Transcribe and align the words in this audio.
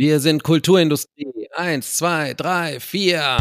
Wir 0.00 0.20
sind 0.20 0.44
Kulturindustrie. 0.44 1.48
Eins, 1.56 1.96
zwei, 1.96 2.32
drei, 2.32 2.78
vier. 2.78 3.36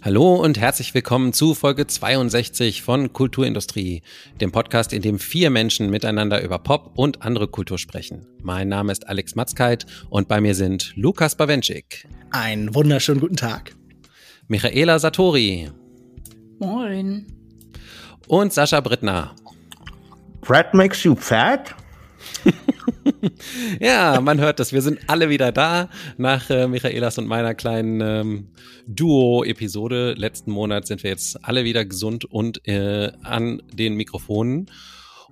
Hallo 0.00 0.36
und 0.36 0.58
herzlich 0.58 0.94
willkommen 0.94 1.34
zu 1.34 1.54
Folge 1.54 1.86
62 1.86 2.80
von 2.80 3.12
Kulturindustrie, 3.12 4.00
dem 4.40 4.52
Podcast, 4.52 4.94
in 4.94 5.02
dem 5.02 5.18
vier 5.18 5.50
Menschen 5.50 5.90
miteinander 5.90 6.42
über 6.42 6.60
Pop 6.60 6.92
und 6.96 7.20
andere 7.20 7.46
Kultur 7.46 7.76
sprechen. 7.76 8.26
Mein 8.40 8.68
Name 8.68 8.90
ist 8.90 9.06
Alex 9.06 9.34
Matzkeit 9.34 9.84
und 10.08 10.28
bei 10.28 10.40
mir 10.40 10.54
sind 10.54 10.94
Lukas 10.96 11.36
Bawenschik. 11.36 12.08
Einen 12.30 12.74
wunderschönen 12.74 13.20
guten 13.20 13.36
Tag. 13.36 13.74
Michaela 14.52 14.98
Satori. 14.98 15.70
Moin. 16.58 17.26
Und 18.28 18.52
Sascha 18.52 18.82
Brittner. 18.82 19.34
Fat 20.42 20.74
makes 20.74 21.04
you 21.04 21.14
fat? 21.14 21.74
ja, 23.80 24.20
man 24.20 24.40
hört 24.40 24.60
das. 24.60 24.74
Wir 24.74 24.82
sind 24.82 24.98
alle 25.06 25.30
wieder 25.30 25.52
da 25.52 25.88
nach 26.18 26.50
äh, 26.50 26.68
Michaelas 26.68 27.16
und 27.16 27.28
meiner 27.28 27.54
kleinen 27.54 28.02
ähm, 28.02 28.48
Duo-Episode. 28.86 30.12
Letzten 30.18 30.50
Monat 30.50 30.86
sind 30.86 31.02
wir 31.02 31.08
jetzt 31.08 31.42
alle 31.42 31.64
wieder 31.64 31.86
gesund 31.86 32.26
und 32.26 32.68
äh, 32.68 33.10
an 33.22 33.62
den 33.72 33.94
Mikrofonen. 33.94 34.70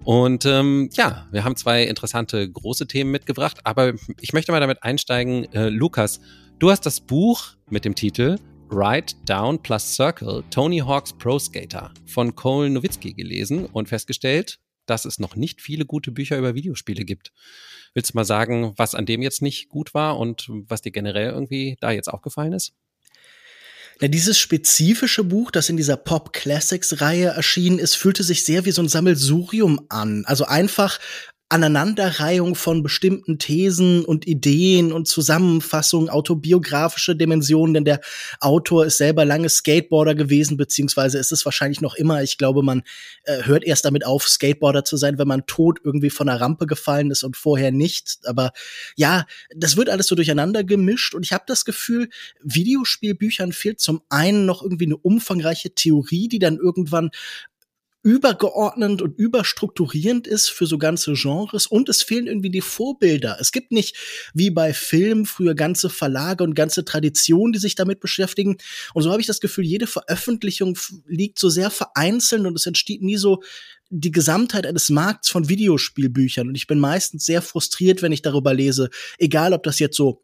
Und 0.03 0.47
ähm, 0.47 0.89
ja, 0.95 1.27
wir 1.31 1.45
haben 1.45 1.57
zwei 1.57 1.83
interessante 1.83 2.51
große 2.51 2.87
Themen 2.87 3.11
mitgebracht, 3.11 3.59
aber 3.65 3.93
ich 4.19 4.33
möchte 4.33 4.51
mal 4.51 4.61
damit 4.61 4.83
einsteigen. 4.83 5.45
Äh, 5.53 5.69
Lukas, 5.69 6.23
du 6.59 6.71
hast 6.71 6.87
das 6.87 7.03
Buch 7.03 7.49
mit 7.69 7.85
dem 7.85 7.95
Titel 7.95 8.39
Write 8.73 9.17
Down 9.27 9.61
plus 9.61 9.97
Circle 9.97 10.45
Tony 10.49 10.79
Hawk's 10.79 11.13
Pro 11.13 11.41
Skater 11.41 11.93
von 12.07 12.37
Cole 12.37 12.71
Nowitzki 12.71 13.15
gelesen 13.15 13.67
und 13.67 13.89
festgestellt, 13.89 14.61
dass 14.87 15.05
es 15.05 15.19
noch 15.19 15.35
nicht 15.35 15.61
viele 15.61 15.85
gute 15.85 16.13
Bücher 16.13 16.39
über 16.39 16.55
Videospiele 16.55 17.05
gibt. 17.05 17.33
Willst 17.95 18.13
du 18.13 18.17
mal 18.17 18.25
sagen, 18.25 18.73
was 18.77 18.95
an 18.95 19.07
dem 19.07 19.23
jetzt 19.23 19.43
nicht 19.43 19.69
gut 19.69 19.93
war 19.93 20.19
und 20.19 20.47
was 20.49 20.83
dir 20.83 20.93
generell 20.93 21.31
irgendwie 21.31 21.79
da 21.81 21.91
jetzt 21.91 22.07
aufgefallen 22.07 22.53
ist? 22.53 22.73
Ja, 24.01 24.09
dieses 24.09 24.39
spezifische 24.39 25.25
Buch, 25.25 25.51
das 25.51 25.69
in 25.69 25.77
dieser 25.77 25.99
Pop 25.99 26.33
Classics 26.33 27.03
Reihe 27.03 27.27
erschienen 27.27 27.79
ist, 27.79 27.97
fühlte 27.97 28.23
sich 28.23 28.45
sehr 28.45 28.65
wie 28.65 28.71
so 28.71 28.81
ein 28.81 28.89
Sammelsurium 28.89 29.85
an. 29.91 30.25
Also 30.27 30.47
einfach 30.47 30.99
Aneinanderreihung 31.51 32.55
von 32.55 32.85
bestimmten 32.85 33.39
Thesen 33.39 34.05
und 34.05 34.27
Ideen 34.29 34.93
und 34.93 35.09
Zusammenfassungen, 35.09 36.09
autobiografische 36.09 37.17
Dimensionen, 37.17 37.75
denn 37.75 37.85
der 37.85 38.01
Autor 38.39 38.87
ist 38.87 38.99
selber 38.99 39.25
lange 39.25 39.49
Skateboarder 39.49 40.15
gewesen, 40.15 40.57
beziehungsweise 40.57 41.19
ist 41.19 41.33
es 41.33 41.45
wahrscheinlich 41.45 41.81
noch 41.81 41.97
immer. 41.97 42.23
Ich 42.23 42.39
glaube, 42.39 42.63
man 42.63 42.83
äh, 43.25 43.43
hört 43.43 43.65
erst 43.65 43.85
damit 43.85 44.07
auf, 44.07 44.29
Skateboarder 44.29 44.85
zu 44.85 44.97
sein, 44.97 45.19
wenn 45.19 45.27
man 45.27 45.45
tot 45.47 45.81
irgendwie 45.83 46.11
von 46.11 46.29
der 46.29 46.41
Rampe 46.41 46.67
gefallen 46.67 47.11
ist 47.11 47.25
und 47.25 47.37
vorher 47.37 47.73
nicht. 47.73 48.21
Aber 48.25 48.53
ja, 48.95 49.27
das 49.55 49.77
wird 49.77 49.91
alles 49.91 50.07
so 50.07 50.15
durcheinander 50.15 50.63
gemischt 50.63 51.15
und 51.15 51.27
ich 51.27 51.33
habe 51.33 51.45
das 51.49 51.65
Gefühl, 51.65 52.11
Videospielbüchern 52.43 53.53
fehlt 53.53 53.81
zum 53.81 54.03
einen 54.09 54.47
noch 54.47 54.63
irgendwie 54.63 54.87
eine 54.87 54.97
umfangreiche 54.97 55.75
Theorie, 55.75 56.29
die 56.29 56.39
dann 56.39 56.59
irgendwann 56.59 57.11
übergeordnet 58.03 59.03
und 59.03 59.19
überstrukturierend 59.19 60.27
ist 60.27 60.49
für 60.49 60.67
so 60.67 60.79
ganze 60.79 61.13
Genres 61.13 61.67
und 61.67 61.89
es 61.89 62.03
fehlen 62.03 62.27
irgendwie 62.27 62.51
die 62.51 62.63
Vorbilder. 62.63 63.37
Es 63.41 63.53
gibt 63.53 63.73
nicht 63.73 63.97
wie 64.33 64.51
bei 64.51 64.73
Film 64.73 65.27
früher 65.27 65.55
ganze 65.55 65.91
Verlage 65.91 66.43
und 66.43 66.55
ganze 66.55 66.85
Traditionen, 66.85 67.53
die 67.53 67.59
sich 67.59 67.75
damit 67.75 68.01
beschäftigen. 68.01 68.57
Und 68.95 69.03
so 69.03 69.11
habe 69.11 69.21
ich 69.21 69.27
das 69.27 69.41
Gefühl, 69.41 69.65
jede 69.65 69.87
Veröffentlichung 69.87 70.79
liegt 71.07 71.39
so 71.39 71.51
sehr 71.51 71.71
vereinzelt 71.71 72.47
und 72.47 72.57
es 72.57 72.67
entsteht 72.67 73.03
nie 73.03 73.17
so 73.17 73.43
die 73.91 74.13
Gesamtheit 74.13 74.67
eines 74.67 74.89
Markts 74.89 75.29
von 75.29 75.49
Videospielbüchern. 75.49 76.49
Und 76.49 76.55
ich 76.55 76.67
bin 76.67 76.79
meistens 76.79 77.27
sehr 77.27 77.43
frustriert, 77.43 78.03
wenn 78.03 78.13
ich 78.13 78.23
darüber 78.23 78.55
lese, 78.55 78.89
egal 79.19 79.53
ob 79.53 79.65
das 79.65 79.79
jetzt 79.79 79.97
so 79.97 80.23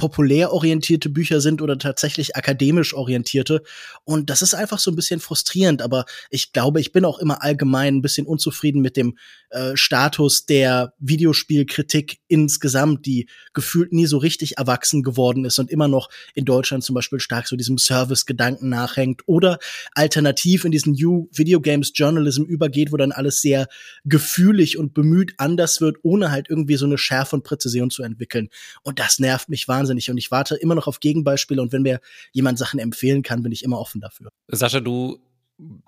populär 0.00 0.50
orientierte 0.54 1.10
Bücher 1.10 1.42
sind 1.42 1.60
oder 1.60 1.76
tatsächlich 1.76 2.34
akademisch 2.34 2.94
orientierte. 2.94 3.60
Und 4.04 4.30
das 4.30 4.40
ist 4.40 4.54
einfach 4.54 4.78
so 4.78 4.90
ein 4.90 4.96
bisschen 4.96 5.20
frustrierend. 5.20 5.82
Aber 5.82 6.06
ich 6.30 6.54
glaube, 6.54 6.80
ich 6.80 6.92
bin 6.92 7.04
auch 7.04 7.18
immer 7.18 7.42
allgemein 7.42 7.96
ein 7.96 8.00
bisschen 8.00 8.26
unzufrieden 8.26 8.80
mit 8.80 8.96
dem 8.96 9.18
äh, 9.50 9.76
Status 9.76 10.46
der 10.46 10.94
Videospielkritik 11.00 12.20
insgesamt, 12.28 13.04
die 13.04 13.28
gefühlt 13.52 13.92
nie 13.92 14.06
so 14.06 14.16
richtig 14.16 14.56
erwachsen 14.56 15.02
geworden 15.02 15.44
ist 15.44 15.58
und 15.58 15.70
immer 15.70 15.86
noch 15.86 16.08
in 16.32 16.46
Deutschland 16.46 16.82
zum 16.82 16.94
Beispiel 16.94 17.20
stark 17.20 17.46
so 17.46 17.56
diesem 17.56 17.76
Service-Gedanken 17.76 18.70
nachhängt 18.70 19.24
oder 19.26 19.58
alternativ 19.92 20.64
in 20.64 20.70
diesen 20.70 20.94
New 20.94 21.28
Video 21.30 21.60
Games 21.60 21.92
Journalism 21.94 22.44
übergeht, 22.44 22.90
wo 22.90 22.96
dann 22.96 23.12
alles 23.12 23.42
sehr 23.42 23.68
gefühlig 24.06 24.78
und 24.78 24.94
bemüht 24.94 25.34
anders 25.36 25.82
wird, 25.82 25.98
ohne 26.04 26.30
halt 26.30 26.48
irgendwie 26.48 26.76
so 26.76 26.86
eine 26.86 26.96
Schärfe 26.96 27.36
und 27.36 27.44
Präzision 27.44 27.90
zu 27.90 28.02
entwickeln. 28.02 28.48
Und 28.82 28.98
das 28.98 29.18
nervt 29.18 29.50
mich 29.50 29.68
wahnsinnig 29.68 29.89
wahnsinnig 29.90 30.10
und 30.10 30.18
ich 30.18 30.30
warte 30.30 30.56
immer 30.56 30.74
noch 30.74 30.86
auf 30.86 31.00
Gegenbeispiele 31.00 31.60
und 31.60 31.72
wenn 31.72 31.82
mir 31.82 32.00
jemand 32.32 32.58
Sachen 32.58 32.78
empfehlen 32.78 33.22
kann, 33.22 33.42
bin 33.42 33.52
ich 33.52 33.64
immer 33.64 33.78
offen 33.78 34.00
dafür. 34.00 34.30
Sascha, 34.48 34.80
du 34.80 35.18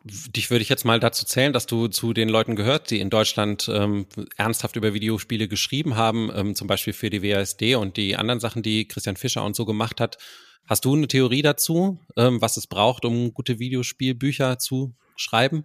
dich 0.04 0.50
würde 0.50 0.60
ich 0.60 0.68
jetzt 0.68 0.84
mal 0.84 1.00
dazu 1.00 1.24
zählen, 1.24 1.54
dass 1.54 1.64
du 1.64 1.88
zu 1.88 2.12
den 2.12 2.28
Leuten 2.28 2.56
gehört, 2.56 2.90
die 2.90 3.00
in 3.00 3.08
Deutschland 3.08 3.70
ähm, 3.72 4.04
ernsthaft 4.36 4.76
über 4.76 4.92
Videospiele 4.92 5.48
geschrieben 5.48 5.96
haben, 5.96 6.30
ähm, 6.34 6.54
zum 6.54 6.68
Beispiel 6.68 6.92
für 6.92 7.08
die 7.08 7.22
WASD 7.22 7.76
und 7.76 7.96
die 7.96 8.16
anderen 8.16 8.38
Sachen, 8.38 8.62
die 8.62 8.86
Christian 8.86 9.16
Fischer 9.16 9.42
und 9.42 9.56
so 9.56 9.64
gemacht 9.64 9.98
hat. 9.98 10.18
Hast 10.66 10.84
du 10.84 10.94
eine 10.94 11.08
Theorie 11.08 11.40
dazu, 11.40 11.98
ähm, 12.18 12.42
was 12.42 12.58
es 12.58 12.66
braucht, 12.66 13.06
um 13.06 13.32
gute 13.32 13.58
Videospielbücher 13.58 14.58
zu 14.58 14.92
schreiben? 15.16 15.64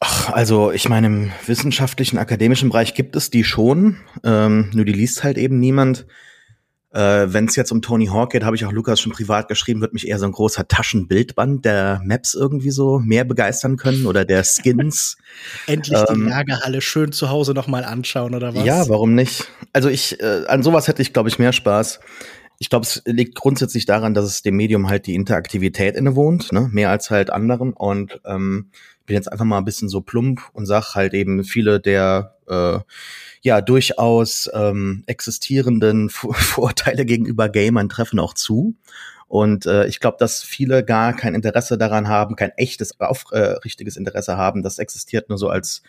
Ach, 0.00 0.30
also 0.30 0.72
ich 0.72 0.88
meine, 0.88 1.06
im 1.08 1.32
wissenschaftlichen, 1.44 2.16
akademischen 2.16 2.70
Bereich 2.70 2.94
gibt 2.94 3.16
es 3.16 3.28
die 3.28 3.44
schon, 3.44 3.98
ähm, 4.24 4.70
nur 4.72 4.86
die 4.86 4.94
liest 4.94 5.24
halt 5.24 5.36
eben 5.36 5.60
niemand. 5.60 6.06
Äh, 6.96 7.30
Wenn 7.30 7.44
es 7.44 7.56
jetzt 7.56 7.72
um 7.72 7.82
Tony 7.82 8.06
Hawk 8.06 8.32
geht, 8.32 8.42
habe 8.42 8.56
ich 8.56 8.64
auch 8.64 8.72
Lukas 8.72 9.00
schon 9.00 9.12
privat 9.12 9.48
geschrieben, 9.48 9.82
wird 9.82 9.92
mich 9.92 10.08
eher 10.08 10.18
so 10.18 10.24
ein 10.24 10.32
großer 10.32 10.66
Taschenbildband 10.66 11.62
der 11.62 12.00
Maps 12.02 12.32
irgendwie 12.32 12.70
so 12.70 12.98
mehr 12.98 13.24
begeistern 13.24 13.76
können 13.76 14.06
oder 14.06 14.24
der 14.24 14.44
Skins. 14.44 15.18
Endlich 15.66 15.98
ähm, 16.08 16.24
die 16.24 16.30
Lagerhalle 16.30 16.80
schön 16.80 17.12
zu 17.12 17.28
Hause 17.28 17.52
nochmal 17.52 17.84
anschauen 17.84 18.34
oder 18.34 18.54
was? 18.54 18.64
Ja, 18.64 18.88
warum 18.88 19.14
nicht? 19.14 19.46
Also 19.74 19.90
ich, 19.90 20.18
äh, 20.22 20.46
an 20.48 20.62
sowas 20.62 20.88
hätte 20.88 21.02
ich, 21.02 21.12
glaube 21.12 21.28
ich, 21.28 21.38
mehr 21.38 21.52
Spaß. 21.52 22.00
Ich 22.58 22.70
glaube, 22.70 22.86
es 22.86 23.02
liegt 23.04 23.34
grundsätzlich 23.34 23.84
daran, 23.84 24.14
dass 24.14 24.24
es 24.24 24.40
dem 24.40 24.56
Medium 24.56 24.88
halt 24.88 25.06
die 25.06 25.14
Interaktivität 25.14 25.96
innewohnt, 25.96 26.50
ne? 26.50 26.70
mehr 26.72 26.88
als 26.88 27.10
halt 27.10 27.28
anderen. 27.28 27.74
Und 27.74 28.22
ähm, 28.24 28.70
bin 29.06 29.14
jetzt 29.14 29.30
einfach 29.30 29.44
mal 29.44 29.58
ein 29.58 29.64
bisschen 29.64 29.88
so 29.88 30.00
plump 30.00 30.42
und 30.52 30.66
sag 30.66 30.94
halt 30.94 31.14
eben 31.14 31.44
viele 31.44 31.80
der 31.80 32.36
äh, 32.48 32.78
ja 33.42 33.60
durchaus 33.60 34.50
ähm, 34.52 35.04
existierenden 35.06 36.10
Vorurteile 36.10 37.04
gegenüber 37.04 37.48
Gamern 37.48 37.88
treffen 37.88 38.18
auch 38.18 38.34
zu. 38.34 38.74
Und 39.28 39.66
äh, 39.66 39.86
ich 39.86 39.98
glaube, 39.98 40.18
dass 40.20 40.42
viele 40.42 40.84
gar 40.84 41.12
kein 41.12 41.34
Interesse 41.34 41.76
daran 41.76 42.08
haben, 42.08 42.36
kein 42.36 42.52
echtes, 42.56 43.00
aufrichtiges 43.00 43.96
äh, 43.96 43.98
Interesse 43.98 44.36
haben. 44.36 44.62
Das 44.62 44.78
existiert 44.78 45.28
nur 45.28 45.38
so 45.38 45.48
als 45.48 45.82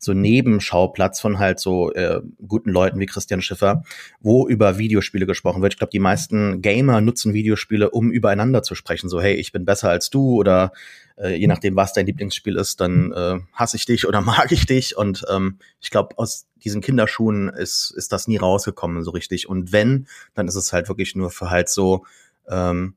so 0.00 0.14
Nebenschauplatz 0.14 1.20
von 1.20 1.38
halt 1.38 1.60
so 1.60 1.92
äh, 1.92 2.22
guten 2.46 2.70
Leuten 2.70 2.98
wie 2.98 3.06
Christian 3.06 3.42
Schiffer, 3.42 3.84
wo 4.20 4.48
über 4.48 4.78
Videospiele 4.78 5.26
gesprochen 5.26 5.60
wird. 5.60 5.74
Ich 5.74 5.78
glaube, 5.78 5.90
die 5.92 5.98
meisten 5.98 6.62
Gamer 6.62 7.00
nutzen 7.02 7.34
Videospiele, 7.34 7.90
um 7.90 8.10
übereinander 8.10 8.62
zu 8.62 8.74
sprechen. 8.74 9.10
So, 9.10 9.20
hey, 9.20 9.34
ich 9.34 9.52
bin 9.52 9.66
besser 9.66 9.90
als 9.90 10.08
du 10.08 10.36
oder 10.36 10.72
äh, 11.18 11.36
je 11.36 11.46
nachdem, 11.46 11.76
was 11.76 11.92
dein 11.92 12.06
Lieblingsspiel 12.06 12.56
ist, 12.56 12.80
dann 12.80 13.12
äh, 13.12 13.40
hasse 13.52 13.76
ich 13.76 13.84
dich 13.84 14.08
oder 14.08 14.20
mag 14.22 14.50
ich 14.52 14.64
dich. 14.64 14.96
Und 14.96 15.24
ähm, 15.30 15.58
ich 15.80 15.90
glaube, 15.90 16.18
aus 16.18 16.46
diesen 16.56 16.80
Kinderschuhen 16.80 17.50
ist, 17.50 17.92
ist 17.94 18.12
das 18.12 18.26
nie 18.26 18.38
rausgekommen 18.38 19.04
so 19.04 19.10
richtig. 19.10 19.48
Und 19.48 19.70
wenn, 19.72 20.06
dann 20.34 20.48
ist 20.48 20.56
es 20.56 20.72
halt 20.72 20.88
wirklich 20.88 21.14
nur 21.14 21.30
für 21.30 21.50
halt 21.50 21.68
so 21.68 22.06
ähm, 22.48 22.94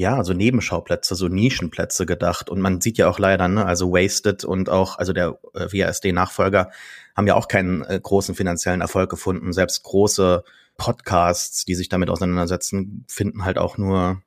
ja, 0.00 0.24
so 0.24 0.32
Nebenschauplätze, 0.32 1.14
so 1.14 1.28
Nischenplätze 1.28 2.06
gedacht. 2.06 2.48
Und 2.48 2.60
man 2.60 2.80
sieht 2.80 2.96
ja 2.96 3.08
auch 3.10 3.18
leider, 3.18 3.48
ne, 3.48 3.66
also 3.66 3.92
Wasted 3.92 4.44
und 4.44 4.70
auch, 4.70 4.98
also 4.98 5.12
der 5.12 5.38
äh, 5.52 5.66
WASD-Nachfolger 5.66 6.70
haben 7.14 7.26
ja 7.26 7.34
auch 7.34 7.48
keinen 7.48 7.82
äh, 7.82 8.00
großen 8.02 8.34
finanziellen 8.34 8.80
Erfolg 8.80 9.10
gefunden. 9.10 9.52
Selbst 9.52 9.82
große 9.82 10.42
Podcasts, 10.78 11.66
die 11.66 11.74
sich 11.74 11.90
damit 11.90 12.08
auseinandersetzen, 12.08 13.04
finden 13.08 13.44
halt 13.44 13.58
auch 13.58 13.76
nur 13.76 14.22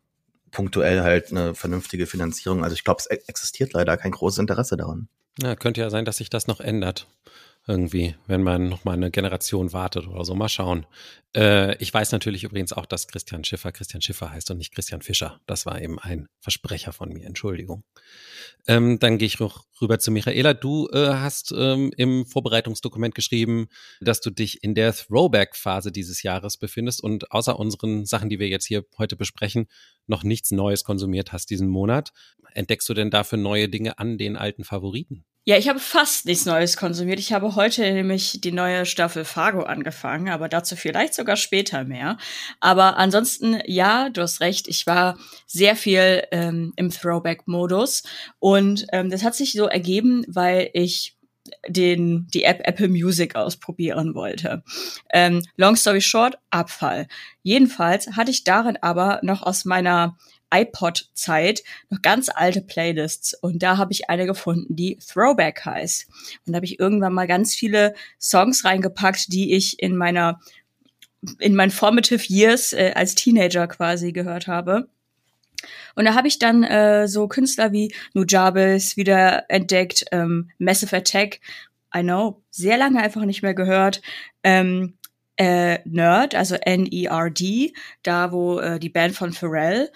punktuell 0.51 1.01
halt 1.01 1.31
eine 1.31 1.55
vernünftige 1.55 2.05
Finanzierung. 2.05 2.63
Also 2.63 2.75
ich 2.75 2.83
glaube, 2.83 2.99
es 2.99 3.09
e-, 3.09 3.23
existiert 3.25 3.73
leider 3.73 3.97
kein 3.97 4.11
großes 4.11 4.37
Interesse 4.37 4.77
daran. 4.77 5.07
Ja, 5.41 5.55
könnte 5.55 5.81
ja 5.81 5.89
sein, 5.89 6.05
dass 6.05 6.17
sich 6.17 6.29
das 6.29 6.45
noch 6.45 6.59
ändert 6.59 7.07
irgendwie, 7.65 8.15
wenn 8.27 8.44
man 8.44 8.68
noch 8.68 8.83
mal 8.83 8.94
eine 8.94 9.10
Generation 9.10 9.71
wartet 9.71 10.07
oder 10.07 10.25
so. 10.25 10.36
Mal 10.36 10.50
schauen. 10.50 10.86
Äh, 11.33 11.77
ich 11.77 11.94
weiß 11.94 12.12
natürlich 12.12 12.44
übrigens 12.44 12.74
auch, 12.74 12.86
dass 12.86 13.07
Christian 13.07 13.45
Schiffer 13.45 13.71
Christian 13.71 14.01
Schiffer 14.01 14.31
heißt 14.31 14.51
und 14.51 14.57
nicht 14.57 14.74
Christian 14.74 15.01
Fischer. 15.01 15.39
Das 15.45 15.65
war 15.65 15.81
eben 15.81 15.98
ein 15.98 16.27
Versprecher 16.42 16.92
von 16.92 17.10
mir. 17.10 17.25
Entschuldigung. 17.25 17.83
Ähm, 18.68 19.00
dann 19.00 19.18
gehe 19.18 19.27
ich 19.27 19.39
noch 19.39 19.65
rüber 19.81 19.98
zu 19.98 20.12
Michaela. 20.12 20.54
Du 20.54 20.89
äh, 20.89 21.13
hast 21.13 21.54
ähm, 21.57 21.94
im 21.95 22.25
Vorbereitungsdokument 22.25 23.15
geschrieben, 23.15 23.68
dass 24.01 24.19
du 24.19 24.30
dich 24.30 24.62
in 24.62 24.75
der 24.75 24.94
Throwback-Phase 24.94 25.94
dieses 25.94 26.21
Jahres 26.21 26.57
befindest 26.57 27.01
und 27.01 27.31
außer 27.31 27.57
unseren 27.57 28.06
Sachen, 28.06 28.30
die 28.30 28.39
wir 28.39 28.50
jetzt 28.50 28.65
hier 28.65 28.83
heute 28.98 29.15
besprechen, 29.15 29.68
noch 30.06 30.24
nichts 30.24 30.51
Neues 30.51 30.83
konsumiert 30.83 31.31
hast 31.31 31.50
diesen 31.50 31.69
Monat. 31.69 32.12
entdeckst 32.54 32.89
du 32.89 32.94
denn 32.94 33.10
da 33.10 33.24
für 33.24 33.38
neue 33.38 33.69
Dinge 33.69 34.00
an 34.00 34.18
den 34.18 34.36
alten 34.36 34.65
Favoriten? 34.65 35.24
Ja, 35.45 35.57
ich 35.57 35.67
habe 35.67 35.79
fast 35.79 36.25
nichts 36.25 36.45
Neues 36.45 36.77
konsumiert. 36.77 37.19
Ich 37.19 37.33
habe 37.33 37.55
heute 37.55 37.81
nämlich 37.91 38.39
die 38.39 38.53
neue 38.53 38.85
Staffel 38.85 39.25
Fargo 39.25 39.63
angefangen, 39.63 40.29
aber 40.29 40.47
dazu 40.47 40.77
vielleicht 40.77 41.13
sogar 41.13 41.35
später 41.35 41.83
mehr. 41.83 42.17
Aber 42.61 42.95
ansonsten, 42.95 43.59
ja, 43.65 44.09
du 44.09 44.21
hast 44.21 44.39
recht, 44.39 44.69
ich 44.69 44.87
war 44.87 45.17
sehr 45.45 45.75
viel 45.75 46.23
ähm, 46.31 46.71
im 46.77 46.91
Throwback-Modus 46.91 48.03
und 48.39 48.85
ähm, 48.93 49.09
das 49.09 49.23
hat 49.23 49.35
sich 49.35 49.51
so 49.51 49.65
ergeben, 49.65 50.23
weil 50.29 50.69
ich 50.71 51.17
den, 51.67 52.27
die 52.33 52.45
App 52.45 52.61
Apple 52.63 52.87
Music 52.87 53.35
ausprobieren 53.35 54.15
wollte. 54.15 54.63
Ähm, 55.11 55.43
long 55.57 55.75
story 55.75 55.99
short, 55.99 56.37
Abfall. 56.51 57.07
Jedenfalls 57.41 58.07
hatte 58.15 58.31
ich 58.31 58.45
darin 58.45 58.77
aber 58.81 59.19
noch 59.23 59.41
aus 59.41 59.65
meiner 59.65 60.15
iPod-Zeit 60.53 61.63
noch 61.89 62.01
ganz 62.01 62.29
alte 62.29 62.61
Playlists 62.61 63.33
und 63.33 63.63
da 63.63 63.77
habe 63.77 63.91
ich 63.91 64.09
eine 64.09 64.25
gefunden, 64.25 64.75
die 64.75 64.97
Throwback 64.97 65.65
heißt. 65.65 66.07
Und 66.45 66.53
da 66.53 66.57
habe 66.57 66.65
ich 66.65 66.79
irgendwann 66.79 67.13
mal 67.13 67.27
ganz 67.27 67.55
viele 67.55 67.94
Songs 68.19 68.63
reingepackt, 68.65 69.31
die 69.33 69.53
ich 69.53 69.81
in 69.81 69.97
meiner 69.97 70.39
in 71.39 71.55
meinen 71.55 71.71
formative 71.71 72.23
years 72.27 72.73
äh, 72.73 72.91
als 72.95 73.15
Teenager 73.15 73.67
quasi 73.67 74.11
gehört 74.11 74.47
habe. 74.47 74.89
Und 75.95 76.05
da 76.05 76.15
habe 76.15 76.27
ich 76.27 76.39
dann 76.39 76.63
äh, 76.63 77.07
so 77.07 77.27
Künstler 77.27 77.71
wie 77.71 77.94
Nujabes 78.13 78.97
wieder 78.97 79.50
entdeckt, 79.50 80.05
ähm, 80.11 80.50
Massive 80.57 80.95
Attack, 80.97 81.39
I 81.95 82.01
know, 82.01 82.41
sehr 82.50 82.77
lange 82.77 83.01
einfach 83.01 83.23
nicht 83.25 83.44
mehr 83.44 83.53
gehört. 83.53 84.01
Ähm, 84.44 84.97
äh, 85.35 85.79
Nerd, 85.88 86.35
also 86.35 86.55
N-E-R-D, 86.55 87.73
da 88.03 88.31
wo 88.31 88.59
äh, 88.59 88.79
die 88.79 88.89
Band 88.89 89.15
von 89.15 89.33
Pharrell. 89.33 89.91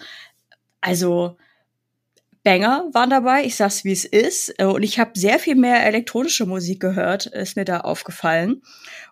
Also 0.80 1.36
Banger 2.44 2.88
waren 2.92 3.10
dabei, 3.10 3.44
ich 3.44 3.56
sag's 3.56 3.84
wie 3.84 3.92
es 3.92 4.04
ist. 4.04 4.54
Äh, 4.58 4.64
und 4.64 4.82
ich 4.82 4.98
habe 4.98 5.18
sehr 5.18 5.38
viel 5.38 5.54
mehr 5.54 5.84
elektronische 5.84 6.46
Musik 6.46 6.80
gehört, 6.80 7.26
ist 7.26 7.56
mir 7.56 7.64
da 7.64 7.80
aufgefallen. 7.80 8.62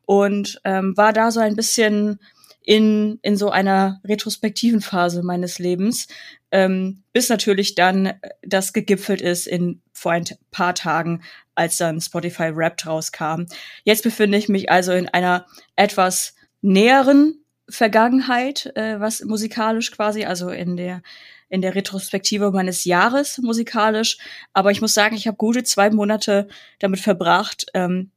Und 0.05 0.61
ähm, 0.65 0.97
war 0.97 1.13
da 1.13 1.31
so 1.31 1.41
ein 1.41 1.57
bisschen 1.57 2.19
in, 2.63 3.19
in 3.23 3.37
so 3.37 3.51
einer 3.51 4.01
retrospektiven 4.05 4.81
Phase 4.81 5.23
meines 5.23 5.59
Lebens, 5.59 6.09
ähm, 6.51 7.03
bis 7.13 7.29
natürlich 7.29 7.75
dann 7.75 8.15
das 8.43 8.73
gegipfelt 8.73 9.21
ist 9.21 9.47
in 9.47 9.83
vor 9.93 10.13
ein 10.13 10.25
paar 10.51 10.75
Tagen, 10.75 11.23
als 11.55 11.77
dann 11.77 12.01
Spotify 12.01 12.55
Wrapped 12.55 12.87
rauskam. 12.87 13.45
Jetzt 13.85 14.03
befinde 14.03 14.37
ich 14.39 14.49
mich 14.49 14.71
also 14.71 14.93
in 14.93 15.09
einer 15.09 15.47
etwas 15.77 16.35
näheren 16.61 17.45
Vergangenheit, 17.69 18.73
äh, 18.77 18.99
was 18.99 19.23
musikalisch 19.23 19.91
quasi, 19.93 20.25
also 20.25 20.51
in 20.51 20.77
der 20.77 21.03
in 21.49 21.63
der 21.63 21.75
Retrospektive 21.75 22.51
meines 22.51 22.85
Jahres 22.85 23.39
musikalisch. 23.39 24.19
Aber 24.53 24.71
ich 24.71 24.81
muss 24.81 24.95
sagen, 24.95 25.17
ich 25.17 25.27
habe 25.27 25.37
gute 25.37 25.65
zwei 25.65 25.91
Monate 25.91 26.49
damit 26.79 27.01
verbracht, 27.01 27.67
ähm, 27.75 28.11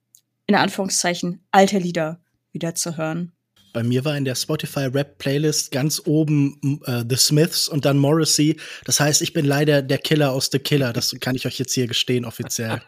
in 0.47 0.55
Anführungszeichen 0.55 1.43
alte 1.51 1.77
Lieder 1.77 2.19
wieder 2.51 2.75
zu 2.75 2.97
hören. 2.97 3.31
Bei 3.71 3.83
mir 3.83 4.03
war 4.03 4.17
in 4.17 4.25
der 4.25 4.33
Spotify 4.33 4.85
Rap 4.85 5.19
Playlist 5.19 5.71
ganz 5.71 6.01
oben 6.05 6.81
äh, 6.85 7.03
The 7.07 7.17
Smiths 7.17 7.67
und 7.67 7.85
dann 7.85 7.97
Morrissey. 7.97 8.59
Das 8.85 8.99
heißt, 8.99 9.21
ich 9.21 9.33
bin 9.33 9.45
leider 9.45 9.83
der 9.83 9.99
Killer 9.99 10.31
aus 10.31 10.49
The 10.51 10.57
Killer. 10.57 10.91
Das 10.91 11.15
kann 11.19 11.35
ich 11.35 11.45
euch 11.45 11.59
jetzt 11.59 11.73
hier 11.73 11.85
gestehen, 11.85 12.25
offiziell. 12.25 12.81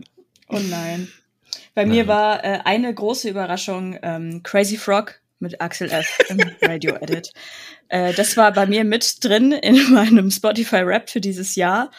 oh 0.48 0.60
nein. 0.60 1.08
Bei 1.74 1.86
mir 1.86 2.06
war 2.06 2.44
äh, 2.44 2.60
eine 2.64 2.92
große 2.92 3.28
Überraschung 3.28 3.98
ähm, 4.02 4.42
Crazy 4.42 4.76
Frog 4.76 5.20
mit 5.40 5.60
Axel 5.60 5.90
F. 5.90 6.18
im 6.28 6.40
Radio 6.62 6.96
Edit. 7.00 7.32
Äh, 7.88 8.12
das 8.14 8.36
war 8.36 8.52
bei 8.52 8.66
mir 8.66 8.84
mit 8.84 9.24
drin 9.24 9.52
in 9.52 9.90
meinem 9.92 10.30
Spotify 10.30 10.78
Rap 10.78 11.10
für 11.10 11.20
dieses 11.20 11.54
Jahr. 11.54 11.90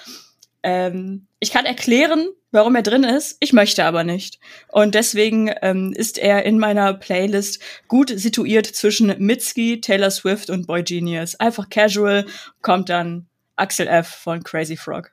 Ähm, 0.61 1.27
ich 1.39 1.51
kann 1.51 1.65
erklären, 1.65 2.27
warum 2.51 2.75
er 2.75 2.81
drin 2.81 3.03
ist, 3.03 3.37
ich 3.39 3.53
möchte 3.53 3.85
aber 3.85 4.03
nicht. 4.03 4.39
Und 4.67 4.95
deswegen 4.95 5.51
ähm, 5.61 5.93
ist 5.93 6.17
er 6.17 6.45
in 6.45 6.59
meiner 6.59 6.93
Playlist 6.93 7.61
gut 7.87 8.11
situiert 8.13 8.65
zwischen 8.65 9.15
Mitski, 9.19 9.79
Taylor 9.79 10.11
Swift 10.11 10.49
und 10.49 10.67
Boy 10.67 10.83
Genius. 10.83 11.35
Einfach 11.35 11.69
casual 11.69 12.25
kommt 12.61 12.89
dann 12.89 13.27
Axel 13.55 13.87
F. 13.87 14.07
von 14.07 14.43
Crazy 14.43 14.77
Frog. 14.77 15.11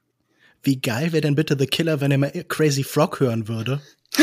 Wie 0.63 0.81
geil 0.81 1.13
wäre 1.13 1.21
denn 1.21 1.37
bitte 1.37 1.57
The 1.59 1.67
Killer, 1.67 2.01
wenn 2.01 2.11
er 2.11 2.19
mal 2.19 2.33
Crazy 2.49 2.83
Frog 2.83 3.21
hören 3.21 3.47
würde? 3.47 3.81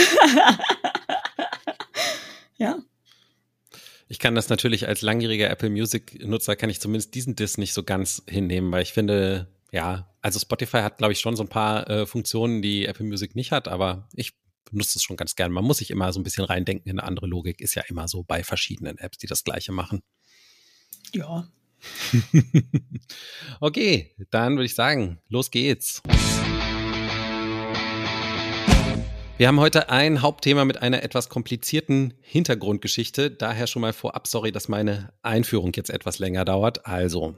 ja. 2.58 2.80
Ich 4.14 4.20
kann 4.20 4.36
das 4.36 4.48
natürlich 4.48 4.88
als 4.88 5.02
langjähriger 5.02 5.50
Apple 5.50 5.72
Music 5.72 6.24
Nutzer 6.24 6.56
kann 6.56 6.70
ich 6.70 6.80
zumindest 6.80 7.16
diesen 7.16 7.36
Diss 7.36 7.58
nicht 7.58 7.74
so 7.74 7.82
ganz 7.82 8.22
hinnehmen, 8.30 8.72
weil 8.72 8.84
ich 8.84 8.94
finde, 8.94 9.48
ja, 9.72 10.08
also 10.22 10.38
Spotify 10.38 10.82
hat 10.82 11.00
glaube 11.00 11.14
ich 11.14 11.20
schon 11.20 11.36
so 11.36 11.42
ein 11.42 11.50
paar 11.50 11.90
äh, 11.90 12.06
Funktionen, 12.06 12.62
die 12.62 12.86
Apple 12.86 13.08
Music 13.08 13.36
nicht 13.36 13.52
hat, 13.52 13.68
aber 13.68 14.08
ich 14.14 14.34
benutze 14.70 15.00
es 15.00 15.04
schon 15.04 15.18
ganz 15.18 15.36
gern. 15.36 15.52
Man 15.52 15.66
muss 15.66 15.80
sich 15.80 15.90
immer 15.90 16.14
so 16.14 16.20
ein 16.20 16.24
bisschen 16.24 16.46
reindenken 16.46 16.88
in 16.92 17.00
eine 17.00 17.08
andere 17.08 17.26
Logik, 17.26 17.60
ist 17.60 17.74
ja 17.74 17.82
immer 17.88 18.08
so 18.08 18.22
bei 18.22 18.44
verschiedenen 18.44 19.00
Apps, 19.00 19.18
die 19.18 19.26
das 19.26 19.44
gleiche 19.44 19.72
machen. 19.72 20.04
Ja. 21.12 21.48
okay, 23.62 24.16
dann 24.30 24.58
würde 24.58 24.66
ich 24.66 24.76
sagen, 24.76 25.22
los 25.28 25.50
geht's. 25.50 26.04
Wir 29.36 29.48
haben 29.48 29.60
heute 29.60 29.90
ein 29.90 30.22
Hauptthema 30.22 30.64
mit 30.64 30.84
einer 30.84 31.02
etwas 31.02 31.28
komplizierten 31.28 32.14
Hintergrundgeschichte. 32.22 33.32
Daher 33.32 33.66
schon 33.66 33.82
mal 33.82 33.92
vorab, 33.92 34.28
sorry, 34.28 34.52
dass 34.52 34.68
meine 34.68 35.12
Einführung 35.24 35.72
jetzt 35.76 35.90
etwas 35.90 36.20
länger 36.20 36.46
dauert. 36.46 36.86
Also, 36.86 37.36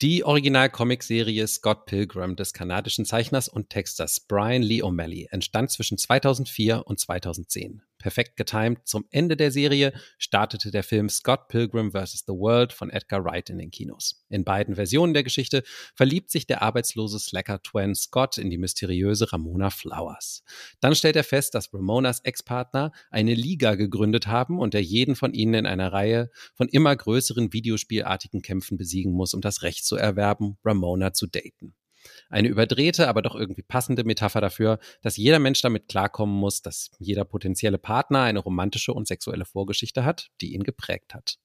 die 0.00 0.22
Original-Comic-Serie 0.24 1.48
Scott 1.48 1.86
Pilgrim 1.86 2.36
des 2.36 2.52
kanadischen 2.52 3.04
Zeichners 3.04 3.48
und 3.48 3.68
Texters 3.68 4.20
Brian 4.20 4.62
Lee 4.62 4.82
O'Malley 4.82 5.26
entstand 5.30 5.72
zwischen 5.72 5.98
2004 5.98 6.86
und 6.86 7.00
2010 7.00 7.82
perfekt 8.06 8.36
getimt. 8.36 8.86
Zum 8.86 9.04
Ende 9.10 9.36
der 9.36 9.50
Serie 9.50 9.92
startete 10.16 10.70
der 10.70 10.84
Film 10.84 11.08
Scott 11.08 11.48
Pilgrim 11.48 11.90
vs. 11.90 12.22
The 12.24 12.34
World 12.34 12.72
von 12.72 12.88
Edgar 12.88 13.24
Wright 13.24 13.50
in 13.50 13.58
den 13.58 13.72
Kinos. 13.72 14.24
In 14.28 14.44
beiden 14.44 14.76
Versionen 14.76 15.12
der 15.12 15.24
Geschichte 15.24 15.64
verliebt 15.92 16.30
sich 16.30 16.46
der 16.46 16.62
arbeitslose 16.62 17.18
Slacker-Twin 17.18 17.96
Scott 17.96 18.38
in 18.38 18.48
die 18.48 18.58
mysteriöse 18.58 19.32
Ramona 19.32 19.70
Flowers. 19.70 20.44
Dann 20.78 20.94
stellt 20.94 21.16
er 21.16 21.24
fest, 21.24 21.56
dass 21.56 21.74
Ramonas 21.74 22.20
Ex-Partner 22.20 22.92
eine 23.10 23.34
Liga 23.34 23.74
gegründet 23.74 24.28
haben 24.28 24.60
und 24.60 24.76
er 24.76 24.82
jeden 24.82 25.16
von 25.16 25.34
ihnen 25.34 25.54
in 25.54 25.66
einer 25.66 25.92
Reihe 25.92 26.30
von 26.54 26.68
immer 26.68 26.94
größeren 26.94 27.52
Videospielartigen 27.52 28.40
Kämpfen 28.40 28.76
besiegen 28.76 29.14
muss, 29.14 29.34
um 29.34 29.40
das 29.40 29.62
Recht 29.62 29.84
zu 29.84 29.96
erwerben, 29.96 30.58
Ramona 30.64 31.12
zu 31.12 31.26
daten. 31.26 31.74
Eine 32.28 32.48
überdrehte, 32.48 33.08
aber 33.08 33.22
doch 33.22 33.34
irgendwie 33.34 33.62
passende 33.62 34.04
Metapher 34.04 34.40
dafür, 34.40 34.78
dass 35.02 35.16
jeder 35.16 35.38
Mensch 35.38 35.62
damit 35.62 35.88
klarkommen 35.88 36.34
muss, 36.34 36.62
dass 36.62 36.90
jeder 36.98 37.24
potenzielle 37.24 37.78
Partner 37.78 38.22
eine 38.22 38.40
romantische 38.40 38.92
und 38.92 39.06
sexuelle 39.08 39.44
Vorgeschichte 39.44 40.04
hat, 40.04 40.30
die 40.40 40.54
ihn 40.54 40.64
geprägt 40.64 41.14
hat. 41.14 41.38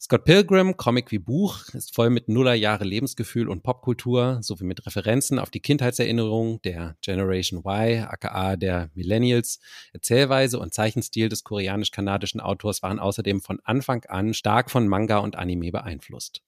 Scott 0.00 0.24
Pilgrim, 0.24 0.76
Comic 0.76 1.10
wie 1.10 1.18
Buch, 1.18 1.64
ist 1.72 1.92
voll 1.92 2.08
mit 2.10 2.28
Nullerjahre 2.28 2.84
Lebensgefühl 2.84 3.48
und 3.48 3.64
Popkultur 3.64 4.38
sowie 4.42 4.62
mit 4.62 4.86
Referenzen 4.86 5.40
auf 5.40 5.50
die 5.50 5.58
Kindheitserinnerungen 5.58 6.62
der 6.62 6.96
Generation 7.00 7.64
Y, 7.66 8.04
aka 8.04 8.54
der 8.54 8.90
Millennials. 8.94 9.58
Erzählweise 9.92 10.60
und 10.60 10.72
Zeichenstil 10.72 11.28
des 11.28 11.42
koreanisch-kanadischen 11.42 12.40
Autors 12.40 12.80
waren 12.84 13.00
außerdem 13.00 13.40
von 13.40 13.58
Anfang 13.64 14.04
an 14.04 14.34
stark 14.34 14.70
von 14.70 14.86
Manga 14.86 15.18
und 15.18 15.34
Anime 15.34 15.72
beeinflusst. 15.72 16.42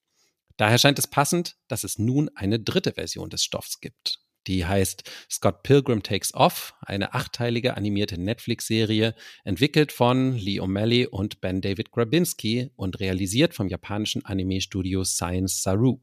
Daher 0.61 0.77
scheint 0.77 0.99
es 0.99 1.07
passend, 1.07 1.55
dass 1.67 1.83
es 1.83 1.97
nun 1.97 2.29
eine 2.35 2.59
dritte 2.59 2.91
Version 2.91 3.31
des 3.31 3.43
Stoffs 3.43 3.79
gibt. 3.79 4.19
Die 4.45 4.63
heißt 4.63 5.09
Scott 5.27 5.63
Pilgrim 5.63 6.03
Takes 6.03 6.35
Off, 6.35 6.75
eine 6.81 7.15
achteilige 7.15 7.75
animierte 7.77 8.21
Netflix-Serie, 8.21 9.15
entwickelt 9.43 9.91
von 9.91 10.37
Lee 10.37 10.59
O'Malley 10.59 11.07
und 11.07 11.41
Ben 11.41 11.61
David 11.61 11.89
Grabinski 11.89 12.69
und 12.75 12.99
realisiert 12.99 13.55
vom 13.55 13.69
japanischen 13.69 14.23
Anime-Studio 14.23 15.03
Science 15.03 15.63
Saru. 15.63 15.99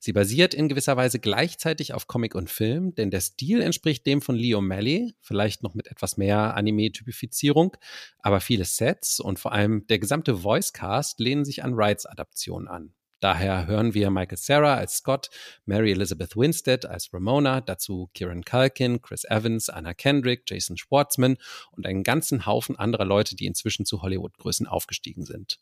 Sie 0.00 0.12
basiert 0.12 0.52
in 0.52 0.68
gewisser 0.68 0.96
Weise 0.96 1.20
gleichzeitig 1.20 1.94
auf 1.94 2.08
Comic 2.08 2.34
und 2.34 2.50
Film, 2.50 2.92
denn 2.96 3.12
der 3.12 3.20
Stil 3.20 3.62
entspricht 3.62 4.04
dem 4.04 4.20
von 4.20 4.34
Lee 4.34 4.56
O'Malley, 4.56 5.14
vielleicht 5.20 5.62
noch 5.62 5.74
mit 5.74 5.86
etwas 5.86 6.16
mehr 6.16 6.56
Anime-Typifizierung, 6.56 7.76
aber 8.18 8.40
viele 8.40 8.64
Sets 8.64 9.20
und 9.20 9.38
vor 9.38 9.52
allem 9.52 9.86
der 9.86 10.00
gesamte 10.00 10.42
Voicecast 10.42 11.20
lehnen 11.20 11.44
sich 11.44 11.62
an 11.62 11.76
Wrights 11.76 12.04
Adaption 12.04 12.66
an. 12.66 12.95
Daher 13.20 13.66
hören 13.66 13.94
wir 13.94 14.10
Michael 14.10 14.36
Sarah 14.36 14.74
als 14.74 14.96
Scott, 14.98 15.30
Mary 15.64 15.92
Elizabeth 15.92 16.36
Winstead 16.36 16.84
als 16.84 17.12
Ramona, 17.12 17.60
dazu 17.60 18.10
Kieran 18.12 18.44
Culkin, 18.44 19.00
Chris 19.00 19.24
Evans, 19.24 19.70
Anna 19.70 19.94
Kendrick, 19.94 20.42
Jason 20.46 20.76
Schwartzman 20.76 21.38
und 21.72 21.86
einen 21.86 22.02
ganzen 22.02 22.44
Haufen 22.44 22.76
anderer 22.76 23.06
Leute, 23.06 23.34
die 23.34 23.46
inzwischen 23.46 23.86
zu 23.86 24.02
Hollywood-Größen 24.02 24.66
aufgestiegen 24.66 25.24
sind. 25.24 25.58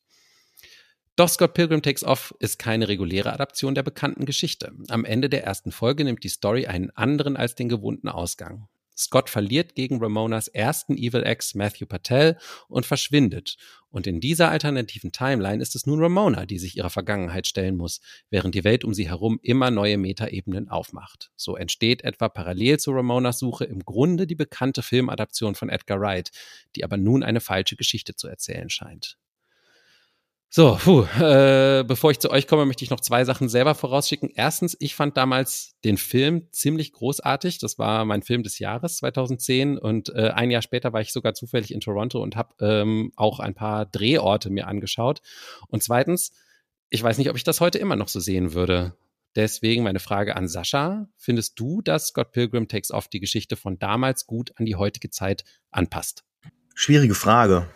Doch 1.17 1.29
Scott 1.29 1.55
Pilgrim 1.55 1.81
Takes 1.81 2.03
Off 2.03 2.35
ist 2.41 2.59
keine 2.59 2.89
reguläre 2.89 3.33
Adaption 3.33 3.77
der 3.77 3.85
bekannten 3.85 4.25
Geschichte. 4.25 4.73
Am 4.89 5.05
Ende 5.05 5.29
der 5.29 5.45
ersten 5.45 5.71
Folge 5.71 6.03
nimmt 6.03 6.25
die 6.25 6.29
Story 6.29 6.67
einen 6.67 6.91
anderen 6.91 7.37
als 7.37 7.55
den 7.55 7.69
gewohnten 7.69 8.09
Ausgang. 8.09 8.69
Scott 8.97 9.31
verliert 9.31 9.75
gegen 9.75 9.99
Ramonas 10.01 10.49
ersten 10.49 10.97
Evil 10.97 11.23
Ex 11.23 11.55
Matthew 11.55 11.87
Patel 11.87 12.39
und 12.69 12.87
verschwindet. 12.87 13.57
Und 13.91 14.09
in 14.09 14.21
dieser 14.21 14.51
alternativen 14.51 15.13
Timeline 15.13 15.63
ist 15.63 15.77
es 15.77 15.87
nun 15.87 16.01
Ramona, 16.01 16.47
die 16.47 16.59
sich 16.59 16.77
ihrer 16.77 16.91
Vergangenheit 16.91 17.47
stellen 17.47 17.77
muss, 17.77 18.01
während 18.29 18.55
die 18.55 18.65
Welt 18.65 18.85
um 18.85 18.93
sie 18.93 19.09
herum 19.09 19.39
immer 19.43 19.71
neue 19.71 19.99
Metaebenen 19.99 20.69
aufmacht. 20.69 21.31
So 21.37 21.57
entsteht 21.57 22.03
etwa 22.03 22.29
parallel 22.29 22.81
zu 22.81 22.91
Ramonas 22.91 23.39
Suche 23.39 23.65
im 23.65 23.85
Grunde 23.85 24.27
die 24.27 24.35
bekannte 24.35 24.83
Filmadaption 24.83 25.55
von 25.55 25.69
Edgar 25.69 26.01
Wright, 26.01 26.33
die 26.75 26.83
aber 26.83 26.97
nun 26.97 27.23
eine 27.23 27.41
falsche 27.41 27.77
Geschichte 27.77 28.17
zu 28.17 28.27
erzählen 28.27 28.69
scheint. 28.69 29.17
So, 30.57 30.79
puh, 30.81 31.03
äh, 31.21 31.83
bevor 31.85 32.13
ich 32.13 32.21
zu 32.21 32.31
euch 32.31 32.47
komme, 32.47 32.65
möchte 32.65 32.85
ich 32.85 32.91
noch 32.91 33.01
zwei 33.01 33.25
Sachen 33.25 33.49
selber 33.49 33.75
vorausschicken. 33.75 34.31
Erstens, 34.33 34.77
ich 34.79 34.95
fand 34.95 35.17
damals 35.17 35.75
den 35.83 35.97
Film 35.97 36.47
ziemlich 36.53 36.93
großartig. 36.93 37.59
Das 37.59 37.77
war 37.77 38.05
mein 38.05 38.23
Film 38.23 38.45
des 38.45 38.61
Jahres 38.61 38.99
2010 38.99 39.79
und 39.79 40.11
äh, 40.11 40.31
ein 40.33 40.53
Jahr 40.53 40.63
später 40.63 40.93
war 40.93 41.01
ich 41.01 41.13
sogar 41.13 41.35
zufällig 41.35 41.75
in 41.75 41.81
Toronto 41.81 42.23
und 42.23 42.37
habe 42.37 42.55
ähm, 42.61 43.11
auch 43.17 43.41
ein 43.41 43.55
paar 43.55 43.85
Drehorte 43.85 44.49
mir 44.49 44.69
angeschaut. 44.69 45.23
Und 45.67 45.83
zweitens, 45.83 46.31
ich 46.89 47.03
weiß 47.03 47.19
nicht, 47.19 47.31
ob 47.31 47.37
ich 47.37 47.43
das 47.43 47.61
heute 47.61 47.79
immer 47.79 47.97
noch 47.97 48.07
so 48.07 48.21
sehen 48.21 48.55
würde. 48.55 48.95
Deswegen 49.35 49.83
meine 49.83 49.99
Frage 49.99 50.37
an 50.37 50.47
Sascha. 50.47 51.09
Findest 51.17 51.59
du, 51.59 51.83
dass 51.83 52.07
Scott 52.11 52.31
Pilgrim 52.31 52.69
Takes 52.69 52.93
Off 52.93 53.09
die 53.09 53.19
Geschichte 53.19 53.57
von 53.57 53.81
damals 53.81 54.29
gut 54.29 54.53
an 54.55 54.67
die 54.67 54.77
heutige 54.77 55.11
Zeit 55.11 55.43
anpasst? 55.73 56.23
Schwierige 56.77 57.17
Frage. 57.17 57.67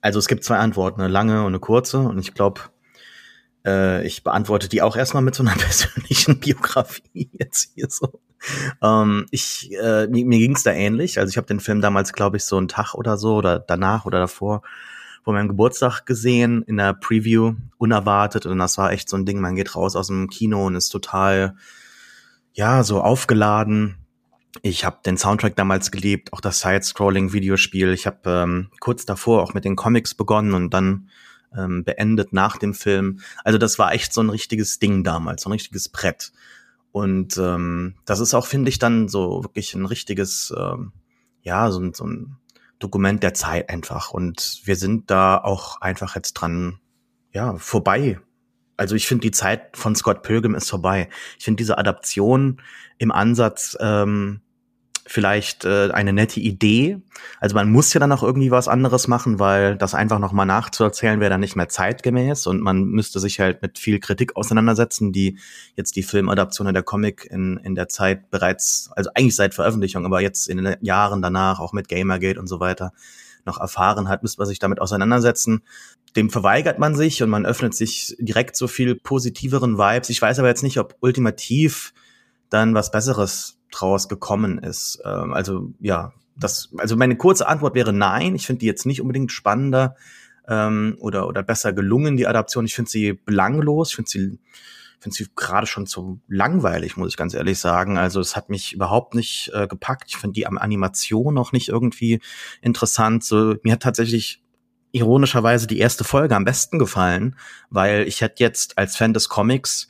Also 0.00 0.18
es 0.18 0.28
gibt 0.28 0.44
zwei 0.44 0.58
Antworten, 0.58 1.00
eine 1.00 1.12
lange 1.12 1.40
und 1.40 1.48
eine 1.48 1.58
kurze. 1.58 2.00
Und 2.00 2.18
ich 2.18 2.34
glaube, 2.34 2.60
äh, 3.66 4.06
ich 4.06 4.22
beantworte 4.22 4.68
die 4.68 4.82
auch 4.82 4.96
erstmal 4.96 5.22
mit 5.22 5.34
so 5.34 5.42
einer 5.42 5.54
persönlichen 5.58 6.38
Biografie 6.38 7.30
jetzt 7.32 7.72
hier 7.74 7.86
so. 7.88 8.20
Ähm, 8.82 9.26
ich, 9.30 9.72
äh, 9.72 10.06
mir, 10.06 10.24
mir 10.24 10.38
ging 10.38 10.54
es 10.54 10.62
da 10.62 10.72
ähnlich. 10.72 11.18
Also 11.18 11.30
ich 11.30 11.36
habe 11.36 11.46
den 11.46 11.60
Film 11.60 11.80
damals, 11.80 12.12
glaube 12.12 12.36
ich, 12.36 12.44
so 12.44 12.56
einen 12.56 12.68
Tag 12.68 12.94
oder 12.94 13.16
so 13.16 13.36
oder 13.36 13.58
danach 13.58 14.04
oder 14.04 14.18
davor 14.18 14.62
vor 15.24 15.34
meinem 15.34 15.48
Geburtstag 15.48 16.06
gesehen 16.06 16.62
in 16.62 16.78
der 16.78 16.94
Preview, 16.94 17.54
unerwartet. 17.76 18.46
Und 18.46 18.58
das 18.58 18.78
war 18.78 18.92
echt 18.92 19.10
so 19.10 19.16
ein 19.18 19.26
Ding, 19.26 19.40
man 19.40 19.56
geht 19.56 19.76
raus 19.76 19.94
aus 19.94 20.06
dem 20.06 20.30
Kino 20.30 20.66
und 20.66 20.74
ist 20.74 20.88
total, 20.88 21.54
ja, 22.54 22.82
so 22.82 23.02
aufgeladen 23.02 23.96
ich 24.62 24.84
habe 24.84 24.98
den 25.04 25.16
Soundtrack 25.16 25.56
damals 25.56 25.90
geliebt, 25.90 26.32
auch 26.32 26.40
das 26.40 26.60
Side-Scrolling-Videospiel. 26.60 27.92
Ich 27.92 28.06
habe 28.06 28.18
ähm, 28.30 28.70
kurz 28.80 29.04
davor 29.04 29.42
auch 29.42 29.54
mit 29.54 29.64
den 29.64 29.76
Comics 29.76 30.14
begonnen 30.14 30.54
und 30.54 30.72
dann 30.72 31.10
ähm, 31.56 31.84
beendet 31.84 32.32
nach 32.32 32.56
dem 32.56 32.74
Film. 32.74 33.20
Also 33.44 33.58
das 33.58 33.78
war 33.78 33.92
echt 33.92 34.12
so 34.12 34.20
ein 34.20 34.30
richtiges 34.30 34.78
Ding 34.78 35.04
damals, 35.04 35.42
so 35.42 35.48
ein 35.48 35.52
richtiges 35.52 35.88
Brett. 35.88 36.32
Und 36.92 37.36
ähm, 37.36 37.94
das 38.04 38.20
ist 38.20 38.34
auch, 38.34 38.46
finde 38.46 38.70
ich, 38.70 38.78
dann 38.78 39.08
so 39.08 39.44
wirklich 39.44 39.74
ein 39.74 39.86
richtiges, 39.86 40.52
ähm, 40.56 40.92
ja, 41.42 41.70
so, 41.70 41.92
so 41.92 42.04
ein 42.04 42.36
Dokument 42.78 43.22
der 43.22 43.34
Zeit 43.34 43.68
einfach. 43.70 44.10
Und 44.10 44.62
wir 44.64 44.76
sind 44.76 45.10
da 45.10 45.38
auch 45.38 45.80
einfach 45.80 46.16
jetzt 46.16 46.34
dran, 46.34 46.78
ja, 47.32 47.56
vorbei. 47.56 48.18
Also 48.78 48.94
ich 48.94 49.06
finde, 49.06 49.22
die 49.22 49.32
Zeit 49.32 49.76
von 49.76 49.94
Scott 49.94 50.22
Pilgrim 50.22 50.54
ist 50.54 50.70
vorbei. 50.70 51.08
Ich 51.38 51.44
finde 51.44 51.58
diese 51.58 51.76
Adaption 51.78 52.62
im 52.96 53.12
Ansatz 53.12 53.76
ähm, 53.80 54.40
vielleicht 55.08 55.64
äh, 55.64 55.90
eine 55.90 56.12
nette 56.12 56.38
Idee. 56.38 57.00
Also 57.40 57.54
man 57.56 57.70
muss 57.70 57.92
ja 57.92 58.00
dann 58.00 58.12
auch 58.12 58.22
irgendwie 58.22 58.50
was 58.50 58.68
anderes 58.68 59.08
machen, 59.08 59.38
weil 59.38 59.76
das 59.76 59.94
einfach 59.94 60.18
nochmal 60.18 60.46
nachzuerzählen 60.46 61.18
wäre 61.18 61.30
dann 61.30 61.40
nicht 61.40 61.56
mehr 61.56 61.68
zeitgemäß 61.68 62.46
und 62.46 62.60
man 62.60 62.84
müsste 62.84 63.18
sich 63.18 63.40
halt 63.40 63.62
mit 63.62 63.78
viel 63.78 63.98
Kritik 63.98 64.36
auseinandersetzen, 64.36 65.12
die 65.12 65.38
jetzt 65.74 65.96
die 65.96 66.02
Filmadaption 66.02 66.72
der 66.72 66.82
Comic 66.82 67.26
in, 67.30 67.56
in 67.64 67.74
der 67.74 67.88
Zeit 67.88 68.30
bereits, 68.30 68.90
also 68.94 69.10
eigentlich 69.14 69.34
seit 69.34 69.54
Veröffentlichung, 69.54 70.04
aber 70.04 70.20
jetzt 70.20 70.48
in 70.48 70.62
den 70.62 70.76
Jahren 70.82 71.22
danach 71.22 71.58
auch 71.58 71.72
mit 71.72 71.88
Gamergate 71.88 72.38
und 72.38 72.46
so 72.46 72.60
weiter 72.60 72.92
noch 73.48 73.60
erfahren 73.60 74.08
hat, 74.08 74.22
müsste 74.22 74.40
man 74.40 74.46
sich 74.46 74.58
damit 74.58 74.80
auseinandersetzen. 74.80 75.62
Dem 76.16 76.30
verweigert 76.30 76.78
man 76.78 76.94
sich 76.94 77.22
und 77.22 77.30
man 77.30 77.46
öffnet 77.46 77.74
sich 77.74 78.16
direkt 78.18 78.56
so 78.56 78.68
viel 78.68 78.94
positiveren 78.94 79.78
Vibes. 79.78 80.10
Ich 80.10 80.22
weiß 80.22 80.38
aber 80.38 80.48
jetzt 80.48 80.62
nicht, 80.62 80.78
ob 80.78 80.96
ultimativ 81.00 81.92
dann 82.50 82.74
was 82.74 82.90
Besseres 82.90 83.58
draus 83.70 84.08
gekommen 84.08 84.58
ist. 84.58 85.00
Ähm, 85.04 85.32
also 85.32 85.72
ja, 85.80 86.12
das, 86.36 86.70
also 86.78 86.96
meine 86.96 87.16
kurze 87.16 87.48
Antwort 87.48 87.74
wäre 87.74 87.92
nein. 87.92 88.34
Ich 88.34 88.46
finde 88.46 88.60
die 88.60 88.66
jetzt 88.66 88.86
nicht 88.86 89.00
unbedingt 89.00 89.32
spannender 89.32 89.96
ähm, 90.46 90.96
oder 91.00 91.26
oder 91.26 91.42
besser 91.42 91.72
gelungen 91.72 92.16
die 92.16 92.26
Adaption. 92.26 92.64
Ich 92.64 92.74
finde 92.74 92.90
sie 92.90 93.12
belanglos. 93.12 93.90
Ich 93.90 93.96
finde 93.96 94.10
sie 94.10 94.38
finde 95.00 95.16
sie 95.16 95.26
gerade 95.36 95.66
schon 95.66 95.86
zu 95.86 96.20
langweilig, 96.28 96.96
muss 96.96 97.10
ich 97.10 97.16
ganz 97.16 97.34
ehrlich 97.34 97.58
sagen. 97.58 97.98
Also 97.98 98.20
es 98.20 98.36
hat 98.36 98.48
mich 98.48 98.72
überhaupt 98.72 99.14
nicht 99.14 99.50
äh, 99.54 99.66
gepackt. 99.66 100.04
Ich 100.08 100.16
finde 100.16 100.34
die 100.34 100.46
Animation 100.46 101.34
noch 101.34 101.52
nicht 101.52 101.68
irgendwie 101.68 102.20
interessant. 102.60 103.24
So 103.24 103.56
mir 103.62 103.72
hat 103.72 103.82
tatsächlich 103.82 104.42
ironischerweise 104.92 105.66
die 105.66 105.78
erste 105.78 106.04
Folge 106.04 106.34
am 106.34 106.44
besten 106.44 106.78
gefallen, 106.78 107.36
weil 107.70 108.08
ich 108.08 108.20
hätte 108.20 108.42
jetzt 108.42 108.78
als 108.78 108.96
Fan 108.96 109.12
des 109.12 109.28
Comics 109.28 109.88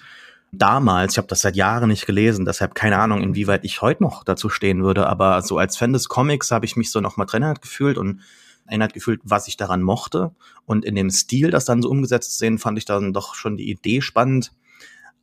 damals, 0.53 1.12
ich 1.12 1.19
habe 1.19 1.29
das 1.29 1.41
seit 1.41 1.57
Jahren 1.57 1.88
nicht 1.88 2.07
gelesen, 2.07 2.45
deshalb 2.45 2.75
keine 2.75 2.99
Ahnung, 2.99 3.23
inwieweit 3.23 3.65
ich 3.65 3.83
heute 3.83 4.03
noch 4.03 4.25
dazu 4.25 4.49
stehen 4.49 4.83
würde, 4.83 5.07
aber 5.07 5.43
so 5.43 5.59
als 5.59 5.77
Fan 5.77 5.93
des 5.93 6.09
Comics 6.09 6.50
habe 6.50 6.65
ich 6.65 6.77
mich 6.77 6.91
so 6.91 7.00
noch 7.00 7.17
mal 7.17 7.27
drin 7.27 7.55
gefühlt 7.61 7.99
und 7.99 8.21
erinnert 8.69 8.93
gefühlt, 8.93 9.21
was 9.25 9.49
ich 9.49 9.57
daran 9.57 9.83
mochte. 9.83 10.33
Und 10.67 10.85
in 10.85 10.95
dem 10.95 11.11
Stil, 11.11 11.50
das 11.50 11.65
dann 11.65 11.83
so 11.83 11.88
umgesetzt 11.88 12.33
zu 12.33 12.38
sehen, 12.38 12.59
fand 12.59 12.79
ich 12.79 12.85
dann 12.85 13.12
doch 13.12 13.35
schon 13.35 13.57
die 13.57 13.71
Idee 13.71 14.00
spannend. 14.00 14.53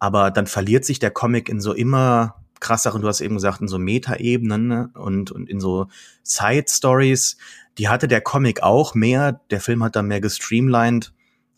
Aber 0.05 0.29
dann 0.29 0.45
verliert 0.45 0.85
sich 0.85 0.99
der 0.99 1.09
Comic 1.09 1.49
in 1.49 1.59
so 1.59 1.73
immer 1.73 2.35
krasseren, 2.59 3.01
du 3.01 3.07
hast 3.07 3.21
eben 3.21 3.33
gesagt, 3.33 3.59
in 3.59 3.67
so 3.67 3.79
Metaebenen 3.79 4.67
ne? 4.67 4.91
und, 4.93 5.31
und 5.31 5.49
in 5.49 5.59
so 5.59 5.87
Side-Stories. 6.21 7.37
Die 7.79 7.89
hatte 7.89 8.07
der 8.07 8.21
Comic 8.21 8.61
auch 8.61 8.93
mehr. 8.93 9.41
Der 9.49 9.59
Film 9.59 9.83
hat 9.83 9.95
da 9.95 10.03
mehr 10.03 10.21
gestreamlined. 10.21 11.11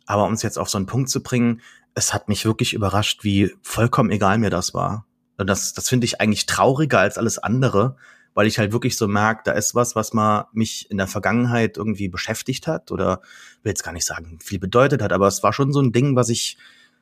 Aber 0.05 0.23
um 0.23 0.31
es 0.31 0.43
jetzt 0.43 0.57
auf 0.57 0.69
so 0.69 0.77
einen 0.77 0.85
Punkt 0.85 1.09
zu 1.09 1.21
bringen, 1.21 1.59
es 1.93 2.13
hat 2.13 2.29
mich 2.29 2.45
wirklich 2.45 2.73
überrascht, 2.73 3.25
wie 3.25 3.53
vollkommen 3.63 4.11
egal 4.11 4.37
mir 4.37 4.49
das 4.49 4.73
war. 4.73 5.05
Und 5.37 5.47
das, 5.47 5.73
das 5.73 5.89
finde 5.89 6.05
ich 6.05 6.21
eigentlich 6.21 6.45
trauriger 6.45 6.99
als 6.99 7.17
alles 7.17 7.39
andere, 7.39 7.97
weil 8.33 8.47
ich 8.47 8.59
halt 8.59 8.71
wirklich 8.71 8.95
so 8.95 9.09
merke, 9.09 9.41
da 9.43 9.51
ist 9.51 9.75
was, 9.75 9.93
was 9.93 10.13
mal 10.13 10.47
mich 10.53 10.89
in 10.89 10.95
der 10.95 11.07
Vergangenheit 11.07 11.75
irgendwie 11.75 12.07
beschäftigt 12.07 12.65
hat 12.65 12.93
oder 12.93 13.19
will 13.63 13.71
jetzt 13.71 13.83
gar 13.83 13.91
nicht 13.91 14.05
sagen, 14.05 14.39
viel 14.41 14.59
bedeutet 14.59 15.01
hat, 15.01 15.11
aber 15.11 15.27
es 15.27 15.43
war 15.43 15.51
schon 15.51 15.73
so 15.73 15.81
ein 15.81 15.91
Ding, 15.91 16.15
was 16.15 16.29
ich, 16.29 16.57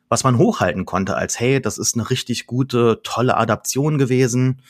was 0.09 0.23
man 0.23 0.37
hochhalten 0.37 0.85
konnte, 0.85 1.15
als 1.15 1.39
hey, 1.39 1.61
das 1.61 1.77
ist 1.77 1.95
eine 1.95 2.09
richtig 2.09 2.47
gute, 2.47 3.01
tolle 3.03 3.37
Adaption 3.37 3.97
gewesen 3.97 4.61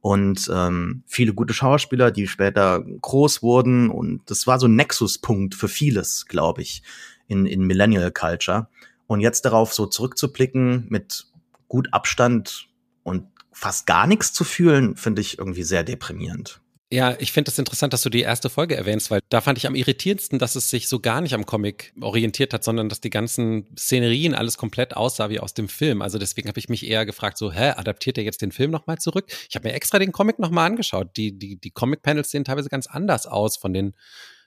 und 0.00 0.50
ähm, 0.52 1.02
viele 1.06 1.32
gute 1.32 1.54
Schauspieler, 1.54 2.10
die 2.10 2.26
später 2.26 2.82
groß 2.82 3.42
wurden 3.42 3.90
und 3.90 4.22
das 4.26 4.46
war 4.46 4.58
so 4.60 4.66
ein 4.66 4.76
Nexuspunkt 4.76 5.54
für 5.54 5.68
vieles, 5.68 6.26
glaube 6.26 6.62
ich, 6.62 6.82
in, 7.26 7.46
in 7.46 7.62
Millennial 7.62 8.12
Culture. 8.12 8.68
Und 9.06 9.20
jetzt 9.20 9.44
darauf 9.44 9.74
so 9.74 9.86
zurückzublicken 9.86 10.86
mit 10.88 11.26
gut 11.68 11.88
Abstand 11.92 12.68
und 13.02 13.26
fast 13.52 13.86
gar 13.86 14.06
nichts 14.06 14.32
zu 14.32 14.44
fühlen, 14.44 14.96
finde 14.96 15.20
ich 15.20 15.38
irgendwie 15.38 15.62
sehr 15.62 15.84
deprimierend. 15.84 16.60
Ja, 16.92 17.16
ich 17.18 17.32
finde 17.32 17.48
es 17.48 17.54
das 17.54 17.58
interessant, 17.58 17.92
dass 17.92 18.02
du 18.02 18.10
die 18.10 18.20
erste 18.20 18.50
Folge 18.50 18.76
erwähnst, 18.76 19.10
weil 19.10 19.20
da 19.30 19.40
fand 19.40 19.58
ich 19.58 19.66
am 19.66 19.74
irritierendsten, 19.74 20.38
dass 20.38 20.54
es 20.54 20.70
sich 20.70 20.86
so 20.86 21.00
gar 21.00 21.20
nicht 21.22 21.34
am 21.34 21.46
Comic 21.46 21.92
orientiert 22.00 22.52
hat, 22.52 22.62
sondern 22.62 22.88
dass 22.88 23.00
die 23.00 23.10
ganzen 23.10 23.74
Szenerien 23.76 24.34
alles 24.34 24.58
komplett 24.58 24.94
aussah 24.94 25.30
wie 25.30 25.40
aus 25.40 25.54
dem 25.54 25.68
Film. 25.68 26.02
Also 26.02 26.18
deswegen 26.18 26.48
habe 26.48 26.58
ich 26.58 26.68
mich 26.68 26.86
eher 26.86 27.06
gefragt, 27.06 27.38
so, 27.38 27.50
hä, 27.50 27.70
adaptiert 27.70 28.18
er 28.18 28.24
jetzt 28.24 28.42
den 28.42 28.52
Film 28.52 28.70
nochmal 28.70 28.98
zurück? 28.98 29.26
Ich 29.48 29.56
habe 29.56 29.66
mir 29.66 29.74
extra 29.74 29.98
den 29.98 30.12
Comic 30.12 30.38
nochmal 30.38 30.66
angeschaut. 30.66 31.16
Die, 31.16 31.36
die, 31.36 31.56
die 31.56 31.70
Comic-Panels 31.70 32.30
sehen 32.30 32.44
teilweise 32.44 32.68
ganz 32.68 32.86
anders 32.86 33.26
aus 33.26 33.56
von 33.56 33.72
den 33.72 33.94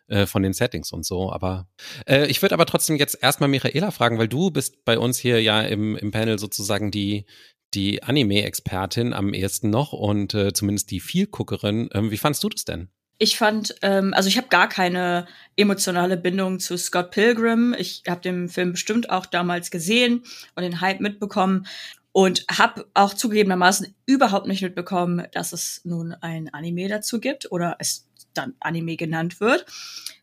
äh, 0.07 0.25
von 0.25 0.41
den 0.41 0.53
Settings 0.53 0.93
und 0.93 1.05
so. 1.05 1.33
Aber 1.33 1.67
äh, 2.05 2.27
ich 2.27 2.41
würde 2.41 2.53
aber 2.53 2.65
trotzdem 2.65 2.95
jetzt 2.95 3.21
erstmal 3.21 3.49
Michaela 3.49 3.91
fragen, 3.91 4.17
weil 4.17 4.29
du 4.29 4.51
bist 4.51 4.85
bei 4.85 4.97
uns 4.97 5.17
hier 5.17 5.41
ja 5.41 5.61
im, 5.61 5.97
im 5.97 6.11
Panel 6.11 6.39
sozusagen 6.39 6.91
die, 6.91 7.25
die 7.73 8.03
Anime-Expertin 8.03 9.13
am 9.13 9.33
ehesten 9.33 9.69
noch 9.69 9.93
und 9.93 10.33
äh, 10.33 10.53
zumindest 10.53 10.91
die 10.91 10.99
Vielguckerin. 10.99 11.89
Ähm, 11.93 12.11
wie 12.11 12.17
fandst 12.17 12.43
du 12.43 12.49
das 12.49 12.65
denn? 12.65 12.89
Ich 13.19 13.37
fand, 13.37 13.75
ähm, 13.81 14.13
also 14.13 14.29
ich 14.29 14.37
habe 14.37 14.47
gar 14.47 14.69
keine 14.69 15.27
emotionale 15.55 16.17
Bindung 16.17 16.59
zu 16.59 16.77
Scott 16.77 17.11
Pilgrim. 17.11 17.75
Ich 17.77 18.03
habe 18.07 18.21
den 18.21 18.47
Film 18.47 18.73
bestimmt 18.73 19.09
auch 19.09 19.25
damals 19.25 19.71
gesehen 19.71 20.23
und 20.55 20.63
den 20.63 20.81
Hype 20.81 20.99
mitbekommen 20.99 21.65
und 22.11 22.45
habe 22.49 22.85
auch 22.93 23.13
zugegebenermaßen 23.13 23.95
überhaupt 24.05 24.47
nicht 24.47 24.61
mitbekommen, 24.61 25.27
dass 25.33 25.51
es 25.51 25.81
nun 25.83 26.13
ein 26.13 26.53
Anime 26.53 26.87
dazu 26.87 27.19
gibt 27.19 27.51
oder 27.51 27.75
es 27.79 28.07
dann 28.33 28.53
Anime 28.59 28.97
genannt 28.97 29.39
wird, 29.39 29.65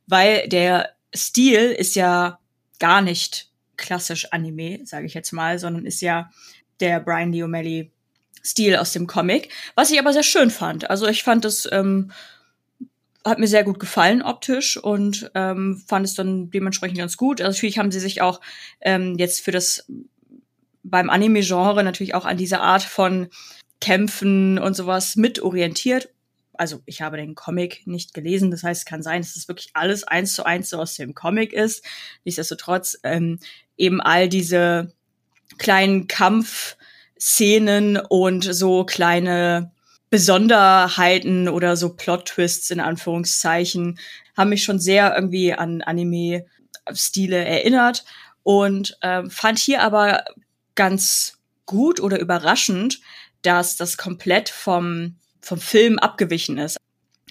weil 0.07 0.49
der 0.49 0.91
Stil 1.15 1.73
ist 1.73 1.97
ja 1.97 2.39
gar 2.79 3.03
nicht 3.03 3.51
klassisch 3.77 4.33
Anime, 4.33 4.81
sage 4.85 5.07
ich 5.07 5.15
jetzt 5.15 5.33
mal, 5.33 5.59
sondern 5.59 5.87
ist 5.87 6.01
ja 6.01 6.31
der 6.81 7.01
Brian 7.01 7.33
Lee 7.33 7.43
O'Malley 7.43 7.91
Stil 8.45 8.77
aus 8.77 8.93
dem 8.93 9.07
Comic, 9.07 9.49
was 9.75 9.91
ich 9.91 9.99
aber 9.99 10.13
sehr 10.13 10.23
schön 10.23 10.51
fand. 10.51 10.91
Also 10.91 11.07
ich 11.07 11.23
fand 11.23 11.45
es 11.45 11.69
ähm, 11.73 12.13
hat 13.25 13.39
mir 13.39 13.47
sehr 13.47 13.65
gut 13.65 13.81
gefallen 13.81 14.21
optisch 14.21 14.77
und 14.77 15.31
ähm, 15.35 15.83
fand 15.87 16.05
es 16.05 16.15
dann 16.15 16.51
dementsprechend 16.51 16.99
ganz 16.99 17.17
gut. 17.17 17.41
Also 17.41 17.57
natürlich 17.57 17.79
haben 17.79 17.91
sie 17.91 18.01
sich 18.01 18.21
auch 18.21 18.41
ähm, 18.83 19.17
jetzt 19.17 19.41
für 19.41 19.51
das 19.51 19.87
beim 20.83 21.09
Anime-Genre 21.09 21.83
natürlich 21.83 22.15
auch 22.15 22.27
an 22.27 22.37
diese 22.37 22.61
Art 22.61 22.83
von 22.83 23.29
Kämpfen 23.81 24.59
und 24.59 24.77
sowas 24.77 25.17
mit 25.17 25.41
orientiert 25.41 26.11
also 26.57 26.81
ich 26.87 27.03
habe 27.03 27.17
den 27.17 27.35
Comic 27.35 27.87
nicht 27.87 28.15
gelesen, 28.15 28.51
das 28.51 28.63
heißt, 28.63 28.83
es 28.83 28.85
kann 28.85 29.03
sein, 29.03 29.23
dass 29.23 29.37
es 29.37 29.49
wirklich 29.49 29.71
alles 29.75 30.05
eins 30.05 30.35
zu 30.35 30.45
eins 30.45 30.71
so 30.71 30.79
aus 30.79 30.95
dem 30.95 31.15
Comic 31.15 31.53
ist. 31.53 31.85
Nichtsdestotrotz 32.25 32.99
ähm, 33.03 33.39
eben 33.77 34.01
all 34.01 34.29
diese 34.29 34.93
kleinen 35.59 36.09
Kampfszenen 36.09 37.97
und 37.97 38.43
so 38.45 38.85
kleine 38.85 39.73
Besonderheiten 40.11 41.49
oder 41.49 41.77
so 41.77 41.95
Plot-Twists 41.95 42.71
in 42.71 42.81
Anführungszeichen 42.81 43.99
haben 44.37 44.51
mich 44.51 44.63
schon 44.63 44.79
sehr 44.79 45.15
irgendwie 45.15 45.53
an 45.55 45.83
Anime-Stile 45.83 47.45
erinnert 47.45 48.05
und 48.43 48.97
äh, 49.01 49.29
fand 49.29 49.59
hier 49.59 49.83
aber 49.83 50.25
ganz 50.75 51.39
gut 51.67 52.01
oder 52.01 52.19
überraschend, 52.21 53.01
dass 53.43 53.77
das 53.77 53.97
komplett 53.97 54.49
vom, 54.49 55.17
vom 55.41 55.59
Film 55.59 55.99
abgewichen 55.99 56.59
ist. 56.59 56.77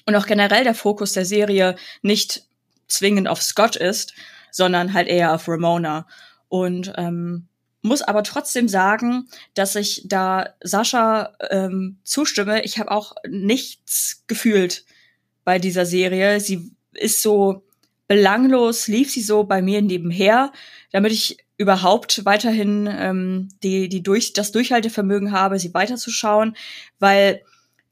Und 0.06 0.16
auch 0.16 0.26
generell 0.26 0.64
der 0.64 0.76
Fokus 0.76 1.14
der 1.14 1.26
Serie 1.26 1.76
nicht 2.02 2.46
zwingend 2.88 3.28
auf 3.28 3.42
Scott 3.42 3.76
ist, 3.76 4.14
sondern 4.52 4.94
halt 4.94 5.08
eher 5.08 5.34
auf 5.34 5.48
Ramona. 5.48 6.08
Und 6.50 6.94
ähm, 6.98 7.48
muss 7.84 8.02
aber 8.02 8.24
trotzdem 8.24 8.68
sagen, 8.68 9.28
dass 9.54 9.76
ich 9.76 10.04
da 10.06 10.50
Sascha 10.64 11.34
ähm, 11.52 12.00
zustimme. 12.04 12.64
Ich 12.64 12.80
habe 12.80 12.92
auch 12.92 13.14
nichts 13.28 14.24
gefühlt 14.26 14.86
bei 15.44 15.60
dieser 15.60 15.86
Serie. 15.86 16.40
Sie 16.40 16.72
ist 16.94 17.22
so 17.22 17.64
belanglos, 18.08 18.88
lief 18.88 19.12
sie 19.12 19.22
so 19.22 19.44
bei 19.44 19.62
mir 19.62 19.82
nebenher, 19.82 20.52
damit 20.92 21.12
ich 21.12 21.38
überhaupt 21.58 22.26
weiterhin 22.26 22.90
ähm, 22.92 23.50
die, 23.64 23.90
die 23.90 24.02
durch, 24.02 24.34
das 24.34 24.52
Durchhaltevermögen 24.52 25.32
habe, 25.32 25.60
sie 25.60 25.74
weiterzuschauen, 25.74 26.56
weil 27.00 27.42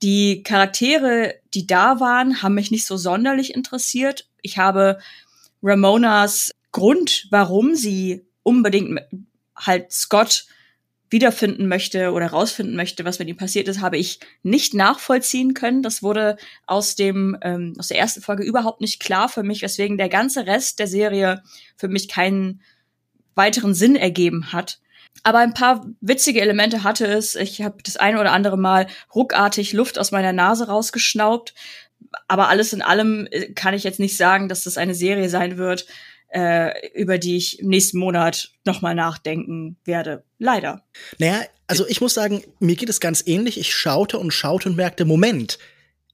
die 0.01 0.41
Charaktere, 0.43 1.35
die 1.53 1.67
da 1.67 1.99
waren, 1.99 2.41
haben 2.41 2.55
mich 2.55 2.71
nicht 2.71 2.87
so 2.87 2.97
sonderlich 2.97 3.53
interessiert. 3.53 4.27
Ich 4.41 4.57
habe 4.57 4.99
Ramonas 5.61 6.51
Grund, 6.71 7.27
warum 7.29 7.75
sie 7.75 8.25
unbedingt 8.43 8.99
halt 9.65 9.91
Scott 9.91 10.45
wiederfinden 11.11 11.67
möchte 11.67 12.13
oder 12.13 12.27
rausfinden 12.27 12.75
möchte, 12.75 13.03
was 13.03 13.19
mit 13.19 13.27
ihm 13.27 13.35
passiert 13.35 13.67
ist, 13.67 13.81
habe 13.81 13.97
ich 13.97 14.19
nicht 14.43 14.73
nachvollziehen 14.73 15.53
können. 15.53 15.83
Das 15.83 16.01
wurde 16.01 16.37
aus 16.65 16.95
dem 16.95 17.37
ähm, 17.41 17.73
aus 17.77 17.89
der 17.89 17.99
ersten 17.99 18.21
Folge 18.21 18.43
überhaupt 18.43 18.79
nicht 18.79 19.01
klar 19.01 19.27
für 19.27 19.43
mich, 19.43 19.61
weswegen 19.61 19.97
der 19.97 20.09
ganze 20.09 20.47
Rest 20.47 20.79
der 20.79 20.87
Serie 20.87 21.43
für 21.75 21.89
mich 21.89 22.07
keinen 22.07 22.61
weiteren 23.35 23.73
Sinn 23.73 23.97
ergeben 23.97 24.53
hat. 24.53 24.79
Aber 25.23 25.39
ein 25.39 25.53
paar 25.53 25.85
witzige 25.99 26.41
Elemente 26.41 26.83
hatte 26.83 27.05
es. 27.05 27.35
Ich 27.35 27.61
habe 27.61 27.83
das 27.83 27.97
eine 27.97 28.19
oder 28.19 28.31
andere 28.31 28.57
Mal 28.57 28.87
ruckartig 29.13 29.73
Luft 29.73 29.99
aus 29.99 30.11
meiner 30.11 30.33
Nase 30.33 30.67
rausgeschnaubt. 30.67 31.53
Aber 32.27 32.47
alles 32.47 32.71
in 32.73 32.81
allem 32.81 33.27
äh, 33.31 33.51
kann 33.53 33.73
ich 33.73 33.83
jetzt 33.83 33.99
nicht 33.99 34.17
sagen, 34.17 34.47
dass 34.47 34.63
das 34.63 34.77
eine 34.77 34.95
Serie 34.95 35.29
sein 35.29 35.57
wird, 35.57 35.85
äh, 36.31 36.89
über 36.93 37.17
die 37.17 37.37
ich 37.37 37.59
nächsten 37.61 37.99
Monat 37.99 38.51
nochmal 38.65 38.95
nachdenken 38.95 39.77
werde. 39.83 40.23
Leider. 40.39 40.83
Naja, 41.19 41.41
also 41.67 41.87
ich 41.87 42.01
muss 42.01 42.13
sagen, 42.13 42.43
mir 42.59 42.75
geht 42.75 42.89
es 42.89 42.99
ganz 42.99 43.23
ähnlich. 43.25 43.59
Ich 43.59 43.73
schaute 43.73 44.17
und 44.17 44.31
schaute 44.31 44.69
und 44.69 44.75
merkte, 44.75 45.05
Moment, 45.05 45.57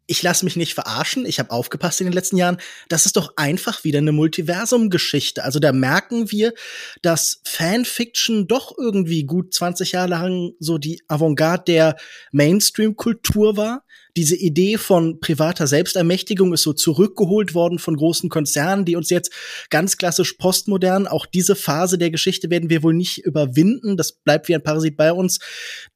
ich 0.08 0.24
lasse 0.24 0.46
mich 0.46 0.56
nicht 0.56 0.74
verarschen, 0.74 1.26
ich 1.26 1.38
habe 1.38 1.52
aufgepasst 1.52 2.00
in 2.00 2.08
den 2.08 2.14
letzten 2.14 2.38
Jahren, 2.38 2.58
das 2.88 3.06
ist 3.06 3.18
doch 3.18 3.34
einfach 3.36 3.84
wieder 3.84 4.00
eine 4.00 4.14
Multiversum-Geschichte. 4.14 5.44
Also 5.44 5.60
da 5.60 5.74
merken 5.74 6.32
wir, 6.32 6.54
dass 7.02 7.42
Fanfiction 7.44 8.48
doch 8.48 8.74
irgendwie 8.78 9.26
gut 9.26 9.54
20 9.54 9.92
Jahre 9.92 10.08
lang 10.08 10.54
so 10.60 10.78
die 10.78 11.02
Avantgarde 11.08 11.64
der 11.66 11.98
Mainstream-Kultur 12.32 13.58
war 13.58 13.84
diese 14.18 14.36
Idee 14.36 14.78
von 14.78 15.20
privater 15.20 15.68
Selbstermächtigung 15.68 16.52
ist 16.52 16.64
so 16.64 16.74
zurückgeholt 16.74 17.54
worden 17.54 17.78
von 17.78 17.96
großen 17.96 18.30
Konzernen, 18.30 18.84
die 18.84 18.96
uns 18.96 19.12
jetzt 19.12 19.32
ganz 19.70 19.98
klassisch 19.98 20.34
postmodern, 20.34 21.06
auch 21.06 21.28
diese 21.28 21.56
Phase 21.56 22.00
der 22.00 22.10
Geschichte 22.10 22.50
werden 22.50 22.72
wir 22.72 22.82
wohl 22.82 22.96
nicht 22.96 23.20
überwinden. 23.20 23.96
Das 23.96 24.14
bleibt 24.14 24.48
wie 24.48 24.56
ein 24.56 24.64
Parasit 24.64 24.98
bei 24.98 25.14
uns. 25.14 25.40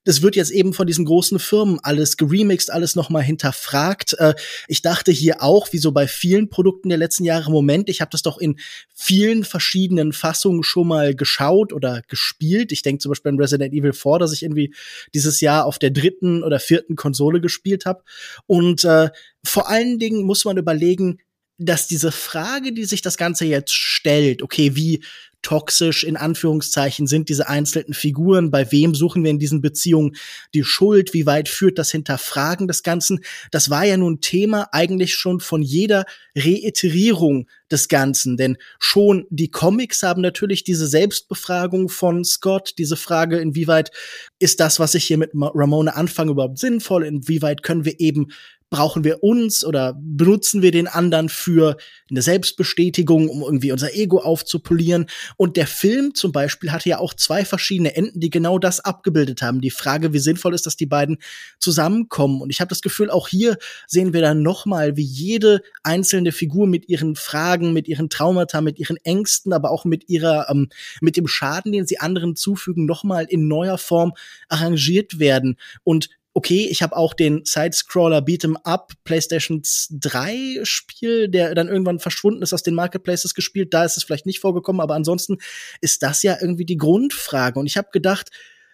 Das 0.04 0.22
wird 0.22 0.36
jetzt 0.36 0.52
eben 0.52 0.74
von 0.74 0.86
diesen 0.86 1.06
großen 1.06 1.40
Firmen 1.40 1.80
alles 1.82 2.16
geremixed, 2.16 2.72
alles 2.72 2.96
nochmal 2.96 3.24
hinterfragt. 3.24 4.14
Äh, 4.20 4.36
ich 4.68 4.84
dachte 4.84 5.12
hier 5.12 5.42
auch, 5.42 5.74
wie 5.74 5.80
so 5.80 5.92
bei 5.92 6.08
vielen 6.08 6.50
Produkten 6.50 6.90
der 6.90 7.00
letzten 7.00 7.24
Jahre, 7.24 7.50
Moment, 7.50 7.90
ich 7.90 8.02
habe 8.02 8.12
das 8.12 8.22
doch 8.22 8.38
in 8.38 8.58
vielen 8.94 9.44
verschiedenen 9.44 10.14
Fassungen 10.14 10.64
schon 10.64 10.88
mal 10.88 11.16
geschaut 11.16 11.74
oder 11.74 12.04
gespielt. 12.08 12.72
Ich 12.72 12.84
denke 12.84 13.02
zum 13.02 13.12
Beispiel 13.12 13.32
an 13.32 13.40
Resident 13.40 13.74
Evil 13.74 13.94
4, 13.94 14.20
dass 14.20 14.32
ich 14.32 14.44
irgendwie 14.44 14.74
dieses 15.16 15.42
Jahr 15.42 15.66
auf 15.66 15.80
der 15.80 15.90
dritten 15.90 16.44
oder 16.44 16.60
vierten 16.60 16.96
Konsole 16.96 17.42
gespielt 17.42 17.88
habe. 17.88 18.04
Und 18.48 18.84
äh, 18.84 19.10
vor 19.46 19.70
allen 19.70 20.00
Dingen 20.00 20.26
muss 20.26 20.46
man 20.46 20.58
überlegen, 20.58 21.20
dass 21.66 21.88
diese 21.88 22.12
Frage, 22.12 22.74
die 22.74 22.86
sich 22.86 23.02
das 23.02 23.18
Ganze 23.18 23.46
jetzt 23.46 23.74
stellt, 23.74 24.42
okay, 24.42 24.76
wie 24.76 25.04
toxisch 25.42 26.04
in 26.04 26.18
Anführungszeichen 26.18 27.08
sind 27.08 27.30
diese 27.30 27.50
einzelnen 27.50 27.94
Figuren, 27.94 28.52
bei 28.52 28.72
wem 28.72 28.94
suchen 28.94 29.24
wir 29.24 29.32
in 29.32 29.40
diesen 29.40 29.62
Beziehungen 29.62 30.16
die 30.54 30.64
Schuld, 30.64 31.14
wie 31.14 31.26
weit 31.26 31.50
führt 31.50 31.80
das 31.80 31.92
Hinterfragen 31.92 32.68
des 32.68 32.84
Ganzen, 32.84 33.22
das 33.50 33.70
war 33.70 33.84
ja 33.84 33.98
nun 33.98 34.22
Thema 34.22 34.70
eigentlich 34.72 35.16
schon 35.16 35.40
von 35.40 35.62
jeder 35.62 36.06
Reiterierung 36.36 37.48
des 37.72 37.88
Ganzen, 37.88 38.38
denn 38.38 38.58
schon 38.80 39.26
die 39.30 39.50
Comics 39.50 40.04
haben 40.04 40.22
natürlich 40.22 40.64
diese 40.64 40.88
Selbstbefragung 40.88 41.90
von 41.90 42.24
Scott, 42.24 42.76
diese 42.78 42.96
Frage, 42.96 43.40
inwieweit 43.40 43.92
ist 44.40 44.60
das, 44.60 44.80
was 44.80 44.94
ich 44.94 45.06
hier 45.06 45.18
mit 45.18 45.32
Ramona 45.34 45.94
anfange, 45.94 46.32
überhaupt 46.32 46.60
sinnvoll, 46.60 47.04
inwieweit 47.04 47.64
können 47.64 47.86
wir 47.86 48.00
eben 48.00 48.28
brauchen 48.72 49.04
wir 49.04 49.22
uns 49.22 49.66
oder 49.66 49.94
benutzen 50.02 50.62
wir 50.62 50.72
den 50.72 50.88
anderen 50.88 51.28
für 51.28 51.76
eine 52.10 52.22
Selbstbestätigung, 52.22 53.28
um 53.28 53.42
irgendwie 53.42 53.74
unser 53.74 53.94
Ego 53.94 54.20
aufzupolieren. 54.20 55.08
Und 55.36 55.58
der 55.58 55.68
Film 55.68 56.16
zum 56.16 56.32
Beispiel 56.32 56.72
hatte 56.72 56.88
ja 56.88 56.98
auch 56.98 57.14
zwei 57.14 57.44
verschiedene 57.44 57.96
Enden, 57.96 58.22
die 58.22 58.30
genau 58.30 58.60
das 58.60 58.80
abgebildet 58.80 59.42
haben. 59.42 59.60
Die 59.60 59.72
Frage, 59.72 60.14
wie 60.14 60.20
sinnvoll 60.20 60.56
ist, 60.56 60.66
dass 60.66 60.78
die 60.78 60.86
beiden 60.86 61.18
zusammenkommen. 61.60 62.42
Und 62.42 62.50
ich 62.50 62.62
habe 62.62 62.70
das 62.70 62.82
Gefühl, 62.82 63.12
auch 63.12 63.28
hier 63.28 63.58
sehen 63.88 64.14
wir 64.14 64.22
dann 64.22 64.42
noch 64.42 64.66
mal, 64.66 64.96
wie 64.96 65.04
jede 65.04 65.62
einzelne 65.84 66.32
Figur 66.32 66.66
mit 66.66 66.88
ihren 66.88 67.18
Fragen, 67.18 67.74
mit 67.74 67.90
ihren 67.90 68.10
Traumata, 68.10 68.62
mit 68.62 68.80
ihren 68.80 68.98
Ängsten, 69.04 69.52
aber 69.52 69.70
auch 69.70 69.84
mit 69.84 70.08
ihrer, 70.08 70.50
ähm, 70.50 70.70
mit 71.02 71.18
dem 71.18 71.28
Schaden, 71.28 71.74
den 71.74 71.86
sie 71.86 72.00
anderen 72.00 72.38
zufügen, 72.38 72.86
noch 72.86 73.04
mal 73.04 73.26
in 73.26 73.50
neuer 73.50 73.78
Form 73.78 74.14
arrangiert 74.48 75.20
werden. 75.20 75.58
Und 75.84 76.08
okay, 76.34 76.68
ich 76.70 76.82
habe 76.82 76.96
auch 76.96 77.14
den 77.14 77.44
Sidescroller 77.46 78.20
Beat'em 78.20 78.56
Up 78.64 78.94
PlayStation 79.04 79.62
3 79.92 80.62
Spiel, 80.64 81.28
der 81.28 81.54
dann 81.56 81.68
irgendwann 81.68 82.00
verschwunden 82.00 82.42
ist 82.42 82.54
aus 82.54 82.64
den 82.64 82.76
Marketplaces 82.76 83.34
gespielt. 83.34 83.74
Da 83.74 83.84
ist 83.84 83.98
es 83.98 84.04
vielleicht 84.04 84.26
nicht 84.26 84.40
vorgekommen, 84.40 84.82
aber 84.82 84.96
ansonsten 84.96 85.38
ist 85.82 86.04
das 86.04 86.24
ja 86.24 86.38
irgendwie 86.40 86.66
die 86.66 86.78
Grundfrage. 86.78 87.60
Und 87.60 87.66
ich 87.66 87.78
habe 87.78 87.90
gedacht, 87.92 88.30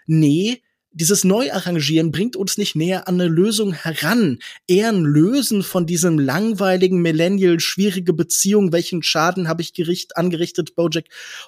nee, 0.05 0.61
dieses 0.99 1.23
Neuarrangieren 1.23 2.11
bringt 2.11 2.35
uns 2.35 2.57
nicht 2.57 2.75
näher 2.75 3.07
an 3.07 3.21
eine 3.21 3.29
Lösung 3.29 3.73
heran. 3.73 4.39
Eher 4.67 4.89
ein 4.89 5.03
Lösen 5.03 5.61
von 5.61 5.85
diesem 5.85 6.17
langweiligen 6.17 7.03
Millennial, 7.03 7.59
schwierige 7.59 8.13
Beziehung, 8.13 8.71
welchen 8.71 9.03
Schaden 9.03 9.47
habe 9.47 9.61
ich 9.61 9.73
gericht, 9.73 10.17
angerichtet, 10.17 10.75
Bojack 10.75 11.05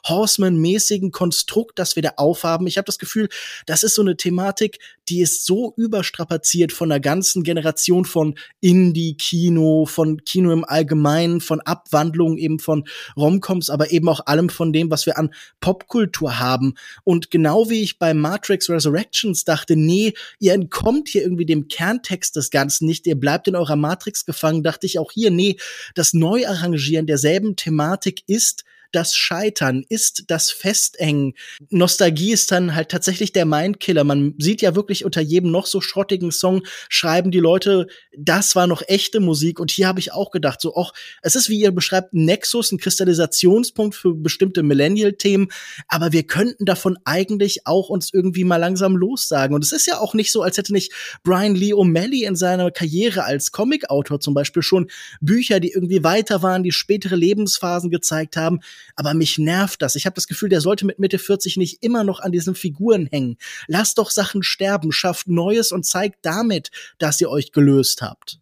Horseman-mäßigen 0.08 1.10
Konstrukt, 1.10 1.80
das 1.80 1.96
wir 1.96 2.04
da 2.04 2.14
aufhaben. 2.18 2.68
Ich 2.68 2.78
habe 2.78 2.86
das 2.86 3.00
Gefühl, 3.00 3.28
das 3.66 3.82
ist 3.82 3.96
so 3.96 4.04
eine 4.04 4.18
Thematik, 4.18 4.78
die 5.10 5.22
ist 5.22 5.48
so 5.48 5.74
überstrapaziert 5.76 6.72
von 6.72 6.92
einer 6.92 7.00
ganzen 7.00 7.44
Generation 7.44 8.06
von 8.06 8.36
Indie-Kino, 8.62 9.88
von 9.88 10.24
Kino 10.26 10.52
im 10.52 10.64
Allgemeinen, 10.64 11.42
von 11.42 11.60
Abwandlungen 11.62 12.38
eben 12.38 12.60
von 12.60 12.88
Romcoms, 13.18 13.72
aber 13.72 13.90
eben 13.90 14.08
auch 14.10 14.28
allem 14.28 14.50
von 14.50 14.72
dem, 14.72 14.92
was 14.92 15.08
wir 15.08 15.18
an 15.18 15.34
Popkultur 15.60 16.38
haben. 16.38 16.76
Und 17.04 17.32
genau 17.32 17.68
wie 17.72 17.82
ich 17.82 17.98
bei 17.98 18.14
Matrix 18.14 18.70
Resurrections 18.70 19.39
Jones 19.40 19.44
dachte, 19.46 19.76
nee, 19.76 20.14
ihr 20.40 20.54
entkommt 20.54 21.10
hier 21.10 21.24
irgendwie 21.24 21.46
dem 21.46 21.68
Kerntext 21.68 22.36
des 22.36 22.50
Ganzen 22.50 22.86
nicht, 22.86 23.08
ihr 23.08 23.20
bleibt 23.20 23.48
in 23.48 23.56
eurer 23.56 23.76
Matrix 23.76 24.26
gefangen, 24.26 24.64
dachte 24.64 24.86
ich 24.86 25.00
auch 25.00 25.12
hier, 25.12 25.32
nee, 25.32 25.58
das 25.96 26.14
Neuarrangieren 26.14 27.08
derselben 27.08 27.56
Thematik 27.56 28.24
ist 28.28 28.64
das 28.92 29.16
Scheitern, 29.16 29.84
ist 29.90 30.26
das 30.28 30.52
Festengen. 30.52 31.34
Nostalgie 31.70 32.32
ist 32.32 32.52
dann 32.52 32.76
halt 32.76 32.90
tatsächlich 32.90 33.32
der 33.32 33.46
Mindkiller. 33.46 34.04
Man 34.04 34.34
sieht 34.38 34.62
ja 34.62 34.76
wirklich 34.76 35.06
unter 35.06 35.22
jedem 35.22 35.52
noch 35.52 35.66
so 35.66 35.82
schrottigen 35.82 36.32
Song 36.32 36.64
schreiben 36.90 37.32
die 37.32 37.40
Leute, 37.40 37.88
das 38.18 38.56
war 38.56 38.68
noch 38.68 38.82
echte 38.88 39.20
Musik. 39.20 39.60
Und 39.60 39.72
hier 39.72 39.88
habe 39.88 40.00
ich 40.00 40.14
auch 40.14 40.32
gedacht, 40.32 40.62
so, 40.62 40.76
auch, 40.76 40.94
es 41.22 41.36
ist, 41.36 41.50
wie 41.50 41.60
ihr 41.60 41.72
beschreibt, 41.72 42.14
ein 42.14 42.26
Nexus, 42.26 42.72
ein 42.72 42.80
Kristallisationspunkt 42.80 43.96
für 43.96 44.14
bestimmte 44.14 44.64
Millennial-Themen. 44.64 45.50
Aber 45.88 46.12
wir 46.12 46.24
könnten 46.24 46.66
davon 46.66 46.98
eigentlich 47.06 47.66
auch 47.66 47.90
uns 47.90 48.12
irgendwie 48.14 48.44
mal 48.44 48.58
langsam 48.58 48.96
lossagen. 48.96 49.56
Und 49.56 49.64
es 49.64 49.72
ist 49.72 49.88
ja 49.88 50.00
auch 50.00 50.14
nicht 50.14 50.32
so, 50.32 50.42
als 50.42 50.58
hätte 50.58 50.74
nicht 50.74 50.92
Brian 51.24 51.56
Lee 51.56 51.74
O'Malley 51.74 52.26
in 52.28 52.36
seiner 52.36 52.72
Karriere 52.72 53.24
als 53.24 53.52
Comic-Autor 53.52 54.20
zum 54.20 54.34
Beispiel 54.34 54.64
schon 54.64 54.90
Bücher, 55.22 55.60
die 55.60 55.72
irgendwie 55.72 56.04
weiter 56.04 56.42
waren, 56.42 56.64
die 56.64 56.72
spätere 56.72 57.16
Lebensphasen 57.16 57.90
gezeigt 57.90 58.38
haben 58.38 58.60
aber 58.96 59.14
mich 59.14 59.38
nervt 59.38 59.82
das. 59.82 59.96
Ich 59.96 60.06
habe 60.06 60.16
das 60.16 60.28
Gefühl, 60.28 60.50
der 60.50 60.62
sollte 60.62 60.86
mit 60.86 61.00
Mitte 61.00 61.20
40 61.20 61.58
nicht 61.58 61.84
immer 61.84 62.04
noch 62.04 62.20
an 62.20 62.32
diesen 62.32 62.56
Figuren 62.56 63.08
hängen. 63.08 63.38
Lasst 63.68 63.98
doch 63.98 64.12
Sachen 64.12 64.44
sterben, 64.44 64.92
schafft 64.92 65.28
Neues 65.28 65.72
und 65.72 65.86
zeigt 65.86 66.20
damit, 66.24 66.72
dass 66.98 67.20
ihr 67.22 67.30
euch 67.30 67.52
gelöst 67.52 68.02
habt. 68.02 68.40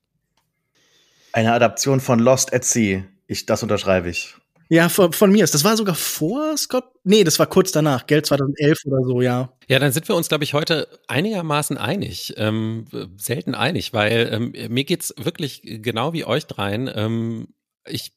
Eine 1.34 1.54
Adaption 1.54 2.00
von 2.00 2.20
Lost 2.20 2.54
at 2.54 2.66
Sea. 2.66 3.04
Ich, 3.28 3.46
das 3.46 3.62
unterschreibe 3.62 4.10
ich. 4.10 4.36
Ja, 4.70 4.90
von, 4.90 5.14
von 5.14 5.32
mir 5.32 5.44
ist. 5.44 5.54
Das 5.54 5.64
war 5.64 5.78
sogar 5.78 5.96
vor 5.96 6.58
Scott. 6.58 6.86
Nee, 7.04 7.24
das 7.24 7.40
war 7.40 7.48
kurz 7.48 7.72
danach, 7.72 8.06
Geld 8.06 8.26
2011 8.26 8.80
oder 8.86 9.04
so, 9.04 9.22
ja. 9.22 9.54
Ja, 9.68 9.80
dann 9.80 9.92
sind 9.92 10.08
wir 10.10 10.16
uns, 10.16 10.28
glaube 10.28 10.44
ich, 10.44 10.54
heute 10.54 10.88
einigermaßen 11.08 11.78
einig. 11.78 12.34
Ähm, 12.38 12.86
selten 13.18 13.56
einig, 13.56 13.94
weil 13.94 14.30
ähm, 14.32 14.74
mir 14.74 14.84
geht's 14.84 15.14
wirklich 15.18 15.62
genau 15.64 16.12
wie 16.14 16.26
euch 16.26 16.48
dreien. 16.48 16.90
Ähm, 16.94 17.48
ich 17.88 18.14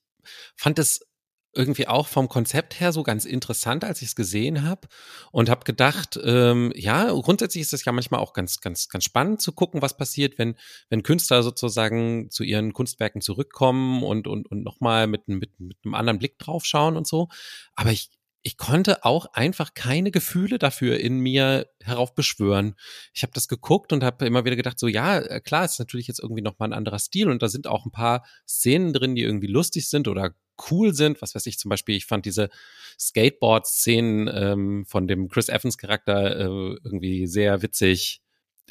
fand 0.56 0.78
es 0.80 1.06
irgendwie 1.52 1.88
auch 1.88 2.06
vom 2.06 2.28
Konzept 2.28 2.78
her 2.78 2.92
so 2.92 3.02
ganz 3.02 3.24
interessant, 3.24 3.84
als 3.84 4.02
ich 4.02 4.08
es 4.08 4.14
gesehen 4.14 4.62
habe 4.62 4.88
und 5.32 5.50
habe 5.50 5.64
gedacht, 5.64 6.18
ähm, 6.22 6.72
ja, 6.76 7.10
grundsätzlich 7.12 7.62
ist 7.62 7.72
es 7.72 7.84
ja 7.84 7.92
manchmal 7.92 8.20
auch 8.20 8.32
ganz, 8.32 8.60
ganz, 8.60 8.88
ganz 8.88 9.04
spannend 9.04 9.42
zu 9.42 9.52
gucken, 9.52 9.82
was 9.82 9.96
passiert, 9.96 10.38
wenn, 10.38 10.56
wenn 10.90 11.02
Künstler 11.02 11.42
sozusagen 11.42 12.30
zu 12.30 12.44
ihren 12.44 12.72
Kunstwerken 12.72 13.20
zurückkommen 13.20 14.02
und, 14.04 14.28
und, 14.28 14.48
und 14.50 14.62
nochmal 14.62 15.06
mit, 15.06 15.26
mit, 15.28 15.58
mit 15.58 15.78
einem 15.84 15.94
anderen 15.94 16.18
Blick 16.18 16.38
drauf 16.38 16.64
schauen 16.64 16.96
und 16.96 17.06
so. 17.06 17.28
Aber 17.74 17.90
ich, 17.90 18.10
ich 18.42 18.56
konnte 18.56 19.04
auch 19.04 19.26
einfach 19.32 19.74
keine 19.74 20.10
Gefühle 20.10 20.58
dafür 20.58 20.98
in 20.98 21.18
mir 21.18 21.66
heraufbeschwören. 21.82 22.74
Ich 23.12 23.22
habe 23.22 23.32
das 23.34 23.48
geguckt 23.48 23.92
und 23.92 24.02
habe 24.02 24.24
immer 24.24 24.44
wieder 24.44 24.56
gedacht, 24.56 24.78
so 24.78 24.86
ja, 24.86 25.18
äh, 25.18 25.40
klar, 25.40 25.64
ist 25.64 25.78
natürlich 25.78 26.06
jetzt 26.06 26.20
irgendwie 26.20 26.42
noch 26.42 26.58
mal 26.58 26.66
ein 26.66 26.72
anderer 26.72 26.98
Stil 26.98 27.28
und 27.28 27.42
da 27.42 27.48
sind 27.48 27.66
auch 27.66 27.84
ein 27.84 27.92
paar 27.92 28.24
Szenen 28.48 28.92
drin, 28.92 29.14
die 29.14 29.22
irgendwie 29.22 29.48
lustig 29.48 29.88
sind 29.88 30.08
oder 30.08 30.34
cool 30.70 30.94
sind. 30.94 31.22
Was 31.22 31.34
weiß 31.34 31.46
ich 31.46 31.58
zum 31.58 31.68
Beispiel, 31.68 31.96
ich 31.96 32.06
fand 32.06 32.26
diese 32.26 32.50
Skateboard-Szenen 32.98 34.28
ähm, 34.32 34.86
von 34.86 35.06
dem 35.08 35.28
Chris 35.28 35.48
Evans-Charakter 35.48 36.36
äh, 36.36 36.76
irgendwie 36.84 37.26
sehr 37.26 37.62
witzig 37.62 38.22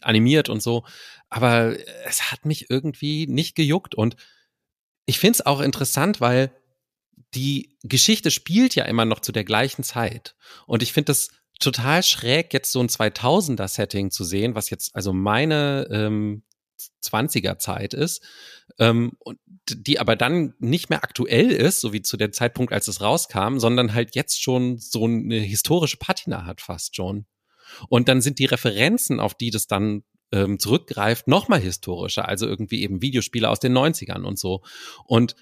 animiert 0.01 0.49
und 0.49 0.61
so. 0.61 0.85
Aber 1.29 1.75
es 2.05 2.31
hat 2.31 2.45
mich 2.45 2.69
irgendwie 2.69 3.27
nicht 3.27 3.55
gejuckt 3.55 3.95
und 3.95 4.15
ich 5.05 5.19
finde 5.19 5.37
es 5.37 5.45
auch 5.45 5.59
interessant, 5.59 6.21
weil 6.21 6.51
die 7.33 7.77
Geschichte 7.83 8.31
spielt 8.31 8.75
ja 8.75 8.85
immer 8.85 9.05
noch 9.05 9.19
zu 9.19 9.31
der 9.31 9.43
gleichen 9.43 9.83
Zeit. 9.83 10.35
Und 10.67 10.83
ich 10.83 10.93
finde 10.93 11.07
das 11.07 11.29
total 11.59 12.03
schräg, 12.03 12.53
jetzt 12.53 12.71
so 12.71 12.79
ein 12.79 12.87
2000er-Setting 12.87 14.11
zu 14.11 14.23
sehen, 14.23 14.55
was 14.55 14.69
jetzt 14.69 14.95
also 14.95 15.13
meine 15.13 15.87
ähm, 15.91 16.43
20er 17.03 17.57
Zeit 17.57 17.93
ist, 17.93 18.23
ähm, 18.79 19.13
die 19.69 19.99
aber 19.99 20.15
dann 20.15 20.53
nicht 20.59 20.89
mehr 20.89 21.03
aktuell 21.03 21.51
ist, 21.51 21.81
so 21.81 21.93
wie 21.93 22.01
zu 22.01 22.17
dem 22.17 22.33
Zeitpunkt, 22.33 22.73
als 22.73 22.87
es 22.87 23.01
rauskam, 23.01 23.59
sondern 23.59 23.93
halt 23.93 24.15
jetzt 24.15 24.41
schon 24.41 24.77
so 24.77 25.05
eine 25.05 25.39
historische 25.39 25.97
Patina 25.97 26.45
hat 26.45 26.61
fast 26.61 26.95
schon. 26.95 27.25
Und 27.87 28.07
dann 28.07 28.21
sind 28.21 28.39
die 28.39 28.45
Referenzen, 28.45 29.19
auf 29.19 29.35
die 29.35 29.51
das 29.51 29.67
dann 29.67 30.03
ähm, 30.31 30.59
zurückgreift, 30.59 31.27
nochmal 31.27 31.59
historischer, 31.59 32.27
also 32.27 32.47
irgendwie 32.47 32.81
eben 32.81 33.01
Videospiele 33.01 33.49
aus 33.49 33.59
den 33.59 33.77
90ern 33.77 34.23
und 34.23 34.39
so. 34.39 34.61
Und 35.05 35.35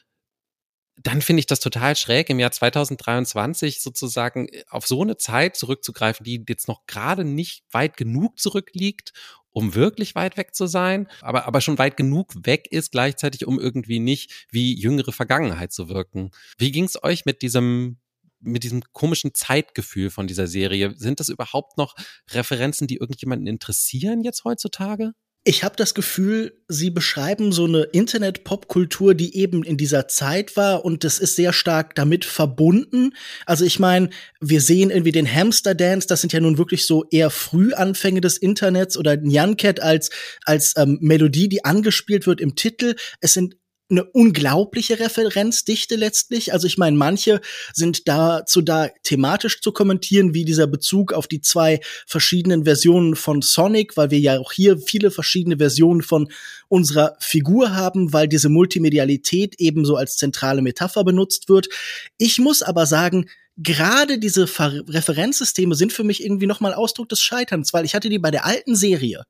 dann 1.04 1.22
finde 1.22 1.42
ich 1.42 1.46
das 1.46 1.60
total 1.60 1.96
schräg, 1.96 2.30
im 2.30 2.40
Jahr 2.40 2.52
2023 2.52 3.82
sozusagen 3.82 4.48
äh, 4.48 4.64
auf 4.70 4.88
so 4.88 5.02
eine 5.02 5.18
Zeit 5.18 5.56
zurückzugreifen, 5.56 6.24
die 6.24 6.44
jetzt 6.48 6.68
noch 6.68 6.86
gerade 6.88 7.24
nicht 7.24 7.64
weit 7.72 7.98
genug 7.98 8.40
zurückliegt, 8.40 9.14
um 9.58 9.74
wirklich 9.74 10.14
weit 10.14 10.38
weg 10.38 10.54
zu 10.54 10.68
sein, 10.68 11.08
aber, 11.20 11.48
aber 11.48 11.62
schon 11.62 11.80
weit 11.80 11.98
genug 11.98 12.32
weg 12.46 12.68
ist 12.70 12.92
gleichzeitig, 12.92 13.48
um 13.48 13.60
irgendwie 13.60 13.98
nicht 13.98 14.46
wie 14.52 14.80
jüngere 14.80 15.12
Vergangenheit 15.12 15.74
zu 15.74 15.90
wirken. 15.90 16.30
Wie 16.60 16.72
ging 16.72 16.84
es 16.84 17.04
euch 17.04 17.26
mit 17.26 17.42
diesem 17.42 17.98
mit 18.40 18.64
diesem 18.64 18.84
komischen 18.94 19.34
Zeitgefühl 19.34 20.12
von 20.12 20.28
dieser 20.28 20.46
Serie? 20.46 20.94
Sind 20.96 21.20
das 21.20 21.30
überhaupt 21.30 21.76
noch 21.76 21.96
Referenzen, 22.30 22.86
die 22.86 22.98
irgendjemanden 22.98 23.48
interessieren 23.48 24.22
jetzt 24.22 24.44
heutzutage? 24.44 25.14
Ich 25.50 25.64
habe 25.64 25.78
das 25.78 25.94
Gefühl, 25.94 26.62
sie 26.68 26.90
beschreiben 26.90 27.54
so 27.54 27.64
eine 27.64 27.84
Internet-Popkultur, 27.84 29.16
die 29.16 29.38
eben 29.38 29.64
in 29.64 29.78
dieser 29.78 30.10
Zeit 30.10 30.58
war 30.58 30.84
und 30.84 31.06
das 31.06 31.20
ist 31.20 31.38
sehr 31.38 31.54
stark 31.54 31.96
damit 31.96 32.26
verbunden. 32.26 33.14
Also 33.46 33.64
ich 33.64 33.80
meine, 33.80 34.10
wir 34.42 34.60
sehen 34.60 34.90
irgendwie 34.90 35.14
den 35.14 35.34
Hamster 35.34 35.74
Dance, 35.74 36.06
das 36.06 36.20
sind 36.20 36.34
ja 36.34 36.42
nun 36.42 36.58
wirklich 36.58 36.86
so 36.86 37.06
eher 37.12 37.30
Frühanfänge 37.30 38.20
des 38.20 38.38
Internets 38.38 38.98
oder 38.98 39.16
Nyancat 39.16 39.80
als 39.80 40.10
als 40.44 40.74
ähm, 40.76 40.98
Melodie, 41.00 41.48
die 41.48 41.64
angespielt 41.64 42.28
wird 42.28 42.42
im 42.42 42.56
Titel. 42.56 42.98
Es 43.22 43.34
sind 43.34 43.56
eine 43.90 44.04
unglaubliche 44.04 45.00
Referenzdichte 45.00 45.96
letztlich. 45.96 46.52
Also 46.52 46.68
ich 46.68 46.78
meine, 46.78 46.98
manche 46.98 47.40
sind 47.74 48.08
dazu 48.08 48.62
da 48.62 48.90
thematisch 49.04 49.62
zu 49.62 49.72
kommentieren, 49.72 50.34
wie 50.34 50.46
dieser 50.46 50.68
Bezug 50.68 51.14
auf 51.14 51.28
die 51.28 51.42
zwei 51.42 51.80
verschiedenen 52.06 52.66
Versionen 52.66 53.16
von 53.16 53.42
Sonic, 53.42 53.96
weil 53.96 54.12
wir 54.12 54.20
ja 54.20 54.40
auch 54.40 54.52
hier 54.52 54.78
viele 54.78 55.10
verschiedene 55.10 55.58
Versionen 55.58 56.02
von 56.02 56.30
unserer 56.68 57.16
Figur 57.20 57.76
haben, 57.76 58.12
weil 58.12 58.28
diese 58.28 58.50
Multimedialität 58.50 59.56
ebenso 59.58 59.96
als 59.96 60.18
zentrale 60.18 60.62
Metapher 60.62 61.04
benutzt 61.04 61.48
wird. 61.48 61.70
Ich 62.18 62.40
muss 62.40 62.62
aber 62.62 62.86
sagen, 62.86 63.30
gerade 63.56 64.20
diese 64.20 64.48
Ver 64.48 64.84
Referenzsysteme 64.88 65.76
sind 65.76 65.94
für 65.94 66.04
mich 66.04 66.24
irgendwie 66.24 66.46
nochmal 66.46 66.74
Ausdruck 66.74 67.10
des 67.10 67.22
Scheiterns, 67.22 67.74
weil 67.74 67.86
ich 67.86 67.96
hatte 67.96 68.10
die 68.10 68.20
bei 68.20 68.32
der 68.32 68.46
alten 68.46 68.76
Serie 68.76 69.24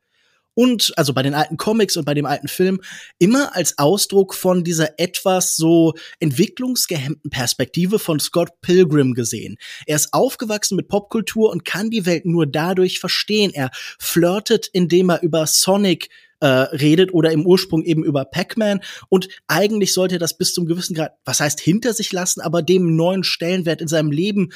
und 0.57 0.91
also 0.97 1.13
bei 1.13 1.21
den 1.21 1.35
alten 1.35 1.55
Comics 1.55 1.97
und 1.97 2.05
bei 2.05 2.15
dem 2.15 2.25
alten 2.25 2.47
Film 2.47 2.81
immer 3.19 3.55
als 3.55 3.77
Ausdruck 3.77 4.33
von 4.33 4.63
dieser 4.63 4.99
etwas 4.99 5.55
so 5.55 5.93
entwicklungsgehemmten 6.19 7.29
Perspektive 7.29 7.99
von 7.99 8.19
Scott 8.19 8.49
Pilgrim 8.61 9.13
gesehen. 9.13 9.57
Er 9.85 9.97
ist 9.97 10.13
aufgewachsen 10.13 10.75
mit 10.75 10.87
Popkultur 10.87 11.51
und 11.51 11.63
kann 11.63 11.91
die 11.91 12.07
Welt 12.07 12.25
nur 12.25 12.47
dadurch 12.47 12.99
verstehen. 12.99 13.51
Er 13.53 13.69
flirtet, 13.99 14.67
indem 14.73 15.11
er 15.11 15.21
über 15.21 15.45
Sonic 15.45 16.09
äh, 16.39 16.47
redet 16.47 17.13
oder 17.13 17.31
im 17.31 17.45
Ursprung 17.45 17.83
eben 17.83 18.03
über 18.03 18.25
Pac-Man. 18.25 18.81
Und 19.09 19.27
eigentlich 19.47 19.93
sollte 19.93 20.15
er 20.15 20.19
das 20.19 20.37
bis 20.37 20.53
zum 20.53 20.65
gewissen 20.65 20.95
Grad, 20.95 21.13
was 21.25 21.39
heißt 21.39 21.59
hinter 21.59 21.93
sich 21.93 22.11
lassen, 22.11 22.41
aber 22.41 22.61
dem 22.61 22.95
neuen 22.95 23.23
Stellenwert 23.23 23.81
in 23.81 23.87
seinem 23.87 24.11
Leben 24.11 24.49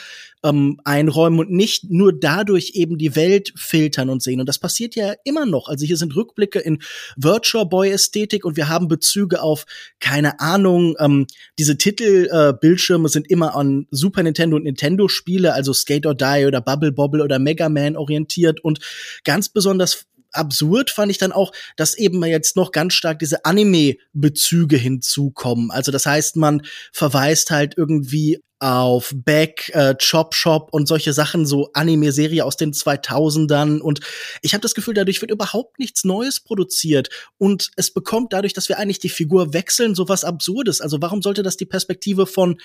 ähm, 0.44 0.80
einräumen 0.84 1.40
und 1.40 1.52
nicht 1.52 1.90
nur 1.90 2.18
dadurch 2.18 2.72
eben 2.74 2.98
die 2.98 3.16
Welt 3.16 3.54
filtern 3.56 4.10
und 4.10 4.22
sehen. 4.22 4.40
Und 4.40 4.50
das 4.50 4.60
passiert 4.60 4.96
ja 4.96 5.14
immer 5.24 5.46
noch. 5.46 5.68
Also 5.70 5.86
hier 5.86 5.98
sind 5.98 6.16
Rückblicke 6.16 6.60
in 6.60 6.80
Virtual 7.16 7.66
Boy 7.66 7.92
Ästhetik 7.92 8.46
und 8.46 8.58
wir 8.58 8.70
haben 8.70 8.88
Bezüge 8.88 9.42
auf, 9.42 9.66
keine 10.00 10.40
Ahnung, 10.40 10.96
ähm, 11.00 11.28
diese 11.60 11.78
Titelbildschirme 11.78 13.08
äh, 13.08 13.12
sind 13.12 13.30
immer 13.30 13.56
an 13.56 13.88
Super 13.92 14.24
Nintendo 14.24 14.58
und 14.58 14.64
Nintendo 14.64 15.08
Spiele, 15.08 15.54
also 15.54 15.74
Skate 15.74 16.06
or 16.06 16.16
Die 16.16 16.46
oder 16.46 16.62
Bubble 16.62 16.92
Bobble 16.92 17.24
oder 17.24 17.40
Mega 17.40 17.70
Man 17.70 17.96
orientiert 17.96 18.64
und 18.64 18.80
ganz 19.24 19.50
besonders 19.50 20.06
absurd 20.32 20.90
fand 20.90 21.12
ich 21.12 21.18
dann 21.18 21.32
auch, 21.32 21.52
dass 21.76 21.98
eben 21.98 22.24
jetzt 22.24 22.56
noch 22.56 22.72
ganz 22.72 22.94
stark 22.94 23.20
diese 23.20 23.46
Anime-Bezüge 23.46 24.78
hinzukommen. 24.78 25.72
Also 25.72 25.92
das 25.92 26.06
heißt, 26.06 26.36
man 26.36 26.62
verweist 26.92 27.52
halt 27.52 27.76
irgendwie 27.78 28.42
auf 28.62 29.12
Back, 29.16 29.72
äh, 29.74 29.96
Chop 29.96 30.36
Shop 30.36 30.70
und 30.72 30.88
solche 30.88 31.14
Sachen, 31.14 31.48
so 31.48 31.72
Anime-Serie 31.74 32.46
aus 32.46 32.58
den 32.58 32.74
2000ern. 32.74 33.80
Und 33.80 34.02
ich 34.44 34.54
habe 34.54 34.62
das 34.62 34.76
Gefühl, 34.76 34.94
dadurch 34.94 35.20
wird 35.20 35.32
überhaupt 35.32 35.80
nichts 35.80 36.04
Neues 36.04 36.40
produziert. 36.40 37.10
Und 37.40 37.72
es 37.76 37.92
bekommt 37.92 38.34
dadurch, 38.34 38.54
dass 38.54 38.70
wir 38.70 38.78
eigentlich 38.78 39.00
die 39.00 39.10
Figur 39.10 39.54
wechseln, 39.54 39.96
so 39.96 40.08
was 40.08 40.24
Absurdes. 40.24 40.80
Also 40.80 41.02
warum 41.02 41.24
sollte 41.24 41.42
das 41.42 41.58
die 41.58 41.66
Perspektive 41.66 42.28
von 42.28 42.58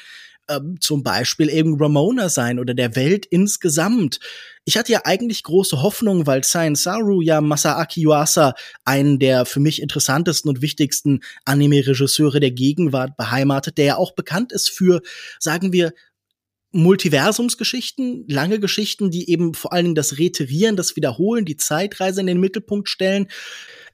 ähm, 0.48 0.76
zum 0.80 1.02
Beispiel 1.02 1.48
eben 1.48 1.76
Ramona 1.80 2.28
sein 2.28 2.58
oder 2.58 2.74
der 2.74 2.94
Welt 2.94 3.26
insgesamt. 3.26 4.20
Ich 4.64 4.76
hatte 4.76 4.92
ja 4.92 5.00
eigentlich 5.04 5.42
große 5.42 5.82
Hoffnung, 5.82 6.26
weil 6.26 6.42
Saru 6.44 7.20
ja 7.20 7.40
Masaaki 7.40 8.02
Yuasa 8.02 8.54
einen 8.84 9.18
der 9.18 9.44
für 9.44 9.60
mich 9.60 9.82
interessantesten 9.82 10.48
und 10.48 10.62
wichtigsten 10.62 11.20
Anime-Regisseure 11.44 12.40
der 12.40 12.50
Gegenwart 12.50 13.16
beheimatet, 13.16 13.78
der 13.78 13.84
ja 13.84 13.96
auch 13.96 14.12
bekannt 14.12 14.52
ist 14.52 14.70
für, 14.70 15.02
sagen 15.38 15.72
wir, 15.72 15.85
Multiversumsgeschichten, 16.76 18.24
lange 18.28 18.60
Geschichten, 18.60 19.10
die 19.10 19.30
eben 19.30 19.54
vor 19.54 19.72
allen 19.72 19.86
Dingen 19.86 19.94
das 19.94 20.18
Reiterieren, 20.18 20.76
das 20.76 20.96
Wiederholen, 20.96 21.44
die 21.44 21.56
Zeitreise 21.56 22.20
in 22.20 22.26
den 22.26 22.40
Mittelpunkt 22.40 22.88
stellen. 22.88 23.28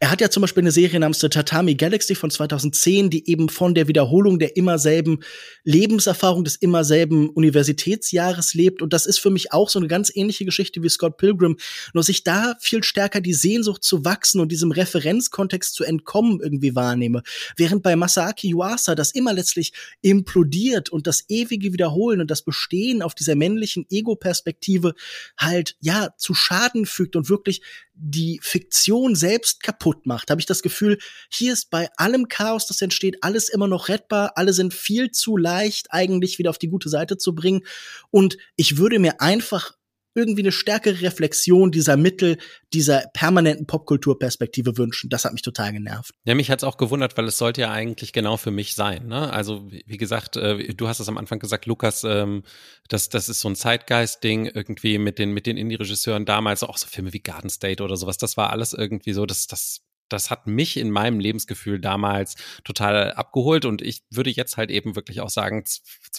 Er 0.02 0.10
hat 0.10 0.20
ja 0.20 0.30
zum 0.30 0.40
Beispiel 0.40 0.64
eine 0.64 0.72
Serie 0.72 0.98
namens 0.98 1.20
The 1.20 1.28
Tatami 1.28 1.76
Galaxy 1.76 2.16
von 2.16 2.28
2010, 2.28 3.08
die 3.08 3.30
eben 3.30 3.48
von 3.48 3.72
der 3.72 3.86
Wiederholung 3.86 4.40
der 4.40 4.56
immer 4.56 4.76
selben 4.80 5.20
Lebenserfahrung 5.62 6.42
des 6.42 6.56
immer 6.56 6.82
selben 6.82 7.30
Universitätsjahres 7.30 8.54
lebt. 8.54 8.82
Und 8.82 8.92
das 8.92 9.06
ist 9.06 9.20
für 9.20 9.30
mich 9.30 9.52
auch 9.52 9.68
so 9.68 9.78
eine 9.78 9.86
ganz 9.86 10.10
ähnliche 10.12 10.44
Geschichte 10.44 10.82
wie 10.82 10.88
Scott 10.88 11.18
Pilgrim. 11.18 11.56
Nur 11.94 12.02
sich 12.02 12.24
da 12.24 12.56
viel 12.58 12.82
stärker 12.82 13.20
die 13.20 13.32
Sehnsucht 13.32 13.84
zu 13.84 14.04
wachsen 14.04 14.40
und 14.40 14.50
diesem 14.50 14.72
Referenzkontext 14.72 15.72
zu 15.72 15.84
entkommen 15.84 16.40
irgendwie 16.42 16.74
wahrnehme. 16.74 17.22
Während 17.56 17.84
bei 17.84 17.94
Masaaki 17.94 18.48
Yuasa 18.54 18.96
das 18.96 19.12
immer 19.12 19.32
letztlich 19.32 19.72
implodiert 20.00 20.88
und 20.88 21.06
das 21.06 21.26
ewige 21.28 21.72
Wiederholen 21.72 22.20
und 22.20 22.28
das 22.28 22.42
Bestehen 22.42 22.71
auf 23.02 23.14
dieser 23.14 23.34
männlichen 23.34 23.86
Ego-Perspektive 23.90 24.94
halt, 25.38 25.76
ja, 25.80 26.14
zu 26.16 26.34
Schaden 26.34 26.86
fügt 26.86 27.16
und 27.16 27.28
wirklich 27.28 27.62
die 27.94 28.40
Fiktion 28.42 29.14
selbst 29.14 29.62
kaputt 29.62 30.06
macht, 30.06 30.30
habe 30.30 30.40
ich 30.40 30.46
das 30.46 30.62
Gefühl, 30.62 30.98
hier 31.30 31.52
ist 31.52 31.70
bei 31.70 31.88
allem 31.96 32.28
Chaos, 32.28 32.66
das 32.66 32.82
entsteht, 32.82 33.18
alles 33.22 33.48
immer 33.48 33.68
noch 33.68 33.88
rettbar, 33.88 34.32
alle 34.36 34.52
sind 34.52 34.74
viel 34.74 35.10
zu 35.10 35.36
leicht 35.36 35.88
eigentlich 35.90 36.38
wieder 36.38 36.50
auf 36.50 36.58
die 36.58 36.68
gute 36.68 36.88
Seite 36.88 37.18
zu 37.18 37.34
bringen. 37.34 37.62
Und 38.10 38.38
ich 38.56 38.78
würde 38.78 38.98
mir 38.98 39.20
einfach 39.20 39.74
irgendwie 40.14 40.42
eine 40.42 40.52
stärkere 40.52 41.00
Reflexion 41.00 41.70
dieser 41.70 41.96
Mittel, 41.96 42.38
dieser 42.72 43.04
permanenten 43.14 43.66
Popkulturperspektive 43.66 44.76
wünschen. 44.76 45.10
Das 45.10 45.24
hat 45.24 45.32
mich 45.32 45.42
total 45.42 45.72
genervt. 45.72 46.14
Ja, 46.24 46.34
mich 46.34 46.50
hat's 46.50 46.64
auch 46.64 46.76
gewundert, 46.76 47.16
weil 47.16 47.26
es 47.26 47.38
sollte 47.38 47.62
ja 47.62 47.70
eigentlich 47.70 48.12
genau 48.12 48.36
für 48.36 48.50
mich 48.50 48.74
sein. 48.74 49.06
Ne? 49.06 49.32
Also 49.32 49.70
wie 49.70 49.96
gesagt, 49.96 50.36
äh, 50.36 50.74
du 50.74 50.88
hast 50.88 51.00
es 51.00 51.08
am 51.08 51.18
Anfang 51.18 51.38
gesagt, 51.38 51.66
Lukas, 51.66 52.04
ähm, 52.04 52.42
das, 52.88 53.08
das 53.08 53.28
ist 53.28 53.40
so 53.40 53.48
ein 53.48 53.56
Zeitgeist-Ding 53.56 54.46
irgendwie 54.46 54.98
mit 54.98 55.18
den 55.18 55.32
mit 55.32 55.46
den 55.46 55.56
Indie-Regisseuren 55.56 56.24
damals, 56.24 56.62
auch 56.62 56.78
so 56.78 56.86
Filme 56.86 57.12
wie 57.12 57.20
Garden 57.20 57.50
State 57.50 57.82
oder 57.82 57.96
sowas. 57.96 58.18
Das 58.18 58.36
war 58.36 58.50
alles 58.50 58.72
irgendwie 58.72 59.12
so, 59.12 59.26
das 59.26 59.46
das 59.46 59.82
das 60.12 60.30
hat 60.30 60.46
mich 60.46 60.76
in 60.76 60.90
meinem 60.90 61.20
Lebensgefühl 61.20 61.80
damals 61.80 62.36
total 62.64 63.12
abgeholt 63.12 63.64
und 63.64 63.82
ich 63.82 64.02
würde 64.10 64.30
jetzt 64.30 64.56
halt 64.56 64.70
eben 64.70 64.96
wirklich 64.96 65.20
auch 65.20 65.30
sagen, 65.30 65.64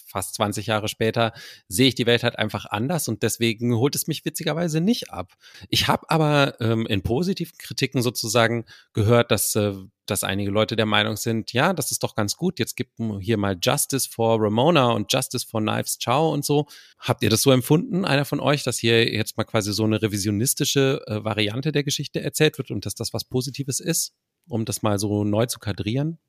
fast 0.06 0.36
20 0.36 0.67
Jahre 0.67 0.88
später 0.88 1.34
sehe 1.67 1.88
ich 1.88 1.95
die 1.95 2.06
Welt 2.06 2.23
halt 2.23 2.38
einfach 2.38 2.65
anders 2.65 3.08
und 3.08 3.23
deswegen 3.23 3.75
holt 3.75 3.95
es 3.95 4.08
mich 4.08 4.25
witzigerweise 4.25 4.82
nicht 4.82 5.12
ab. 5.12 5.34
Ich 5.69 5.88
habe 5.88 6.10
aber 6.10 6.60
ähm, 6.60 6.86
in 6.88 7.01
positiven 7.03 7.58
Kritiken 7.58 8.01
sozusagen 8.01 8.65
gehört, 8.93 9.32
dass 9.32 9.56
äh, 9.56 9.73
dass 10.06 10.24
einige 10.24 10.52
Leute 10.52 10.76
der 10.76 10.86
Meinung 10.86 11.16
sind, 11.16 11.54
ja, 11.54 11.74
das 11.74 11.92
ist 11.92 12.04
doch 12.04 12.16
ganz 12.16 12.36
gut, 12.36 12.60
jetzt 12.60 12.76
gibt 12.76 12.94
hier 13.20 13.38
mal 13.38 13.58
Justice 13.62 14.10
for 14.10 14.42
Ramona 14.42 14.92
und 14.92 15.12
Justice 15.12 15.46
for 15.50 15.62
Knives 15.62 15.98
Chow 16.04 16.34
und 16.34 16.44
so. 16.44 16.68
Habt 17.00 17.24
ihr 17.24 17.30
das 17.30 17.42
so 17.42 17.52
empfunden, 17.52 18.06
einer 18.06 18.26
von 18.26 18.39
euch, 18.39 18.63
dass 18.63 18.80
hier 18.80 19.12
jetzt 19.13 19.38
mal 19.38 19.44
quasi 19.46 19.74
so 19.74 19.84
eine 19.84 20.02
revisionistische 20.02 21.02
äh, 21.08 21.24
Variante 21.24 21.72
der 21.72 21.84
Geschichte 21.84 22.22
erzählt 22.22 22.58
wird 22.58 22.72
und 22.72 22.86
dass 22.86 22.96
das 22.96 23.13
was 23.13 23.24
Positives 23.24 23.80
ist, 23.80 24.13
um 24.48 24.66
das 24.66 24.82
mal 24.82 25.00
so 25.00 25.24
neu 25.24 25.46
zu 25.46 25.60
kadrieren? 25.60 26.20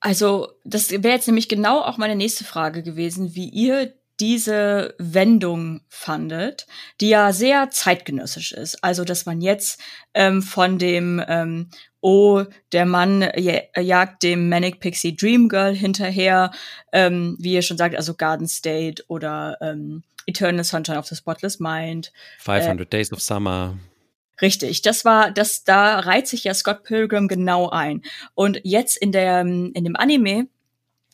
Also, 0.00 0.48
das 0.64 0.90
wäre 0.90 1.14
jetzt 1.14 1.26
nämlich 1.26 1.48
genau 1.48 1.82
auch 1.82 1.98
meine 1.98 2.16
nächste 2.16 2.44
Frage 2.44 2.82
gewesen, 2.82 3.34
wie 3.34 3.50
ihr 3.50 3.92
diese 4.18 4.94
Wendung 4.98 5.80
fandet, 5.88 6.66
die 7.00 7.08
ja 7.08 7.32
sehr 7.32 7.70
zeitgenössisch 7.70 8.52
ist. 8.52 8.82
Also, 8.84 9.04
dass 9.04 9.26
man 9.26 9.40
jetzt 9.40 9.80
ähm, 10.14 10.42
von 10.42 10.78
dem 10.78 11.22
ähm, 11.26 11.70
Oh, 12.00 12.44
der 12.72 12.86
Mann 12.86 13.28
jagt 13.36 14.22
dem 14.22 14.48
Manic 14.48 14.80
Pixie 14.80 15.14
Dream 15.14 15.48
Girl 15.48 15.74
hinterher, 15.74 16.50
ähm, 16.92 17.36
wie 17.38 17.52
ihr 17.52 17.62
schon 17.62 17.76
sagt, 17.76 17.94
also 17.94 18.14
Garden 18.14 18.48
State 18.48 19.04
oder 19.08 19.58
ähm, 19.60 20.02
Eternal 20.26 20.64
Sunshine 20.64 20.98
of 20.98 21.06
the 21.06 21.16
Spotless 21.16 21.60
Mind. 21.60 22.12
500 22.38 22.86
äh, 22.86 22.90
Days 22.90 23.12
of 23.12 23.20
Summer. 23.20 23.76
Richtig, 24.40 24.80
das 24.82 25.04
war, 25.04 25.30
das, 25.30 25.64
da 25.64 25.98
reiht 25.98 26.26
sich 26.26 26.44
ja 26.44 26.54
Scott 26.54 26.84
Pilgrim 26.84 27.28
genau 27.28 27.68
ein. 27.68 28.02
Und 28.34 28.60
jetzt 28.64 28.96
in 28.96 29.12
der, 29.12 29.40
in 29.40 29.72
dem 29.74 29.96
Anime 29.96 30.48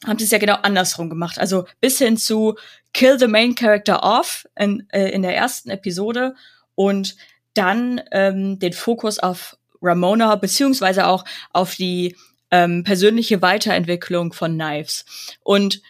haben 0.05 0.19
sie 0.19 0.25
es 0.25 0.31
ja 0.31 0.39
genau 0.39 0.57
andersrum 0.63 1.11
gemacht. 1.11 1.39
Also 1.39 1.67
bis 1.81 1.99
hin 1.99 2.17
zu 2.17 2.55
Kill 2.93 3.19
the 3.19 3.27
Main 3.27 3.55
Character 3.55 4.03
off 4.03 4.47
in, 4.57 4.87
äh, 4.91 5.11
in 5.11 5.23
der 5.23 5.35
ersten 5.37 5.71
Episode 5.71 6.35
und 6.75 7.17
dann 7.55 8.01
ähm, 8.13 8.59
den 8.59 8.73
Fokus 8.73 9.19
auf 9.19 9.57
Ramona 9.83 10.35
beziehungsweise 10.37 11.07
auch 11.07 11.25
auf 11.53 11.75
die 11.75 12.17
ähm, 12.51 12.85
persönliche 12.85 13.43
Weiterentwicklung 13.43 14.33
von 14.33 14.55
Knives. 14.55 15.05
Und 15.43 15.83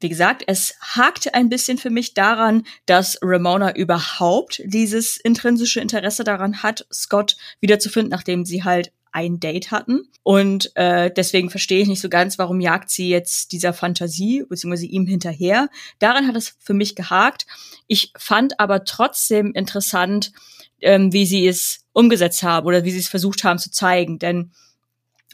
wie 0.00 0.08
gesagt, 0.08 0.42
es 0.46 0.74
hakt 0.80 1.32
ein 1.34 1.48
bisschen 1.48 1.78
für 1.78 1.90
mich 1.90 2.12
daran, 2.12 2.64
dass 2.86 3.18
Ramona 3.22 3.76
überhaupt 3.76 4.60
dieses 4.64 5.16
intrinsische 5.16 5.80
Interesse 5.80 6.24
daran 6.24 6.62
hat, 6.62 6.86
Scott 6.92 7.36
wiederzufinden, 7.60 8.10
nachdem 8.10 8.44
sie 8.44 8.64
halt 8.64 8.92
ein 9.12 9.38
Date 9.38 9.70
hatten. 9.70 10.08
Und 10.22 10.74
äh, 10.74 11.10
deswegen 11.14 11.50
verstehe 11.50 11.82
ich 11.82 11.88
nicht 11.88 12.00
so 12.00 12.08
ganz, 12.08 12.38
warum 12.38 12.60
jagt 12.60 12.90
sie 12.90 13.10
jetzt 13.10 13.52
dieser 13.52 13.72
Fantasie 13.72 14.44
beziehungsweise 14.48 14.86
ihm 14.86 15.06
hinterher. 15.06 15.68
Daran 15.98 16.26
hat 16.26 16.34
es 16.34 16.56
für 16.58 16.74
mich 16.74 16.96
gehakt. 16.96 17.46
Ich 17.86 18.12
fand 18.16 18.58
aber 18.58 18.84
trotzdem 18.84 19.52
interessant, 19.52 20.32
ähm, 20.80 21.12
wie 21.12 21.26
sie 21.26 21.46
es 21.46 21.81
umgesetzt 21.92 22.42
haben 22.42 22.66
oder 22.66 22.84
wie 22.84 22.90
sie 22.90 22.98
es 22.98 23.08
versucht 23.08 23.44
haben 23.44 23.58
zu 23.58 23.70
zeigen. 23.70 24.18
Denn 24.18 24.52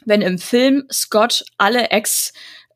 wenn 0.05 0.21
im 0.21 0.37
Film 0.37 0.85
Scott 0.91 1.45
alle 1.57 1.89
Ex 1.89 2.33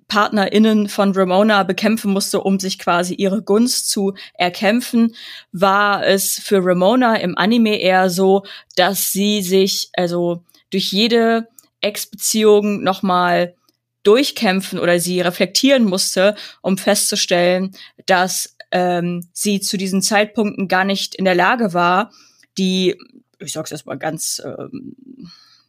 PartnerInnen 0.07 0.89
von 0.89 1.11
Ramona 1.13 1.63
bekämpfen 1.63 2.11
musste, 2.11 2.41
um 2.41 2.59
sich 2.59 2.77
quasi 2.77 3.15
ihre 3.15 3.41
Gunst 3.41 3.89
zu 3.89 4.13
erkämpfen, 4.33 5.15
war 5.51 6.05
es 6.05 6.39
für 6.39 6.63
Ramona 6.63 7.15
im 7.15 7.37
Anime 7.37 7.79
eher 7.79 8.09
so, 8.09 8.43
dass 8.75 9.11
sie 9.11 9.41
sich 9.41 9.89
also 9.93 10.43
durch 10.69 10.91
jede 10.91 11.47
Ex-Beziehung 11.81 12.83
nochmal 12.83 13.55
durchkämpfen 14.03 14.79
oder 14.79 14.99
sie 14.99 15.21
reflektieren 15.21 15.85
musste, 15.85 16.35
um 16.61 16.77
festzustellen, 16.77 17.75
dass 18.05 18.55
ähm, 18.71 19.27
sie 19.33 19.61
zu 19.61 19.77
diesen 19.77 20.01
Zeitpunkten 20.01 20.67
gar 20.67 20.83
nicht 20.83 21.15
in 21.15 21.25
der 21.25 21.35
Lage 21.35 21.73
war, 21.73 22.11
die, 22.57 22.97
ich 23.45 23.53
sag's 23.53 23.71
erstmal 23.71 23.97
ganz, 23.97 24.41
ähm, 24.45 24.95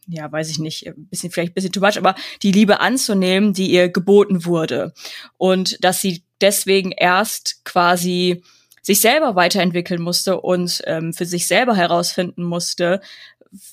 ja, 0.07 0.31
weiß 0.31 0.49
ich 0.49 0.59
nicht, 0.59 0.87
ein 0.87 1.07
bisschen, 1.07 1.31
vielleicht 1.31 1.51
ein 1.51 1.55
bisschen 1.55 1.71
too 1.71 1.79
much, 1.79 1.97
aber 1.97 2.15
die 2.43 2.51
Liebe 2.51 2.79
anzunehmen, 2.79 3.53
die 3.53 3.71
ihr 3.71 3.89
geboten 3.89 4.45
wurde. 4.45 4.93
Und 5.37 5.83
dass 5.83 6.01
sie 6.01 6.23
deswegen 6.41 6.91
erst 6.91 7.63
quasi 7.65 8.43
sich 8.81 9.01
selber 9.01 9.35
weiterentwickeln 9.35 10.01
musste 10.01 10.39
und 10.41 10.81
ähm, 10.85 11.11
für 11.11 11.25
sich 11.25 11.47
selber 11.47 11.75
herausfinden 11.75 12.43
musste, 12.43 13.01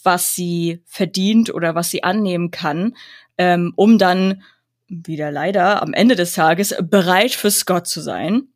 was 0.03 0.35
sie 0.35 0.83
verdient 0.87 1.53
oder 1.53 1.75
was 1.75 1.91
sie 1.91 2.03
annehmen 2.03 2.51
kann, 2.51 2.97
ähm, 3.37 3.73
um 3.77 3.99
dann 3.99 4.43
wieder 4.89 5.31
leider 5.31 5.83
am 5.83 5.93
Ende 5.93 6.17
des 6.17 6.33
Tages 6.33 6.75
bereit 6.83 7.33
für 7.33 7.51
Scott 7.51 7.87
zu 7.87 8.01
sein. 8.01 8.49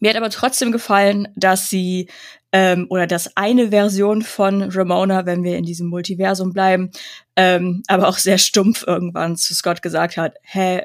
Mir 0.00 0.10
hat 0.10 0.16
aber 0.16 0.30
trotzdem 0.30 0.72
gefallen, 0.72 1.28
dass 1.36 1.68
sie 1.68 2.08
ähm, 2.52 2.86
oder 2.90 3.06
dass 3.06 3.36
eine 3.36 3.70
Version 3.70 4.22
von 4.22 4.62
Ramona, 4.62 5.26
wenn 5.26 5.42
wir 5.42 5.56
in 5.56 5.64
diesem 5.64 5.88
Multiversum 5.88 6.52
bleiben, 6.52 6.90
ähm, 7.34 7.82
aber 7.88 8.08
auch 8.08 8.18
sehr 8.18 8.38
stumpf 8.38 8.84
irgendwann 8.86 9.36
zu 9.36 9.54
Scott 9.54 9.82
gesagt 9.82 10.16
hat, 10.16 10.36
hä, 10.42 10.82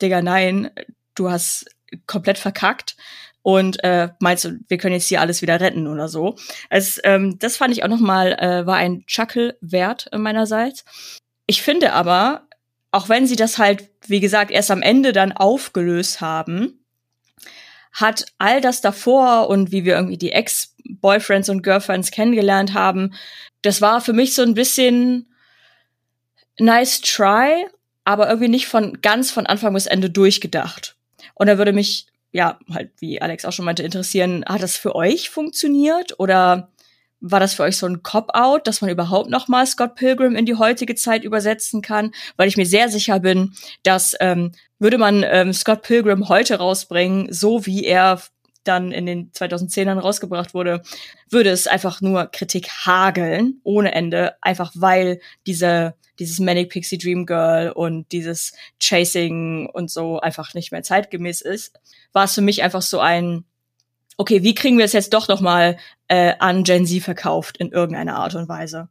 Digga, 0.00 0.22
nein, 0.22 0.70
du 1.14 1.30
hast 1.30 1.66
komplett 2.06 2.38
verkackt 2.38 2.96
und 3.42 3.82
äh, 3.84 4.08
meinst 4.20 4.44
du, 4.44 4.58
wir 4.68 4.78
können 4.78 4.94
jetzt 4.94 5.08
hier 5.08 5.20
alles 5.20 5.42
wieder 5.42 5.60
retten 5.60 5.86
oder 5.86 6.08
so. 6.08 6.36
Also, 6.70 7.00
ähm, 7.04 7.38
das 7.38 7.56
fand 7.56 7.74
ich 7.74 7.84
auch 7.84 7.88
noch 7.88 8.00
mal, 8.00 8.32
äh, 8.32 8.66
war 8.66 8.76
ein 8.76 9.04
Chuckle 9.06 9.58
wert 9.60 10.08
meinerseits. 10.16 10.84
Ich 11.46 11.62
finde 11.62 11.92
aber, 11.92 12.48
auch 12.90 13.08
wenn 13.08 13.26
sie 13.26 13.36
das 13.36 13.58
halt, 13.58 13.90
wie 14.06 14.20
gesagt, 14.20 14.50
erst 14.50 14.70
am 14.70 14.80
Ende 14.80 15.12
dann 15.12 15.32
aufgelöst 15.32 16.20
haben, 16.20 16.84
hat 17.92 18.26
all 18.38 18.60
das 18.60 18.80
davor 18.80 19.48
und 19.48 19.72
wie 19.72 19.84
wir 19.84 19.94
irgendwie 19.94 20.18
die 20.18 20.32
Ex-Boyfriends 20.84 21.48
und 21.48 21.62
Girlfriends 21.62 22.10
kennengelernt 22.10 22.74
haben, 22.74 23.14
das 23.62 23.80
war 23.80 24.00
für 24.00 24.12
mich 24.12 24.34
so 24.34 24.42
ein 24.42 24.54
bisschen 24.54 25.26
nice 26.58 27.00
try, 27.00 27.66
aber 28.04 28.28
irgendwie 28.28 28.48
nicht 28.48 28.66
von 28.66 29.00
ganz 29.00 29.30
von 29.30 29.46
Anfang 29.46 29.74
bis 29.74 29.86
Ende 29.86 30.10
durchgedacht. 30.10 30.96
Und 31.34 31.46
da 31.46 31.58
würde 31.58 31.72
mich, 31.72 32.06
ja, 32.32 32.58
halt, 32.72 32.92
wie 32.98 33.20
Alex 33.20 33.44
auch 33.44 33.52
schon 33.52 33.64
meinte, 33.64 33.82
interessieren, 33.82 34.44
hat 34.46 34.62
das 34.62 34.76
für 34.76 34.94
euch 34.94 35.30
funktioniert 35.30 36.18
oder 36.18 36.70
war 37.26 37.40
das 37.40 37.54
für 37.54 37.62
euch 37.62 37.78
so 37.78 37.86
ein 37.86 38.02
Cop-out, 38.02 38.66
dass 38.66 38.82
man 38.82 38.90
überhaupt 38.90 39.30
noch 39.30 39.48
mal 39.48 39.66
Scott 39.66 39.94
Pilgrim 39.94 40.36
in 40.36 40.44
die 40.44 40.56
heutige 40.56 40.94
Zeit 40.94 41.24
übersetzen 41.24 41.80
kann? 41.80 42.12
Weil 42.36 42.48
ich 42.48 42.58
mir 42.58 42.66
sehr 42.66 42.90
sicher 42.90 43.18
bin, 43.18 43.54
dass 43.82 44.14
ähm, 44.20 44.52
würde 44.78 44.98
man 44.98 45.24
ähm, 45.26 45.54
Scott 45.54 45.80
Pilgrim 45.82 46.28
heute 46.28 46.56
rausbringen, 46.56 47.32
so 47.32 47.64
wie 47.64 47.84
er 47.84 48.20
dann 48.64 48.92
in 48.92 49.06
den 49.06 49.30
2010ern 49.32 49.98
rausgebracht 49.98 50.54
wurde, 50.54 50.82
würde 51.30 51.50
es 51.50 51.66
einfach 51.66 52.00
nur 52.00 52.26
Kritik 52.26 52.68
hageln, 52.68 53.60
ohne 53.62 53.94
Ende, 53.94 54.34
einfach 54.42 54.72
weil 54.74 55.20
diese, 55.46 55.94
dieses 56.18 56.40
Manic 56.40 56.70
Pixie 56.70 56.98
Dream 56.98 57.26
Girl 57.26 57.70
und 57.70 58.10
dieses 58.12 58.52
Chasing 58.80 59.68
und 59.72 59.90
so 59.90 60.20
einfach 60.20 60.54
nicht 60.54 60.72
mehr 60.72 60.82
zeitgemäß 60.82 61.40
ist, 61.40 61.78
war 62.12 62.24
es 62.24 62.34
für 62.34 62.42
mich 62.42 62.62
einfach 62.62 62.82
so 62.82 63.00
ein, 63.00 63.44
okay, 64.16 64.42
wie 64.42 64.54
kriegen 64.54 64.78
wir 64.78 64.84
es 64.84 64.92
jetzt 64.92 65.12
doch 65.12 65.28
noch 65.28 65.40
mal 65.40 65.76
äh, 66.08 66.34
an 66.38 66.64
Gen 66.64 66.86
Z 66.86 67.02
verkauft 67.02 67.56
in 67.58 67.72
irgendeiner 67.72 68.16
Art 68.16 68.34
und 68.34 68.48
Weise? 68.48 68.88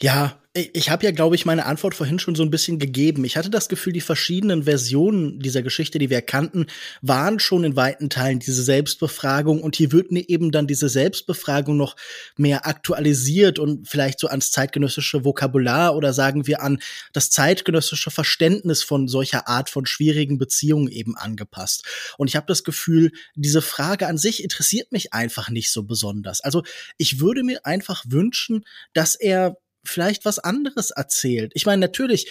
Ja, 0.00 0.41
ich 0.54 0.90
habe 0.90 1.06
ja, 1.06 1.12
glaube 1.12 1.34
ich, 1.34 1.46
meine 1.46 1.64
Antwort 1.64 1.94
vorhin 1.94 2.18
schon 2.18 2.34
so 2.34 2.42
ein 2.42 2.50
bisschen 2.50 2.78
gegeben. 2.78 3.24
Ich 3.24 3.38
hatte 3.38 3.48
das 3.48 3.70
Gefühl, 3.70 3.94
die 3.94 4.02
verschiedenen 4.02 4.64
Versionen 4.64 5.38
dieser 5.40 5.62
Geschichte, 5.62 5.98
die 5.98 6.10
wir 6.10 6.20
kannten, 6.20 6.66
waren 7.00 7.38
schon 7.38 7.64
in 7.64 7.74
weiten 7.74 8.10
Teilen 8.10 8.38
diese 8.38 8.62
Selbstbefragung 8.62 9.62
und 9.62 9.76
hier 9.76 9.92
wird 9.92 10.12
mir 10.12 10.28
eben 10.28 10.50
dann 10.50 10.66
diese 10.66 10.90
Selbstbefragung 10.90 11.78
noch 11.78 11.96
mehr 12.36 12.66
aktualisiert 12.66 13.58
und 13.58 13.88
vielleicht 13.88 14.20
so 14.20 14.26
ans 14.26 14.50
zeitgenössische 14.50 15.24
Vokabular 15.24 15.96
oder 15.96 16.12
sagen 16.12 16.46
wir 16.46 16.60
an 16.60 16.80
das 17.14 17.30
zeitgenössische 17.30 18.10
Verständnis 18.10 18.82
von 18.82 19.08
solcher 19.08 19.48
Art 19.48 19.70
von 19.70 19.86
schwierigen 19.86 20.36
Beziehungen 20.36 20.88
eben 20.88 21.16
angepasst. 21.16 21.86
Und 22.18 22.28
ich 22.28 22.36
habe 22.36 22.46
das 22.46 22.62
Gefühl, 22.62 23.12
diese 23.34 23.62
Frage 23.62 24.06
an 24.06 24.18
sich 24.18 24.42
interessiert 24.42 24.92
mich 24.92 25.14
einfach 25.14 25.48
nicht 25.48 25.72
so 25.72 25.84
besonders. 25.84 26.42
Also 26.42 26.62
ich 26.98 27.20
würde 27.20 27.42
mir 27.42 27.64
einfach 27.64 28.04
wünschen, 28.06 28.66
dass 28.92 29.14
er 29.14 29.56
vielleicht 29.84 30.24
was 30.24 30.38
anderes 30.38 30.90
erzählt. 30.90 31.52
Ich 31.54 31.66
meine, 31.66 31.80
natürlich, 31.80 32.30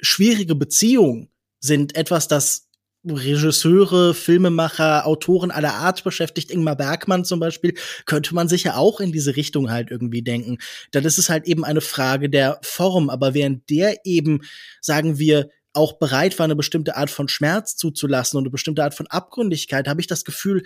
schwierige 0.00 0.54
Beziehungen 0.54 1.30
sind 1.60 1.96
etwas, 1.96 2.28
das 2.28 2.68
Regisseure, 3.06 4.14
Filmemacher, 4.14 5.06
Autoren 5.06 5.50
aller 5.50 5.74
Art 5.74 6.04
beschäftigt, 6.04 6.50
Ingmar 6.50 6.76
Bergmann 6.76 7.24
zum 7.24 7.38
Beispiel, 7.38 7.74
könnte 8.06 8.34
man 8.34 8.48
sicher 8.48 8.78
auch 8.78 9.00
in 9.00 9.12
diese 9.12 9.36
Richtung 9.36 9.70
halt 9.70 9.90
irgendwie 9.90 10.22
denken. 10.22 10.58
Dann 10.92 11.04
ist 11.04 11.18
es 11.18 11.28
halt 11.28 11.46
eben 11.46 11.64
eine 11.64 11.82
Frage 11.82 12.30
der 12.30 12.58
Form, 12.62 13.10
aber 13.10 13.34
während 13.34 13.68
der 13.68 14.06
eben, 14.06 14.40
sagen 14.80 15.18
wir, 15.18 15.50
auch 15.74 15.94
bereit 15.94 16.38
war, 16.38 16.44
eine 16.44 16.56
bestimmte 16.56 16.96
Art 16.96 17.10
von 17.10 17.28
Schmerz 17.28 17.76
zuzulassen 17.76 18.38
und 18.38 18.44
eine 18.44 18.50
bestimmte 18.50 18.82
Art 18.84 18.94
von 18.94 19.08
Abgründigkeit, 19.08 19.88
habe 19.88 20.00
ich 20.00 20.06
das 20.06 20.24
Gefühl, 20.24 20.62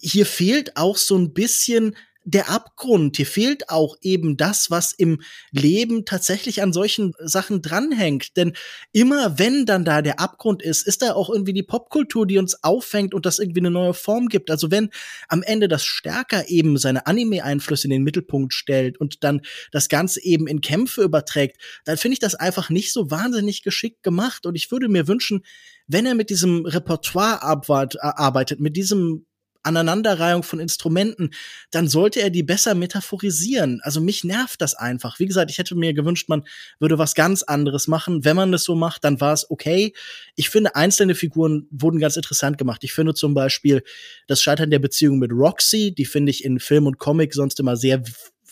hier 0.00 0.26
fehlt 0.26 0.76
auch 0.76 0.96
so 0.96 1.18
ein 1.18 1.34
bisschen 1.34 1.96
der 2.24 2.50
Abgrund. 2.50 3.16
Hier 3.16 3.26
fehlt 3.26 3.70
auch 3.70 3.96
eben 4.02 4.36
das, 4.36 4.70
was 4.70 4.92
im 4.92 5.22
Leben 5.50 6.04
tatsächlich 6.04 6.62
an 6.62 6.72
solchen 6.72 7.14
Sachen 7.20 7.62
dranhängt. 7.62 8.36
Denn 8.36 8.52
immer 8.92 9.38
wenn 9.38 9.64
dann 9.64 9.84
da 9.84 10.02
der 10.02 10.20
Abgrund 10.20 10.62
ist, 10.62 10.86
ist 10.86 11.02
da 11.02 11.14
auch 11.14 11.30
irgendwie 11.30 11.54
die 11.54 11.62
Popkultur, 11.62 12.26
die 12.26 12.38
uns 12.38 12.62
auffängt 12.62 13.14
und 13.14 13.24
das 13.24 13.38
irgendwie 13.38 13.60
eine 13.60 13.70
neue 13.70 13.94
Form 13.94 14.28
gibt. 14.28 14.50
Also 14.50 14.70
wenn 14.70 14.90
am 15.28 15.42
Ende 15.42 15.68
das 15.68 15.84
stärker 15.84 16.48
eben 16.48 16.76
seine 16.76 17.06
Anime-Einflüsse 17.06 17.86
in 17.86 17.90
den 17.92 18.04
Mittelpunkt 18.04 18.52
stellt 18.52 18.98
und 19.00 19.24
dann 19.24 19.40
das 19.72 19.88
Ganze 19.88 20.22
eben 20.22 20.46
in 20.46 20.60
Kämpfe 20.60 21.02
überträgt, 21.02 21.56
dann 21.84 21.96
finde 21.96 22.14
ich 22.14 22.20
das 22.20 22.34
einfach 22.34 22.68
nicht 22.68 22.92
so 22.92 23.10
wahnsinnig 23.10 23.62
geschickt 23.62 24.02
gemacht. 24.02 24.44
Und 24.44 24.54
ich 24.54 24.70
würde 24.70 24.88
mir 24.88 25.08
wünschen, 25.08 25.44
wenn 25.86 26.04
er 26.04 26.14
mit 26.14 26.28
diesem 26.28 26.66
Repertoire 26.66 27.42
arbeitet, 27.42 28.60
mit 28.60 28.76
diesem 28.76 29.24
Aneinanderreihung 29.68 30.42
von 30.42 30.58
Instrumenten, 30.58 31.30
dann 31.70 31.88
sollte 31.88 32.20
er 32.20 32.30
die 32.30 32.42
besser 32.42 32.74
metaphorisieren. 32.74 33.80
Also 33.82 34.00
mich 34.00 34.24
nervt 34.24 34.60
das 34.60 34.74
einfach. 34.74 35.18
Wie 35.18 35.26
gesagt, 35.26 35.50
ich 35.50 35.58
hätte 35.58 35.76
mir 35.76 35.94
gewünscht, 35.94 36.28
man 36.28 36.44
würde 36.80 36.98
was 36.98 37.14
ganz 37.14 37.42
anderes 37.42 37.86
machen. 37.86 38.24
Wenn 38.24 38.36
man 38.36 38.50
das 38.50 38.64
so 38.64 38.74
macht, 38.74 39.04
dann 39.04 39.20
war 39.20 39.32
es 39.32 39.50
okay. 39.50 39.92
Ich 40.34 40.50
finde, 40.50 40.74
einzelne 40.74 41.14
Figuren 41.14 41.68
wurden 41.70 42.00
ganz 42.00 42.16
interessant 42.16 42.58
gemacht. 42.58 42.82
Ich 42.82 42.92
finde 42.92 43.14
zum 43.14 43.34
Beispiel 43.34 43.82
das 44.26 44.42
Scheitern 44.42 44.70
der 44.70 44.80
Beziehung 44.80 45.18
mit 45.18 45.30
Roxy, 45.32 45.94
die 45.94 46.06
finde 46.06 46.30
ich 46.30 46.44
in 46.44 46.58
Film 46.58 46.86
und 46.86 46.98
Comic 46.98 47.34
sonst 47.34 47.60
immer 47.60 47.76
sehr 47.76 48.02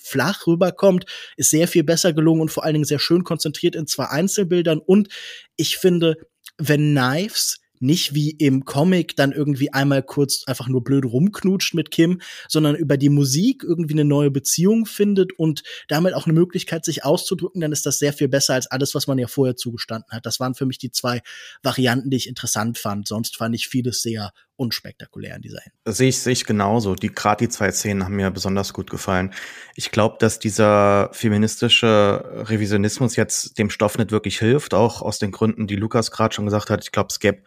flach 0.07 0.47
rüberkommt, 0.47 1.05
ist 1.37 1.51
sehr 1.51 1.67
viel 1.67 1.83
besser 1.83 2.13
gelungen 2.13 2.43
und 2.43 2.51
vor 2.51 2.65
allen 2.65 2.75
Dingen 2.75 2.85
sehr 2.85 3.01
schön 3.01 3.25
konzentriert 3.25 3.75
in 3.75 3.87
zwei 3.87 4.07
Einzelbildern. 4.07 4.79
Und 4.79 5.09
ich 5.57 5.79
finde, 5.79 6.17
wenn 6.59 6.95
Knives 6.95 7.59
nicht 7.81 8.15
wie 8.15 8.31
im 8.31 8.65
Comic 8.65 9.17
dann 9.17 9.33
irgendwie 9.33 9.73
einmal 9.73 10.03
kurz 10.03 10.45
einfach 10.47 10.69
nur 10.69 10.83
blöd 10.83 11.05
rumknutscht 11.05 11.75
mit 11.75 11.91
Kim, 11.91 12.21
sondern 12.49 12.77
über 12.77 12.97
die 12.97 13.09
Musik 13.09 13.63
irgendwie 13.63 13.95
eine 13.95 14.05
neue 14.05 14.31
Beziehung 14.31 14.87
findet 14.87 15.39
und 15.39 15.63
damit 15.89 16.15
auch 16.15 16.27
eine 16.27 16.35
Möglichkeit, 16.35 16.85
sich 16.85 17.05
auszudrücken, 17.05 17.61
dann 17.61 17.73
ist 17.73 17.87
das 17.87 17.99
sehr 17.99 18.13
viel 18.13 18.29
besser 18.29 18.55
als 18.55 18.67
alles, 18.67 18.95
was 18.95 19.07
man 19.07 19.19
ja 19.19 19.27
vorher 19.27 19.57
zugestanden 19.57 20.11
hat. 20.13 20.27
Das 20.27 20.41
waren 20.41 20.55
für 20.55 20.67
mich 20.67 20.79
die 20.79 20.91
zwei 20.91 21.23
Varianten, 21.63 22.11
die 22.11 22.17
ich 22.17 22.29
interessant 22.29 22.79
fand. 22.79 23.09
Sonst 23.09 23.37
fand 23.37 23.55
ich 23.55 23.69
vieles 23.69 24.03
sehr 24.03 24.33
unspektakulär 24.57 25.37
in 25.37 25.43
dieser 25.43 25.61
Hinsicht. 25.61 25.83
Sehe 25.87 26.09
ich, 26.09 26.19
sehe 26.19 26.33
ich 26.33 26.45
genauso. 26.45 26.95
Die, 26.95 27.13
gerade 27.13 27.45
die 27.45 27.49
zwei 27.49 27.71
Szenen 27.71 28.05
haben 28.05 28.17
mir 28.17 28.31
besonders 28.31 28.73
gut 28.73 28.91
gefallen. 28.91 29.33
Ich 29.75 29.91
glaube, 29.91 30.17
dass 30.19 30.39
dieser 30.39 31.11
feministische 31.13 32.45
Revisionismus 32.49 33.17
jetzt 33.17 33.59
dem 33.59 33.71
Stoff 33.71 33.99
nicht 33.99 34.11
wirklich 34.11 34.39
hilft, 34.39 34.75
auch 34.75 35.03
aus 35.03 35.19
den 35.19 35.31
Gründen, 35.31 35.67
die 35.67 35.77
Lukas 35.77 36.11
gerade 36.11 36.35
schon 36.35 36.47
gesagt 36.47 36.71
hat. 36.71 36.83
Ich 36.83 36.93
glaube, 36.93 37.09
es 37.11 37.21
gäbe 37.21 37.43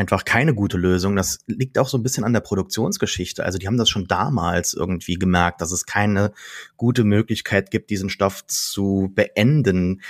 einfach 0.00 0.24
keine 0.24 0.54
gute 0.54 0.78
Lösung. 0.78 1.14
Das 1.14 1.40
liegt 1.46 1.78
auch 1.78 1.86
so 1.86 1.98
ein 1.98 2.02
bisschen 2.02 2.24
an 2.24 2.32
der 2.32 2.40
Produktionsgeschichte. 2.40 3.44
Also 3.44 3.58
die 3.58 3.66
haben 3.66 3.76
das 3.76 3.90
schon 3.90 4.06
damals 4.06 4.72
irgendwie 4.72 5.14
gemerkt, 5.14 5.60
dass 5.60 5.72
es 5.72 5.84
keine 5.84 6.32
gute 6.78 7.04
Möglichkeit 7.04 7.70
gibt, 7.70 7.90
diesen 7.90 8.08
Stoff 8.08 8.46
zu 8.46 9.12
beenden. 9.14 10.00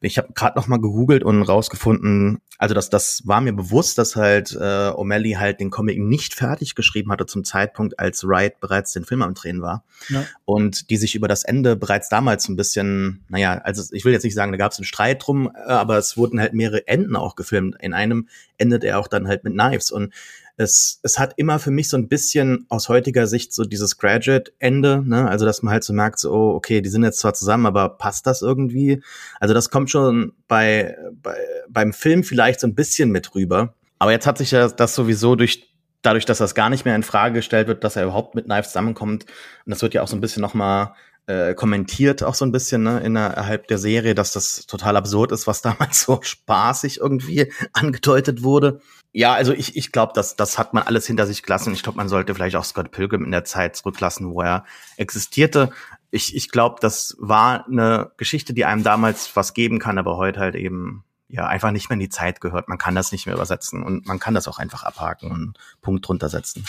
Ich 0.00 0.18
habe 0.18 0.32
gerade 0.34 0.56
noch 0.56 0.68
mal 0.68 0.80
gegoogelt 0.80 1.24
und 1.24 1.42
rausgefunden, 1.42 2.40
also 2.60 2.74
das, 2.74 2.90
das 2.90 3.22
war 3.24 3.40
mir 3.40 3.54
bewusst, 3.54 3.96
dass 3.96 4.16
halt 4.16 4.52
äh, 4.52 4.58
O'Malley 4.90 5.38
halt 5.38 5.60
den 5.60 5.70
Comic 5.70 5.98
nicht 5.98 6.34
fertig 6.34 6.74
geschrieben 6.74 7.10
hatte 7.10 7.24
zum 7.24 7.42
Zeitpunkt, 7.42 7.98
als 7.98 8.22
Wright 8.22 8.60
bereits 8.60 8.92
den 8.92 9.06
Film 9.06 9.22
am 9.22 9.32
Drehen 9.32 9.62
war. 9.62 9.82
Ja. 10.10 10.26
Und 10.44 10.90
die 10.90 10.98
sich 10.98 11.14
über 11.14 11.26
das 11.26 11.42
Ende 11.42 11.74
bereits 11.74 12.10
damals 12.10 12.50
ein 12.50 12.56
bisschen, 12.56 13.24
naja, 13.30 13.62
also 13.64 13.82
ich 13.94 14.04
will 14.04 14.12
jetzt 14.12 14.24
nicht 14.24 14.34
sagen, 14.34 14.52
da 14.52 14.58
gab 14.58 14.72
es 14.72 14.78
einen 14.78 14.84
Streit 14.84 15.26
drum, 15.26 15.50
äh, 15.54 15.70
aber 15.70 15.96
es 15.96 16.18
wurden 16.18 16.38
halt 16.38 16.52
mehrere 16.52 16.86
Enden 16.86 17.16
auch 17.16 17.34
gefilmt. 17.34 17.76
In 17.80 17.94
einem 17.94 18.28
endet 18.60 18.84
er 18.84 18.98
auch 18.98 19.08
dann 19.08 19.26
halt 19.26 19.44
mit 19.44 19.54
Knives. 19.54 19.90
Und 19.90 20.12
es, 20.56 21.00
es 21.02 21.18
hat 21.18 21.32
immer 21.36 21.58
für 21.58 21.70
mich 21.70 21.88
so 21.88 21.96
ein 21.96 22.08
bisschen 22.08 22.66
aus 22.68 22.88
heutiger 22.88 23.26
Sicht 23.26 23.54
so 23.54 23.64
dieses 23.64 23.96
Graduate-Ende, 23.96 25.02
ne? 25.04 25.28
Also, 25.28 25.46
dass 25.46 25.62
man 25.62 25.72
halt 25.72 25.84
so 25.84 25.92
merkt, 25.92 26.18
so, 26.18 26.32
oh, 26.32 26.54
okay, 26.54 26.82
die 26.82 26.90
sind 26.90 27.02
jetzt 27.02 27.18
zwar 27.18 27.32
zusammen, 27.32 27.66
aber 27.66 27.88
passt 27.88 28.26
das 28.26 28.42
irgendwie? 28.42 29.02
Also, 29.40 29.54
das 29.54 29.70
kommt 29.70 29.90
schon 29.90 30.32
bei, 30.48 30.96
bei 31.22 31.36
beim 31.68 31.92
Film 31.92 32.24
vielleicht 32.24 32.60
so 32.60 32.66
ein 32.66 32.74
bisschen 32.74 33.10
mit 33.10 33.34
rüber. 33.34 33.74
Aber 33.98 34.12
jetzt 34.12 34.26
hat 34.26 34.38
sich 34.38 34.50
ja 34.50 34.68
das 34.68 34.94
sowieso 34.94 35.34
durch 35.34 35.70
dadurch, 36.02 36.24
dass 36.24 36.38
das 36.38 36.54
gar 36.54 36.70
nicht 36.70 36.84
mehr 36.84 36.96
in 36.96 37.02
Frage 37.02 37.34
gestellt 37.34 37.68
wird, 37.68 37.84
dass 37.84 37.96
er 37.96 38.04
überhaupt 38.04 38.34
mit 38.34 38.46
Knives 38.46 38.68
zusammenkommt. 38.68 39.24
Und 39.66 39.70
das 39.70 39.82
wird 39.82 39.94
ja 39.94 40.02
auch 40.02 40.08
so 40.08 40.16
ein 40.16 40.20
bisschen 40.20 40.40
noch 40.40 40.54
mal 40.54 40.94
äh, 41.26 41.54
kommentiert 41.54 42.22
auch 42.22 42.34
so 42.34 42.44
ein 42.44 42.52
bisschen 42.52 42.82
ne, 42.82 43.00
innerhalb 43.00 43.68
der 43.68 43.78
Serie, 43.78 44.14
dass 44.14 44.32
das 44.32 44.66
total 44.66 44.96
absurd 44.96 45.32
ist, 45.32 45.46
was 45.46 45.62
damals 45.62 46.02
so 46.02 46.20
spaßig 46.22 46.98
irgendwie 46.98 47.52
angedeutet 47.72 48.42
wurde. 48.42 48.80
Ja, 49.12 49.32
also 49.34 49.52
ich, 49.52 49.76
ich 49.76 49.90
glaube, 49.90 50.12
das, 50.14 50.36
das 50.36 50.56
hat 50.58 50.72
man 50.72 50.84
alles 50.84 51.06
hinter 51.06 51.26
sich 51.26 51.42
gelassen. 51.42 51.72
Ich 51.72 51.82
glaube, 51.82 51.96
man 51.96 52.08
sollte 52.08 52.34
vielleicht 52.34 52.56
auch 52.56 52.64
Scott 52.64 52.92
Pilgrim 52.92 53.24
in 53.24 53.32
der 53.32 53.44
Zeit 53.44 53.74
zurücklassen, 53.76 54.30
wo 54.30 54.40
er 54.42 54.64
existierte. 54.96 55.72
Ich, 56.12 56.36
ich 56.36 56.50
glaube, 56.50 56.76
das 56.80 57.16
war 57.18 57.66
eine 57.66 58.12
Geschichte, 58.16 58.54
die 58.54 58.64
einem 58.64 58.84
damals 58.84 59.34
was 59.34 59.52
geben 59.52 59.80
kann, 59.80 59.98
aber 59.98 60.16
heute 60.16 60.38
halt 60.38 60.54
eben 60.54 61.04
ja 61.26 61.46
einfach 61.46 61.70
nicht 61.70 61.88
mehr 61.88 61.94
in 61.94 62.00
die 62.00 62.08
Zeit 62.08 62.40
gehört. 62.40 62.68
Man 62.68 62.78
kann 62.78 62.94
das 62.94 63.12
nicht 63.12 63.26
mehr 63.26 63.34
übersetzen 63.34 63.82
und 63.82 64.06
man 64.06 64.18
kann 64.18 64.34
das 64.34 64.48
auch 64.48 64.58
einfach 64.58 64.84
abhaken 64.84 65.30
und 65.30 65.58
Punkt 65.80 66.06
drunter 66.06 66.28
setzen. 66.28 66.64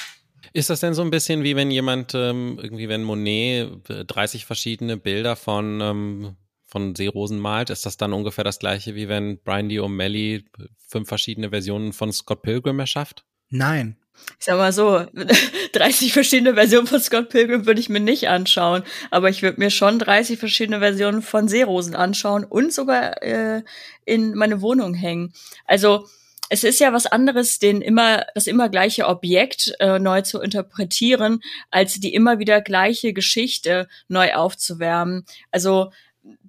Ist 0.53 0.69
das 0.69 0.81
denn 0.81 0.93
so 0.93 1.01
ein 1.01 1.11
bisschen 1.11 1.43
wie 1.43 1.55
wenn 1.55 1.71
jemand, 1.71 2.13
ähm, 2.13 2.59
irgendwie, 2.61 2.89
wenn 2.89 3.03
Monet 3.03 3.69
30 3.87 4.45
verschiedene 4.45 4.97
Bilder 4.97 5.35
von, 5.35 5.79
ähm, 5.81 6.35
von 6.65 6.95
Seerosen 6.95 7.39
malt, 7.39 7.69
ist 7.69 7.85
das 7.85 7.97
dann 7.97 8.13
ungefähr 8.13 8.43
das 8.43 8.59
gleiche 8.59 8.95
wie 8.95 9.07
wenn 9.07 9.41
Brian 9.43 9.69
D. 9.69 9.79
O'Malley 9.79 10.45
fünf 10.87 11.07
verschiedene 11.07 11.49
Versionen 11.49 11.93
von 11.93 12.11
Scott 12.11 12.41
Pilgrim 12.41 12.79
erschafft? 12.79 13.23
Nein. 13.49 13.97
Ich 14.39 14.45
sag 14.45 14.57
mal 14.57 14.73
so, 14.73 15.05
30 15.73 16.13
verschiedene 16.13 16.53
Versionen 16.53 16.87
von 16.87 16.99
Scott 16.99 17.29
Pilgrim 17.29 17.65
würde 17.65 17.79
ich 17.79 17.89
mir 17.89 17.99
nicht 17.99 18.27
anschauen, 18.27 18.83
aber 19.09 19.29
ich 19.29 19.41
würde 19.41 19.59
mir 19.59 19.69
schon 19.69 19.99
30 19.99 20.37
verschiedene 20.37 20.79
Versionen 20.79 21.21
von 21.21 21.47
Seerosen 21.47 21.95
anschauen 21.95 22.43
und 22.43 22.73
sogar 22.73 23.21
äh, 23.23 23.63
in 24.05 24.35
meine 24.35 24.61
Wohnung 24.61 24.93
hängen. 24.93 25.33
Also 25.65 26.07
es 26.51 26.65
ist 26.65 26.81
ja 26.81 26.91
was 26.91 27.05
anderes, 27.05 27.59
den 27.59 27.81
immer, 27.81 28.25
das 28.35 28.45
immer 28.45 28.67
gleiche 28.67 29.07
Objekt 29.07 29.73
äh, 29.79 29.99
neu 29.99 30.21
zu 30.21 30.41
interpretieren, 30.41 31.39
als 31.69 32.01
die 32.01 32.13
immer 32.13 32.39
wieder 32.39 32.59
gleiche 32.59 33.13
Geschichte 33.13 33.87
neu 34.09 34.33
aufzuwärmen. 34.33 35.25
Also 35.51 35.93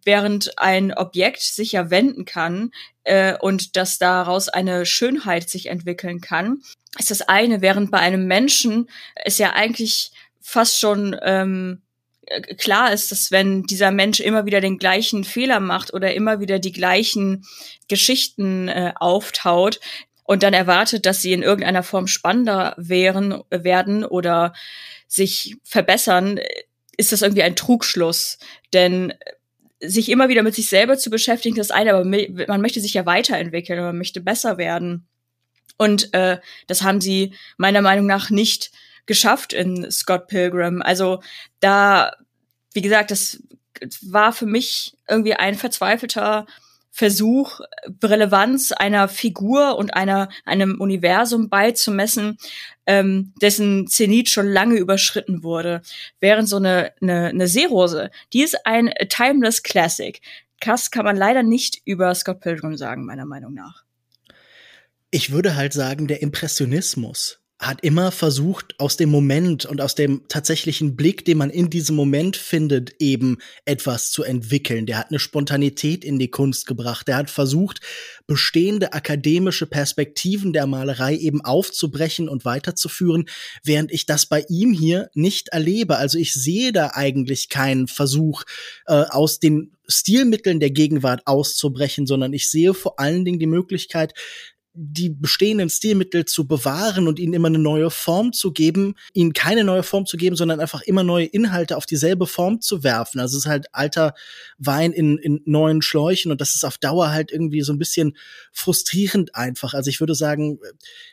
während 0.04 0.58
ein 0.58 0.92
Objekt 0.92 1.42
sich 1.42 1.70
ja 1.70 1.90
wenden 1.90 2.24
kann 2.24 2.72
äh, 3.04 3.36
und 3.38 3.76
dass 3.76 4.00
daraus 4.00 4.48
eine 4.48 4.86
Schönheit 4.86 5.48
sich 5.48 5.66
entwickeln 5.66 6.20
kann, 6.20 6.62
ist 6.98 7.12
das 7.12 7.22
eine, 7.22 7.60
während 7.60 7.92
bei 7.92 8.00
einem 8.00 8.26
Menschen 8.26 8.90
es 9.14 9.38
ja 9.38 9.52
eigentlich 9.52 10.10
fast 10.40 10.80
schon 10.80 11.16
ähm, 11.22 11.80
äh, 11.80 11.91
klar 12.56 12.92
ist, 12.92 13.10
dass 13.10 13.30
wenn 13.30 13.64
dieser 13.64 13.90
Mensch 13.90 14.20
immer 14.20 14.46
wieder 14.46 14.60
den 14.60 14.78
gleichen 14.78 15.24
Fehler 15.24 15.60
macht 15.60 15.92
oder 15.92 16.14
immer 16.14 16.40
wieder 16.40 16.58
die 16.58 16.72
gleichen 16.72 17.44
Geschichten 17.88 18.68
äh, 18.68 18.92
auftaut 18.94 19.80
und 20.24 20.42
dann 20.42 20.54
erwartet, 20.54 21.04
dass 21.06 21.22
sie 21.22 21.32
in 21.32 21.42
irgendeiner 21.42 21.82
Form 21.82 22.06
spannender 22.06 22.74
wären, 22.76 23.42
werden 23.50 24.04
oder 24.04 24.54
sich 25.08 25.56
verbessern, 25.64 26.40
ist 26.96 27.12
das 27.12 27.22
irgendwie 27.22 27.42
ein 27.42 27.56
Trugschluss. 27.56 28.38
Denn 28.72 29.12
sich 29.80 30.08
immer 30.08 30.28
wieder 30.28 30.44
mit 30.44 30.54
sich 30.54 30.68
selber 30.68 30.96
zu 30.96 31.10
beschäftigen, 31.10 31.56
das 31.56 31.72
eine, 31.72 31.92
aber 31.92 32.04
man 32.04 32.60
möchte 32.60 32.80
sich 32.80 32.94
ja 32.94 33.04
weiterentwickeln, 33.04 33.80
man 33.80 33.98
möchte 33.98 34.20
besser 34.20 34.56
werden. 34.56 35.06
Und 35.76 36.14
äh, 36.14 36.38
das 36.68 36.82
haben 36.82 37.00
sie 37.00 37.34
meiner 37.56 37.82
Meinung 37.82 38.06
nach 38.06 38.30
nicht 38.30 38.70
geschafft 39.06 39.52
in 39.52 39.90
Scott 39.90 40.28
Pilgrim. 40.28 40.82
Also 40.82 41.22
da, 41.60 42.12
wie 42.72 42.82
gesagt, 42.82 43.10
das 43.10 43.42
war 44.02 44.32
für 44.32 44.46
mich 44.46 44.96
irgendwie 45.08 45.34
ein 45.34 45.54
verzweifelter 45.54 46.46
Versuch, 46.94 47.60
Relevanz 48.02 48.70
einer 48.70 49.08
Figur 49.08 49.78
und 49.78 49.94
einer, 49.94 50.28
einem 50.44 50.78
Universum 50.78 51.48
beizumessen, 51.48 52.36
ähm, 52.86 53.32
dessen 53.40 53.86
Zenit 53.86 54.28
schon 54.28 54.46
lange 54.46 54.76
überschritten 54.76 55.42
wurde. 55.42 55.80
Während 56.20 56.50
so 56.50 56.56
eine, 56.56 56.92
eine, 57.00 57.28
eine 57.28 57.48
Seerose, 57.48 58.10
die 58.34 58.42
ist 58.42 58.66
ein 58.66 58.92
timeless 59.08 59.62
Classic. 59.62 60.20
Das 60.60 60.90
kann 60.90 61.06
man 61.06 61.16
leider 61.16 61.42
nicht 61.42 61.80
über 61.86 62.14
Scott 62.14 62.40
Pilgrim 62.40 62.76
sagen, 62.76 63.06
meiner 63.06 63.24
Meinung 63.24 63.54
nach. 63.54 63.84
Ich 65.10 65.32
würde 65.32 65.56
halt 65.56 65.72
sagen, 65.72 66.08
der 66.08 66.20
Impressionismus 66.20 67.41
hat 67.62 67.84
immer 67.84 68.10
versucht, 68.10 68.74
aus 68.78 68.96
dem 68.96 69.08
Moment 69.08 69.64
und 69.66 69.80
aus 69.80 69.94
dem 69.94 70.22
tatsächlichen 70.26 70.96
Blick, 70.96 71.24
den 71.24 71.38
man 71.38 71.48
in 71.48 71.70
diesem 71.70 71.94
Moment 71.94 72.36
findet, 72.36 72.96
eben 72.98 73.38
etwas 73.64 74.10
zu 74.10 74.24
entwickeln. 74.24 74.84
Der 74.84 74.98
hat 74.98 75.10
eine 75.10 75.20
Spontanität 75.20 76.04
in 76.04 76.18
die 76.18 76.30
Kunst 76.30 76.66
gebracht. 76.66 77.06
Der 77.06 77.16
hat 77.16 77.30
versucht, 77.30 77.80
bestehende 78.26 78.92
akademische 78.92 79.66
Perspektiven 79.66 80.52
der 80.52 80.66
Malerei 80.66 81.16
eben 81.16 81.40
aufzubrechen 81.40 82.28
und 82.28 82.44
weiterzuführen, 82.44 83.26
während 83.62 83.92
ich 83.92 84.06
das 84.06 84.26
bei 84.26 84.44
ihm 84.48 84.72
hier 84.72 85.08
nicht 85.14 85.48
erlebe. 85.48 85.98
Also 85.98 86.18
ich 86.18 86.34
sehe 86.34 86.72
da 86.72 86.90
eigentlich 86.94 87.48
keinen 87.48 87.86
Versuch, 87.86 88.42
äh, 88.86 88.94
aus 88.94 89.38
den 89.38 89.76
Stilmitteln 89.86 90.58
der 90.58 90.70
Gegenwart 90.70 91.26
auszubrechen, 91.26 92.06
sondern 92.06 92.32
ich 92.32 92.50
sehe 92.50 92.74
vor 92.74 92.98
allen 92.98 93.24
Dingen 93.24 93.38
die 93.38 93.46
Möglichkeit, 93.46 94.14
die 94.74 95.10
bestehenden 95.10 95.68
Stilmittel 95.68 96.24
zu 96.24 96.46
bewahren 96.46 97.06
und 97.06 97.18
ihnen 97.18 97.34
immer 97.34 97.48
eine 97.48 97.58
neue 97.58 97.90
Form 97.90 98.32
zu 98.32 98.52
geben, 98.52 98.94
ihnen 99.12 99.34
keine 99.34 99.64
neue 99.64 99.82
Form 99.82 100.06
zu 100.06 100.16
geben, 100.16 100.34
sondern 100.34 100.60
einfach 100.60 100.80
immer 100.82 101.02
neue 101.02 101.26
Inhalte 101.26 101.76
auf 101.76 101.84
dieselbe 101.84 102.26
Form 102.26 102.60
zu 102.60 102.82
werfen. 102.82 103.20
Also 103.20 103.36
es 103.36 103.44
ist 103.44 103.50
halt 103.50 103.66
alter 103.72 104.14
Wein 104.56 104.92
in, 104.92 105.18
in 105.18 105.42
neuen 105.44 105.82
Schläuchen 105.82 106.32
und 106.32 106.40
das 106.40 106.54
ist 106.54 106.64
auf 106.64 106.78
Dauer 106.78 107.10
halt 107.10 107.30
irgendwie 107.30 107.60
so 107.60 107.72
ein 107.72 107.78
bisschen 107.78 108.16
frustrierend 108.52 109.34
einfach. 109.34 109.74
Also 109.74 109.90
ich 109.90 110.00
würde 110.00 110.14
sagen, 110.14 110.58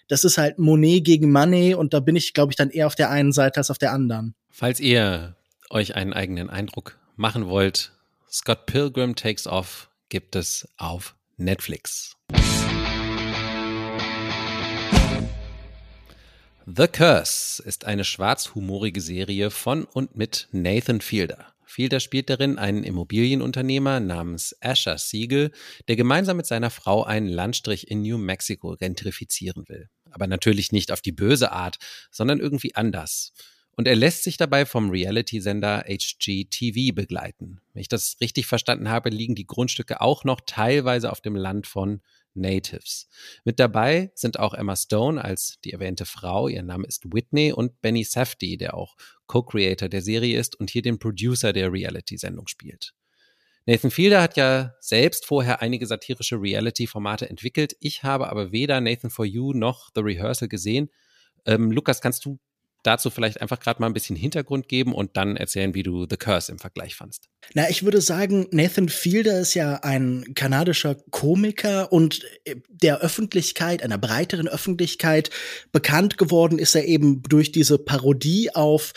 das 0.07 0.23
ist 0.23 0.37
halt 0.37 0.57
Monet 0.57 1.03
gegen 1.03 1.31
Manet 1.31 1.75
und 1.75 1.93
da 1.93 1.99
bin 1.99 2.15
ich, 2.15 2.33
glaube 2.33 2.53
ich, 2.53 2.55
dann 2.55 2.69
eher 2.69 2.87
auf 2.87 2.95
der 2.95 3.09
einen 3.09 3.33
Seite 3.33 3.57
als 3.57 3.69
auf 3.69 3.77
der 3.77 3.91
anderen. 3.91 4.35
Falls 4.49 4.79
ihr 4.79 5.35
euch 5.69 5.95
einen 5.95 6.13
eigenen 6.13 6.49
Eindruck 6.49 6.97
machen 7.17 7.47
wollt, 7.47 7.91
Scott 8.31 8.65
Pilgrim 8.67 9.15
Takes 9.15 9.47
Off 9.47 9.89
gibt 10.07 10.35
es 10.35 10.67
auf 10.77 11.15
Netflix. 11.37 12.15
The 16.71 16.87
Curse 16.87 17.63
ist 17.63 17.85
eine 17.85 18.03
schwarzhumorige 18.03 19.01
Serie 19.01 19.49
von 19.49 19.85
und 19.85 20.15
mit 20.15 20.47
Nathan 20.51 21.01
Fielder. 21.01 21.47
Fielder 21.65 21.99
spielt 21.99 22.29
darin 22.29 22.59
einen 22.59 22.83
Immobilienunternehmer 22.83 23.99
namens 23.99 24.55
Asher 24.61 24.99
Siegel, 24.99 25.49
der 25.87 25.95
gemeinsam 25.95 26.37
mit 26.37 26.45
seiner 26.45 26.69
Frau 26.69 27.03
einen 27.03 27.27
Landstrich 27.27 27.89
in 27.89 28.03
New 28.03 28.19
Mexico 28.19 28.75
gentrifizieren 28.75 29.67
will. 29.67 29.89
Aber 30.11 30.27
natürlich 30.27 30.71
nicht 30.71 30.91
auf 30.91 31.01
die 31.01 31.11
böse 31.11 31.51
Art, 31.51 31.79
sondern 32.11 32.39
irgendwie 32.39 32.75
anders. 32.75 33.33
Und 33.75 33.87
er 33.87 33.95
lässt 33.95 34.23
sich 34.23 34.37
dabei 34.37 34.67
vom 34.67 34.91
Reality-Sender 34.91 35.85
HGTV 35.87 36.93
begleiten. 36.93 37.61
Wenn 37.73 37.81
ich 37.81 37.87
das 37.87 38.17
richtig 38.21 38.45
verstanden 38.45 38.89
habe, 38.89 39.09
liegen 39.09 39.33
die 39.33 39.47
Grundstücke 39.47 40.01
auch 40.01 40.23
noch 40.23 40.41
teilweise 40.45 41.11
auf 41.11 41.21
dem 41.21 41.35
Land 41.35 41.65
von 41.65 42.01
Natives. 42.33 43.07
Mit 43.43 43.59
dabei 43.59 44.11
sind 44.15 44.39
auch 44.39 44.53
Emma 44.53 44.75
Stone 44.75 45.23
als 45.23 45.59
die 45.63 45.73
erwähnte 45.73 46.05
Frau, 46.05 46.47
ihr 46.47 46.63
Name 46.63 46.87
ist 46.87 47.13
Whitney, 47.13 47.51
und 47.53 47.81
Benny 47.81 48.03
Safdie, 48.03 48.57
der 48.57 48.75
auch 48.75 48.95
Co-Creator 49.27 49.89
der 49.89 50.01
Serie 50.01 50.39
ist 50.39 50.59
und 50.59 50.69
hier 50.69 50.81
den 50.81 50.99
Producer 50.99 51.53
der 51.53 51.71
Reality-Sendung 51.71 52.47
spielt. 52.47 52.93
Nathan 53.65 53.91
Fielder 53.91 54.21
hat 54.21 54.35
ja 54.35 54.73
selbst 54.79 55.25
vorher 55.25 55.61
einige 55.61 55.85
satirische 55.85 56.41
Reality-Formate 56.41 57.29
entwickelt. 57.29 57.75
Ich 57.79 58.03
habe 58.03 58.29
aber 58.29 58.51
weder 58.51 58.81
Nathan 58.81 59.11
for 59.11 59.25
You 59.25 59.53
noch 59.53 59.91
The 59.93 60.01
Rehearsal 60.01 60.47
gesehen. 60.47 60.89
Ähm, 61.45 61.71
Lukas, 61.71 62.01
kannst 62.01 62.25
du 62.25 62.39
dazu 62.83 63.09
vielleicht 63.09 63.41
einfach 63.41 63.59
gerade 63.59 63.81
mal 63.81 63.87
ein 63.87 63.93
bisschen 63.93 64.15
Hintergrund 64.15 64.67
geben 64.67 64.93
und 64.93 65.17
dann 65.17 65.35
erzählen, 65.35 65.73
wie 65.73 65.83
du 65.83 66.05
The 66.09 66.17
Curse 66.17 66.51
im 66.51 66.59
Vergleich 66.59 66.95
fandst. 66.95 67.29
Na, 67.53 67.69
ich 67.69 67.83
würde 67.83 68.01
sagen, 68.01 68.47
Nathan 68.51 68.89
Fielder 68.89 69.39
ist 69.39 69.53
ja 69.53 69.75
ein 69.83 70.33
kanadischer 70.35 70.95
Komiker 71.11 71.91
und 71.91 72.25
der 72.69 72.99
Öffentlichkeit, 73.01 73.83
einer 73.83 73.97
breiteren 73.97 74.47
Öffentlichkeit 74.47 75.29
bekannt 75.71 76.17
geworden 76.17 76.59
ist 76.59 76.75
er 76.75 76.85
eben 76.85 77.21
durch 77.23 77.51
diese 77.51 77.77
Parodie 77.77 78.53
auf 78.55 78.93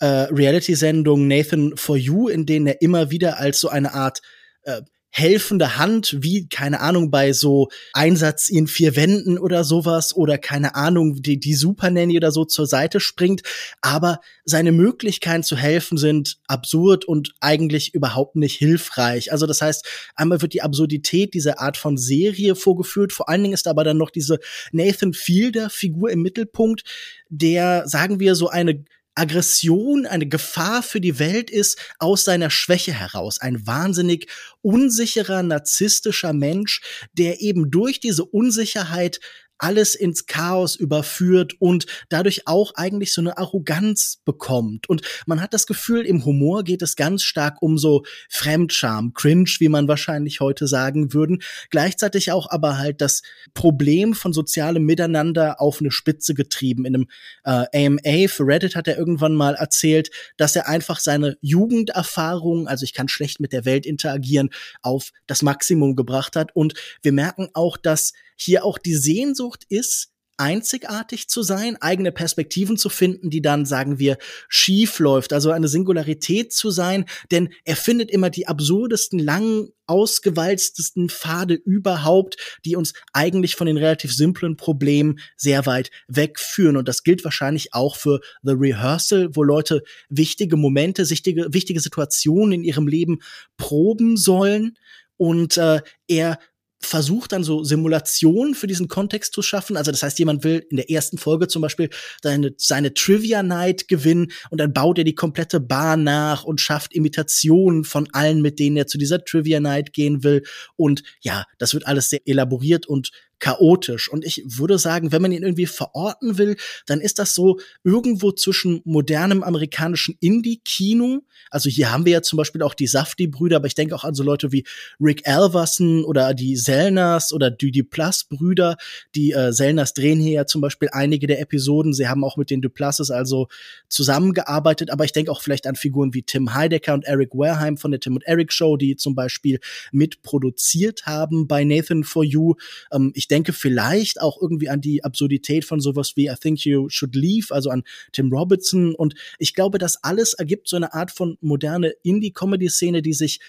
äh, 0.00 0.06
Reality-Sendung 0.06 1.26
Nathan 1.26 1.76
for 1.76 1.96
You, 1.96 2.28
in 2.28 2.46
denen 2.46 2.66
er 2.66 2.82
immer 2.82 3.10
wieder 3.10 3.38
als 3.38 3.60
so 3.60 3.68
eine 3.68 3.94
Art 3.94 4.22
äh, 4.62 4.82
helfende 5.16 5.78
Hand, 5.78 6.16
wie, 6.22 6.48
keine 6.48 6.80
Ahnung, 6.80 7.08
bei 7.08 7.32
so 7.32 7.68
Einsatz 7.92 8.48
in 8.48 8.66
vier 8.66 8.96
Wänden 8.96 9.38
oder 9.38 9.62
sowas 9.62 10.12
oder 10.16 10.38
keine 10.38 10.74
Ahnung, 10.74 11.22
die, 11.22 11.38
die 11.38 11.54
Super 11.54 11.90
Nanny 11.90 12.16
oder 12.16 12.32
so 12.32 12.44
zur 12.44 12.66
Seite 12.66 12.98
springt. 12.98 13.42
Aber 13.80 14.18
seine 14.44 14.72
Möglichkeiten 14.72 15.44
zu 15.44 15.56
helfen 15.56 15.98
sind 15.98 16.38
absurd 16.48 17.04
und 17.04 17.32
eigentlich 17.40 17.94
überhaupt 17.94 18.34
nicht 18.34 18.56
hilfreich. 18.56 19.30
Also 19.30 19.46
das 19.46 19.62
heißt, 19.62 19.86
einmal 20.16 20.42
wird 20.42 20.52
die 20.52 20.62
Absurdität 20.62 21.32
dieser 21.34 21.60
Art 21.60 21.76
von 21.76 21.96
Serie 21.96 22.56
vorgeführt. 22.56 23.12
Vor 23.12 23.28
allen 23.28 23.44
Dingen 23.44 23.54
ist 23.54 23.68
aber 23.68 23.84
dann 23.84 23.98
noch 23.98 24.10
diese 24.10 24.40
Nathan 24.72 25.12
Fielder 25.12 25.70
Figur 25.70 26.10
im 26.10 26.22
Mittelpunkt, 26.22 26.82
der, 27.28 27.86
sagen 27.86 28.18
wir, 28.18 28.34
so 28.34 28.48
eine 28.48 28.84
Aggression 29.14 30.06
eine 30.06 30.26
Gefahr 30.26 30.82
für 30.82 31.00
die 31.00 31.18
Welt 31.18 31.50
ist 31.50 31.78
aus 31.98 32.24
seiner 32.24 32.50
Schwäche 32.50 32.92
heraus. 32.92 33.40
Ein 33.40 33.66
wahnsinnig 33.66 34.28
unsicherer, 34.62 35.42
narzisstischer 35.42 36.32
Mensch, 36.32 36.80
der 37.12 37.40
eben 37.40 37.70
durch 37.70 38.00
diese 38.00 38.24
Unsicherheit 38.24 39.20
alles 39.58 39.94
ins 39.94 40.26
Chaos 40.26 40.76
überführt 40.76 41.54
und 41.60 41.86
dadurch 42.08 42.46
auch 42.46 42.74
eigentlich 42.74 43.12
so 43.12 43.20
eine 43.20 43.38
Arroganz 43.38 44.20
bekommt. 44.24 44.88
Und 44.88 45.02
man 45.26 45.40
hat 45.40 45.54
das 45.54 45.66
Gefühl, 45.66 46.04
im 46.06 46.24
Humor 46.24 46.64
geht 46.64 46.82
es 46.82 46.96
ganz 46.96 47.22
stark 47.22 47.62
um 47.62 47.78
so 47.78 48.02
Fremdscham, 48.28 49.14
Cringe, 49.14 49.50
wie 49.58 49.68
man 49.68 49.88
wahrscheinlich 49.88 50.40
heute 50.40 50.66
sagen 50.66 51.12
würden. 51.12 51.42
Gleichzeitig 51.70 52.32
auch 52.32 52.50
aber 52.50 52.78
halt 52.78 53.00
das 53.00 53.22
Problem 53.54 54.14
von 54.14 54.32
sozialem 54.32 54.84
Miteinander 54.84 55.60
auf 55.60 55.80
eine 55.80 55.90
Spitze 55.90 56.34
getrieben. 56.34 56.84
In 56.84 56.94
einem 56.94 57.06
äh, 57.44 57.86
AMA 57.86 58.28
für 58.28 58.46
Reddit 58.46 58.76
hat 58.76 58.88
er 58.88 58.98
irgendwann 58.98 59.34
mal 59.34 59.54
erzählt, 59.54 60.10
dass 60.36 60.56
er 60.56 60.68
einfach 60.68 60.98
seine 60.98 61.36
Jugenderfahrung, 61.40 62.68
also 62.68 62.84
ich 62.84 62.92
kann 62.92 63.08
schlecht 63.08 63.40
mit 63.40 63.52
der 63.52 63.64
Welt 63.64 63.86
interagieren, 63.86 64.50
auf 64.82 65.10
das 65.26 65.42
Maximum 65.42 65.96
gebracht 65.96 66.36
hat. 66.36 66.54
Und 66.54 66.74
wir 67.02 67.12
merken 67.12 67.48
auch, 67.54 67.76
dass 67.76 68.12
hier 68.36 68.64
auch 68.64 68.78
die 68.78 68.94
Sehnsucht 68.94 69.64
ist, 69.68 70.14
einzigartig 70.36 71.28
zu 71.28 71.42
sein, 71.42 71.76
eigene 71.80 72.12
Perspektiven 72.12 72.76
zu 72.76 72.88
finden, 72.88 73.30
die 73.30 73.42
dann, 73.42 73.66
sagen 73.66 73.98
wir, 73.98 74.18
schief 74.48 74.98
läuft, 74.98 75.32
also 75.32 75.50
eine 75.50 75.68
Singularität 75.68 76.52
zu 76.52 76.70
sein, 76.70 77.04
denn 77.30 77.50
er 77.64 77.76
findet 77.76 78.10
immer 78.10 78.30
die 78.30 78.48
absurdesten, 78.48 79.18
lang 79.18 79.68
ausgewalztesten 79.86 81.08
Pfade 81.10 81.54
überhaupt, 81.54 82.36
die 82.64 82.74
uns 82.74 82.94
eigentlich 83.12 83.54
von 83.54 83.66
den 83.66 83.76
relativ 83.76 84.14
simplen 84.14 84.56
Problemen 84.56 85.20
sehr 85.36 85.66
weit 85.66 85.90
wegführen. 86.08 86.76
Und 86.76 86.88
das 86.88 87.02
gilt 87.02 87.22
wahrscheinlich 87.22 87.74
auch 87.74 87.96
für 87.96 88.20
The 88.42 88.54
Rehearsal, 88.56 89.36
wo 89.36 89.42
Leute 89.42 89.82
wichtige 90.08 90.56
Momente, 90.56 91.08
wichtige, 91.10 91.52
wichtige 91.52 91.80
Situationen 91.80 92.52
in 92.52 92.64
ihrem 92.64 92.88
Leben 92.88 93.20
proben 93.58 94.16
sollen. 94.16 94.76
Und 95.16 95.58
äh, 95.58 95.80
er 96.08 96.38
versucht 96.84 97.32
dann 97.32 97.44
so 97.44 97.64
Simulationen 97.64 98.54
für 98.54 98.66
diesen 98.66 98.88
Kontext 98.88 99.32
zu 99.32 99.42
schaffen. 99.42 99.76
Also 99.76 99.90
das 99.90 100.02
heißt, 100.02 100.18
jemand 100.18 100.44
will 100.44 100.66
in 100.70 100.76
der 100.76 100.90
ersten 100.90 101.18
Folge 101.18 101.48
zum 101.48 101.62
Beispiel 101.62 101.90
seine, 102.22 102.54
seine 102.56 102.94
Trivia 102.94 103.42
Night 103.42 103.88
gewinnen 103.88 104.32
und 104.50 104.60
dann 104.60 104.72
baut 104.72 104.98
er 104.98 105.04
die 105.04 105.14
komplette 105.14 105.60
Bar 105.60 105.96
nach 105.96 106.44
und 106.44 106.60
schafft 106.60 106.94
Imitationen 106.94 107.84
von 107.84 108.08
allen, 108.12 108.42
mit 108.42 108.58
denen 108.58 108.76
er 108.76 108.86
zu 108.86 108.98
dieser 108.98 109.24
Trivia 109.24 109.60
Night 109.60 109.92
gehen 109.92 110.22
will. 110.24 110.42
Und 110.76 111.02
ja, 111.20 111.44
das 111.58 111.74
wird 111.74 111.86
alles 111.86 112.10
sehr 112.10 112.20
elaboriert 112.26 112.86
und 112.86 113.10
chaotisch. 113.44 114.08
Und 114.08 114.24
ich 114.24 114.42
würde 114.46 114.78
sagen, 114.78 115.12
wenn 115.12 115.20
man 115.20 115.30
ihn 115.30 115.42
irgendwie 115.42 115.66
verorten 115.66 116.38
will, 116.38 116.56
dann 116.86 117.02
ist 117.02 117.18
das 117.18 117.34
so 117.34 117.58
irgendwo 117.82 118.32
zwischen 118.32 118.80
modernem 118.86 119.42
amerikanischen 119.42 120.16
Indie-Kino. 120.18 121.20
Also 121.50 121.68
hier 121.68 121.92
haben 121.92 122.06
wir 122.06 122.12
ja 122.12 122.22
zum 122.22 122.38
Beispiel 122.38 122.62
auch 122.62 122.72
die 122.72 122.86
Safdie-Brüder, 122.86 123.56
aber 123.56 123.66
ich 123.66 123.74
denke 123.74 123.94
auch 123.94 124.04
an 124.04 124.14
so 124.14 124.22
Leute 124.22 124.50
wie 124.50 124.64
Rick 124.98 125.28
Alverson 125.28 126.06
oder 126.06 126.32
die 126.32 126.56
Selners 126.56 127.34
oder 127.34 127.50
die 127.50 127.70
Duplass-Brüder. 127.70 128.78
Die 129.14 129.32
äh, 129.32 129.52
drehen 129.52 130.20
hier 130.20 130.32
ja 130.32 130.46
zum 130.46 130.62
Beispiel 130.62 130.88
einige 130.92 131.26
der 131.26 131.38
Episoden. 131.42 131.92
Sie 131.92 132.08
haben 132.08 132.24
auch 132.24 132.38
mit 132.38 132.48
den 132.48 132.62
Duplasses 132.62 133.10
also 133.10 133.48
zusammengearbeitet, 133.90 134.90
aber 134.90 135.04
ich 135.04 135.12
denke 135.12 135.30
auch 135.30 135.42
vielleicht 135.42 135.66
an 135.66 135.76
Figuren 135.76 136.14
wie 136.14 136.22
Tim 136.22 136.54
Heidecker 136.54 136.94
und 136.94 137.04
Eric 137.04 137.34
Wareheim 137.34 137.76
von 137.76 137.90
der 137.90 138.00
Tim 138.00 138.14
und 138.14 138.24
Eric 138.24 138.54
Show, 138.54 138.78
die 138.78 138.96
zum 138.96 139.14
Beispiel 139.14 139.60
mitproduziert 139.92 141.04
haben 141.04 141.46
bei 141.46 141.62
Nathan 141.64 142.04
for 142.04 142.24
You. 142.24 142.54
Ähm, 142.90 143.12
ich 143.14 143.28
denke 143.28 143.33
vielleicht 143.42 144.20
auch 144.20 144.40
irgendwie 144.40 144.68
an 144.68 144.80
die 144.80 145.02
Absurdität 145.02 145.64
von 145.64 145.80
sowas 145.80 146.12
wie 146.14 146.28
I 146.28 146.34
Think 146.40 146.64
You 146.64 146.88
Should 146.88 147.14
Leave, 147.14 147.52
also 147.54 147.70
an 147.70 147.82
Tim 148.12 148.32
Robertson. 148.32 148.94
Und 148.94 149.14
ich 149.38 149.54
glaube, 149.54 149.78
das 149.78 150.02
alles 150.02 150.34
ergibt 150.34 150.68
so 150.68 150.76
eine 150.76 150.94
Art 150.94 151.10
von 151.10 151.36
moderne 151.40 151.94
Indie-Comedy-Szene, 152.02 153.02
die 153.02 153.14
sich 153.14 153.40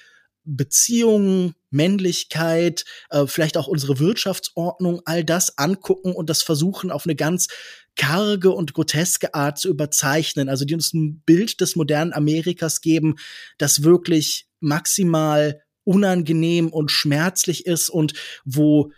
Beziehungen, 0.46 1.56
Männlichkeit, 1.72 2.86
äh, 3.10 3.26
vielleicht 3.26 3.58
auch 3.58 3.68
unsere 3.68 4.00
Wirtschaftsordnung, 4.00 5.02
all 5.06 5.24
das 5.24 5.58
angucken 5.58 6.14
und 6.14 6.30
das 6.30 6.44
versuchen 6.44 6.92
auf 6.92 7.06
eine 7.06 7.16
ganz 7.16 7.48
karge 7.96 8.52
und 8.52 8.74
groteske 8.74 9.34
Art 9.34 9.58
zu 9.58 9.70
überzeichnen. 9.70 10.50
Also 10.50 10.66
die 10.66 10.76
uns 10.76 10.94
ein 10.94 11.22
Bild 11.26 11.62
des 11.62 11.76
modernen 11.76 12.14
Amerikas 12.14 12.82
geben, 12.82 13.16
das 13.58 13.84
wirklich 13.84 14.48
maximal 14.60 15.62
unangenehm 15.84 16.70
und 16.70 16.92
schmerzlich 16.92 17.66
ist 17.66 17.90
und 17.90 18.14
wo 18.44 18.92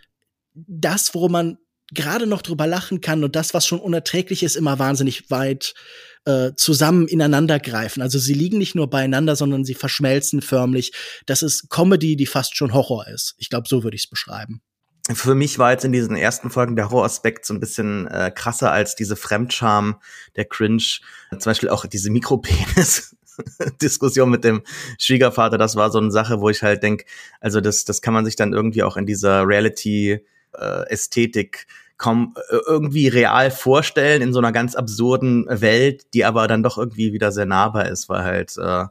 das, 0.66 1.14
worum 1.14 1.32
man 1.32 1.58
gerade 1.92 2.26
noch 2.26 2.42
drüber 2.42 2.66
lachen 2.66 3.00
kann 3.00 3.24
und 3.24 3.34
das, 3.34 3.54
was 3.54 3.66
schon 3.66 3.80
unerträglich 3.80 4.42
ist, 4.42 4.56
immer 4.56 4.78
wahnsinnig 4.78 5.30
weit 5.30 5.74
äh, 6.26 6.52
zusammen 6.54 7.08
ineinander 7.08 7.58
greifen. 7.58 8.02
Also 8.02 8.18
sie 8.18 8.34
liegen 8.34 8.58
nicht 8.58 8.74
nur 8.74 8.90
beieinander, 8.90 9.36
sondern 9.36 9.64
sie 9.64 9.74
verschmelzen 9.74 10.42
förmlich. 10.42 10.92
Das 11.26 11.42
ist 11.42 11.70
Comedy, 11.70 12.16
die 12.16 12.26
fast 12.26 12.56
schon 12.56 12.74
Horror 12.74 13.06
ist. 13.08 13.34
Ich 13.38 13.48
glaube, 13.48 13.68
so 13.68 13.82
würde 13.84 13.94
ich 13.94 14.04
es 14.04 14.10
beschreiben. 14.10 14.60
Für 15.10 15.34
mich 15.34 15.58
war 15.58 15.72
jetzt 15.72 15.86
in 15.86 15.92
diesen 15.92 16.16
ersten 16.16 16.50
Folgen 16.50 16.76
der 16.76 16.90
Horroraspekt 16.90 17.46
so 17.46 17.54
ein 17.54 17.60
bisschen 17.60 18.06
äh, 18.08 18.30
krasser 18.30 18.70
als 18.70 18.94
diese 18.94 19.16
Fremdscham, 19.16 20.02
der 20.36 20.44
Cringe. 20.44 20.82
Zum 21.30 21.50
Beispiel 21.50 21.70
auch 21.70 21.86
diese 21.86 22.10
Mikropenis. 22.10 23.14
Diskussion 23.80 24.30
mit 24.30 24.42
dem 24.42 24.62
Schwiegervater, 24.98 25.58
das 25.58 25.76
war 25.76 25.92
so 25.92 25.98
eine 25.98 26.10
Sache, 26.10 26.40
wo 26.40 26.50
ich 26.50 26.64
halt 26.64 26.82
denk, 26.82 27.04
also 27.40 27.60
das, 27.60 27.84
das 27.84 28.02
kann 28.02 28.12
man 28.12 28.24
sich 28.24 28.34
dann 28.34 28.52
irgendwie 28.52 28.82
auch 28.82 28.96
in 28.96 29.06
dieser 29.06 29.46
Reality-Ästhetik 29.46 30.26
äh, 30.54 30.84
kaum 31.96 32.34
äh, 32.48 32.56
irgendwie 32.66 33.08
real 33.08 33.50
vorstellen 33.50 34.22
in 34.22 34.32
so 34.32 34.38
einer 34.38 34.52
ganz 34.52 34.74
absurden 34.74 35.46
Welt, 35.48 36.14
die 36.14 36.24
aber 36.24 36.46
dann 36.46 36.62
doch 36.62 36.78
irgendwie 36.78 37.12
wieder 37.12 37.32
sehr 37.32 37.46
nahbar 37.46 37.88
ist, 37.88 38.08
weil 38.08 38.22
halt 38.22 38.56
äh, 38.56 38.84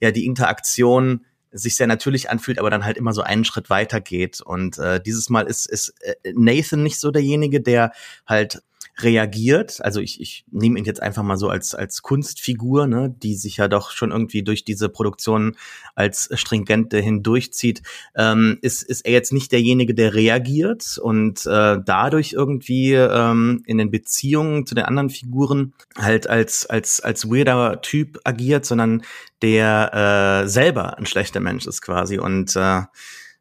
ja 0.00 0.10
die 0.12 0.26
Interaktion 0.26 1.24
sich 1.52 1.76
sehr 1.76 1.86
natürlich 1.86 2.30
anfühlt, 2.30 2.58
aber 2.58 2.70
dann 2.70 2.84
halt 2.84 2.96
immer 2.96 3.12
so 3.12 3.22
einen 3.22 3.44
Schritt 3.44 3.68
weiter 3.68 4.00
geht. 4.00 4.40
Und 4.40 4.78
äh, 4.78 5.00
dieses 5.02 5.28
Mal 5.28 5.46
ist, 5.46 5.66
ist 5.66 5.94
äh, 6.00 6.32
Nathan 6.34 6.82
nicht 6.82 6.98
so 6.98 7.10
derjenige, 7.10 7.60
der 7.60 7.92
halt 8.26 8.62
reagiert. 9.02 9.84
Also 9.84 10.00
ich, 10.00 10.20
ich 10.20 10.44
nehme 10.50 10.78
ihn 10.78 10.84
jetzt 10.84 11.02
einfach 11.02 11.22
mal 11.22 11.36
so 11.36 11.48
als, 11.48 11.74
als 11.74 12.02
Kunstfigur, 12.02 12.86
ne, 12.86 13.14
die 13.22 13.34
sich 13.34 13.56
ja 13.56 13.68
doch 13.68 13.90
schon 13.90 14.10
irgendwie 14.10 14.42
durch 14.42 14.64
diese 14.64 14.88
Produktion 14.88 15.56
als 15.94 16.30
stringente 16.34 16.98
hindurchzieht, 16.98 17.82
ähm, 18.16 18.58
ist, 18.62 18.82
ist 18.82 19.02
er 19.02 19.12
jetzt 19.12 19.32
nicht 19.32 19.52
derjenige, 19.52 19.94
der 19.94 20.14
reagiert 20.14 20.98
und 20.98 21.44
äh, 21.46 21.78
dadurch 21.84 22.32
irgendwie 22.32 22.94
ähm, 22.94 23.62
in 23.66 23.78
den 23.78 23.90
Beziehungen 23.90 24.66
zu 24.66 24.74
den 24.74 24.84
anderen 24.84 25.10
Figuren 25.10 25.74
halt 25.96 26.26
als, 26.26 26.66
als, 26.66 27.00
als 27.00 27.28
weirder 27.28 27.80
Typ 27.82 28.20
agiert, 28.24 28.64
sondern 28.64 29.02
der 29.42 30.42
äh, 30.44 30.48
selber 30.48 30.98
ein 30.98 31.06
schlechter 31.06 31.40
Mensch 31.40 31.66
ist 31.66 31.82
quasi 31.82 32.18
und 32.18 32.56
äh, 32.56 32.82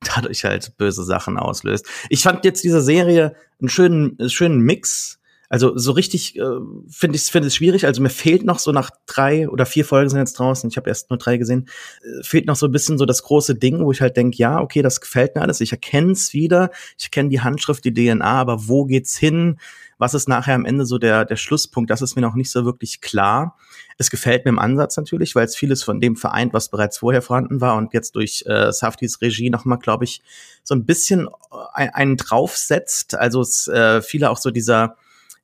dadurch 0.01 0.43
halt 0.43 0.77
böse 0.77 1.03
Sachen 1.03 1.37
auslöst. 1.37 1.87
Ich 2.09 2.23
fand 2.23 2.43
jetzt 2.45 2.63
diese 2.63 2.81
Serie 2.81 3.35
einen 3.59 3.69
schönen, 3.69 4.17
schönen 4.29 4.59
Mix 4.61 5.19
also 5.51 5.77
so 5.77 5.91
richtig 5.91 6.39
äh, 6.39 6.43
finde 6.89 7.17
ich 7.17 7.35
es 7.35 7.55
schwierig. 7.55 7.85
Also 7.85 8.01
mir 8.01 8.09
fehlt 8.09 8.45
noch 8.45 8.57
so 8.57 8.71
nach 8.71 8.89
drei 9.05 9.49
oder 9.49 9.65
vier 9.65 9.83
Folgen 9.83 10.09
sind 10.09 10.19
jetzt 10.19 10.39
draußen. 10.39 10.69
Ich 10.69 10.77
habe 10.77 10.87
erst 10.87 11.09
nur 11.09 11.19
drei 11.19 11.35
gesehen. 11.35 11.67
Äh, 12.01 12.23
fehlt 12.23 12.45
noch 12.45 12.55
so 12.55 12.67
ein 12.67 12.71
bisschen 12.71 12.97
so 12.97 13.05
das 13.05 13.21
große 13.23 13.55
Ding, 13.55 13.83
wo 13.83 13.91
ich 13.91 13.99
halt 13.99 14.15
denke, 14.15 14.37
ja, 14.37 14.61
okay, 14.61 14.81
das 14.81 15.01
gefällt 15.01 15.35
mir 15.35 15.41
alles. 15.41 15.59
Ich 15.59 15.73
erkenne 15.73 16.13
es 16.13 16.31
wieder. 16.31 16.71
Ich 16.97 17.11
kenne 17.11 17.27
die 17.27 17.41
Handschrift, 17.41 17.83
die 17.83 17.93
DNA, 17.93 18.23
aber 18.23 18.69
wo 18.69 18.85
geht's 18.85 19.17
hin? 19.17 19.57
Was 19.97 20.13
ist 20.13 20.29
nachher 20.29 20.55
am 20.55 20.63
Ende 20.63 20.85
so 20.85 20.97
der 20.97 21.25
der 21.25 21.35
Schlusspunkt? 21.35 21.89
Das 21.89 22.01
ist 22.01 22.15
mir 22.15 22.21
noch 22.21 22.35
nicht 22.35 22.49
so 22.49 22.63
wirklich 22.63 23.01
klar. 23.01 23.57
Es 23.97 24.09
gefällt 24.09 24.45
mir 24.45 24.51
im 24.51 24.59
Ansatz 24.59 24.95
natürlich, 24.95 25.35
weil 25.35 25.43
es 25.43 25.57
vieles 25.57 25.83
von 25.83 25.99
dem 25.99 26.15
vereint, 26.15 26.53
was 26.53 26.69
bereits 26.69 26.99
vorher 26.99 27.21
vorhanden 27.21 27.59
war 27.59 27.75
und 27.75 27.93
jetzt 27.93 28.15
durch 28.15 28.45
äh, 28.47 28.71
Saftis 28.71 29.19
Regie 29.19 29.49
nochmal, 29.49 29.79
glaube 29.79 30.05
ich, 30.05 30.21
so 30.63 30.75
ein 30.75 30.85
bisschen 30.85 31.27
äh, 31.75 31.89
einen 31.91 32.15
draufsetzt. 32.15 33.15
Also 33.15 33.41
es, 33.41 33.67
äh, 33.67 34.01
viele 34.01 34.29
auch 34.29 34.37
so 34.37 34.49
dieser 34.49 34.95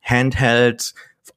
Handheld 0.08 0.94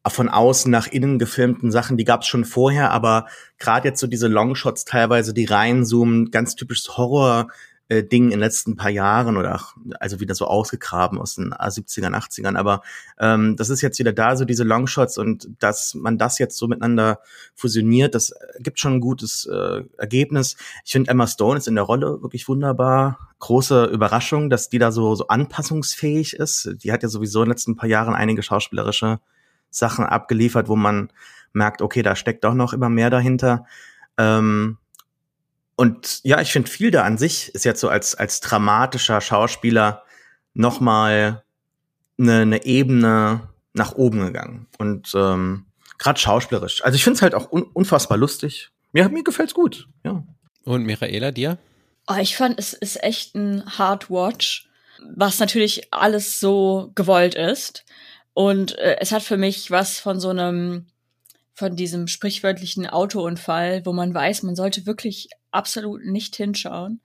von 0.08 0.30
außen 0.30 0.72
nach 0.72 0.88
innen 0.88 1.20
gefilmten 1.20 1.72
Sachen, 1.72 1.98
die 1.98 2.06
gab 2.06 2.22
es 2.22 2.28
schon 2.28 2.46
vorher, 2.46 2.92
aber 2.92 3.28
gerade 3.60 3.90
jetzt 3.90 4.00
so 4.00 4.08
diese 4.08 4.28
Longshots 4.28 4.86
teilweise, 4.86 5.34
die 5.34 5.46
reinzoomen, 5.46 6.32
ganz 6.32 6.56
typisches 6.56 6.98
Horror 6.98 7.50
äh, 7.92 8.00
in 8.10 8.30
den 8.30 8.40
letzten 8.40 8.78
paar 8.78 8.90
Jahren 8.90 9.38
oder 9.38 9.62
also 10.00 10.20
wieder 10.22 10.34
so 10.34 10.46
ausgegraben 10.48 11.20
aus 11.20 11.36
den 11.36 11.54
70ern, 11.54 12.16
80ern. 12.16 12.58
Aber 12.58 12.82
ähm, 13.20 13.58
das 13.58 13.70
ist 13.70 13.82
jetzt 13.82 14.00
wieder 14.00 14.14
da, 14.14 14.36
so 14.38 14.46
diese 14.46 14.64
Longshots 14.64 15.18
und 15.18 15.50
dass 15.60 15.94
man 15.94 16.18
das 16.18 16.40
jetzt 16.40 16.58
so 16.58 16.68
miteinander 16.68 17.20
fusioniert, 17.54 18.16
das 18.16 18.34
gibt 18.60 18.80
schon 18.80 18.94
ein 18.94 19.02
gutes 19.02 19.46
äh, 19.46 19.84
Ergebnis. 19.98 20.56
Ich 20.86 20.94
finde 20.94 21.12
Emma 21.12 21.28
Stone 21.28 21.58
ist 21.58 21.68
in 21.68 21.76
der 21.76 21.84
Rolle 21.84 22.22
wirklich 22.22 22.48
wunderbar. 22.48 23.31
Große 23.42 23.86
Überraschung, 23.86 24.50
dass 24.50 24.70
die 24.70 24.80
da 24.80 24.92
so, 24.92 25.16
so 25.16 25.28
anpassungsfähig 25.28 26.34
ist. 26.34 26.76
Die 26.78 26.92
hat 26.92 27.04
ja 27.04 27.10
sowieso 27.10 27.42
in 27.42 27.48
den 27.48 27.52
letzten 27.52 27.76
paar 27.76 27.90
Jahren 27.90 28.16
einige 28.16 28.44
schauspielerische 28.44 29.20
Sachen 29.70 30.06
abgeliefert, 30.06 30.70
wo 30.70 30.76
man 30.76 31.12
merkt, 31.52 31.82
okay, 31.82 32.04
da 32.04 32.16
steckt 32.16 32.44
doch 32.44 32.54
noch 32.54 32.72
immer 32.72 32.90
mehr 32.90 33.10
dahinter. 33.10 33.66
Ähm, 34.18 34.78
und 35.76 36.22
ja, 36.24 36.40
ich 36.40 36.52
finde, 36.52 36.70
Fielder 36.70 37.04
an 37.04 37.18
sich 37.18 37.54
ist 37.56 37.66
jetzt 37.66 37.82
so 37.82 37.90
als, 37.90 38.16
als 38.16 38.40
dramatischer 38.40 39.20
Schauspieler 39.20 40.04
nochmal 40.54 41.44
eine, 42.20 42.42
eine 42.42 42.66
Ebene 42.66 43.50
nach 43.74 43.94
oben 43.94 44.20
gegangen. 44.20 44.68
Und 44.78 45.12
ähm, 45.16 45.66
gerade 45.98 46.20
schauspielerisch. 46.20 46.84
Also 46.84 46.96
ich 46.96 47.04
finde 47.04 47.18
es 47.18 47.22
halt 47.22 47.36
auch 47.36 47.52
un 47.52 47.64
unfassbar 47.64 48.18
lustig. 48.18 48.70
Mir, 48.92 49.10
mir 49.10 49.24
gefällt's 49.24 49.54
gut, 49.54 49.88
ja. 50.04 50.24
Und 50.64 50.86
Michaela, 50.86 51.32
dir? 51.32 51.58
Oh, 52.08 52.18
ich 52.20 52.36
fand, 52.36 52.60
es 52.60 52.74
ist 52.74 53.04
echt 53.04 53.36
ein 53.36 53.78
Hard 53.78 54.10
Watch, 54.10 54.68
was 55.16 55.40
natürlich 55.40 55.94
alles 55.94 56.40
so 56.40 56.92
gewollt 56.96 57.36
ist. 57.36 57.86
Und 58.34 58.78
äh, 58.78 58.98
es 59.00 59.12
hat 59.12 59.24
für 59.24 59.38
mich 59.38 59.72
was 59.72 60.00
von 60.00 60.20
so 60.20 60.30
einem, 60.30 60.88
von 61.54 61.76
diesem 61.76 62.08
sprichwörtlichen 62.08 62.88
Autounfall, 62.88 63.86
wo 63.86 63.94
man 63.94 64.14
weiß, 64.14 64.44
man 64.44 64.56
sollte 64.56 64.86
wirklich 64.86 65.30
absolut 65.52 66.06
nicht 66.06 66.36
hinschauen, 66.36 67.02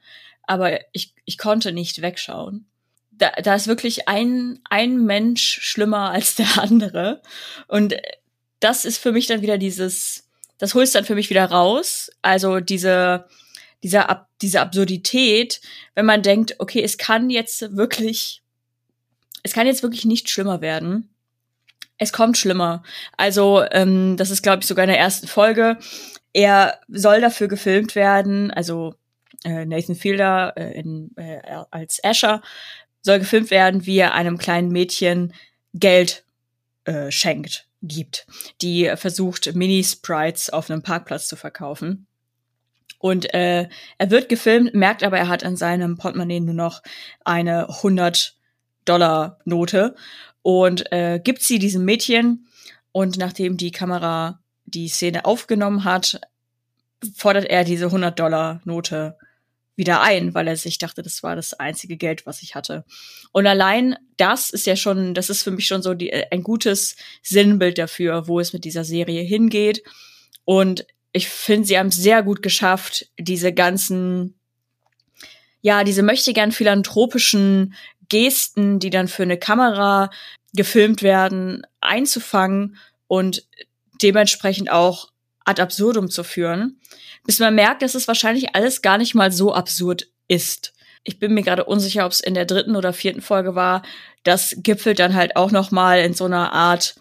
aber 0.46 0.78
ich, 0.92 1.12
ich 1.24 1.38
konnte 1.38 1.72
nicht 1.72 2.00
wegschauen. 2.00 2.66
Da, 3.10 3.32
da 3.42 3.54
ist 3.54 3.66
wirklich 3.66 4.08
ein, 4.08 4.60
ein 4.70 5.04
Mensch 5.04 5.58
schlimmer 5.62 6.10
als 6.12 6.36
der 6.36 6.58
andere. 6.58 7.22
Und 7.66 7.96
das 8.60 8.84
ist 8.84 8.98
für 8.98 9.12
mich 9.12 9.26
dann 9.26 9.42
wieder 9.42 9.58
dieses, 9.58 10.28
das 10.58 10.74
holst 10.74 10.94
dann 10.94 11.04
für 11.04 11.14
mich 11.14 11.30
wieder 11.30 11.44
raus. 11.44 12.10
Also 12.22 12.60
diese, 12.60 13.26
diese, 13.82 14.08
Ab 14.08 14.28
diese 14.42 14.60
Absurdität, 14.60 15.60
wenn 15.94 16.06
man 16.06 16.22
denkt, 16.22 16.56
okay, 16.58 16.82
es 16.82 16.98
kann 16.98 17.30
jetzt 17.30 17.76
wirklich, 17.76 18.42
es 19.42 19.52
kann 19.52 19.66
jetzt 19.66 19.82
wirklich 19.82 20.04
nicht 20.04 20.28
schlimmer 20.28 20.60
werden. 20.60 21.10
Es 21.98 22.12
kommt 22.12 22.36
schlimmer. 22.36 22.82
Also, 23.16 23.64
ähm, 23.70 24.16
das 24.16 24.30
ist, 24.30 24.42
glaube 24.42 24.60
ich, 24.60 24.66
sogar 24.66 24.84
in 24.84 24.90
der 24.90 24.98
ersten 24.98 25.26
Folge. 25.26 25.78
Er 26.32 26.80
soll 26.88 27.20
dafür 27.20 27.48
gefilmt 27.48 27.94
werden, 27.94 28.50
also 28.50 28.94
äh, 29.44 29.64
Nathan 29.64 29.94
Fielder 29.94 30.52
äh, 30.56 30.78
in, 30.78 31.10
äh, 31.16 31.40
als 31.70 32.02
Asher 32.04 32.42
soll 33.00 33.20
gefilmt 33.20 33.50
werden, 33.50 33.86
wie 33.86 33.98
er 33.98 34.14
einem 34.14 34.36
kleinen 34.36 34.68
Mädchen 34.68 35.32
Geld 35.72 36.24
äh, 36.84 37.10
schenkt, 37.10 37.66
gibt, 37.82 38.26
die 38.60 38.92
versucht, 38.96 39.54
Mini-Sprites 39.54 40.50
auf 40.50 40.70
einem 40.70 40.82
Parkplatz 40.82 41.28
zu 41.28 41.36
verkaufen. 41.36 42.06
Und 43.06 43.32
äh, 43.34 43.68
er 43.98 44.10
wird 44.10 44.28
gefilmt, 44.28 44.74
merkt 44.74 45.04
aber, 45.04 45.16
er 45.16 45.28
hat 45.28 45.44
an 45.44 45.56
seinem 45.56 45.96
Portemonnaie 45.96 46.40
nur 46.40 46.54
noch 46.54 46.82
eine 47.24 47.68
100-Dollar-Note 47.68 49.94
und 50.42 50.90
äh, 50.90 51.20
gibt 51.22 51.42
sie 51.42 51.60
diesem 51.60 51.84
Mädchen. 51.84 52.48
Und 52.90 53.16
nachdem 53.16 53.58
die 53.58 53.70
Kamera 53.70 54.40
die 54.64 54.88
Szene 54.88 55.24
aufgenommen 55.24 55.84
hat, 55.84 56.20
fordert 57.14 57.44
er 57.44 57.62
diese 57.62 57.86
100-Dollar-Note 57.86 59.16
wieder 59.76 60.00
ein, 60.00 60.34
weil 60.34 60.48
er 60.48 60.56
sich 60.56 60.78
dachte, 60.78 61.02
das 61.02 61.22
war 61.22 61.36
das 61.36 61.54
einzige 61.54 61.96
Geld, 61.96 62.26
was 62.26 62.42
ich 62.42 62.56
hatte. 62.56 62.84
Und 63.30 63.46
allein 63.46 63.94
das 64.16 64.50
ist 64.50 64.66
ja 64.66 64.74
schon, 64.74 65.14
das 65.14 65.30
ist 65.30 65.44
für 65.44 65.52
mich 65.52 65.68
schon 65.68 65.80
so 65.80 65.94
die, 65.94 66.12
ein 66.12 66.42
gutes 66.42 66.96
Sinnbild 67.22 67.78
dafür, 67.78 68.26
wo 68.26 68.40
es 68.40 68.52
mit 68.52 68.64
dieser 68.64 68.82
Serie 68.82 69.22
hingeht. 69.22 69.84
Und 70.44 70.84
ich 71.16 71.28
finde, 71.28 71.66
sie 71.66 71.78
haben 71.78 71.88
es 71.88 71.96
sehr 71.96 72.22
gut 72.22 72.42
geschafft, 72.42 73.06
diese 73.18 73.52
ganzen, 73.52 74.38
ja, 75.62 75.82
diese 75.82 76.02
möchtegern 76.02 76.52
philanthropischen 76.52 77.74
Gesten, 78.08 78.78
die 78.78 78.90
dann 78.90 79.08
für 79.08 79.22
eine 79.22 79.38
Kamera 79.38 80.10
gefilmt 80.52 81.02
werden, 81.02 81.62
einzufangen 81.80 82.76
und 83.06 83.46
dementsprechend 84.02 84.70
auch 84.70 85.10
ad 85.44 85.62
absurdum 85.62 86.10
zu 86.10 86.22
führen, 86.22 86.80
bis 87.24 87.38
man 87.38 87.54
merkt, 87.54 87.82
dass 87.82 87.94
es 87.94 88.08
wahrscheinlich 88.08 88.54
alles 88.54 88.82
gar 88.82 88.98
nicht 88.98 89.14
mal 89.14 89.32
so 89.32 89.54
absurd 89.54 90.08
ist. 90.28 90.74
Ich 91.02 91.18
bin 91.18 91.32
mir 91.34 91.42
gerade 91.42 91.64
unsicher, 91.64 92.04
ob 92.04 92.12
es 92.12 92.20
in 92.20 92.34
der 92.34 92.44
dritten 92.44 92.76
oder 92.76 92.92
vierten 92.92 93.22
Folge 93.22 93.54
war. 93.54 93.82
Das 94.22 94.54
gipfelt 94.58 94.98
dann 94.98 95.14
halt 95.14 95.36
auch 95.36 95.50
noch 95.50 95.70
mal 95.70 96.00
in 96.00 96.14
so 96.14 96.24
einer 96.24 96.52
Art 96.52 96.96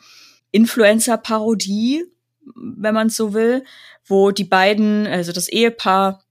Influencer-Parodie, 0.51 2.05
wenn 2.55 2.93
man 2.93 3.07
es 3.07 3.15
so 3.15 3.33
will, 3.33 3.63
wo 4.07 4.31
die 4.31 4.43
beiden, 4.43 5.07
also 5.07 5.31
das 5.31 5.49
Ehepaar 5.49 6.25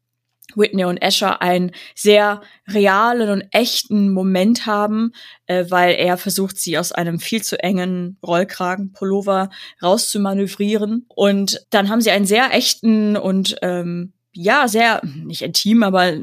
Whitney 0.56 0.84
und 0.84 1.02
Asher 1.02 1.42
einen 1.42 1.72
sehr 1.94 2.42
realen 2.68 3.30
und 3.30 3.44
echten 3.50 4.12
Moment 4.12 4.66
haben, 4.66 5.12
äh, 5.46 5.64
weil 5.68 5.94
er 5.94 6.16
versucht, 6.16 6.58
sie 6.58 6.78
aus 6.78 6.92
einem 6.92 7.18
viel 7.18 7.42
zu 7.42 7.58
engen 7.62 8.18
Rollkragenpullover 8.24 9.50
rauszumanövrieren. 9.82 11.06
Und 11.08 11.64
dann 11.70 11.88
haben 11.88 12.00
sie 12.00 12.10
einen 12.10 12.26
sehr 12.26 12.52
echten 12.52 13.16
und 13.16 13.56
ähm, 13.62 14.12
ja, 14.32 14.66
sehr, 14.68 15.00
nicht 15.04 15.42
intim, 15.42 15.82
aber 15.82 16.14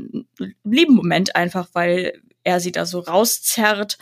lieben 0.64 0.96
Moment 0.96 1.36
einfach, 1.36 1.70
weil 1.74 2.22
er 2.44 2.60
sie 2.60 2.72
da 2.72 2.86
so 2.86 3.00
rauszerrt 3.00 3.98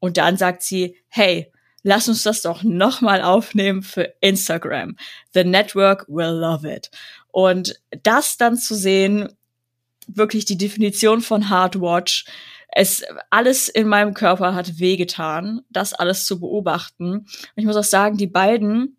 Und 0.00 0.16
dann 0.16 0.36
sagt 0.36 0.62
sie, 0.62 0.96
hey, 1.08 1.50
lass 1.88 2.06
uns 2.06 2.22
das 2.22 2.42
doch 2.42 2.62
nochmal 2.62 3.22
aufnehmen 3.22 3.82
für 3.82 4.12
Instagram. 4.20 4.96
The 5.32 5.42
network 5.42 6.06
will 6.06 6.38
love 6.38 6.70
it. 6.70 6.90
Und 7.28 7.80
das 8.02 8.36
dann 8.36 8.58
zu 8.58 8.74
sehen, 8.74 9.30
wirklich 10.06 10.44
die 10.44 10.58
Definition 10.58 11.22
von 11.22 11.48
Hardwatch, 11.48 12.26
es 12.70 13.04
alles 13.30 13.70
in 13.70 13.88
meinem 13.88 14.12
Körper 14.12 14.54
hat 14.54 14.78
wehgetan, 14.78 15.62
das 15.70 15.94
alles 15.94 16.26
zu 16.26 16.38
beobachten. 16.38 17.12
Und 17.12 17.26
ich 17.56 17.64
muss 17.64 17.76
auch 17.76 17.84
sagen, 17.84 18.18
die 18.18 18.26
beiden 18.26 18.98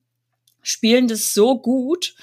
spielen 0.64 1.08
das 1.08 1.36
so 1.36 1.62
gut, 1.62 2.16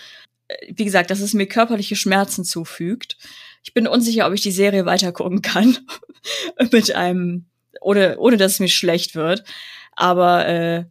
wie 0.68 0.84
gesagt, 0.84 1.10
dass 1.10 1.20
es 1.20 1.32
mir 1.32 1.46
körperliche 1.46 1.94
Schmerzen 1.94 2.44
zufügt. 2.44 3.18
Ich 3.62 3.72
bin 3.72 3.86
unsicher, 3.86 4.26
ob 4.26 4.32
ich 4.32 4.40
die 4.40 4.50
Serie 4.50 4.84
weiter 4.84 5.12
gucken 5.12 5.42
kann 5.42 5.78
mit 6.72 6.92
einem 6.92 7.46
ohne 7.80 8.18
ohne 8.18 8.36
dass 8.36 8.54
es 8.54 8.60
mir 8.60 8.68
schlecht 8.68 9.14
wird. 9.14 9.44
Aber 9.97 10.47
äh, 10.47 10.84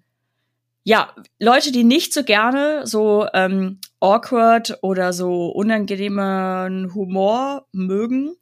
ja, 0.83 1.15
Leute, 1.39 1.71
die 1.71 1.83
nicht 1.83 2.13
so 2.13 2.23
gerne 2.23 2.85
so 2.85 3.27
ähm, 3.33 3.79
awkward 3.99 4.77
oder 4.81 5.13
so 5.13 5.47
unangenehmen 5.47 6.93
Humor 6.93 7.65
mögen, 7.71 8.35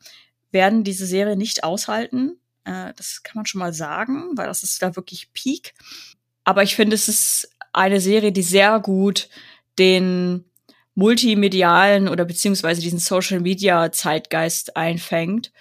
werden 0.51 0.83
diese 0.83 1.05
Serie 1.05 1.37
nicht 1.37 1.63
aushalten. 1.63 2.37
Äh, 2.65 2.93
das 2.95 3.23
kann 3.23 3.35
man 3.35 3.45
schon 3.45 3.59
mal 3.59 3.73
sagen, 3.73 4.31
weil 4.35 4.47
das 4.47 4.63
ist 4.63 4.81
da 4.81 4.95
wirklich 4.95 5.31
Peak. 5.33 5.73
Aber 6.43 6.63
ich 6.63 6.75
finde, 6.75 6.95
es 6.95 7.07
ist 7.07 7.49
eine 7.71 8.01
Serie, 8.01 8.31
die 8.31 8.43
sehr 8.43 8.79
gut 8.79 9.29
den 9.79 10.45
multimedialen 10.95 12.07
oder 12.07 12.25
beziehungsweise 12.25 12.81
diesen 12.81 12.99
Social 12.99 13.39
Media 13.39 13.91
Zeitgeist 13.91 14.75
einfängt. 14.77 15.51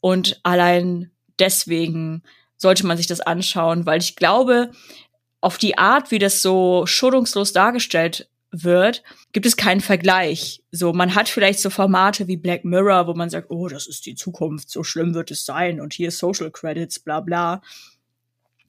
Und 0.00 0.40
allein 0.44 1.10
deswegen 1.38 2.22
sollte 2.58 2.86
man 2.86 2.96
sich 2.96 3.06
das 3.06 3.20
anschauen, 3.20 3.86
weil 3.86 4.00
ich 4.00 4.16
glaube, 4.16 4.72
auf 5.40 5.56
die 5.56 5.78
Art, 5.78 6.10
wie 6.10 6.18
das 6.18 6.42
so 6.42 6.84
schuldungslos 6.86 7.52
dargestellt 7.52 8.28
wird, 8.50 9.02
gibt 9.32 9.46
es 9.46 9.56
keinen 9.56 9.80
Vergleich. 9.80 10.62
So, 10.72 10.92
man 10.92 11.14
hat 11.14 11.28
vielleicht 11.28 11.60
so 11.60 11.70
Formate 11.70 12.26
wie 12.26 12.36
Black 12.36 12.64
Mirror, 12.64 13.06
wo 13.06 13.14
man 13.14 13.30
sagt, 13.30 13.50
oh, 13.50 13.68
das 13.68 13.86
ist 13.86 14.06
die 14.06 14.14
Zukunft, 14.14 14.70
so 14.70 14.82
schlimm 14.82 15.14
wird 15.14 15.30
es 15.30 15.44
sein 15.44 15.80
und 15.80 15.92
hier 15.92 16.10
Social 16.10 16.50
Credits, 16.50 16.98
bla 16.98 17.20
bla. 17.20 17.62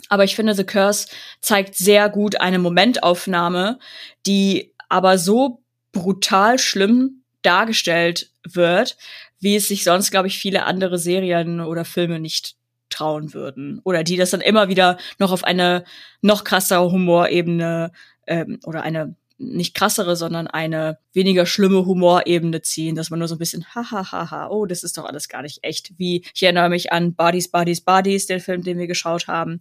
Aber 0.10 0.24
ich 0.24 0.36
finde, 0.36 0.54
The 0.54 0.64
Curse 0.64 1.08
zeigt 1.42 1.76
sehr 1.76 2.10
gut 2.10 2.40
eine 2.40 2.60
Momentaufnahme, 2.60 3.80
die 4.26 4.74
aber 4.90 5.18
so 5.18 5.62
brutal 5.92 6.60
schlimm 6.60 7.24
dargestellt 7.42 8.32
wird, 8.44 8.98
wie 9.40 9.56
es 9.56 9.68
sich 9.68 9.84
sonst, 9.84 10.12
glaube 10.12 10.28
ich, 10.28 10.40
viele 10.40 10.66
andere 10.66 10.98
Serien 10.98 11.62
oder 11.62 11.86
Filme 11.86 12.20
nicht 12.20 12.56
trauen 12.90 13.34
würden. 13.34 13.80
Oder 13.84 14.04
die 14.04 14.18
das 14.18 14.32
dann 14.32 14.42
immer 14.42 14.70
wieder 14.70 14.98
noch 15.18 15.32
auf 15.32 15.44
eine 15.44 15.84
noch 16.22 16.44
krassere 16.44 16.92
Humorebene 16.92 17.92
ähm, 18.28 18.60
oder 18.66 18.82
eine 18.84 19.16
nicht 19.40 19.74
krassere, 19.74 20.16
sondern 20.16 20.48
eine 20.48 21.00
weniger 21.14 21.46
schlimme 21.46 21.86
Humorebene 21.86 22.62
ziehen, 22.62 22.96
dass 22.96 23.10
man 23.10 23.20
nur 23.20 23.28
so 23.28 23.36
ein 23.36 23.40
bisschen 23.40 23.66
hahaha, 23.74 24.50
oh, 24.50 24.66
das 24.66 24.84
ist 24.84 24.98
doch 24.98 25.06
alles 25.06 25.30
gar 25.30 25.42
nicht 25.42 25.64
echt. 25.64 25.98
Wie 25.98 26.26
ich 26.34 26.44
erinnere 26.44 26.70
mich 26.70 26.92
an 26.92 27.14
Bodies, 27.14 27.50
Bodies, 27.50 27.82
Bodies, 27.82 28.28
den 28.28 28.42
Film, 28.42 28.64
den 28.64 28.78
wir 28.78 28.88
geschaut 28.88 29.28
haben. 29.28 29.60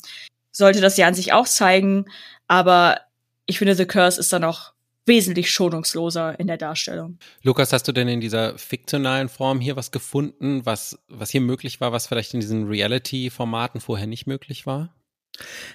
Sollte 0.51 0.81
das 0.81 0.97
ja 0.97 1.07
an 1.07 1.15
sich 1.15 1.33
auch 1.33 1.47
zeigen, 1.47 2.07
aber 2.49 3.01
ich 3.47 3.59
finde, 3.59 3.77
The 3.77 3.87
Curse 3.87 4.21
ist 4.21 4.33
dann 4.33 4.43
noch 4.43 4.73
wesentlich 5.09 5.51
schonungsloser 5.51 6.39
in 6.39 6.47
der 6.47 6.59
Darstellung. 6.59 7.19
Lukas, 7.43 7.73
hast 7.73 7.89
du 7.89 7.93
denn 7.93 8.09
in 8.09 8.21
dieser 8.21 8.57
fiktionalen 8.59 9.29
Form 9.29 9.61
hier 9.61 9.77
was 9.77 9.91
gefunden, 9.91 10.65
was, 10.65 10.99
was 11.09 11.31
hier 11.31 11.41
möglich 11.41 11.81
war, 11.81 11.93
was 11.93 12.07
vielleicht 12.07 12.35
in 12.35 12.41
diesen 12.41 12.69
Reality-Formaten 12.69 13.81
vorher 13.81 14.07
nicht 14.07 14.27
möglich 14.27 14.67
war? 14.67 14.95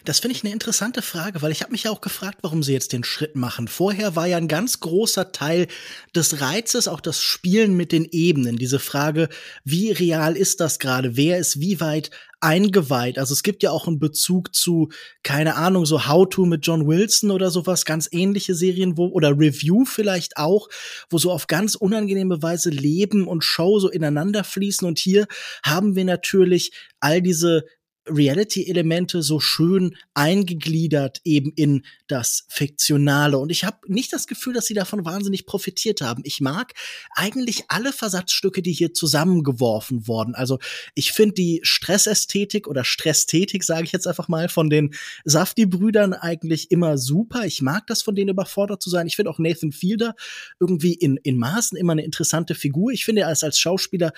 Das 0.05 0.20
finde 0.20 0.36
ich 0.36 0.43
eine 0.43 0.53
interessante 0.53 1.01
Frage, 1.01 1.41
weil 1.41 1.51
ich 1.51 1.61
habe 1.61 1.72
mich 1.72 1.84
ja 1.84 1.91
auch 1.91 2.01
gefragt, 2.01 2.39
warum 2.41 2.64
sie 2.64 2.74
jetzt 2.74 2.93
den 2.93 3.03
Schritt 3.03 3.36
machen. 3.36 3.68
Vorher 3.68 4.16
war 4.16 4.28
ja 4.28 4.38
ein 4.38 4.47
ganz 4.47 4.80
großer 4.80 5.32
Teil 5.32 5.68
des 6.16 6.41
Reizes 6.41 6.88
auch 6.88 6.99
das 6.99 7.22
Spielen 7.22 7.76
mit 7.76 7.91
den 7.91 8.07
Ebenen. 8.11 8.57
Diese 8.57 8.80
Frage, 8.80 9.30
wie 9.64 9.91
real 9.91 10.36
ist 10.36 10.59
das 10.59 10.80
gerade? 10.80 11.16
Wer 11.16 11.38
ist 11.38 11.59
wie 11.59 11.80
weit 11.80 12.11
eingeweiht? 12.41 13.18
Also 13.18 13.34
es 13.34 13.43
gibt 13.43 13.64
ja 13.64 13.72
auch 13.72 13.88
einen 13.88 13.99
Bezug 13.99 14.53
zu, 14.53 14.89
keine 15.24 15.55
Ahnung, 15.55 15.86
so 15.86 16.07
How 16.07 16.28
to 16.30 16.45
mit 16.45 16.66
John 16.68 16.86
Wilson 16.86 17.32
oder 17.32 17.49
sowas, 17.49 17.86
ganz 17.86 18.09
ähnliche 18.11 18.55
Serien, 18.55 18.97
wo, 18.97 19.07
oder 19.07 19.32
Review 19.32 19.86
vielleicht 19.86 20.36
auch, 20.36 20.68
wo 21.09 21.18
so 21.18 21.32
auf 21.32 21.47
ganz 21.47 21.76
unangenehme 21.76 22.41
Weise 22.41 22.70
Leben 22.70 23.28
und 23.28 23.45
Show 23.45 23.80
so 23.80 23.89
ineinander 23.89 24.43
fließen. 24.43 24.86
Und 24.86 24.99
hier 24.99 25.28
haben 25.64 25.95
wir 25.95 26.03
natürlich 26.03 26.74
all 26.99 27.22
diese 27.22 27.64
Reality-Elemente 28.08 29.24
so 29.24 29.39
schön 29.39 29.95
eingegliedert 30.14 31.22
eben 31.24 31.51
in 31.56 31.86
das 32.08 32.45
Fiktionale. 32.49 33.38
Und 33.38 33.49
ich 33.49 33.64
habe 33.64 33.78
nicht 33.88 34.12
das 34.12 34.28
Gefühl, 34.28 34.54
dass 34.54 34.66
sie 34.66 34.74
davon 34.74 35.06
wahnsinnig 35.06 35.45
profitiert 35.45 36.01
haben. 36.01 36.22
Ich 36.26 36.41
mag 36.41 36.74
eigentlich 37.12 37.64
alle 37.70 37.93
Versatzstücke, 37.93 38.62
die 38.62 38.74
hier 38.74 38.93
zusammengeworfen 38.93 40.08
wurden. 40.08 40.36
Also 40.36 40.60
ich 40.95 41.12
finde 41.14 41.36
die 41.36 41.62
Stressästhetik 41.64 42.68
oder 42.68 42.84
Stresstätik, 42.84 43.64
sage 43.64 43.86
ich 43.86 43.91
jetzt 43.91 44.08
einfach 44.08 44.28
mal, 44.28 44.49
von 44.49 44.70
den 44.70 44.93
Safti-Brüdern 45.24 46.14
eigentlich 46.14 46.72
immer 46.72 46.97
super. 46.97 47.45
Ich 47.45 47.62
mag 47.62 47.88
das, 47.88 48.01
von 48.01 48.16
denen 48.16 48.30
überfordert 48.30 48.82
zu 48.82 48.89
sein. 48.89 49.08
Ich 49.08 49.16
finde 49.16 49.32
auch 49.32 49.39
Nathan 49.39 49.72
Fielder 49.72 50.16
irgendwie 50.60 50.93
in, 50.93 51.18
in 51.24 51.38
Maßen 51.38 51.78
immer 51.78 51.93
eine 51.93 52.04
interessante 52.04 52.56
Figur. 52.56 52.91
Ich 52.91 53.06
finde 53.06 53.22
er 53.22 53.32
ist 53.32 53.43
als 53.43 53.60
Schauspieler 53.60 54.12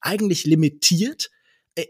eigentlich 0.00 0.44
limitiert. 0.44 1.30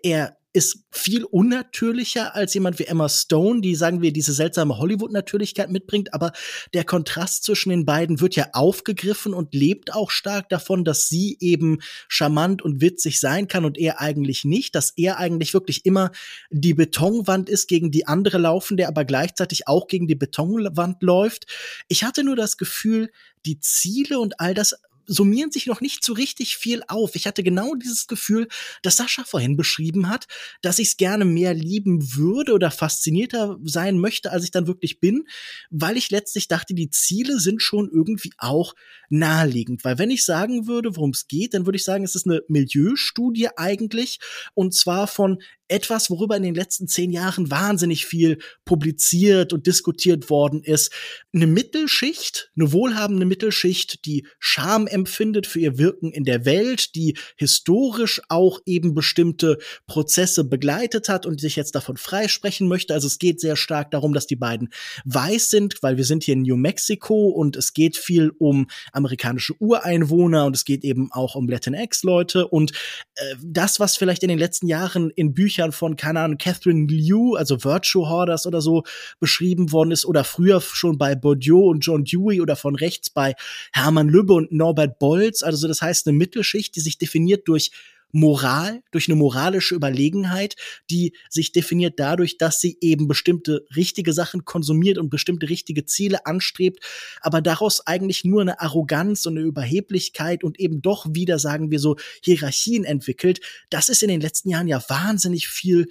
Er 0.02 0.36
ist 0.56 0.84
viel 0.90 1.24
unnatürlicher 1.24 2.34
als 2.34 2.54
jemand 2.54 2.78
wie 2.78 2.86
Emma 2.86 3.10
Stone, 3.10 3.60
die, 3.60 3.74
sagen 3.74 4.00
wir, 4.00 4.10
diese 4.10 4.32
seltsame 4.32 4.78
Hollywood-Natürlichkeit 4.78 5.70
mitbringt. 5.70 6.14
Aber 6.14 6.32
der 6.72 6.84
Kontrast 6.84 7.44
zwischen 7.44 7.68
den 7.68 7.84
beiden 7.84 8.20
wird 8.22 8.36
ja 8.36 8.48
aufgegriffen 8.54 9.34
und 9.34 9.54
lebt 9.54 9.92
auch 9.92 10.10
stark 10.10 10.48
davon, 10.48 10.82
dass 10.82 11.10
sie 11.10 11.36
eben 11.40 11.80
charmant 12.08 12.62
und 12.62 12.80
witzig 12.80 13.20
sein 13.20 13.48
kann 13.48 13.66
und 13.66 13.76
er 13.76 14.00
eigentlich 14.00 14.46
nicht, 14.46 14.74
dass 14.74 14.94
er 14.96 15.18
eigentlich 15.18 15.52
wirklich 15.52 15.84
immer 15.84 16.10
die 16.48 16.72
Betonwand 16.72 17.50
ist, 17.50 17.68
gegen 17.68 17.90
die 17.90 18.06
andere 18.06 18.38
laufen, 18.38 18.78
der 18.78 18.88
aber 18.88 19.04
gleichzeitig 19.04 19.68
auch 19.68 19.88
gegen 19.88 20.06
die 20.06 20.14
Betonwand 20.14 21.02
läuft. 21.02 21.46
Ich 21.86 22.02
hatte 22.02 22.24
nur 22.24 22.36
das 22.36 22.56
Gefühl, 22.56 23.10
die 23.44 23.60
Ziele 23.60 24.18
und 24.18 24.40
all 24.40 24.54
das 24.54 24.74
summieren 25.06 25.50
sich 25.50 25.66
noch 25.66 25.80
nicht 25.80 26.04
so 26.04 26.12
richtig 26.12 26.56
viel 26.56 26.82
auf. 26.88 27.14
Ich 27.14 27.26
hatte 27.26 27.42
genau 27.42 27.74
dieses 27.74 28.06
Gefühl, 28.06 28.48
das 28.82 28.96
Sascha 28.96 29.24
vorhin 29.24 29.56
beschrieben 29.56 30.08
hat, 30.08 30.26
dass 30.62 30.78
ich 30.78 30.88
es 30.88 30.96
gerne 30.96 31.24
mehr 31.24 31.54
lieben 31.54 32.14
würde 32.14 32.52
oder 32.52 32.70
faszinierter 32.70 33.58
sein 33.64 33.98
möchte, 33.98 34.32
als 34.32 34.44
ich 34.44 34.50
dann 34.50 34.66
wirklich 34.66 35.00
bin, 35.00 35.24
weil 35.70 35.96
ich 35.96 36.10
letztlich 36.10 36.48
dachte, 36.48 36.74
die 36.74 36.90
Ziele 36.90 37.40
sind 37.40 37.62
schon 37.62 37.90
irgendwie 37.90 38.32
auch 38.38 38.74
naheliegend. 39.08 39.84
Weil 39.84 39.98
wenn 39.98 40.10
ich 40.10 40.24
sagen 40.24 40.66
würde, 40.66 40.96
worum 40.96 41.10
es 41.10 41.28
geht, 41.28 41.54
dann 41.54 41.66
würde 41.66 41.76
ich 41.76 41.84
sagen, 41.84 42.04
es 42.04 42.14
ist 42.14 42.26
eine 42.26 42.42
Milieustudie 42.48 43.48
eigentlich 43.56 44.18
und 44.54 44.74
zwar 44.74 45.06
von 45.06 45.38
etwas, 45.68 46.10
worüber 46.10 46.36
in 46.36 46.42
den 46.42 46.54
letzten 46.54 46.88
zehn 46.88 47.10
Jahren 47.10 47.50
wahnsinnig 47.50 48.06
viel 48.06 48.38
publiziert 48.64 49.52
und 49.52 49.66
diskutiert 49.66 50.30
worden 50.30 50.62
ist. 50.62 50.92
Eine 51.34 51.46
Mittelschicht, 51.46 52.50
eine 52.56 52.72
wohlhabende 52.72 53.26
Mittelschicht, 53.26 54.04
die 54.06 54.26
Scham 54.38 54.86
empfindet 54.86 55.46
für 55.46 55.60
ihr 55.60 55.78
Wirken 55.78 56.12
in 56.12 56.24
der 56.24 56.44
Welt, 56.44 56.94
die 56.94 57.16
historisch 57.36 58.20
auch 58.28 58.60
eben 58.64 58.94
bestimmte 58.94 59.58
Prozesse 59.86 60.44
begleitet 60.44 61.08
hat 61.08 61.26
und 61.26 61.40
sich 61.40 61.56
jetzt 61.56 61.74
davon 61.74 61.96
freisprechen 61.96 62.68
möchte. 62.68 62.94
Also 62.94 63.06
es 63.06 63.18
geht 63.18 63.40
sehr 63.40 63.56
stark 63.56 63.90
darum, 63.90 64.12
dass 64.12 64.26
die 64.26 64.36
beiden 64.36 64.70
weiß 65.04 65.50
sind, 65.50 65.82
weil 65.82 65.96
wir 65.96 66.04
sind 66.04 66.24
hier 66.24 66.34
in 66.34 66.42
New 66.42 66.56
Mexico 66.56 67.28
und 67.28 67.56
es 67.56 67.72
geht 67.72 67.96
viel 67.96 68.30
um 68.38 68.68
amerikanische 68.92 69.54
Ureinwohner 69.58 70.46
und 70.46 70.54
es 70.56 70.64
geht 70.64 70.84
eben 70.84 71.10
auch 71.12 71.34
um 71.34 71.48
Latinx-Leute 71.48 72.46
und 72.48 72.72
äh, 73.16 73.34
das, 73.42 73.80
was 73.80 73.96
vielleicht 73.96 74.22
in 74.22 74.28
den 74.28 74.38
letzten 74.38 74.68
Jahren 74.68 75.10
in 75.10 75.34
Büchern 75.34 75.55
Büchern 75.56 75.72
von, 75.72 75.96
keine 75.96 76.20
Ahnung, 76.20 76.38
Catherine 76.38 76.86
Liu, 76.86 77.34
also 77.34 77.64
Virtue 77.64 78.08
Hoarders 78.08 78.46
oder 78.46 78.60
so, 78.60 78.84
beschrieben 79.20 79.72
worden 79.72 79.90
ist 79.90 80.04
oder 80.04 80.22
früher 80.22 80.60
schon 80.60 80.98
bei 80.98 81.14
Bourdieu 81.14 81.70
und 81.70 81.80
John 81.80 82.04
Dewey 82.04 82.40
oder 82.40 82.56
von 82.56 82.76
rechts 82.76 83.08
bei 83.08 83.34
Hermann 83.72 84.08
Lübbe 84.08 84.34
und 84.34 84.52
Norbert 84.52 84.98
Bolz. 84.98 85.42
Also 85.42 85.66
das 85.66 85.80
heißt 85.80 86.06
eine 86.06 86.16
Mittelschicht, 86.16 86.76
die 86.76 86.80
sich 86.80 86.98
definiert 86.98 87.48
durch 87.48 87.70
Moral, 88.12 88.82
durch 88.90 89.08
eine 89.08 89.16
moralische 89.16 89.74
Überlegenheit, 89.74 90.56
die 90.90 91.14
sich 91.28 91.52
definiert 91.52 91.94
dadurch, 91.98 92.38
dass 92.38 92.60
sie 92.60 92.78
eben 92.80 93.08
bestimmte 93.08 93.66
richtige 93.74 94.12
Sachen 94.12 94.44
konsumiert 94.44 94.98
und 94.98 95.10
bestimmte 95.10 95.48
richtige 95.48 95.84
Ziele 95.84 96.24
anstrebt, 96.26 96.84
aber 97.20 97.42
daraus 97.42 97.86
eigentlich 97.86 98.24
nur 98.24 98.40
eine 98.42 98.60
Arroganz 98.60 99.26
und 99.26 99.36
eine 99.36 99.46
Überheblichkeit 99.46 100.44
und 100.44 100.58
eben 100.58 100.82
doch 100.82 101.06
wieder, 101.10 101.38
sagen 101.38 101.70
wir 101.70 101.78
so, 101.78 101.96
Hierarchien 102.22 102.84
entwickelt. 102.84 103.40
Das 103.70 103.88
ist 103.88 104.02
in 104.02 104.08
den 104.08 104.20
letzten 104.20 104.50
Jahren 104.50 104.68
ja 104.68 104.82
wahnsinnig 104.88 105.48
viel 105.48 105.88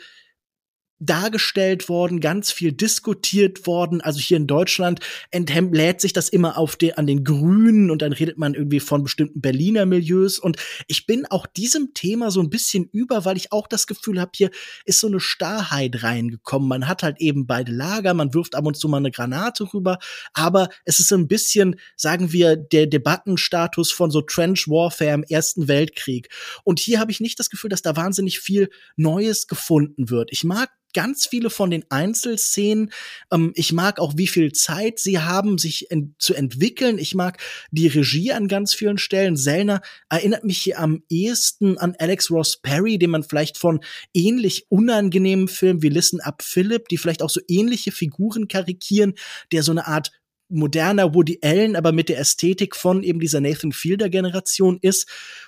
dargestellt 0.99 1.89
worden, 1.89 2.21
ganz 2.21 2.51
viel 2.51 2.71
diskutiert 2.71 3.67
worden. 3.67 4.01
Also 4.01 4.19
hier 4.19 4.37
in 4.37 4.47
Deutschland 4.47 5.01
entlädt 5.29 5.99
sich 5.99 6.13
das 6.13 6.29
immer 6.29 6.57
auf 6.57 6.77
den, 6.77 6.93
an 6.93 7.05
den 7.05 7.23
Grünen 7.23 7.91
und 7.91 8.01
dann 8.01 8.13
redet 8.13 8.37
man 8.37 8.53
irgendwie 8.53 8.79
von 8.79 9.03
bestimmten 9.03 9.41
Berliner 9.41 9.85
Milieus. 9.85 10.39
Und 10.39 10.57
ich 10.87 11.05
bin 11.05 11.25
auch 11.25 11.47
diesem 11.47 11.93
Thema 11.93 12.31
so 12.31 12.41
ein 12.41 12.49
bisschen 12.49 12.89
über, 12.91 13.25
weil 13.25 13.35
ich 13.35 13.51
auch 13.51 13.67
das 13.67 13.87
Gefühl 13.87 14.21
habe, 14.21 14.31
hier 14.35 14.51
ist 14.85 14.99
so 14.99 15.07
eine 15.07 15.19
Starrheit 15.19 16.03
reingekommen. 16.03 16.69
Man 16.69 16.87
hat 16.87 17.03
halt 17.03 17.19
eben 17.19 17.45
beide 17.45 17.71
Lager, 17.71 18.13
man 18.13 18.33
wirft 18.33 18.55
ab 18.55 18.65
und 18.65 18.77
zu 18.77 18.87
mal 18.87 18.97
eine 18.97 19.11
Granate 19.11 19.73
rüber, 19.73 19.99
aber 20.33 20.69
es 20.85 20.99
ist 20.99 21.09
so 21.09 21.15
ein 21.15 21.27
bisschen, 21.27 21.75
sagen 21.97 22.31
wir, 22.31 22.55
der 22.55 22.87
Debattenstatus 22.87 23.91
von 23.91 24.11
so 24.11 24.21
Trench 24.21 24.67
Warfare 24.67 25.11
im 25.11 25.23
Ersten 25.23 25.67
Weltkrieg. 25.67 26.29
Und 26.63 26.79
hier 26.79 26.99
habe 26.99 27.11
ich 27.11 27.19
nicht 27.19 27.39
das 27.39 27.49
Gefühl, 27.49 27.69
dass 27.69 27.81
da 27.81 27.95
wahnsinnig 27.95 28.39
viel 28.39 28.69
Neues 28.95 29.47
gefunden 29.47 30.09
wird. 30.09 30.31
Ich 30.31 30.43
mag 30.43 30.69
ganz 30.95 31.27
viele 31.27 31.51
von 31.51 31.69
den 31.69 31.85
Einzelszenen. 31.89 32.91
Ähm, 33.31 33.51
ich 33.53 33.73
mag 33.73 33.99
auch, 33.99 34.13
wie 34.15 34.27
viel 34.27 34.53
Zeit 34.53 34.97
sie 34.97 35.19
haben, 35.19 35.59
sich 35.59 35.91
ent 35.91 36.15
zu 36.17 36.33
entwickeln. 36.33 36.97
Ich 36.97 37.13
mag 37.13 37.39
die 37.69 37.87
Regie 37.87 38.31
an 38.31 38.47
ganz 38.47 38.73
vielen 38.73 38.97
Stellen. 38.97 39.35
Sellner 39.35 39.81
erinnert 40.09 40.45
mich 40.45 40.57
hier 40.57 40.79
am 40.79 41.03
ehesten 41.09 41.77
an 41.77 41.95
Alex 41.99 42.31
Ross 42.31 42.57
Perry, 42.61 42.97
den 42.97 43.11
man 43.11 43.23
vielleicht 43.23 43.57
von 43.57 43.81
ähnlich 44.13 44.65
unangenehmen 44.69 45.47
Filmen 45.47 45.83
wie 45.83 45.89
Listen 45.89 46.21
Up 46.21 46.41
Philip, 46.41 46.87
die 46.87 46.97
vielleicht 46.97 47.21
auch 47.21 47.29
so 47.29 47.41
ähnliche 47.47 47.91
Figuren 47.91 48.47
karikieren, 48.47 49.13
der 49.51 49.61
so 49.61 49.71
eine 49.71 49.85
Art 49.87 50.11
moderner 50.47 51.13
Woody 51.13 51.39
Allen, 51.41 51.75
aber 51.75 51.91
mit 51.91 52.09
der 52.09 52.19
Ästhetik 52.19 52.75
von 52.75 53.03
eben 53.03 53.19
dieser 53.19 53.41
Nathan 53.41 53.71
Fielder 53.71 54.09
Generation 54.09 54.77
ist. 54.81 55.07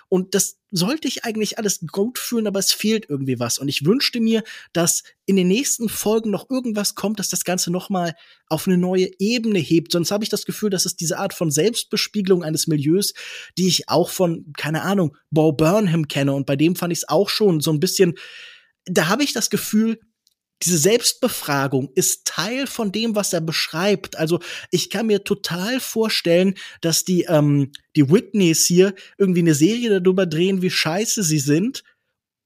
Und 0.09 0.33
das 0.33 0.57
sollte 0.71 1.07
ich 1.07 1.25
eigentlich 1.25 1.57
alles 1.57 1.85
gut 1.85 2.17
fühlen, 2.17 2.47
aber 2.47 2.59
es 2.59 2.71
fehlt 2.71 3.09
irgendwie 3.09 3.39
was. 3.39 3.59
Und 3.59 3.67
ich 3.67 3.85
wünschte 3.85 4.19
mir, 4.19 4.43
dass 4.73 5.03
in 5.25 5.35
den 5.35 5.47
nächsten 5.47 5.89
Folgen 5.89 6.31
noch 6.31 6.49
irgendwas 6.49 6.95
kommt, 6.95 7.19
dass 7.19 7.29
das 7.29 7.43
Ganze 7.43 7.71
noch 7.71 7.89
mal 7.89 8.15
auf 8.47 8.67
eine 8.67 8.77
neue 8.77 9.09
Ebene 9.19 9.59
hebt. 9.59 9.91
Sonst 9.91 10.11
habe 10.11 10.23
ich 10.23 10.29
das 10.29 10.45
Gefühl, 10.45 10.69
dass 10.69 10.85
es 10.85 10.95
diese 10.95 11.19
Art 11.19 11.33
von 11.33 11.51
Selbstbespiegelung 11.51 12.43
eines 12.43 12.67
Milieus, 12.67 13.13
die 13.57 13.67
ich 13.67 13.89
auch 13.89 14.09
von, 14.09 14.53
keine 14.57 14.81
Ahnung, 14.81 15.15
Bo 15.29 15.51
Burnham 15.51 16.07
kenne. 16.07 16.33
Und 16.33 16.45
bei 16.45 16.55
dem 16.55 16.75
fand 16.75 16.93
ich 16.93 16.99
es 16.99 17.09
auch 17.09 17.29
schon 17.29 17.59
so 17.59 17.71
ein 17.71 17.79
bisschen, 17.79 18.15
da 18.85 19.07
habe 19.07 19.23
ich 19.23 19.33
das 19.33 19.49
Gefühl, 19.49 19.99
diese 20.63 20.77
Selbstbefragung 20.77 21.91
ist 21.95 22.25
Teil 22.25 22.67
von 22.67 22.91
dem, 22.91 23.15
was 23.15 23.33
er 23.33 23.41
beschreibt. 23.41 24.17
Also 24.17 24.39
ich 24.71 24.89
kann 24.89 25.07
mir 25.07 25.23
total 25.23 25.79
vorstellen, 25.79 26.55
dass 26.81 27.03
die, 27.03 27.23
ähm, 27.23 27.71
die 27.95 28.09
Whitneys 28.09 28.65
hier 28.65 28.93
irgendwie 29.17 29.41
eine 29.41 29.55
Serie 29.55 30.01
darüber 30.01 30.25
drehen, 30.25 30.61
wie 30.61 30.69
scheiße 30.69 31.23
sie 31.23 31.39
sind 31.39 31.83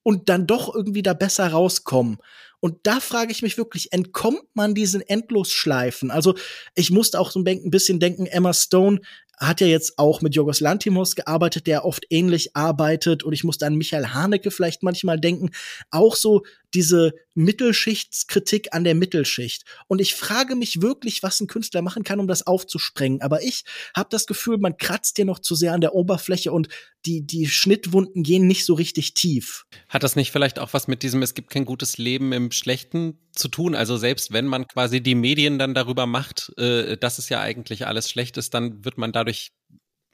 und 0.03 0.29
dann 0.29 0.47
doch 0.47 0.73
irgendwie 0.73 1.03
da 1.03 1.13
besser 1.13 1.47
rauskommen. 1.47 2.17
Und 2.59 2.77
da 2.83 2.99
frage 2.99 3.31
ich 3.31 3.41
mich 3.41 3.57
wirklich, 3.57 3.91
entkommt 3.91 4.43
man 4.53 4.75
diesen 4.75 5.01
Endlosschleifen? 5.01 6.11
Also 6.11 6.35
ich 6.75 6.91
musste 6.91 7.19
auch 7.19 7.31
so 7.31 7.39
ein 7.43 7.71
bisschen 7.71 7.99
denken, 7.99 8.27
Emma 8.27 8.53
Stone 8.53 9.01
hat 9.37 9.61
ja 9.61 9.67
jetzt 9.67 9.97
auch 9.97 10.21
mit 10.21 10.35
Jorgos 10.35 10.59
Lantimos 10.59 11.15
gearbeitet, 11.15 11.65
der 11.67 11.83
oft 11.83 12.05
ähnlich 12.09 12.55
arbeitet. 12.55 13.23
Und 13.23 13.33
ich 13.33 13.43
musste 13.43 13.65
an 13.65 13.75
Michael 13.75 14.07
Haneke 14.07 14.51
vielleicht 14.51 14.83
manchmal 14.83 15.19
denken. 15.19 15.49
Auch 15.89 16.15
so 16.15 16.43
diese 16.73 17.13
Mittelschichtskritik 17.33 18.69
an 18.71 18.83
der 18.83 18.95
Mittelschicht. 18.95 19.63
Und 19.87 19.99
ich 20.01 20.15
frage 20.15 20.55
mich 20.55 20.81
wirklich, 20.81 21.23
was 21.23 21.39
ein 21.39 21.47
Künstler 21.47 21.81
machen 21.81 22.03
kann, 22.03 22.19
um 22.19 22.27
das 22.27 22.45
aufzusprengen. 22.45 23.21
Aber 23.21 23.41
ich 23.41 23.63
habe 23.95 24.09
das 24.11 24.25
Gefühl, 24.25 24.57
man 24.57 24.77
kratzt 24.77 25.15
hier 25.15 25.25
noch 25.25 25.39
zu 25.39 25.55
sehr 25.55 25.73
an 25.73 25.81
der 25.81 25.95
Oberfläche 25.95 26.51
und 26.51 26.67
die, 27.05 27.25
die 27.25 27.47
Schnittwunden 27.47 28.23
gehen 28.23 28.47
nicht 28.47 28.65
so 28.65 28.73
richtig 28.75 29.13
tief. 29.13 29.65
Hat 29.89 30.03
das 30.03 30.15
nicht 30.15 30.31
vielleicht 30.31 30.59
auch 30.59 30.73
was 30.73 30.87
mit 30.87 31.03
diesem 31.03 31.23
Es 31.23 31.33
gibt 31.33 31.49
kein 31.49 31.65
gutes 31.65 31.97
Leben 31.97 32.31
im 32.31 32.51
Schlechten 32.51 33.17
zu 33.31 33.47
tun? 33.47 33.75
Also 33.75 33.97
selbst 33.97 34.33
wenn 34.33 34.45
man 34.45 34.67
quasi 34.67 35.01
die 35.01 35.15
Medien 35.15 35.57
dann 35.57 35.73
darüber 35.73 36.05
macht, 36.05 36.51
äh, 36.57 36.97
dass 36.97 37.17
es 37.17 37.29
ja 37.29 37.39
eigentlich 37.39 37.87
alles 37.87 38.09
schlecht 38.09 38.37
ist, 38.37 38.53
dann 38.53 38.85
wird 38.85 38.97
man 38.97 39.11
dadurch, 39.11 39.30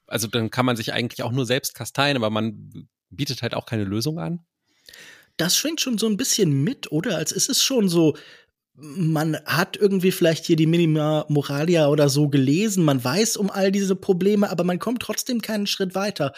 also 0.07 0.28
dann 0.28 0.49
kann 0.49 0.65
man 0.65 0.76
sich 0.76 0.93
eigentlich 0.93 1.24
auch 1.24 1.32
nur 1.32 1.45
selbst 1.45 1.76
kasteien, 1.76 2.18
aber 2.18 2.30
man 2.30 2.88
bietet 3.09 3.41
halt 3.41 3.53
auch 3.53 3.65
keine 3.65 3.84
Lösung 3.84 4.20
an? 4.20 4.45
Das 5.38 5.55
schwingt 5.55 5.82
schon 5.82 5.97
so 5.97 6.07
ein 6.07 6.18
bisschen 6.18 6.63
mit, 6.63 6.91
oder? 6.91 7.18
Als 7.18 7.32
ist 7.32 7.49
es 7.49 7.61
schon 7.61 7.89
so, 7.89 8.15
man 8.74 9.38
hat 9.45 9.76
irgendwie 9.76 10.11
vielleicht 10.11 10.45
hier 10.45 10.55
die 10.55 10.68
Minima 10.68 11.26
Moralia 11.30 11.88
oder 11.88 12.09
so 12.09 12.30
gelesen, 12.30 12.86
man 12.86 13.03
weiß 13.03 13.38
um 13.38 13.49
all 13.49 13.72
diese 13.72 13.95
Probleme, 13.95 14.49
aber 14.49 14.63
man 14.63 14.80
kommt 14.80 15.01
trotzdem 15.01 15.41
keinen 15.41 15.68
Schritt 15.68 15.95
weiter. 15.95 16.34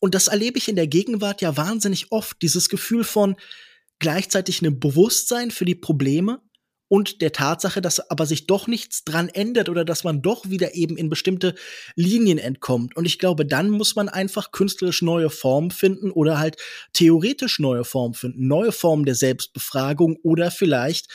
Und 0.00 0.14
das 0.14 0.28
erlebe 0.28 0.58
ich 0.58 0.68
in 0.68 0.76
der 0.76 0.88
Gegenwart 0.88 1.40
ja 1.40 1.56
wahnsinnig 1.56 2.10
oft, 2.10 2.42
dieses 2.42 2.68
Gefühl 2.68 3.04
von 3.04 3.36
gleichzeitig 4.00 4.60
einem 4.60 4.80
Bewusstsein 4.80 5.50
für 5.50 5.64
die 5.64 5.76
Probleme 5.76 6.40
und 6.88 7.22
der 7.22 7.32
Tatsache, 7.32 7.80
dass 7.80 8.10
aber 8.10 8.26
sich 8.26 8.46
doch 8.46 8.66
nichts 8.66 9.04
dran 9.04 9.28
ändert 9.28 9.68
oder 9.68 9.84
dass 9.84 10.04
man 10.04 10.22
doch 10.22 10.48
wieder 10.50 10.74
eben 10.74 10.96
in 10.96 11.08
bestimmte 11.08 11.54
Linien 11.96 12.38
entkommt. 12.38 12.96
Und 12.96 13.04
ich 13.06 13.18
glaube, 13.18 13.46
dann 13.46 13.70
muss 13.70 13.96
man 13.96 14.08
einfach 14.08 14.52
künstlerisch 14.52 15.02
neue 15.02 15.30
Formen 15.30 15.70
finden 15.70 16.10
oder 16.10 16.38
halt 16.38 16.56
theoretisch 16.92 17.58
neue 17.58 17.84
Formen 17.84 18.14
finden, 18.14 18.46
neue 18.46 18.72
Formen 18.72 19.04
der 19.04 19.14
Selbstbefragung 19.14 20.16
oder 20.22 20.50
vielleicht 20.50 21.08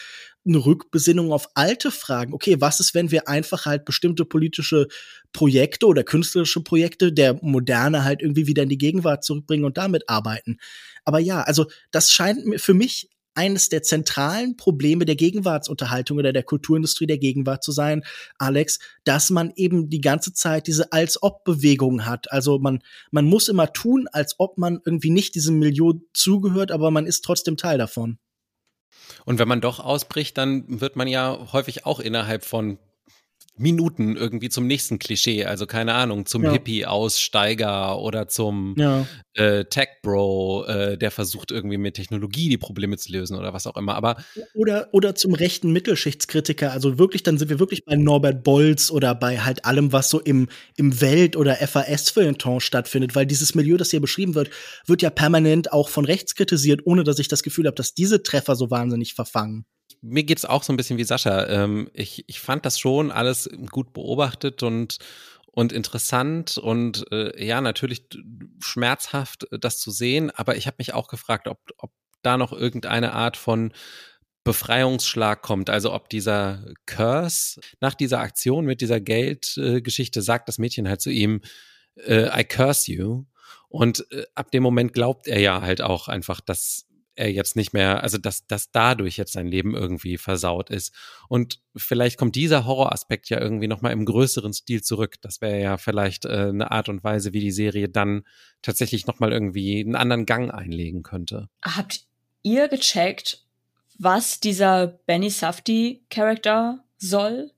eine 0.45 0.65
Rückbesinnung 0.65 1.31
auf 1.31 1.49
alte 1.53 1.91
Fragen. 1.91 2.33
Okay, 2.33 2.59
was 2.59 2.79
ist, 2.79 2.93
wenn 2.93 3.11
wir 3.11 3.27
einfach 3.27 3.65
halt 3.65 3.85
bestimmte 3.85 4.25
politische 4.25 4.87
Projekte 5.33 5.85
oder 5.85 6.03
künstlerische 6.03 6.61
Projekte 6.61 7.13
der 7.13 7.37
Moderne 7.41 8.03
halt 8.03 8.21
irgendwie 8.21 8.47
wieder 8.47 8.63
in 8.63 8.69
die 8.69 8.77
Gegenwart 8.77 9.23
zurückbringen 9.23 9.65
und 9.65 9.77
damit 9.77 10.09
arbeiten? 10.09 10.57
Aber 11.05 11.19
ja, 11.19 11.41
also 11.41 11.67
das 11.91 12.11
scheint 12.11 12.45
mir 12.45 12.59
für 12.59 12.73
mich 12.73 13.09
eines 13.39 13.69
der 13.69 13.83
zentralen 13.83 14.57
Probleme 14.57 15.05
der 15.05 15.15
Gegenwartsunterhaltung 15.15 16.17
oder 16.17 16.33
der 16.33 16.43
Kulturindustrie 16.43 17.07
der 17.07 17.19
Gegenwart 17.19 17.63
zu 17.63 17.71
sein, 17.71 18.03
Alex, 18.37 18.79
dass 19.05 19.29
man 19.29 19.53
eben 19.55 19.89
die 19.89 20.01
ganze 20.01 20.33
Zeit 20.33 20.67
diese 20.67 20.91
Als-Ob-Bewegung 20.91 22.05
hat. 22.05 22.29
Also 22.33 22.59
man, 22.59 22.83
man 23.11 23.23
muss 23.23 23.47
immer 23.47 23.71
tun, 23.71 24.09
als 24.11 24.35
ob 24.39 24.57
man 24.57 24.81
irgendwie 24.83 25.09
nicht 25.09 25.35
diesem 25.35 25.57
Milieu 25.57 25.93
zugehört, 26.13 26.69
aber 26.69 26.91
man 26.91 27.05
ist 27.05 27.23
trotzdem 27.23 27.55
Teil 27.55 27.77
davon. 27.77 28.17
Und 29.23 29.39
wenn 29.39 29.47
man 29.47 29.61
doch 29.61 29.79
ausbricht, 29.79 30.37
dann 30.37 30.81
wird 30.81 30.97
man 30.97 31.07
ja 31.07 31.39
häufig 31.53 31.85
auch 31.85 32.01
innerhalb 32.01 32.43
von 32.43 32.77
Minuten 33.59 34.15
irgendwie 34.15 34.47
zum 34.49 34.67
nächsten 34.67 34.99
Klischee, 34.99 35.43
also 35.43 35.65
keine 35.65 35.93
Ahnung, 35.93 36.25
zum 36.25 36.43
ja. 36.43 36.53
Hippie-Aussteiger 36.53 37.99
oder 37.99 38.29
zum 38.29 38.73
ja. 38.77 39.05
äh, 39.33 39.65
Tech-Bro, 39.65 40.65
äh, 40.65 40.97
der 40.97 41.11
versucht 41.11 41.51
irgendwie 41.51 41.77
mit 41.77 41.95
Technologie 41.95 42.47
die 42.47 42.57
Probleme 42.57 42.97
zu 42.97 43.11
lösen 43.11 43.37
oder 43.37 43.53
was 43.53 43.67
auch 43.67 43.75
immer. 43.75 43.95
Aber 43.95 44.15
oder 44.53 44.87
oder 44.93 45.13
zum 45.13 45.33
rechten 45.33 45.73
Mittelschichtskritiker, 45.73 46.71
also 46.71 46.97
wirklich, 46.97 47.23
dann 47.23 47.37
sind 47.37 47.49
wir 47.49 47.59
wirklich 47.59 47.83
bei 47.83 47.95
Norbert 47.95 48.43
Bolz 48.45 48.91
oder 48.91 49.13
bei 49.13 49.39
halt 49.39 49.65
allem, 49.65 49.91
was 49.91 50.09
so 50.09 50.21
im 50.21 50.47
im 50.77 51.01
Welt- 51.01 51.35
oder 51.35 51.55
FAS-Feuilleton 51.55 52.61
stattfindet, 52.61 53.13
weil 53.13 53.25
dieses 53.25 53.55
Milieu, 53.55 53.75
das 53.75 53.91
hier 53.91 53.99
beschrieben 54.01 54.35
wird, 54.35 54.49
wird 54.85 55.01
ja 55.01 55.09
permanent 55.09 55.73
auch 55.73 55.89
von 55.89 56.05
rechts 56.05 56.33
kritisiert, 56.33 56.81
ohne 56.85 57.03
dass 57.03 57.19
ich 57.19 57.27
das 57.27 57.43
Gefühl 57.43 57.67
habe, 57.67 57.75
dass 57.75 57.93
diese 57.93 58.23
Treffer 58.23 58.55
so 58.55 58.71
wahnsinnig 58.71 59.13
verfangen 59.15 59.65
mir 60.01 60.23
geht's 60.23 60.45
auch 60.45 60.63
so 60.63 60.73
ein 60.73 60.77
bisschen 60.77 60.97
wie 60.97 61.03
Sascha. 61.03 61.45
Ähm, 61.47 61.89
ich, 61.93 62.23
ich 62.27 62.39
fand 62.39 62.65
das 62.65 62.79
schon 62.79 63.11
alles 63.11 63.49
gut 63.69 63.93
beobachtet 63.93 64.63
und, 64.63 64.97
und 65.51 65.71
interessant 65.73 66.57
und 66.57 67.05
äh, 67.11 67.43
ja, 67.43 67.61
natürlich 67.61 68.05
schmerzhaft, 68.59 69.47
das 69.51 69.79
zu 69.79 69.91
sehen. 69.91 70.31
Aber 70.31 70.55
ich 70.55 70.67
habe 70.67 70.75
mich 70.79 70.93
auch 70.93 71.07
gefragt, 71.07 71.47
ob, 71.47 71.59
ob 71.77 71.91
da 72.21 72.37
noch 72.37 72.53
irgendeine 72.53 73.13
Art 73.13 73.37
von 73.37 73.73
Befreiungsschlag 74.43 75.41
kommt. 75.41 75.69
Also 75.69 75.93
ob 75.93 76.09
dieser 76.09 76.65
Curse 76.85 77.61
nach 77.81 77.93
dieser 77.93 78.19
Aktion 78.19 78.65
mit 78.65 78.81
dieser 78.81 78.99
Geldgeschichte 78.99 80.19
äh, 80.19 80.23
sagt 80.23 80.47
das 80.47 80.57
Mädchen 80.57 80.87
halt 80.87 81.01
zu 81.01 81.09
ihm, 81.09 81.41
äh, 81.95 82.27
I 82.39 82.43
curse 82.43 82.91
you. 82.91 83.25
Und 83.67 84.11
äh, 84.11 84.25
ab 84.35 84.51
dem 84.51 84.63
Moment 84.63 84.93
glaubt 84.93 85.27
er 85.27 85.39
ja 85.39 85.61
halt 85.61 85.81
auch 85.81 86.07
einfach, 86.07 86.41
dass 86.41 86.87
er 87.19 87.31
jetzt 87.31 87.55
nicht 87.55 87.73
mehr, 87.73 88.01
also 88.01 88.17
dass, 88.17 88.47
dass 88.47 88.71
dadurch 88.71 89.17
jetzt 89.17 89.33
sein 89.33 89.47
Leben 89.47 89.75
irgendwie 89.75 90.17
versaut 90.17 90.69
ist. 90.69 90.93
Und 91.27 91.59
vielleicht 91.75 92.17
kommt 92.17 92.35
dieser 92.35 92.65
Horroraspekt 92.65 93.29
ja 93.29 93.39
irgendwie 93.39 93.67
nochmal 93.67 93.91
im 93.91 94.05
größeren 94.05 94.53
Stil 94.53 94.81
zurück. 94.81 95.15
Das 95.21 95.41
wäre 95.41 95.61
ja 95.61 95.77
vielleicht 95.77 96.25
äh, 96.25 96.49
eine 96.49 96.71
Art 96.71 96.89
und 96.89 97.03
Weise, 97.03 97.33
wie 97.33 97.41
die 97.41 97.51
Serie 97.51 97.89
dann 97.89 98.23
tatsächlich 98.61 99.05
nochmal 99.05 99.31
irgendwie 99.31 99.81
einen 99.81 99.95
anderen 99.95 100.25
Gang 100.25 100.53
einlegen 100.53 101.03
könnte. 101.03 101.49
Habt 101.61 102.05
ihr 102.41 102.67
gecheckt, 102.67 103.45
was 103.97 104.39
dieser 104.39 104.87
Benny 104.87 105.29
Safdie-Charakter 105.29 106.83
soll? 106.97 107.51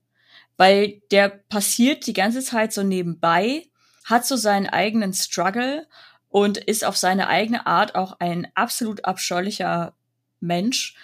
Weil 0.56 1.02
der 1.10 1.28
passiert 1.28 2.06
die 2.06 2.12
ganze 2.12 2.40
Zeit 2.40 2.72
so 2.72 2.82
nebenbei, 2.82 3.68
hat 4.04 4.26
so 4.26 4.36
seinen 4.36 4.66
eigenen 4.66 5.14
Struggle 5.14 5.86
und 6.32 6.56
ist 6.56 6.84
auf 6.84 6.96
seine 6.96 7.28
eigene 7.28 7.66
Art 7.66 7.94
auch 7.94 8.16
ein 8.18 8.48
absolut 8.54 9.04
abscheulicher 9.04 9.94
Mensch. 10.40 10.96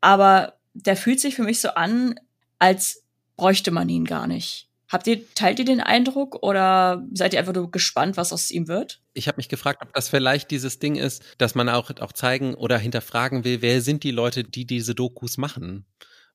Aber 0.00 0.54
der 0.74 0.96
fühlt 0.96 1.20
sich 1.20 1.36
für 1.36 1.44
mich 1.44 1.60
so 1.60 1.70
an, 1.70 2.18
als 2.58 3.04
bräuchte 3.36 3.70
man 3.70 3.88
ihn 3.88 4.04
gar 4.04 4.26
nicht. 4.26 4.68
Habt 4.88 5.06
ihr, 5.06 5.22
teilt 5.34 5.60
ihr 5.60 5.64
den 5.64 5.80
Eindruck 5.80 6.42
oder 6.42 7.06
seid 7.12 7.32
ihr 7.32 7.38
einfach 7.38 7.54
nur 7.54 7.70
gespannt, 7.70 8.16
was 8.16 8.32
aus 8.32 8.50
ihm 8.50 8.66
wird? 8.66 9.00
Ich 9.14 9.28
habe 9.28 9.36
mich 9.36 9.48
gefragt, 9.48 9.80
ob 9.80 9.92
das 9.94 10.08
vielleicht 10.08 10.50
dieses 10.50 10.80
Ding 10.80 10.96
ist, 10.96 11.22
dass 11.38 11.54
man 11.54 11.68
auch, 11.68 11.90
auch 12.00 12.12
zeigen 12.12 12.54
oder 12.54 12.76
hinterfragen 12.76 13.44
will, 13.44 13.62
wer 13.62 13.80
sind 13.80 14.02
die 14.02 14.10
Leute, 14.10 14.42
die 14.42 14.66
diese 14.66 14.96
Dokus 14.96 15.38
machen? 15.38 15.86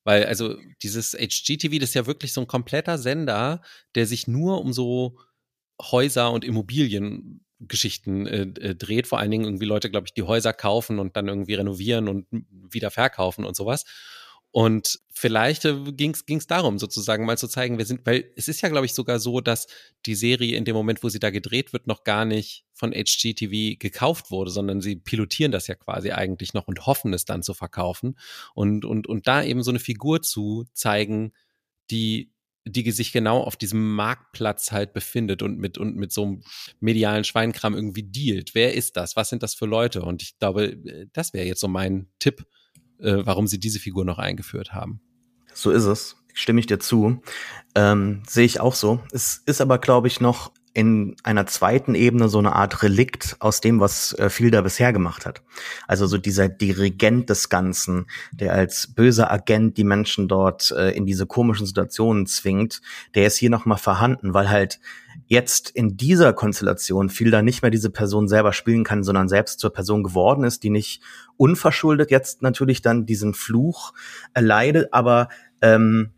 Weil, 0.02 0.24
also, 0.24 0.56
dieses 0.82 1.12
HGTV, 1.12 1.78
das 1.78 1.90
ist 1.90 1.94
ja 1.94 2.06
wirklich 2.06 2.32
so 2.32 2.40
ein 2.40 2.46
kompletter 2.46 2.96
Sender, 2.96 3.60
der 3.94 4.06
sich 4.06 4.26
nur 4.26 4.62
um 4.62 4.72
so 4.72 5.18
Häuser 5.80 6.32
und 6.32 6.42
Immobiliengeschichten 6.42 7.44
äh, 7.68 8.42
äh, 8.42 8.74
dreht. 8.74 9.06
Vor 9.06 9.18
allen 9.18 9.30
Dingen 9.30 9.44
irgendwie 9.44 9.66
Leute, 9.66 9.90
glaube 9.90 10.06
ich, 10.06 10.14
die 10.14 10.22
Häuser 10.22 10.52
kaufen 10.52 10.98
und 10.98 11.16
dann 11.16 11.28
irgendwie 11.28 11.54
renovieren 11.54 12.08
und 12.08 12.26
wieder 12.50 12.90
verkaufen 12.90 13.44
und 13.44 13.56
sowas. 13.56 13.84
Und 14.52 14.98
vielleicht 15.12 15.64
äh, 15.64 15.92
ging 15.92 16.12
es 16.12 16.46
darum, 16.48 16.78
sozusagen 16.78 17.24
mal 17.24 17.38
zu 17.38 17.46
zeigen, 17.46 17.78
wir 17.78 17.86
sind, 17.86 18.04
weil 18.04 18.32
es 18.34 18.48
ist 18.48 18.62
ja, 18.62 18.68
glaube 18.68 18.86
ich, 18.86 18.94
sogar 18.94 19.20
so, 19.20 19.40
dass 19.40 19.68
die 20.06 20.16
Serie 20.16 20.56
in 20.56 20.64
dem 20.64 20.74
Moment, 20.74 21.04
wo 21.04 21.08
sie 21.08 21.20
da 21.20 21.30
gedreht 21.30 21.72
wird, 21.72 21.86
noch 21.86 22.02
gar 22.02 22.24
nicht 22.24 22.64
von 22.72 22.92
HGTV 22.92 23.78
gekauft 23.78 24.32
wurde, 24.32 24.50
sondern 24.50 24.80
sie 24.80 24.96
pilotieren 24.96 25.52
das 25.52 25.68
ja 25.68 25.76
quasi 25.76 26.10
eigentlich 26.10 26.52
noch 26.52 26.66
und 26.66 26.86
hoffen 26.86 27.12
es 27.14 27.24
dann 27.24 27.44
zu 27.44 27.54
verkaufen. 27.54 28.18
Und, 28.54 28.84
und, 28.84 29.06
und 29.06 29.28
da 29.28 29.44
eben 29.44 29.62
so 29.62 29.70
eine 29.70 29.78
Figur 29.78 30.20
zu 30.22 30.64
zeigen, 30.72 31.32
die 31.90 32.32
die 32.64 32.90
sich 32.90 33.12
genau 33.12 33.40
auf 33.42 33.56
diesem 33.56 33.94
Marktplatz 33.94 34.72
halt 34.72 34.92
befindet 34.92 35.42
und 35.42 35.58
mit 35.58 35.78
und 35.78 35.96
mit 35.96 36.12
so 36.12 36.24
einem 36.24 36.42
medialen 36.80 37.24
Schweinkram 37.24 37.74
irgendwie 37.74 38.02
dealt. 38.02 38.54
Wer 38.54 38.74
ist 38.74 38.96
das? 38.96 39.16
Was 39.16 39.28
sind 39.28 39.42
das 39.42 39.54
für 39.54 39.66
Leute? 39.66 40.02
Und 40.02 40.22
ich 40.22 40.38
glaube, 40.38 40.64
äh, 40.66 41.06
das 41.12 41.32
wäre 41.32 41.46
jetzt 41.46 41.60
so 41.60 41.68
mein 41.68 42.08
Tipp, 42.18 42.46
äh, 42.98 43.18
warum 43.24 43.46
sie 43.46 43.58
diese 43.58 43.78
Figur 43.78 44.04
noch 44.04 44.18
eingeführt 44.18 44.72
haben. 44.72 45.00
So 45.54 45.70
ist 45.70 45.84
es. 45.84 46.16
Stimme 46.34 46.60
ich 46.60 46.66
dir 46.66 46.78
zu. 46.78 47.20
Ähm, 47.74 48.22
Sehe 48.26 48.44
ich 48.44 48.60
auch 48.60 48.74
so. 48.74 49.00
Es 49.12 49.42
ist 49.46 49.60
aber, 49.60 49.78
glaube 49.78 50.06
ich, 50.06 50.20
noch 50.20 50.52
in 50.72 51.16
einer 51.24 51.46
zweiten 51.46 51.94
Ebene 51.94 52.28
so 52.28 52.38
eine 52.38 52.54
Art 52.54 52.82
Relikt 52.82 53.36
aus 53.40 53.60
dem, 53.60 53.80
was 53.80 54.12
äh, 54.14 54.30
Fielder 54.30 54.62
bisher 54.62 54.92
gemacht 54.92 55.26
hat. 55.26 55.42
Also 55.88 56.06
so 56.06 56.16
dieser 56.16 56.48
Dirigent 56.48 57.28
des 57.28 57.48
Ganzen, 57.48 58.06
der 58.32 58.54
als 58.54 58.86
böser 58.86 59.30
Agent 59.32 59.76
die 59.78 59.84
Menschen 59.84 60.28
dort 60.28 60.70
äh, 60.70 60.90
in 60.90 61.06
diese 61.06 61.26
komischen 61.26 61.66
Situationen 61.66 62.26
zwingt, 62.26 62.82
der 63.14 63.26
ist 63.26 63.36
hier 63.36 63.50
nochmal 63.50 63.78
vorhanden, 63.78 64.32
weil 64.32 64.48
halt 64.48 64.80
jetzt 65.26 65.70
in 65.70 65.96
dieser 65.96 66.32
Konstellation 66.32 67.08
Fielder 67.08 67.42
nicht 67.42 67.62
mehr 67.62 67.70
diese 67.70 67.90
Person 67.90 68.28
selber 68.28 68.52
spielen 68.52 68.84
kann, 68.84 69.02
sondern 69.02 69.28
selbst 69.28 69.58
zur 69.58 69.72
Person 69.72 70.04
geworden 70.04 70.44
ist, 70.44 70.62
die 70.62 70.70
nicht 70.70 71.02
unverschuldet 71.36 72.10
jetzt 72.10 72.42
natürlich 72.42 72.80
dann 72.80 73.06
diesen 73.06 73.34
Fluch 73.34 73.92
erleidet, 74.34 74.88
aber 74.92 75.28
ähm, 75.62 76.10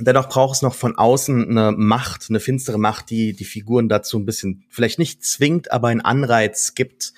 Dennoch 0.00 0.28
braucht 0.28 0.56
es 0.56 0.62
noch 0.62 0.74
von 0.74 0.96
außen 0.96 1.50
eine 1.50 1.72
Macht, 1.72 2.26
eine 2.28 2.40
finstere 2.40 2.78
Macht, 2.78 3.10
die 3.10 3.34
die 3.34 3.44
Figuren 3.44 3.88
dazu 3.88 4.18
ein 4.18 4.24
bisschen 4.24 4.64
vielleicht 4.68 4.98
nicht 4.98 5.24
zwingt, 5.24 5.70
aber 5.70 5.88
einen 5.88 6.00
Anreiz 6.00 6.74
gibt. 6.74 7.12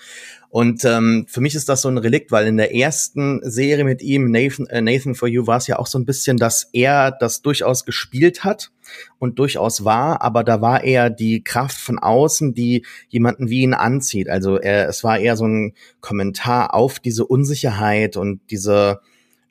Und 0.51 0.85
ähm, 0.85 1.27
für 1.29 1.41
mich 1.41 1.57
ist 1.57 1.69
das 1.69 1.83
so 1.83 1.89
ein 1.89 1.99
Relikt, 1.99 2.31
weil 2.31 2.47
in 2.47 2.57
der 2.57 2.75
ersten 2.75 3.41
Serie 3.43 3.83
mit 3.83 4.03
ihm, 4.03 4.31
Nathan, 4.31 4.67
äh, 4.67 4.81
Nathan 4.81 5.17
for 5.17 5.27
You, 5.29 5.49
war 5.49 5.57
es 5.57 5.67
ja 5.67 5.81
auch 5.81 5.89
so 5.89 5.99
ein 5.99 6.05
bisschen, 6.05 6.37
dass 6.37 6.69
er 6.73 7.11
das 7.11 7.43
durchaus 7.43 7.85
gespielt 7.85 8.45
hat 8.45 8.71
und 9.19 9.41
durchaus 9.41 9.85
war, 9.85 10.23
aber 10.23 10.45
da 10.45 10.61
war 10.61 10.85
eher 10.85 11.11
die 11.11 11.43
Kraft 11.43 11.79
von 11.79 11.99
außen, 11.99 12.55
die 12.55 12.85
jemanden 13.09 13.51
wie 13.51 13.63
ihn 13.63 13.75
anzieht. 13.75 14.29
Also 14.29 14.57
er, 14.57 14.89
es 14.89 15.03
war 15.03 15.19
eher 15.19 15.37
so 15.37 15.47
ein 15.47 15.75
Kommentar 16.01 16.73
auf 16.73 17.01
diese 17.01 17.27
Unsicherheit 17.27 18.17
und 18.17 18.41
diese 18.51 19.01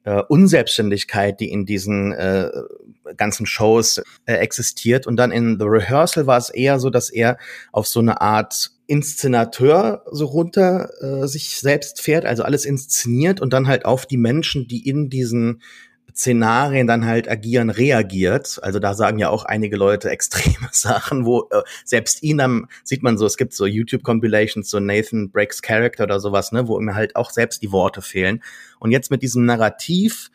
äh, 0.05 0.21
Unselbstständigkeit, 0.21 1.39
die 1.39 1.51
in 1.51 1.65
diesen 1.65 2.13
äh, 2.13 2.49
ganzen 3.17 3.45
Shows 3.45 4.01
äh, 4.25 4.33
existiert. 4.33 5.07
Und 5.07 5.15
dann 5.17 5.31
in 5.31 5.57
The 5.59 5.65
Rehearsal 5.65 6.27
war 6.27 6.37
es 6.37 6.49
eher 6.49 6.79
so, 6.79 6.89
dass 6.89 7.09
er 7.09 7.37
auf 7.71 7.87
so 7.87 7.99
eine 7.99 8.21
Art 8.21 8.71
Inszenateur 8.87 10.03
so 10.11 10.25
runter 10.25 10.89
äh, 11.01 11.27
sich 11.27 11.59
selbst 11.59 12.01
fährt, 12.01 12.25
also 12.25 12.43
alles 12.43 12.65
inszeniert 12.65 13.39
und 13.39 13.53
dann 13.53 13.67
halt 13.67 13.85
auf 13.85 14.05
die 14.05 14.17
Menschen, 14.17 14.67
die 14.67 14.87
in 14.87 15.09
diesen 15.09 15.61
Szenarien 16.15 16.85
dann 16.85 17.05
halt 17.05 17.29
agieren, 17.29 17.69
reagiert. 17.69 18.59
Also 18.61 18.79
da 18.79 18.93
sagen 18.93 19.19
ja 19.19 19.29
auch 19.29 19.45
einige 19.45 19.77
Leute 19.77 20.09
extreme 20.11 20.69
Sachen, 20.71 21.25
wo 21.25 21.47
äh, 21.51 21.61
selbst 21.85 22.23
ihn 22.23 22.37
dann 22.37 22.67
sieht 22.83 23.03
man 23.03 23.17
so, 23.17 23.25
es 23.25 23.37
gibt 23.37 23.53
so 23.53 23.65
YouTube-Compilations, 23.65 24.69
so 24.69 24.79
Nathan 24.79 25.31
Breaks 25.31 25.61
Character 25.61 26.03
oder 26.03 26.19
sowas, 26.19 26.51
ne, 26.51 26.67
wo 26.67 26.79
ihm 26.79 26.93
halt 26.93 27.15
auch 27.15 27.31
selbst 27.31 27.61
die 27.61 27.71
Worte 27.71 28.01
fehlen. 28.01 28.43
Und 28.79 28.91
jetzt 28.91 29.11
mit 29.11 29.23
diesem 29.23 29.45
Narrativ, 29.45 30.29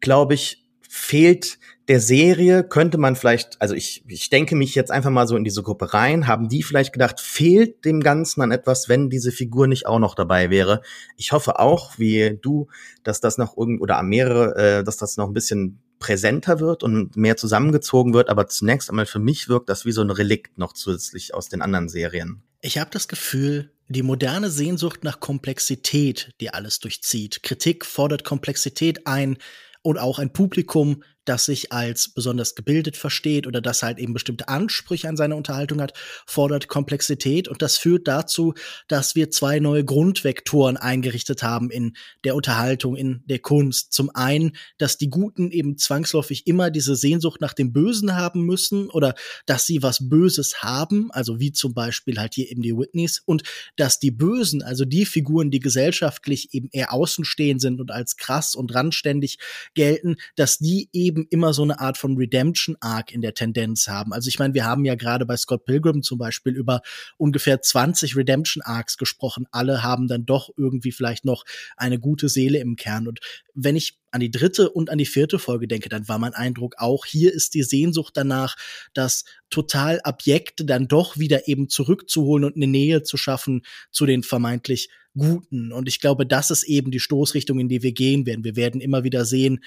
glaube 0.00 0.34
ich, 0.34 0.64
fehlt 0.88 1.58
der 1.90 1.98
Serie 1.98 2.62
könnte 2.62 2.98
man 2.98 3.16
vielleicht, 3.16 3.60
also 3.60 3.74
ich, 3.74 4.04
ich 4.06 4.30
denke 4.30 4.54
mich 4.54 4.76
jetzt 4.76 4.92
einfach 4.92 5.10
mal 5.10 5.26
so 5.26 5.34
in 5.36 5.42
diese 5.42 5.64
Gruppe 5.64 5.92
rein, 5.92 6.28
haben 6.28 6.48
die 6.48 6.62
vielleicht 6.62 6.92
gedacht, 6.92 7.18
fehlt 7.18 7.84
dem 7.84 7.98
Ganzen 7.98 8.42
an 8.42 8.52
etwas, 8.52 8.88
wenn 8.88 9.10
diese 9.10 9.32
Figur 9.32 9.66
nicht 9.66 9.88
auch 9.88 9.98
noch 9.98 10.14
dabei 10.14 10.50
wäre. 10.50 10.82
Ich 11.16 11.32
hoffe 11.32 11.58
auch, 11.58 11.98
wie 11.98 12.38
du, 12.40 12.68
dass 13.02 13.20
das 13.20 13.38
noch 13.38 13.56
irgend 13.56 13.80
oder 13.82 14.00
mehrere, 14.04 14.54
äh, 14.54 14.84
dass 14.84 14.98
das 14.98 15.16
noch 15.16 15.26
ein 15.26 15.32
bisschen 15.32 15.80
präsenter 15.98 16.60
wird 16.60 16.84
und 16.84 17.16
mehr 17.16 17.36
zusammengezogen 17.36 18.14
wird, 18.14 18.28
aber 18.28 18.46
zunächst 18.46 18.88
einmal 18.88 19.06
für 19.06 19.18
mich 19.18 19.48
wirkt 19.48 19.68
das 19.68 19.84
wie 19.84 19.90
so 19.90 20.00
ein 20.00 20.10
Relikt 20.10 20.58
noch 20.58 20.74
zusätzlich 20.74 21.34
aus 21.34 21.48
den 21.48 21.60
anderen 21.60 21.88
Serien. 21.88 22.40
Ich 22.60 22.78
habe 22.78 22.90
das 22.92 23.08
Gefühl, 23.08 23.72
die 23.88 24.04
moderne 24.04 24.50
Sehnsucht 24.50 25.02
nach 25.02 25.18
Komplexität, 25.18 26.30
die 26.40 26.50
alles 26.50 26.78
durchzieht. 26.78 27.42
Kritik 27.42 27.84
fordert 27.84 28.22
Komplexität 28.22 29.08
ein 29.08 29.38
und 29.82 29.98
auch 29.98 30.20
ein 30.20 30.32
Publikum, 30.32 31.02
das 31.24 31.44
sich 31.44 31.72
als 31.72 32.12
besonders 32.12 32.54
gebildet 32.54 32.96
versteht 32.96 33.46
oder 33.46 33.60
das 33.60 33.82
halt 33.82 33.98
eben 33.98 34.12
bestimmte 34.12 34.48
Ansprüche 34.48 35.08
an 35.08 35.16
seine 35.16 35.36
Unterhaltung 35.36 35.80
hat, 35.80 35.92
fordert 36.26 36.68
Komplexität 36.68 37.48
und 37.48 37.62
das 37.62 37.76
führt 37.76 38.08
dazu, 38.08 38.54
dass 38.88 39.14
wir 39.14 39.30
zwei 39.30 39.60
neue 39.60 39.84
Grundvektoren 39.84 40.76
eingerichtet 40.76 41.42
haben 41.42 41.70
in 41.70 41.96
der 42.24 42.34
Unterhaltung, 42.34 42.96
in 42.96 43.22
der 43.26 43.38
Kunst. 43.38 43.92
Zum 43.92 44.10
einen, 44.14 44.56
dass 44.78 44.96
die 44.96 45.10
Guten 45.10 45.50
eben 45.50 45.76
zwangsläufig 45.76 46.46
immer 46.46 46.70
diese 46.70 46.96
Sehnsucht 46.96 47.40
nach 47.40 47.54
dem 47.54 47.72
Bösen 47.72 48.16
haben 48.16 48.44
müssen 48.44 48.88
oder 48.90 49.14
dass 49.46 49.66
sie 49.66 49.82
was 49.82 50.08
Böses 50.08 50.62
haben, 50.62 51.10
also 51.10 51.38
wie 51.38 51.52
zum 51.52 51.74
Beispiel 51.74 52.18
halt 52.18 52.34
hier 52.34 52.50
eben 52.50 52.62
die 52.62 52.76
Whitneys 52.76 53.22
und 53.24 53.42
dass 53.76 53.98
die 53.98 54.10
Bösen, 54.10 54.62
also 54.62 54.84
die 54.84 55.04
Figuren, 55.04 55.50
die 55.50 55.60
gesellschaftlich 55.60 56.54
eben 56.54 56.68
eher 56.72 56.92
außenstehend 56.92 57.60
sind 57.60 57.80
und 57.80 57.90
als 57.90 58.16
krass 58.16 58.54
und 58.54 58.74
randständig 58.74 59.38
gelten, 59.74 60.16
dass 60.36 60.58
die 60.58 60.88
eben 60.92 61.09
eben 61.10 61.26
immer 61.28 61.52
so 61.52 61.62
eine 61.62 61.80
Art 61.80 61.98
von 61.98 62.16
Redemption-Arc 62.16 63.12
in 63.12 63.20
der 63.20 63.34
Tendenz 63.34 63.88
haben. 63.88 64.12
Also 64.12 64.28
ich 64.28 64.38
meine, 64.38 64.54
wir 64.54 64.64
haben 64.64 64.84
ja 64.84 64.94
gerade 64.94 65.26
bei 65.26 65.36
Scott 65.36 65.64
Pilgrim 65.64 66.02
zum 66.02 66.18
Beispiel 66.18 66.54
über 66.54 66.82
ungefähr 67.18 67.60
20 67.60 68.16
Redemption-Arcs 68.16 68.96
gesprochen. 68.96 69.46
Alle 69.50 69.82
haben 69.82 70.06
dann 70.06 70.24
doch 70.24 70.50
irgendwie 70.56 70.92
vielleicht 70.92 71.24
noch 71.24 71.44
eine 71.76 71.98
gute 71.98 72.28
Seele 72.28 72.58
im 72.58 72.76
Kern. 72.76 73.08
Und 73.08 73.18
wenn 73.54 73.76
ich 73.76 73.98
an 74.12 74.20
die 74.20 74.30
dritte 74.30 74.70
und 74.70 74.90
an 74.90 74.98
die 74.98 75.06
vierte 75.06 75.38
Folge 75.38 75.68
denke, 75.68 75.88
dann 75.88 76.08
war 76.08 76.18
mein 76.18 76.34
Eindruck 76.34 76.76
auch, 76.78 77.04
hier 77.04 77.32
ist 77.32 77.54
die 77.54 77.62
Sehnsucht 77.62 78.16
danach, 78.16 78.56
das 78.94 79.24
total 79.50 80.00
Abjekte 80.02 80.64
dann 80.64 80.88
doch 80.88 81.18
wieder 81.18 81.48
eben 81.48 81.68
zurückzuholen 81.68 82.44
und 82.44 82.56
eine 82.56 82.66
Nähe 82.66 83.02
zu 83.02 83.16
schaffen 83.16 83.62
zu 83.90 84.06
den 84.06 84.22
vermeintlich 84.22 84.88
Guten. 85.18 85.72
Und 85.72 85.88
ich 85.88 85.98
glaube, 85.98 86.24
das 86.24 86.52
ist 86.52 86.62
eben 86.62 86.92
die 86.92 87.00
Stoßrichtung, 87.00 87.58
in 87.58 87.68
die 87.68 87.82
wir 87.82 87.92
gehen 87.92 88.26
werden. 88.26 88.44
Wir 88.44 88.54
werden 88.54 88.80
immer 88.80 89.02
wieder 89.02 89.24
sehen, 89.24 89.58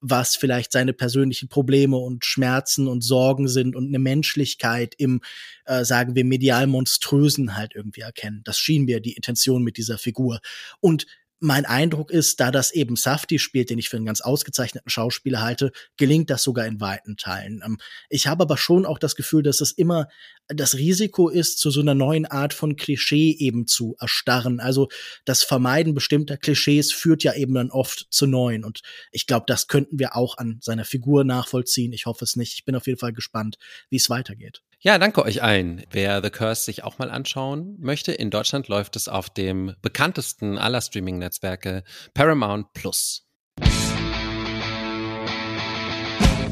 was 0.00 0.36
vielleicht 0.36 0.72
seine 0.72 0.92
persönlichen 0.92 1.48
Probleme 1.48 1.96
und 1.96 2.24
Schmerzen 2.24 2.88
und 2.88 3.02
Sorgen 3.02 3.48
sind 3.48 3.74
und 3.76 3.88
eine 3.88 3.98
Menschlichkeit 3.98 4.94
im, 4.98 5.20
äh, 5.64 5.84
sagen 5.84 6.14
wir, 6.14 6.24
medial 6.24 6.66
monströsen 6.66 7.56
halt 7.56 7.74
irgendwie 7.74 8.02
erkennen. 8.02 8.42
Das 8.44 8.58
schien 8.58 8.84
mir 8.84 9.00
die 9.00 9.14
Intention 9.14 9.62
mit 9.62 9.76
dieser 9.76 9.98
Figur. 9.98 10.40
Und 10.80 11.06
mein 11.40 11.66
Eindruck 11.66 12.10
ist, 12.10 12.40
da 12.40 12.50
das 12.50 12.72
eben 12.72 12.96
Safti 12.96 13.38
spielt, 13.38 13.70
den 13.70 13.78
ich 13.78 13.88
für 13.88 13.96
einen 13.96 14.06
ganz 14.06 14.20
ausgezeichneten 14.20 14.90
Schauspieler 14.90 15.40
halte, 15.40 15.72
gelingt 15.96 16.30
das 16.30 16.42
sogar 16.42 16.66
in 16.66 16.80
weiten 16.80 17.16
Teilen. 17.16 17.62
Ähm, 17.64 17.78
ich 18.08 18.26
habe 18.26 18.42
aber 18.42 18.56
schon 18.56 18.84
auch 18.84 18.98
das 18.98 19.14
Gefühl, 19.14 19.42
dass 19.42 19.60
es 19.60 19.72
immer 19.72 20.08
das 20.48 20.74
Risiko 20.74 21.28
ist, 21.28 21.58
zu 21.58 21.70
so 21.70 21.80
einer 21.80 21.94
neuen 21.94 22.26
Art 22.26 22.54
von 22.54 22.76
Klischee 22.76 23.36
eben 23.38 23.66
zu 23.66 23.96
erstarren. 24.00 24.60
Also 24.60 24.88
das 25.24 25.42
Vermeiden 25.42 25.94
bestimmter 25.94 26.36
Klischees 26.36 26.92
führt 26.92 27.22
ja 27.22 27.34
eben 27.34 27.54
dann 27.54 27.70
oft 27.70 28.06
zu 28.10 28.26
neuen. 28.26 28.64
Und 28.64 28.80
ich 29.12 29.26
glaube, 29.26 29.44
das 29.46 29.68
könnten 29.68 29.98
wir 29.98 30.16
auch 30.16 30.38
an 30.38 30.58
seiner 30.62 30.84
Figur 30.84 31.24
nachvollziehen. 31.24 31.92
Ich 31.92 32.06
hoffe 32.06 32.24
es 32.24 32.36
nicht. 32.36 32.54
Ich 32.54 32.64
bin 32.64 32.74
auf 32.74 32.86
jeden 32.86 32.98
Fall 32.98 33.12
gespannt, 33.12 33.58
wie 33.90 33.96
es 33.96 34.10
weitergeht. 34.10 34.62
Ja, 34.80 34.96
danke 34.96 35.24
euch 35.24 35.42
allen. 35.42 35.82
Wer 35.90 36.22
The 36.22 36.30
Curse 36.30 36.62
sich 36.62 36.84
auch 36.84 37.00
mal 37.00 37.10
anschauen 37.10 37.76
möchte, 37.80 38.12
in 38.12 38.30
Deutschland 38.30 38.68
läuft 38.68 38.94
es 38.94 39.08
auf 39.08 39.28
dem 39.28 39.74
bekanntesten 39.82 40.56
aller 40.56 40.80
Streaming-Netzwerke 40.80 41.82
Paramount 42.14 42.72
Plus. 42.74 43.26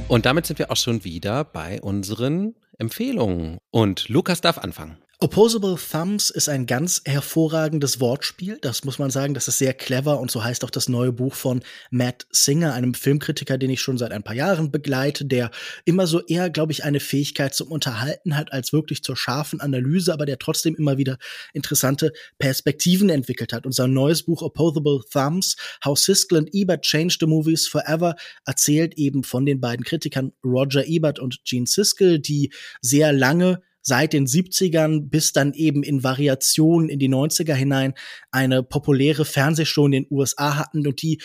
Und 0.08 0.26
damit 0.26 0.46
sind 0.46 0.58
wir 0.58 0.72
auch 0.72 0.76
schon 0.76 1.04
wieder 1.04 1.44
bei 1.44 1.80
unseren 1.80 2.56
Empfehlungen. 2.78 3.58
Und 3.70 4.08
Lukas 4.08 4.40
darf 4.40 4.58
anfangen. 4.58 4.98
Opposable 5.18 5.76
Thumbs 5.76 6.28
ist 6.28 6.50
ein 6.50 6.66
ganz 6.66 7.00
hervorragendes 7.06 8.00
Wortspiel. 8.00 8.58
Das 8.60 8.84
muss 8.84 8.98
man 8.98 9.10
sagen. 9.10 9.32
Das 9.32 9.48
ist 9.48 9.56
sehr 9.56 9.72
clever 9.72 10.20
und 10.20 10.30
so 10.30 10.44
heißt 10.44 10.62
auch 10.62 10.68
das 10.68 10.90
neue 10.90 11.10
Buch 11.10 11.32
von 11.32 11.62
Matt 11.90 12.26
Singer, 12.30 12.74
einem 12.74 12.92
Filmkritiker, 12.92 13.56
den 13.56 13.70
ich 13.70 13.80
schon 13.80 13.96
seit 13.96 14.12
ein 14.12 14.22
paar 14.22 14.34
Jahren 14.34 14.70
begleite, 14.70 15.24
der 15.24 15.50
immer 15.86 16.06
so 16.06 16.22
eher, 16.26 16.50
glaube 16.50 16.72
ich, 16.72 16.84
eine 16.84 17.00
Fähigkeit 17.00 17.54
zum 17.54 17.68
Unterhalten 17.68 18.36
hat 18.36 18.52
als 18.52 18.74
wirklich 18.74 19.02
zur 19.02 19.16
scharfen 19.16 19.62
Analyse, 19.62 20.12
aber 20.12 20.26
der 20.26 20.38
trotzdem 20.38 20.74
immer 20.74 20.98
wieder 20.98 21.16
interessante 21.54 22.12
Perspektiven 22.38 23.08
entwickelt 23.08 23.54
hat. 23.54 23.64
Unser 23.64 23.88
neues 23.88 24.22
Buch 24.22 24.42
Opposable 24.42 25.00
Thumbs, 25.10 25.56
How 25.82 25.98
Siskel 25.98 26.36
and 26.36 26.54
Ebert 26.54 26.82
Changed 26.82 27.20
the 27.20 27.26
Movies 27.26 27.66
Forever, 27.66 28.16
erzählt 28.44 28.98
eben 28.98 29.24
von 29.24 29.46
den 29.46 29.62
beiden 29.62 29.82
Kritikern 29.82 30.32
Roger 30.44 30.84
Ebert 30.84 31.18
und 31.20 31.42
Gene 31.46 31.66
Siskel, 31.66 32.18
die 32.18 32.52
sehr 32.82 33.14
lange 33.14 33.62
seit 33.86 34.12
den 34.12 34.26
70ern 34.26 35.08
bis 35.08 35.32
dann 35.32 35.52
eben 35.54 35.84
in 35.84 36.02
Variationen 36.02 36.88
in 36.88 36.98
die 36.98 37.08
90er 37.08 37.54
hinein 37.54 37.94
eine 38.32 38.64
populäre 38.64 39.24
Fernsehshow 39.24 39.86
in 39.86 39.92
den 39.92 40.06
USA 40.10 40.56
hatten 40.56 40.86
und 40.86 41.02
die 41.02 41.22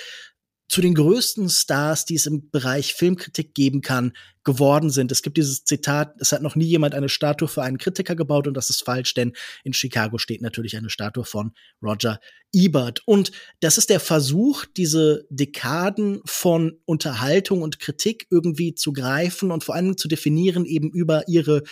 zu 0.69 0.79
den 0.79 0.93
größten 0.93 1.49
Stars, 1.49 2.05
die 2.05 2.15
es 2.15 2.27
im 2.27 2.49
Bereich 2.51 2.93
Filmkritik 2.93 3.55
geben 3.55 3.81
kann, 3.81 4.13
geworden 4.43 4.89
sind. 4.89 5.11
Es 5.11 5.21
gibt 5.21 5.37
dieses 5.37 5.63
Zitat, 5.63 6.15
es 6.19 6.31
hat 6.31 6.41
noch 6.41 6.55
nie 6.55 6.65
jemand 6.65 6.95
eine 6.95 7.09
Statue 7.09 7.47
für 7.47 7.61
einen 7.61 7.77
Kritiker 7.77 8.15
gebaut 8.15 8.47
und 8.47 8.55
das 8.55 8.69
ist 8.69 8.83
falsch, 8.83 9.13
denn 9.13 9.33
in 9.63 9.73
Chicago 9.73 10.17
steht 10.17 10.41
natürlich 10.41 10.75
eine 10.77 10.89
Statue 10.89 11.25
von 11.25 11.53
Roger 11.81 12.19
Ebert. 12.53 13.01
Und 13.05 13.31
das 13.61 13.77
ist 13.77 13.89
der 13.89 14.01
Versuch, 14.01 14.65
diese 14.65 15.25
Dekaden 15.29 16.21
von 16.25 16.73
Unterhaltung 16.85 17.61
und 17.61 17.79
Kritik 17.79 18.27
irgendwie 18.29 18.75
zu 18.75 18.91
greifen 18.91 19.51
und 19.51 19.63
vor 19.63 19.75
allem 19.75 19.95
zu 19.95 20.09
definieren 20.09 20.65
eben 20.65 20.91
über 20.91 21.27
ihre, 21.29 21.63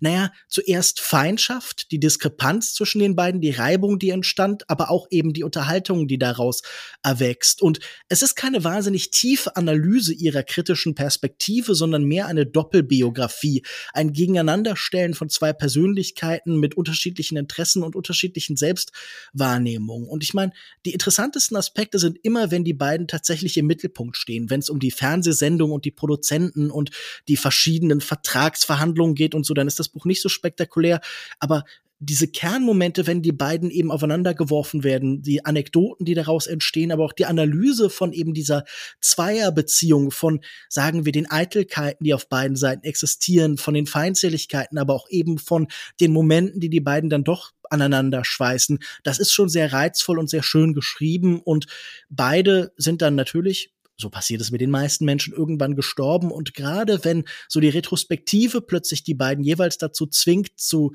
naja, 0.00 0.32
zuerst 0.48 1.00
Feindschaft, 1.00 1.92
die 1.92 2.00
Diskrepanz 2.00 2.74
zwischen 2.74 2.98
den 2.98 3.14
beiden, 3.14 3.40
die 3.40 3.52
Reibung, 3.52 4.00
die 4.00 4.10
entstand, 4.10 4.68
aber 4.68 4.90
auch 4.90 5.06
eben 5.10 5.32
die 5.32 5.44
Unterhaltung, 5.44 6.08
die 6.08 6.18
daraus 6.18 6.62
erwächst. 7.04 7.62
Und 7.62 7.78
es 8.08 8.22
ist 8.22 8.34
keine 8.34 8.64
wahnsinnig 8.64 9.12
tiefe 9.12 9.54
Analyse 9.54 10.12
ihrer 10.12 10.42
kritischen 10.42 10.96
Perspektive, 10.96 11.76
sondern 11.76 12.02
mehr 12.04 12.13
eine 12.22 12.46
Doppelbiografie, 12.46 13.62
ein 13.92 14.12
Gegeneinanderstellen 14.12 15.14
von 15.14 15.28
zwei 15.28 15.52
Persönlichkeiten 15.52 16.58
mit 16.58 16.76
unterschiedlichen 16.76 17.36
Interessen 17.36 17.82
und 17.82 17.96
unterschiedlichen 17.96 18.56
Selbstwahrnehmungen. 18.56 20.08
Und 20.08 20.22
ich 20.22 20.34
meine, 20.34 20.52
die 20.86 20.92
interessantesten 20.92 21.56
Aspekte 21.56 21.98
sind 21.98 22.18
immer, 22.22 22.50
wenn 22.50 22.64
die 22.64 22.74
beiden 22.74 23.08
tatsächlich 23.08 23.56
im 23.56 23.66
Mittelpunkt 23.66 24.16
stehen, 24.16 24.50
wenn 24.50 24.60
es 24.60 24.70
um 24.70 24.78
die 24.78 24.90
Fernsehsendung 24.90 25.72
und 25.72 25.84
die 25.84 25.90
Produzenten 25.90 26.70
und 26.70 26.90
die 27.28 27.36
verschiedenen 27.36 28.00
Vertragsverhandlungen 28.00 29.14
geht 29.14 29.34
und 29.34 29.44
so, 29.44 29.54
dann 29.54 29.66
ist 29.66 29.78
das 29.78 29.88
Buch 29.88 30.04
nicht 30.04 30.22
so 30.22 30.28
spektakulär. 30.28 31.00
Aber 31.38 31.64
diese 32.00 32.28
Kernmomente, 32.28 33.06
wenn 33.06 33.22
die 33.22 33.32
beiden 33.32 33.70
eben 33.70 33.90
aufeinander 33.90 34.34
geworfen 34.34 34.84
werden, 34.84 35.22
die 35.22 35.44
Anekdoten, 35.44 36.04
die 36.04 36.14
daraus 36.14 36.46
entstehen, 36.46 36.92
aber 36.92 37.04
auch 37.04 37.12
die 37.12 37.26
Analyse 37.26 37.88
von 37.88 38.12
eben 38.12 38.34
dieser 38.34 38.64
Zweierbeziehung, 39.00 40.10
von, 40.10 40.40
sagen 40.68 41.04
wir, 41.04 41.12
den 41.12 41.30
Eitelkeiten, 41.30 42.04
die 42.04 42.14
auf 42.14 42.28
beiden 42.28 42.56
Seiten 42.56 42.84
existieren, 42.84 43.56
von 43.56 43.74
den 43.74 43.86
Feindseligkeiten, 43.86 44.78
aber 44.78 44.94
auch 44.94 45.08
eben 45.08 45.38
von 45.38 45.68
den 46.00 46.12
Momenten, 46.12 46.60
die 46.60 46.70
die 46.70 46.80
beiden 46.80 47.10
dann 47.10 47.24
doch 47.24 47.52
aneinander 47.70 48.24
schweißen. 48.24 48.78
Das 49.02 49.18
ist 49.18 49.32
schon 49.32 49.48
sehr 49.48 49.72
reizvoll 49.72 50.18
und 50.18 50.28
sehr 50.28 50.42
schön 50.42 50.74
geschrieben 50.74 51.40
und 51.40 51.66
beide 52.10 52.72
sind 52.76 53.02
dann 53.02 53.14
natürlich 53.14 53.70
so 53.96 54.10
passiert 54.10 54.40
es 54.40 54.50
mit 54.50 54.60
den 54.60 54.70
meisten 54.70 55.04
Menschen 55.04 55.32
irgendwann 55.32 55.76
gestorben. 55.76 56.32
Und 56.32 56.52
gerade 56.54 57.04
wenn 57.04 57.24
so 57.48 57.60
die 57.60 57.68
Retrospektive 57.68 58.60
plötzlich 58.60 59.04
die 59.04 59.14
beiden 59.14 59.44
jeweils 59.44 59.78
dazu 59.78 60.06
zwingt, 60.06 60.58
zu 60.58 60.94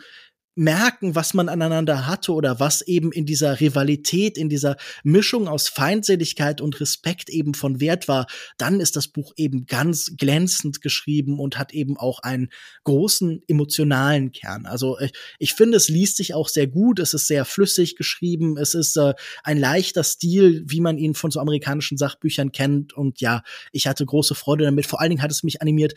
merken, 0.56 1.16
was 1.16 1.34
man 1.34 1.47
aneinander 1.47 2.06
hatte 2.08 2.34
oder 2.34 2.60
was 2.60 2.82
eben 2.82 3.12
in 3.12 3.26
dieser 3.26 3.60
Rivalität, 3.60 4.38
in 4.38 4.50
dieser 4.50 4.76
Mischung 5.04 5.47
aus 5.47 5.70
Feindseligkeit 5.70 6.60
und 6.60 6.80
Respekt 6.82 7.30
eben 7.30 7.54
von 7.54 7.80
Wert 7.80 8.08
war, 8.08 8.28
dann 8.58 8.80
ist 8.80 8.95
das 8.95 9.08
Buch 9.08 9.34
eben 9.38 9.66
ganz 9.66 10.14
glänzend 10.18 10.82
geschrieben 10.82 11.39
und 11.39 11.58
hat 11.58 11.74
eben 11.74 11.97
auch 11.97 12.20
einen 12.20 12.50
großen 12.84 13.41
emotionalen 13.47 14.32
Kern. 14.32 14.66
Also 14.66 15.00
ich, 15.00 15.14
ich 15.38 15.54
finde, 15.54 15.78
es 15.78 15.88
liest 15.88 16.18
sich 16.18 16.34
auch 16.34 16.50
sehr 16.50 16.68
gut, 16.68 17.00
es 17.00 17.14
ist 17.14 17.28
sehr 17.28 17.45
flüssig 17.45 17.95
geschrieben, 17.95 18.58
es 18.58 18.74
ist 18.74 18.97
äh, 18.97 19.14
ein 19.43 19.58
leichter 19.58 20.04
Stil, 20.04 20.64
wie 20.68 20.82
man 20.82 20.97
ihn 20.97 21.14
von 21.14 21.32
so 21.32 21.39
amerikanischen 21.39 21.97
Sachbüchern 21.97 22.52
kennt 22.52 22.93
und 22.93 23.22
ja, 23.22 23.43
ich 23.72 23.88
hatte 23.88 24.06
große 24.06 24.36
Freude 24.36 24.66
damit. 24.66 24.86
Vor 24.86 25.00
allen 25.00 25.12
Dingen 25.12 25.22
hat 25.22 25.32
es 25.32 25.43
mich 25.43 25.62
animiert, 25.62 25.93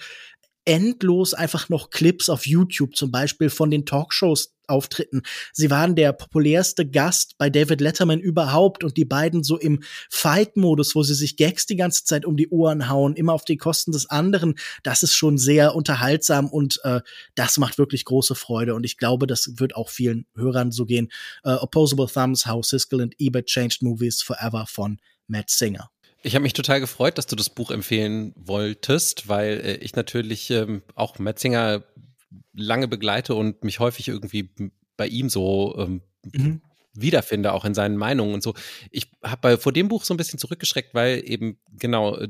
endlos 0.65 1.35
einfach 1.35 1.69
noch 1.69 1.91
Clips 1.91 2.29
auf 2.29 2.47
YouTube, 2.47 2.97
zum 2.97 3.11
Beispiel 3.11 3.51
von 3.51 3.71
den 3.71 3.87
Talkshows 3.87 4.55
Auftritten. 4.69 5.23
Sie 5.53 5.71
waren 5.71 5.97
der 5.97 6.13
populärste 6.13 6.89
Gast 6.89 7.37
bei 7.37 7.51
David 7.51 7.81
Letterman 7.81 8.21
überhaupt 8.21 8.85
und 8.85 8.97
die 8.97 9.05
beiden 9.05 9.43
so 9.45 9.59
im 9.59 9.83
Fight-Modus, 10.09 10.95
wo 10.95 11.03
sie 11.03 11.15
sich 11.15 11.37
Gags 11.37 11.67
die 11.67 11.77
ganze 11.77 12.05
Zeit 12.05 12.25
um 12.25 12.37
die 12.37 12.49
Ohren 12.49 12.89
hauen, 12.89 13.15
immer 13.15 13.35
auf 13.35 13.45
die 13.45 13.57
Kosten 13.57 13.93
des 13.93 14.09
anderen. 14.09 14.55
Das 14.83 15.03
ist 15.03 15.15
schon 15.15 15.37
sehr 15.37 15.75
unterhaltsam 15.75 16.49
und 16.49 16.81
äh, 16.85 17.01
das 17.35 17.59
macht 17.59 17.77
wirklich 17.77 18.05
große 18.05 18.35
Freude 18.35 18.75
und 18.75 18.85
ich 18.85 18.97
glaube, 18.97 19.27
das 19.27 19.53
wird 19.57 19.77
auch 19.77 19.91
vielen 19.91 20.27
Hörern 20.35 20.73
so 20.73 20.87
gehen. 20.87 21.09
Äh, 21.45 21.55
Opposable 21.55 22.07
Thumbs, 22.07 22.47
How 22.47 22.65
Siskel 22.65 23.03
and 23.03 23.15
Ebert 23.19 23.47
Changed 23.47 23.83
Movies 23.83 24.23
Forever 24.23 24.67
von 24.67 24.99
Matt 25.27 25.51
Singer. 25.51 25.92
Ich 26.23 26.35
habe 26.35 26.43
mich 26.45 26.53
total 26.53 26.81
gefreut, 26.81 27.19
dass 27.19 27.27
du 27.27 27.37
das 27.37 27.51
Buch 27.51 27.71
empfehlen 27.71 28.33
wolltest, 28.37 29.29
weil 29.29 29.61
äh, 29.61 29.77
ich 29.77 29.97
natürlich 29.97 30.51
ähm, 30.51 30.83
auch 30.95 31.19
Metzinger 31.19 31.85
lange 32.55 32.89
begleite 32.89 33.35
und 33.35 33.65
mich 33.65 33.81
häufig 33.81 34.09
irgendwie 34.09 34.51
bei 34.97 35.09
ihm 35.09 35.29
so 35.29 35.75
ähm, 35.79 36.03
mhm. 36.33 36.63
wiederfinde, 36.95 37.53
auch 37.53 37.65
in 37.65 37.75
seinen 37.75 37.97
Meinungen 37.97 38.35
und 38.35 38.43
so. 38.43 38.55
Ich 38.91 39.11
habe 39.23 39.59
vor 39.59 39.73
dem 39.73 39.89
Buch 39.89 40.05
so 40.05 40.15
ein 40.15 40.17
bisschen 40.17 40.39
zurückgeschreckt, 40.39 40.95
weil 40.95 41.23
eben 41.25 41.59
genau 41.73 42.17
äh, 42.17 42.29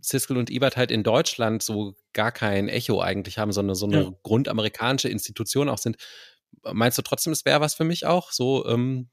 Siskel 0.00 0.38
und 0.38 0.48
Ebert 0.50 0.78
halt 0.78 0.90
in 0.90 1.02
Deutschland 1.02 1.62
so 1.62 1.96
gar 2.14 2.32
kein 2.32 2.68
Echo 2.68 3.02
eigentlich 3.02 3.38
haben, 3.38 3.52
sondern 3.52 3.76
so 3.76 3.86
eine 3.86 4.02
ja. 4.02 4.12
grundamerikanische 4.22 5.08
Institution 5.08 5.68
auch 5.68 5.78
sind. 5.78 5.96
Meinst 6.72 6.96
du 6.96 7.02
trotzdem, 7.02 7.32
es 7.32 7.44
wäre 7.44 7.60
was 7.60 7.74
für 7.74 7.84
mich 7.84 8.06
auch, 8.06 8.32
so 8.32 8.66
ähm, 8.66 9.10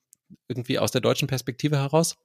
irgendwie 0.47 0.79
aus 0.79 0.91
der 0.91 1.01
deutschen 1.01 1.27
Perspektive 1.27 1.77
heraus? 1.77 2.15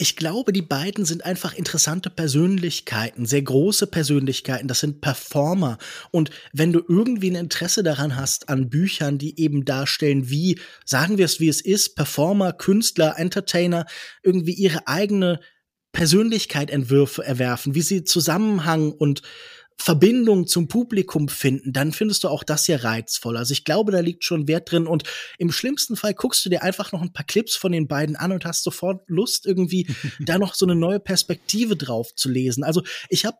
Ich 0.00 0.14
glaube, 0.14 0.52
die 0.52 0.62
beiden 0.62 1.04
sind 1.04 1.24
einfach 1.24 1.54
interessante 1.54 2.08
Persönlichkeiten, 2.08 3.26
sehr 3.26 3.42
große 3.42 3.88
Persönlichkeiten. 3.88 4.68
Das 4.68 4.78
sind 4.78 5.00
Performer. 5.00 5.76
Und 6.12 6.30
wenn 6.52 6.72
du 6.72 6.84
irgendwie 6.88 7.32
ein 7.32 7.34
Interesse 7.34 7.82
daran 7.82 8.14
hast 8.14 8.48
an 8.48 8.70
Büchern, 8.70 9.18
die 9.18 9.40
eben 9.40 9.64
darstellen, 9.64 10.30
wie, 10.30 10.60
sagen 10.84 11.18
wir 11.18 11.24
es 11.24 11.40
wie 11.40 11.48
es 11.48 11.60
ist, 11.60 11.96
Performer, 11.96 12.52
Künstler, 12.52 13.18
Entertainer, 13.18 13.86
irgendwie 14.22 14.52
ihre 14.52 14.86
eigene 14.86 15.40
Persönlichkeit 15.90 16.70
Entwürfe 16.70 17.24
erwerfen, 17.24 17.74
wie 17.74 17.82
sie 17.82 18.04
Zusammenhang 18.04 18.92
und 18.92 19.22
Verbindung 19.80 20.46
zum 20.46 20.66
Publikum 20.66 21.28
finden, 21.28 21.72
dann 21.72 21.92
findest 21.92 22.24
du 22.24 22.28
auch 22.28 22.42
das 22.42 22.66
hier 22.66 22.82
reizvoll. 22.82 23.36
Also 23.36 23.52
ich 23.52 23.64
glaube, 23.64 23.92
da 23.92 24.00
liegt 24.00 24.24
schon 24.24 24.48
Wert 24.48 24.70
drin 24.70 24.86
und 24.86 25.04
im 25.38 25.52
schlimmsten 25.52 25.96
Fall 25.96 26.14
guckst 26.14 26.44
du 26.44 26.50
dir 26.50 26.62
einfach 26.62 26.90
noch 26.92 27.00
ein 27.00 27.12
paar 27.12 27.24
Clips 27.24 27.56
von 27.56 27.70
den 27.72 27.86
beiden 27.86 28.16
an 28.16 28.32
und 28.32 28.44
hast 28.44 28.64
sofort 28.64 29.08
Lust 29.08 29.46
irgendwie 29.46 29.86
da 30.18 30.38
noch 30.38 30.54
so 30.54 30.66
eine 30.66 30.74
neue 30.74 30.98
Perspektive 30.98 31.76
drauf 31.76 32.14
zu 32.14 32.28
lesen. 32.28 32.64
Also 32.64 32.82
ich 33.08 33.24
habe 33.24 33.38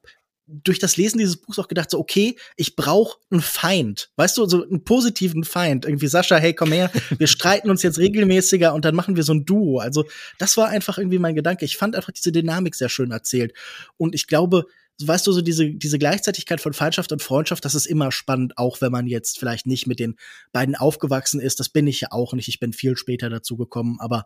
durch 0.48 0.78
das 0.78 0.96
Lesen 0.96 1.18
dieses 1.18 1.36
Buchs 1.36 1.58
auch 1.58 1.68
gedacht, 1.68 1.90
so, 1.90 1.98
okay, 1.98 2.36
ich 2.56 2.74
brauche 2.74 3.18
einen 3.30 3.42
Feind. 3.42 4.10
Weißt 4.16 4.38
du, 4.38 4.46
so 4.46 4.62
einen 4.62 4.82
positiven 4.82 5.44
Feind. 5.44 5.84
Irgendwie, 5.84 6.06
Sascha, 6.06 6.36
hey, 6.36 6.54
komm 6.54 6.72
her, 6.72 6.90
wir 7.18 7.26
streiten 7.26 7.68
uns 7.68 7.82
jetzt 7.82 7.98
regelmäßiger 7.98 8.72
und 8.72 8.86
dann 8.86 8.94
machen 8.94 9.16
wir 9.16 9.24
so 9.24 9.34
ein 9.34 9.44
Duo. 9.44 9.78
Also, 9.78 10.04
das 10.38 10.56
war 10.56 10.68
einfach 10.68 10.96
irgendwie 10.96 11.18
mein 11.18 11.34
Gedanke. 11.34 11.66
Ich 11.66 11.76
fand 11.76 11.94
einfach 11.94 12.12
diese 12.12 12.32
Dynamik 12.32 12.74
sehr 12.74 12.88
schön 12.88 13.10
erzählt. 13.10 13.52
Und 13.98 14.14
ich 14.14 14.26
glaube, 14.26 14.64
weißt 15.02 15.26
du, 15.26 15.32
so 15.32 15.42
diese, 15.42 15.70
diese 15.70 15.98
Gleichzeitigkeit 15.98 16.60
von 16.60 16.72
Feindschaft 16.72 17.12
und 17.12 17.22
Freundschaft, 17.22 17.64
das 17.64 17.74
ist 17.74 17.86
immer 17.86 18.10
spannend, 18.10 18.58
auch 18.58 18.80
wenn 18.80 18.90
man 18.90 19.06
jetzt 19.06 19.38
vielleicht 19.38 19.66
nicht 19.66 19.86
mit 19.86 20.00
den 20.00 20.16
beiden 20.52 20.74
aufgewachsen 20.74 21.40
ist. 21.40 21.60
Das 21.60 21.68
bin 21.68 21.86
ich 21.86 22.00
ja 22.00 22.08
auch 22.10 22.32
nicht. 22.32 22.48
Ich 22.48 22.58
bin 22.58 22.72
viel 22.72 22.96
später 22.96 23.30
dazu 23.30 23.56
gekommen, 23.56 23.98
aber 24.00 24.24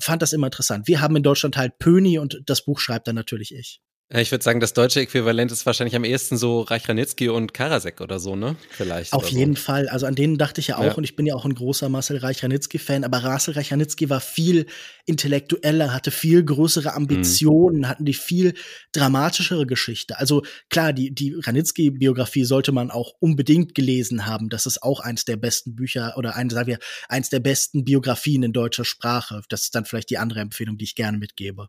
fand 0.00 0.22
das 0.22 0.32
immer 0.32 0.46
interessant. 0.48 0.86
Wir 0.86 1.00
haben 1.00 1.16
in 1.16 1.22
Deutschland 1.22 1.56
halt 1.56 1.78
Pöni 1.78 2.18
und 2.18 2.42
das 2.46 2.64
Buch 2.64 2.78
schreibt 2.78 3.08
dann 3.08 3.14
natürlich 3.14 3.54
ich. 3.54 3.80
Ich 4.10 4.30
würde 4.30 4.42
sagen, 4.42 4.58
das 4.58 4.72
deutsche 4.72 5.00
Äquivalent 5.00 5.52
ist 5.52 5.66
wahrscheinlich 5.66 5.94
am 5.94 6.02
ehesten 6.02 6.38
so 6.38 6.62
Reich 6.62 6.88
Ranitzky 6.88 7.28
und 7.28 7.52
Karasek 7.52 8.00
oder 8.00 8.18
so, 8.18 8.36
ne? 8.36 8.56
Vielleicht. 8.70 9.12
Auf 9.12 9.28
jeden 9.28 9.54
so. 9.54 9.60
Fall. 9.60 9.86
Also 9.90 10.06
an 10.06 10.14
denen 10.14 10.38
dachte 10.38 10.62
ich 10.62 10.68
ja 10.68 10.78
auch 10.78 10.84
ja. 10.84 10.94
und 10.94 11.04
ich 11.04 11.14
bin 11.14 11.26
ja 11.26 11.34
auch 11.34 11.44
ein 11.44 11.54
großer 11.54 11.90
Marcel 11.90 12.16
Reich 12.16 12.42
Ranitzky-Fan, 12.42 13.04
aber 13.04 13.20
Marcel 13.20 13.52
Reich 13.52 13.70
Ranitzky 13.70 14.08
war 14.08 14.22
viel 14.22 14.64
intellektueller, 15.04 15.92
hatte 15.92 16.10
viel 16.10 16.42
größere 16.42 16.94
Ambitionen, 16.94 17.80
mhm. 17.80 17.88
hatten 17.88 18.06
die 18.06 18.14
viel 18.14 18.54
dramatischere 18.92 19.66
Geschichte. 19.66 20.18
Also 20.18 20.42
klar, 20.70 20.94
die, 20.94 21.14
die 21.14 21.34
Ranitzky-Biografie 21.34 22.44
sollte 22.44 22.72
man 22.72 22.90
auch 22.90 23.12
unbedingt 23.20 23.74
gelesen 23.74 24.24
haben. 24.24 24.48
Das 24.48 24.64
ist 24.64 24.82
auch 24.82 25.00
eins 25.00 25.26
der 25.26 25.36
besten 25.36 25.76
Bücher 25.76 26.14
oder 26.16 26.34
ein, 26.34 26.48
sagen 26.48 26.68
wir, 26.68 26.78
eins 27.10 27.28
der 27.28 27.40
besten 27.40 27.84
Biografien 27.84 28.42
in 28.42 28.54
deutscher 28.54 28.86
Sprache. 28.86 29.42
Das 29.50 29.64
ist 29.64 29.74
dann 29.74 29.84
vielleicht 29.84 30.08
die 30.08 30.16
andere 30.16 30.40
Empfehlung, 30.40 30.78
die 30.78 30.84
ich 30.84 30.94
gerne 30.94 31.18
mitgebe. 31.18 31.68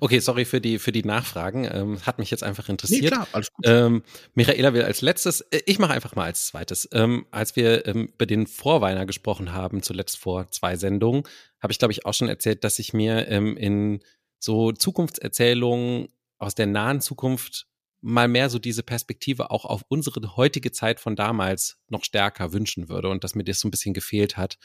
Okay, 0.00 0.18
sorry 0.20 0.44
für 0.44 0.60
die, 0.60 0.78
für 0.78 0.92
die 0.92 1.02
Nachfragen. 1.02 1.68
Ähm, 1.70 2.00
hat 2.06 2.18
mich 2.18 2.30
jetzt 2.30 2.42
einfach 2.42 2.68
interessiert. 2.68 3.02
Nee, 3.02 3.08
klar, 3.08 3.28
alles 3.32 3.52
gut. 3.52 3.66
Ähm, 3.66 4.02
Michaela 4.34 4.72
will 4.72 4.82
als 4.82 5.00
letztes, 5.00 5.40
äh, 5.40 5.60
ich 5.66 5.78
mache 5.78 5.92
einfach 5.92 6.14
mal 6.14 6.24
als 6.24 6.46
zweites. 6.46 6.88
Ähm, 6.92 7.26
als 7.30 7.56
wir 7.56 7.86
ähm, 7.86 8.06
über 8.14 8.26
den 8.26 8.46
Vorweiner 8.46 9.06
gesprochen 9.06 9.52
haben, 9.52 9.82
zuletzt 9.82 10.18
vor 10.18 10.50
zwei 10.50 10.76
Sendungen, 10.76 11.24
habe 11.60 11.72
ich, 11.72 11.78
glaube 11.78 11.92
ich, 11.92 12.06
auch 12.06 12.14
schon 12.14 12.28
erzählt, 12.28 12.64
dass 12.64 12.78
ich 12.78 12.92
mir 12.92 13.28
ähm, 13.28 13.56
in 13.56 14.00
so 14.38 14.72
Zukunftserzählungen 14.72 16.08
aus 16.38 16.54
der 16.54 16.66
nahen 16.66 17.00
Zukunft 17.00 17.66
mal 18.00 18.28
mehr 18.28 18.48
so 18.48 18.58
diese 18.58 18.82
Perspektive 18.82 19.50
auch 19.50 19.64
auf 19.64 19.82
unsere 19.88 20.36
heutige 20.36 20.70
Zeit 20.70 21.00
von 21.00 21.16
damals 21.16 21.78
noch 21.88 22.04
stärker 22.04 22.52
wünschen 22.52 22.88
würde 22.88 23.08
und 23.08 23.24
dass 23.24 23.34
mir 23.34 23.44
das 23.44 23.60
so 23.60 23.68
ein 23.68 23.72
bisschen 23.72 23.94
gefehlt 23.94 24.36
hat. 24.36 24.58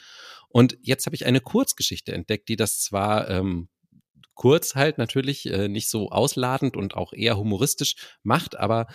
Und 0.48 0.78
jetzt 0.82 1.06
habe 1.06 1.16
ich 1.16 1.26
eine 1.26 1.40
Kurzgeschichte 1.40 2.12
entdeckt, 2.12 2.48
die 2.48 2.56
das 2.56 2.80
zwar 2.80 3.28
ähm, 3.28 3.68
kurz 4.34 4.74
halt 4.74 4.98
natürlich, 4.98 5.46
äh, 5.46 5.68
nicht 5.68 5.88
so 5.88 6.10
ausladend 6.10 6.76
und 6.76 6.94
auch 6.94 7.12
eher 7.12 7.36
humoristisch 7.36 7.96
macht, 8.22 8.56
aber 8.56 8.86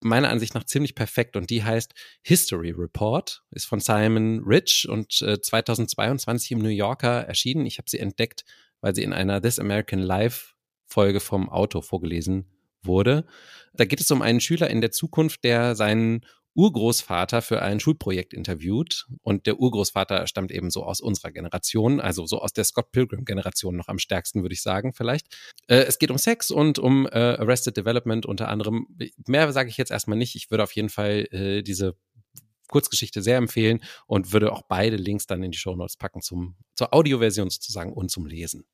meiner 0.00 0.30
Ansicht 0.30 0.54
nach 0.54 0.64
ziemlich 0.64 0.94
perfekt 0.94 1.36
und 1.36 1.50
die 1.50 1.62
heißt 1.62 1.94
History 2.22 2.72
Report, 2.72 3.42
ist 3.50 3.66
von 3.66 3.80
Simon 3.80 4.42
Rich 4.44 4.88
und 4.88 5.22
äh, 5.22 5.40
2022 5.40 6.52
im 6.52 6.58
New 6.58 6.68
Yorker 6.68 7.22
erschienen. 7.26 7.66
Ich 7.66 7.78
habe 7.78 7.88
sie 7.88 7.98
entdeckt, 7.98 8.44
weil 8.80 8.94
sie 8.94 9.02
in 9.02 9.12
einer 9.12 9.40
This 9.40 9.58
American 9.58 10.00
Life 10.00 10.54
Folge 10.86 11.20
vom 11.20 11.48
Auto 11.48 11.80
vorgelesen 11.80 12.46
wurde. 12.82 13.24
Da 13.72 13.84
geht 13.84 14.00
es 14.00 14.10
um 14.10 14.22
einen 14.22 14.40
Schüler 14.40 14.68
in 14.68 14.80
der 14.80 14.90
Zukunft, 14.90 15.44
der 15.44 15.74
seinen 15.74 16.26
Urgroßvater 16.54 17.42
für 17.42 17.62
ein 17.62 17.80
Schulprojekt 17.80 18.34
interviewt. 18.34 19.06
Und 19.22 19.46
der 19.46 19.58
Urgroßvater 19.58 20.26
stammt 20.26 20.50
eben 20.50 20.70
so 20.70 20.84
aus 20.84 21.00
unserer 21.00 21.32
Generation, 21.32 22.00
also 22.00 22.26
so 22.26 22.40
aus 22.40 22.52
der 22.52 22.64
Scott 22.64 22.92
Pilgrim-Generation 22.92 23.76
noch 23.76 23.88
am 23.88 23.98
stärksten, 23.98 24.42
würde 24.42 24.54
ich 24.54 24.62
sagen, 24.62 24.92
vielleicht. 24.92 25.26
Äh, 25.66 25.84
es 25.84 25.98
geht 25.98 26.10
um 26.10 26.18
Sex 26.18 26.50
und 26.50 26.78
um 26.78 27.06
äh, 27.06 27.18
Arrested 27.18 27.76
Development 27.76 28.26
unter 28.26 28.48
anderem. 28.48 28.86
Mehr 29.26 29.52
sage 29.52 29.68
ich 29.68 29.76
jetzt 29.76 29.90
erstmal 29.90 30.18
nicht. 30.18 30.34
Ich 30.34 30.50
würde 30.50 30.64
auf 30.64 30.72
jeden 30.72 30.90
Fall 30.90 31.26
äh, 31.30 31.62
diese 31.62 31.96
Kurzgeschichte 32.68 33.22
sehr 33.22 33.36
empfehlen 33.36 33.80
und 34.06 34.32
würde 34.32 34.52
auch 34.52 34.62
beide 34.62 34.96
Links 34.96 35.26
dann 35.26 35.42
in 35.42 35.52
die 35.52 35.58
Show 35.58 35.76
Notes 35.76 35.96
packen 35.96 36.22
zum, 36.22 36.56
zur 36.74 36.92
Audioversion 36.92 37.50
sozusagen 37.50 37.92
und 37.92 38.10
zum 38.10 38.26
Lesen. 38.26 38.64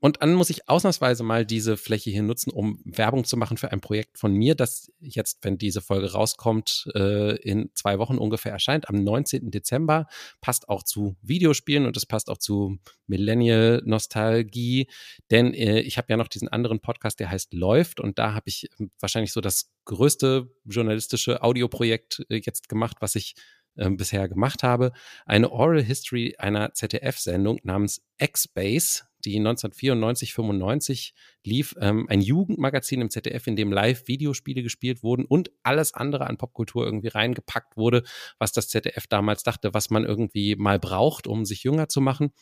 Und 0.00 0.22
dann 0.22 0.34
muss 0.34 0.50
ich 0.50 0.68
ausnahmsweise 0.68 1.24
mal 1.24 1.44
diese 1.44 1.76
Fläche 1.76 2.10
hier 2.10 2.22
nutzen, 2.22 2.50
um 2.50 2.80
Werbung 2.84 3.24
zu 3.24 3.36
machen 3.36 3.56
für 3.56 3.72
ein 3.72 3.80
Projekt 3.80 4.18
von 4.18 4.32
mir, 4.32 4.54
das 4.54 4.92
jetzt, 5.00 5.38
wenn 5.42 5.58
diese 5.58 5.80
Folge 5.80 6.12
rauskommt, 6.12 6.88
äh, 6.94 7.36
in 7.36 7.70
zwei 7.74 7.98
Wochen 7.98 8.18
ungefähr 8.18 8.52
erscheint, 8.52 8.88
am 8.88 9.02
19. 9.02 9.50
Dezember. 9.50 10.06
Passt 10.40 10.68
auch 10.68 10.82
zu 10.82 11.16
Videospielen 11.22 11.86
und 11.86 11.96
es 11.96 12.06
passt 12.06 12.30
auch 12.30 12.38
zu 12.38 12.78
Millennial-Nostalgie, 13.06 14.88
denn 15.30 15.54
äh, 15.54 15.80
ich 15.80 15.98
habe 15.98 16.06
ja 16.10 16.16
noch 16.16 16.28
diesen 16.28 16.48
anderen 16.48 16.80
Podcast, 16.80 17.18
der 17.20 17.30
heißt 17.30 17.52
Läuft 17.54 18.00
und 18.00 18.18
da 18.18 18.34
habe 18.34 18.48
ich 18.48 18.68
ähm, 18.78 18.90
wahrscheinlich 19.00 19.32
so 19.32 19.40
das 19.40 19.70
größte 19.84 20.50
journalistische 20.64 21.42
Audioprojekt 21.42 22.24
äh, 22.28 22.40
jetzt 22.44 22.68
gemacht, 22.68 22.98
was 23.00 23.16
ich 23.16 23.34
äh, 23.78 23.90
bisher 23.90 24.28
gemacht 24.28 24.62
habe. 24.62 24.92
Eine 25.24 25.50
Oral 25.50 25.82
History 25.82 26.34
einer 26.38 26.74
ZDF-Sendung 26.74 27.60
namens 27.62 28.02
X-Base 28.18 29.04
die 29.30 29.38
1994, 29.38 30.34
95 30.34 31.14
lief, 31.44 31.74
ähm, 31.80 32.06
ein 32.08 32.20
Jugendmagazin 32.20 33.00
im 33.00 33.10
ZDF, 33.10 33.46
in 33.46 33.56
dem 33.56 33.72
live 33.72 34.06
Videospiele 34.06 34.62
gespielt 34.62 35.02
wurden 35.02 35.24
und 35.24 35.50
alles 35.62 35.94
andere 35.94 36.26
an 36.26 36.36
Popkultur 36.36 36.84
irgendwie 36.84 37.08
reingepackt 37.08 37.76
wurde, 37.76 38.02
was 38.38 38.52
das 38.52 38.68
ZDF 38.68 39.06
damals 39.06 39.42
dachte, 39.42 39.74
was 39.74 39.90
man 39.90 40.04
irgendwie 40.04 40.56
mal 40.56 40.78
braucht, 40.78 41.26
um 41.26 41.44
sich 41.44 41.64
jünger 41.64 41.88
zu 41.88 42.00
machen. 42.00 42.32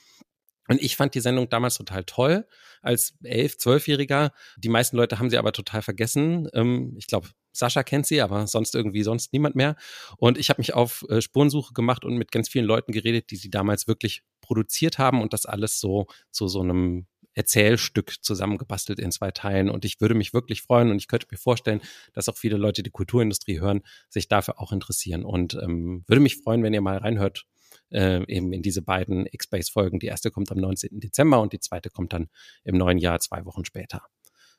Und 0.69 0.81
ich 0.81 0.97
fand 0.97 1.14
die 1.14 1.21
Sendung 1.21 1.49
damals 1.49 1.77
total 1.77 2.05
toll 2.05 2.47
als 2.83 3.14
elf, 3.23 3.59
zwölfjähriger. 3.59 4.33
Die 4.57 4.69
meisten 4.69 4.97
Leute 4.97 5.19
haben 5.19 5.31
sie 5.31 5.39
aber 5.39 5.53
total 5.53 5.83
vergessen. 5.83 6.49
Ähm, 6.55 6.95
ich 6.97 7.07
glaube, 7.07 7.29
Sascha 7.53 7.83
kennt 7.83 8.07
sie, 8.07 8.21
aber 8.21 8.47
sonst 8.47 8.75
irgendwie 8.75 9.03
sonst 9.03 9.33
niemand 9.33 9.57
mehr. 9.57 9.77
Und 10.19 10.39
ich 10.39 10.51
habe 10.51 10.61
mich 10.61 10.75
auf 10.75 11.05
äh, 11.09 11.21
Spurensuche 11.21 11.73
gemacht 11.73 12.05
und 12.05 12.17
mit 12.17 12.31
ganz 12.31 12.49
vielen 12.49 12.67
Leuten 12.67 12.93
geredet, 12.93 13.31
die 13.31 13.37
sie 13.37 13.51
damals 13.51 13.89
wirklich 13.89 14.23
produziert 14.41 14.99
haben 14.99 15.23
und 15.23 15.33
das 15.33 15.47
alles 15.47 15.81
so 15.81 16.07
zu 16.31 16.49
so 16.49 16.61
einem 16.61 17.07
Erzählstück 17.37 18.14
zusammengebastelt 18.23 18.99
in 18.99 19.12
zwei 19.12 19.31
Teilen. 19.31 19.69
Und 19.69 19.85
ich 19.85 20.01
würde 20.01 20.14
mich 20.14 20.33
wirklich 20.33 20.62
freuen 20.62 20.91
und 20.91 20.97
ich 20.97 21.07
könnte 21.07 21.27
mir 21.31 21.37
vorstellen, 21.37 21.83
dass 22.14 22.29
auch 22.29 22.37
viele 22.37 22.57
Leute, 22.57 22.83
die 22.83 22.91
Kulturindustrie 22.91 23.61
hören, 23.61 23.83
sich 24.09 24.29
dafür 24.29 24.61
auch 24.61 24.73
interessieren. 24.73 25.25
Und 25.25 25.55
ähm, 25.55 26.05
würde 26.07 26.21
mich 26.21 26.37
freuen, 26.37 26.62
wenn 26.62 26.73
ihr 26.73 26.81
mal 26.81 26.97
reinhört, 26.97 27.45
äh, 27.91 28.22
eben 28.26 28.53
in 28.53 28.62
diese 28.62 28.82
beiden 28.82 29.26
X-Base-Folgen. 29.26 29.99
Die 29.99 30.07
erste 30.07 30.30
kommt 30.30 30.51
am 30.53 30.59
19. 30.59 31.01
Dezember 31.01 31.41
und 31.41 31.53
die 31.53 31.61
zweite 31.61 31.91
kommt 31.91 32.12
dann 32.12 32.28
im 32.64 32.76
neuen 32.76 32.99
Jahr, 32.99 33.18
zwei 33.20 33.45
Wochen 33.45 33.64
später. 33.64 34.03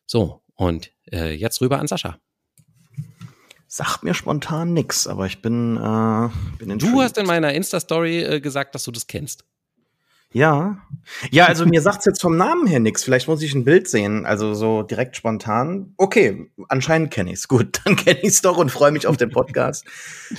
So, 0.06 0.44
und 0.56 0.92
äh, 1.12 1.34
jetzt 1.34 1.62
rüber 1.62 1.80
an 1.80 1.88
Sascha. 1.88 2.20
Sagt 3.68 4.04
mir 4.04 4.14
spontan 4.14 4.74
nix, 4.74 5.08
aber 5.08 5.26
ich 5.26 5.42
bin, 5.42 5.76
äh, 5.76 6.30
bin 6.58 6.80
Du 6.80 7.02
hast 7.02 7.18
in 7.18 7.26
meiner 7.26 7.54
Insta-Story 7.54 8.24
äh, 8.24 8.40
gesagt, 8.40 8.74
dass 8.76 8.86
du 8.86 8.92
das 8.92 9.08
kennst. 9.08 9.44
Ja. 10.34 10.78
Ja, 11.32 11.46
also 11.46 11.66
mir 11.66 11.82
sagt's 11.82 12.06
jetzt 12.06 12.22
vom 12.22 12.36
Namen 12.36 12.68
her 12.68 12.82
nix. 12.82 13.02
Vielleicht 13.02 13.30
muss 13.30 13.42
ich 13.42 13.56
ein 13.56 13.64
Bild 13.64 13.88
sehen. 13.88 14.26
Also 14.26 14.54
so 14.54 14.84
direkt 14.84 15.16
spontan. 15.16 15.94
Okay, 15.96 16.52
anscheinend 16.68 17.12
kenne 17.12 17.32
ich's. 17.32 17.48
Gut, 17.48 17.80
dann 17.86 17.96
kenne 17.96 18.20
ich's 18.22 18.42
doch 18.42 18.58
und 18.58 18.70
freue 18.70 18.92
mich 18.92 19.08
auf 19.08 19.16
den 19.16 19.30
Podcast. 19.30 19.86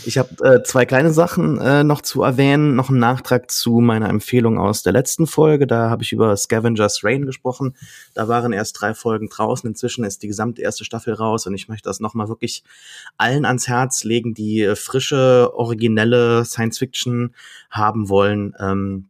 Ich 0.04 0.18
habe 0.18 0.28
äh, 0.44 0.62
zwei 0.62 0.84
kleine 0.84 1.10
Sachen 1.10 1.58
äh, 1.58 1.84
noch 1.84 2.02
zu 2.02 2.22
erwähnen. 2.22 2.76
Noch 2.76 2.90
ein 2.90 2.98
Nachtrag 2.98 3.50
zu 3.50 3.80
meiner 3.80 4.10
Empfehlung 4.10 4.58
aus 4.58 4.82
der 4.82 4.92
letzten 4.92 5.26
Folge. 5.26 5.66
Da 5.66 5.88
habe 5.88 6.02
ich 6.02 6.12
über 6.12 6.36
Scavengers 6.36 7.02
Rain 7.02 7.24
gesprochen. 7.24 7.74
Da 8.12 8.28
waren 8.28 8.52
erst 8.52 8.78
drei 8.78 8.92
Folgen 8.92 9.30
draußen. 9.30 9.66
Inzwischen 9.66 10.04
ist 10.04 10.22
die 10.22 10.28
gesamte 10.28 10.60
erste 10.60 10.84
Staffel 10.84 11.14
raus 11.14 11.46
und 11.46 11.54
ich 11.54 11.68
möchte 11.68 11.88
das 11.88 11.98
nochmal 11.98 12.28
wirklich 12.28 12.62
allen 13.16 13.46
ans 13.46 13.68
Herz 13.68 14.04
legen, 14.04 14.34
die 14.34 14.60
äh, 14.60 14.76
frische, 14.76 15.50
originelle 15.54 16.44
Science 16.44 16.76
Fiction 16.76 17.34
haben 17.70 18.10
wollen. 18.10 18.54
Ähm, 18.60 19.08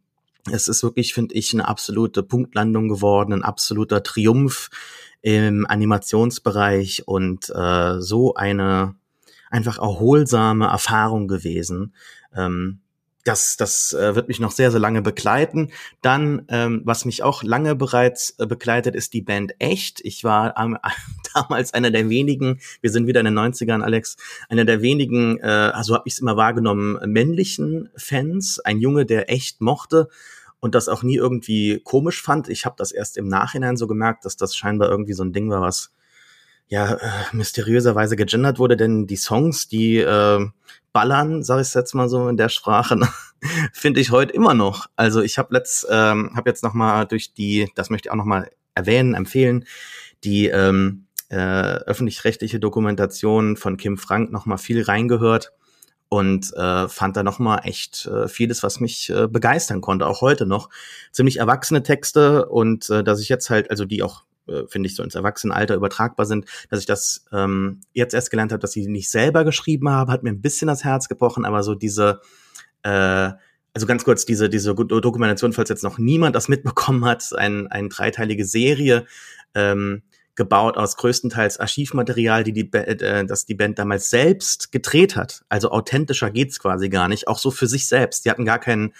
es 0.51 0.67
ist 0.67 0.83
wirklich, 0.83 1.13
finde 1.13 1.35
ich, 1.35 1.53
eine 1.53 1.67
absolute 1.67 2.23
Punktlandung 2.23 2.87
geworden, 2.87 3.33
ein 3.33 3.43
absoluter 3.43 4.03
Triumph 4.03 4.69
im 5.21 5.65
Animationsbereich 5.67 7.07
und 7.07 7.49
äh, 7.49 7.99
so 7.99 8.35
eine 8.35 8.95
einfach 9.49 9.79
erholsame 9.79 10.67
Erfahrung 10.67 11.27
gewesen. 11.27 11.93
Ähm, 12.35 12.79
das, 13.25 13.57
das 13.57 13.93
äh, 13.93 14.15
wird 14.15 14.27
mich 14.27 14.39
noch 14.39 14.51
sehr, 14.51 14.71
sehr 14.71 14.79
lange 14.79 15.01
begleiten. 15.01 15.71
Dann, 16.01 16.45
ähm, 16.47 16.81
was 16.85 17.05
mich 17.05 17.21
auch 17.21 17.43
lange 17.43 17.75
bereits 17.75 18.35
äh, 18.39 18.45
begleitet, 18.45 18.95
ist 18.95 19.13
die 19.13 19.21
Band 19.21 19.53
Echt. 19.59 19.99
Ich 20.03 20.23
war 20.23 20.57
ähm, 20.57 20.77
damals 21.33 21.73
einer 21.73 21.91
der 21.91 22.09
wenigen, 22.09 22.59
wir 22.81 22.89
sind 22.89 23.07
wieder 23.07 23.19
in 23.19 23.25
den 23.25 23.37
90ern, 23.37 23.83
Alex, 23.83 24.15
einer 24.47 24.65
der 24.65 24.81
wenigen, 24.81 25.37
äh, 25.39 25.71
also 25.73 25.95
habe 25.95 26.03
ich 26.07 26.13
es 26.13 26.19
immer 26.19 26.37
wahrgenommen, 26.37 26.97
männlichen 27.11 27.89
Fans. 27.95 28.59
Ein 28.59 28.79
Junge, 28.79 29.05
der 29.05 29.29
Echt 29.31 29.61
mochte 29.61 30.07
und 30.59 30.75
das 30.75 30.87
auch 30.87 31.03
nie 31.03 31.15
irgendwie 31.15 31.81
komisch 31.83 32.21
fand. 32.21 32.49
Ich 32.49 32.65
habe 32.65 32.75
das 32.77 32.91
erst 32.91 33.17
im 33.17 33.27
Nachhinein 33.27 33.77
so 33.77 33.87
gemerkt, 33.87 34.25
dass 34.25 34.37
das 34.37 34.55
scheinbar 34.55 34.89
irgendwie 34.89 35.13
so 35.13 35.23
ein 35.23 35.33
Ding 35.33 35.49
war, 35.49 35.61
was 35.61 35.91
ja 36.67 36.93
äh, 36.93 37.09
mysteriöserweise 37.33 38.15
gegendert 38.15 38.59
wurde, 38.59 38.77
denn 38.77 39.07
die 39.07 39.15
Songs, 39.17 39.67
die 39.67 39.97
äh, 39.97 40.47
ballern, 40.93 41.43
sage 41.43 41.61
ich 41.61 41.73
jetzt 41.73 41.93
mal 41.93 42.09
so 42.09 42.27
in 42.27 42.37
der 42.37 42.49
Sprache, 42.49 42.95
ne, 42.97 43.07
finde 43.73 43.99
ich 43.99 44.11
heute 44.11 44.33
immer 44.33 44.53
noch. 44.53 44.87
Also 44.95 45.21
ich 45.21 45.37
habe 45.37 45.53
letzt, 45.53 45.87
ähm, 45.89 46.31
habe 46.35 46.49
jetzt 46.49 46.63
noch 46.63 46.73
mal 46.73 47.05
durch 47.05 47.33
die, 47.33 47.69
das 47.75 47.89
möchte 47.89 48.07
ich 48.07 48.11
auch 48.11 48.17
noch 48.17 48.25
mal 48.25 48.49
erwähnen, 48.75 49.13
empfehlen, 49.13 49.65
die 50.23 50.47
ähm, 50.47 51.05
äh, 51.29 51.35
öffentlich-rechtliche 51.35 52.59
Dokumentation 52.59 53.55
von 53.55 53.77
Kim 53.77 53.97
Frank 53.97 54.31
noch 54.31 54.45
mal 54.45 54.57
viel 54.57 54.81
reingehört 54.83 55.53
und 56.09 56.51
äh, 56.55 56.87
fand 56.87 57.15
da 57.15 57.23
noch 57.23 57.37
mal 57.37 57.59
echt 57.59 58.07
äh, 58.07 58.27
vieles, 58.27 58.63
was 58.63 58.79
mich 58.79 59.09
äh, 59.11 59.27
begeistern 59.27 59.79
konnte, 59.79 60.07
auch 60.07 60.21
heute 60.21 60.47
noch. 60.47 60.69
Ziemlich 61.11 61.37
erwachsene 61.37 61.83
Texte 61.83 62.47
und 62.47 62.89
äh, 62.89 63.03
dass 63.03 63.21
ich 63.21 63.29
jetzt 63.29 63.49
halt, 63.51 63.69
also 63.69 63.85
die 63.85 64.01
auch 64.01 64.23
äh, 64.49 64.67
finde 64.67 64.87
ich 64.87 64.95
so 64.95 65.03
ins 65.03 65.15
Erwachsenenalter 65.15 65.75
übertragbar 65.75 66.25
sind, 66.25 66.45
dass 66.69 66.79
ich 66.79 66.85
das 66.85 67.25
ähm, 67.31 67.81
jetzt 67.93 68.13
erst 68.13 68.31
gelernt 68.31 68.51
habe, 68.51 68.61
dass 68.61 68.75
ich 68.75 68.87
nicht 68.87 69.09
selber 69.09 69.43
geschrieben 69.43 69.89
habe, 69.89 70.11
hat 70.11 70.23
mir 70.23 70.31
ein 70.31 70.41
bisschen 70.41 70.67
das 70.67 70.83
Herz 70.83 71.07
gebrochen, 71.07 71.45
aber 71.45 71.63
so 71.63 71.75
diese 71.75 72.21
äh, 72.83 73.31
also 73.73 73.85
ganz 73.85 74.03
kurz, 74.03 74.25
diese, 74.25 74.49
diese 74.49 74.73
Dokumentation, 74.73 75.53
falls 75.53 75.69
jetzt 75.69 75.83
noch 75.83 75.97
niemand 75.99 76.35
das 76.35 76.47
mitbekommen 76.49 77.05
hat, 77.05 77.29
ein, 77.37 77.67
eine 77.67 77.89
dreiteilige 77.89 78.45
Serie, 78.45 79.05
ähm, 79.53 80.01
gebaut 80.35 80.77
aus 80.77 80.95
größtenteils 80.95 81.59
Archivmaterial, 81.59 82.43
die 82.43 82.53
die, 82.53 82.73
äh, 82.73 83.25
das 83.25 83.45
die 83.45 83.55
Band 83.55 83.77
damals 83.77 84.09
selbst 84.09 84.71
gedreht 84.71 85.15
hat. 85.15 85.43
Also 85.49 85.69
authentischer 85.69 86.31
geht's 86.31 86.59
quasi 86.59 86.89
gar 86.89 87.09
nicht. 87.09 87.27
Auch 87.27 87.37
so 87.37 87.51
für 87.51 87.67
sich 87.67 87.87
selbst. 87.87 88.25
Die 88.25 88.31
hatten 88.31 88.45
gar 88.45 88.59
keinen 88.59 88.93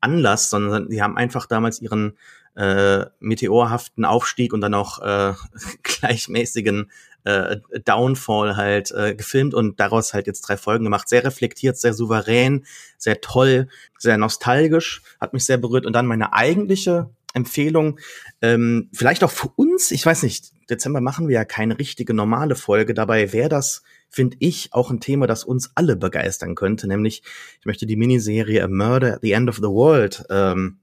Anlass, 0.00 0.50
sondern 0.50 0.88
die 0.88 1.02
haben 1.02 1.16
einfach 1.16 1.46
damals 1.46 1.80
ihren 1.82 2.16
äh, 2.56 3.06
meteorhaften 3.20 4.04
Aufstieg 4.04 4.52
und 4.52 4.60
dann 4.60 4.74
auch 4.74 5.00
äh, 5.00 5.34
gleichmäßigen 5.82 6.90
äh, 7.24 7.58
Downfall 7.84 8.56
halt 8.56 8.92
äh, 8.92 9.14
gefilmt 9.14 9.52
und 9.52 9.80
daraus 9.80 10.14
halt 10.14 10.26
jetzt 10.26 10.42
drei 10.42 10.56
Folgen 10.56 10.84
gemacht. 10.84 11.08
Sehr 11.08 11.24
reflektiert, 11.24 11.76
sehr 11.76 11.92
souverän, 11.92 12.64
sehr 12.98 13.20
toll, 13.20 13.68
sehr 13.98 14.16
nostalgisch, 14.16 15.02
hat 15.20 15.32
mich 15.32 15.44
sehr 15.44 15.58
berührt. 15.58 15.86
Und 15.86 15.92
dann 15.92 16.06
meine 16.06 16.32
eigentliche 16.32 17.10
Empfehlung, 17.34 17.98
ähm, 18.40 18.88
vielleicht 18.94 19.22
auch 19.22 19.30
für 19.30 19.48
uns, 19.56 19.90
ich 19.90 20.06
weiß 20.06 20.22
nicht, 20.22 20.52
Dezember 20.70 21.02
machen 21.02 21.28
wir 21.28 21.34
ja 21.34 21.44
keine 21.44 21.78
richtige 21.78 22.14
normale 22.14 22.54
Folge, 22.54 22.94
dabei 22.94 23.32
wäre 23.32 23.50
das, 23.50 23.82
finde 24.08 24.38
ich, 24.40 24.72
auch 24.72 24.90
ein 24.90 25.00
Thema, 25.00 25.26
das 25.26 25.44
uns 25.44 25.70
alle 25.74 25.96
begeistern 25.96 26.54
könnte, 26.54 26.88
nämlich 26.88 27.22
ich 27.60 27.66
möchte 27.66 27.86
die 27.86 27.96
Miniserie 27.96 28.64
A 28.64 28.68
Murder 28.68 29.14
at 29.14 29.20
the 29.20 29.32
End 29.32 29.50
of 29.50 29.56
the 29.56 29.64
World 29.64 30.24
ähm, 30.30 30.78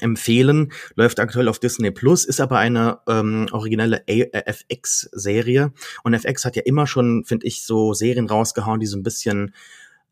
empfehlen. 0.00 0.72
Läuft 0.94 1.20
aktuell 1.20 1.48
auf 1.48 1.58
Disney 1.58 1.90
Plus, 1.90 2.24
ist 2.24 2.40
aber 2.40 2.58
eine 2.58 2.98
ähm, 3.08 3.48
originelle 3.52 4.02
FX-Serie. 4.06 5.72
Und 6.02 6.14
FX 6.14 6.44
hat 6.44 6.56
ja 6.56 6.62
immer 6.64 6.86
schon, 6.86 7.24
finde 7.24 7.46
ich, 7.46 7.62
so 7.62 7.94
Serien 7.94 8.26
rausgehauen, 8.26 8.80
die 8.80 8.86
so 8.86 8.96
ein 8.96 9.02
bisschen 9.02 9.54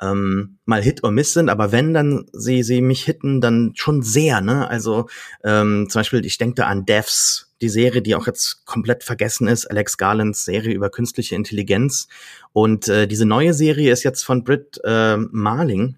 ähm, 0.01 0.59
mal 0.65 0.83
Hit 0.83 1.03
or 1.03 1.11
Miss 1.11 1.33
sind, 1.33 1.49
aber 1.49 1.73
wenn 1.73 1.93
dann 1.93 2.27
sie 2.33 2.63
sie 2.63 2.81
mich 2.81 3.05
hitten, 3.05 3.41
dann 3.41 3.73
schon 3.75 4.03
sehr, 4.03 4.41
ne? 4.41 4.69
Also 4.69 5.09
ähm, 5.45 5.89
zum 5.89 6.01
Beispiel, 6.01 6.25
ich 6.25 6.39
denke 6.39 6.57
da 6.57 6.67
an 6.67 6.87
Devs, 6.87 7.53
die 7.61 7.69
Serie, 7.69 8.03
die 8.03 8.15
auch 8.15 8.27
jetzt 8.27 8.65
komplett 8.67 9.03
vergessen 9.03 9.49
ist, 9.49 9.67
Alex 9.67 9.97
Garlands 9.97 10.45
Serie 10.45 10.75
über 10.75 10.91
künstliche 10.91 11.35
Intelligenz. 11.35 12.07
Und 12.53 12.89
äh, 12.89 13.09
diese 13.09 13.27
neue 13.27 13.55
Serie 13.55 13.93
ist 13.93 14.05
jetzt 14.05 14.23
von 14.23 14.45
Britt 14.45 14.81
äh, 14.85 15.17
Marling 15.17 15.97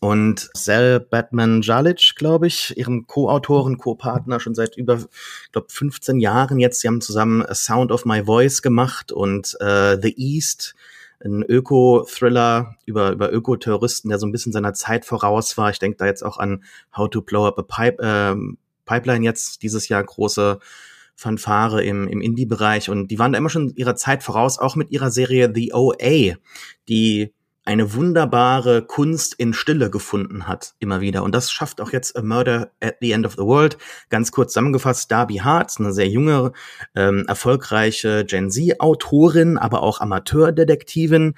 und 0.00 0.50
Sal 0.54 1.00
Batman 1.00 1.62
Jalic, 1.62 2.14
glaube 2.16 2.46
ich, 2.46 2.76
ihrem 2.76 3.06
Co-Autoren, 3.06 3.78
Co-Partner 3.78 4.40
schon 4.40 4.54
seit 4.54 4.76
über, 4.76 5.00
glaube 5.52 5.68
15 5.70 6.20
Jahren 6.20 6.58
jetzt. 6.58 6.80
Sie 6.80 6.88
haben 6.88 7.00
zusammen 7.00 7.44
A 7.44 7.54
Sound 7.54 7.92
of 7.92 8.04
My 8.04 8.24
Voice 8.24 8.62
gemacht 8.62 9.12
und 9.12 9.56
äh, 9.60 9.98
The 10.00 10.14
East, 10.16 10.74
ein 11.24 11.42
Öko-Thriller 11.42 12.76
über, 12.84 13.12
über 13.12 13.32
Ökoterroristen, 13.32 14.10
der 14.10 14.18
so 14.18 14.26
ein 14.26 14.32
bisschen 14.32 14.52
seiner 14.52 14.74
Zeit 14.74 15.04
voraus 15.04 15.56
war. 15.56 15.70
Ich 15.70 15.78
denke 15.78 15.96
da 15.96 16.06
jetzt 16.06 16.22
auch 16.22 16.38
an 16.38 16.62
How 16.96 17.08
to 17.08 17.22
Blow 17.22 17.46
Up 17.46 17.58
a 17.58 17.62
Pipe, 17.62 18.02
äh, 18.02 18.56
Pipeline 18.84 19.24
jetzt 19.24 19.62
dieses 19.62 19.88
Jahr 19.88 20.04
große 20.04 20.60
Fanfare 21.16 21.82
im, 21.82 22.06
im 22.08 22.20
Indie-Bereich 22.20 22.90
und 22.90 23.08
die 23.08 23.18
waren 23.18 23.32
da 23.32 23.38
immer 23.38 23.48
schon 23.48 23.74
ihrer 23.74 23.96
Zeit 23.96 24.22
voraus, 24.22 24.58
auch 24.58 24.76
mit 24.76 24.90
ihrer 24.90 25.10
Serie 25.10 25.50
The 25.52 25.72
OA, 25.72 26.36
die 26.88 27.32
eine 27.66 27.94
wunderbare 27.94 28.82
Kunst 28.82 29.34
in 29.34 29.52
Stille 29.52 29.90
gefunden 29.90 30.46
hat, 30.46 30.74
immer 30.78 31.00
wieder. 31.00 31.24
Und 31.24 31.34
das 31.34 31.50
schafft 31.50 31.80
auch 31.80 31.92
jetzt 31.92 32.16
A 32.16 32.22
Murder 32.22 32.70
at 32.80 32.96
the 33.00 33.10
End 33.10 33.26
of 33.26 33.32
the 33.32 33.42
World. 33.42 33.76
Ganz 34.08 34.30
kurz 34.30 34.52
zusammengefasst, 34.52 35.10
Darby 35.10 35.38
Hart, 35.38 35.74
eine 35.78 35.92
sehr 35.92 36.08
junge, 36.08 36.52
ähm, 36.94 37.24
erfolgreiche 37.26 38.24
Gen 38.24 38.50
Z-Autorin, 38.50 39.58
aber 39.58 39.82
auch 39.82 40.00
Amateurdetektivin, 40.00 41.34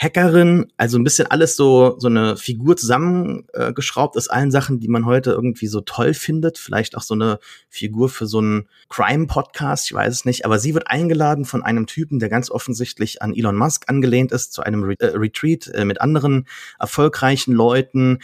Hackerin, 0.00 0.72
also 0.78 0.98
ein 0.98 1.04
bisschen 1.04 1.26
alles 1.26 1.56
so, 1.56 1.96
so 1.98 2.08
eine 2.08 2.38
Figur 2.38 2.74
zusammengeschraubt 2.74 4.16
aus 4.16 4.28
allen 4.28 4.50
Sachen, 4.50 4.80
die 4.80 4.88
man 4.88 5.04
heute 5.04 5.30
irgendwie 5.32 5.66
so 5.66 5.82
toll 5.82 6.14
findet. 6.14 6.56
Vielleicht 6.56 6.96
auch 6.96 7.02
so 7.02 7.12
eine 7.12 7.38
Figur 7.68 8.08
für 8.08 8.26
so 8.26 8.38
einen 8.38 8.66
Crime-Podcast, 8.88 9.90
ich 9.90 9.92
weiß 9.92 10.10
es 10.14 10.24
nicht. 10.24 10.46
Aber 10.46 10.58
sie 10.58 10.72
wird 10.72 10.88
eingeladen 10.88 11.44
von 11.44 11.62
einem 11.62 11.86
Typen, 11.86 12.18
der 12.18 12.30
ganz 12.30 12.50
offensichtlich 12.50 13.20
an 13.20 13.34
Elon 13.34 13.56
Musk 13.56 13.90
angelehnt 13.90 14.32
ist, 14.32 14.54
zu 14.54 14.62
einem 14.62 14.88
äh, 14.98 15.06
Retreat 15.06 15.68
äh, 15.68 15.84
mit 15.84 16.00
anderen 16.00 16.46
erfolgreichen 16.78 17.52
Leuten 17.52 18.20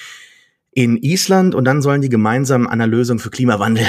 in 0.70 0.96
Island 0.96 1.54
und 1.54 1.64
dann 1.64 1.82
sollen 1.82 2.00
die 2.00 2.08
gemeinsam 2.08 2.66
an 2.66 2.72
einer 2.72 2.86
Lösung 2.86 3.18
für 3.18 3.30
Klimawandel 3.30 3.86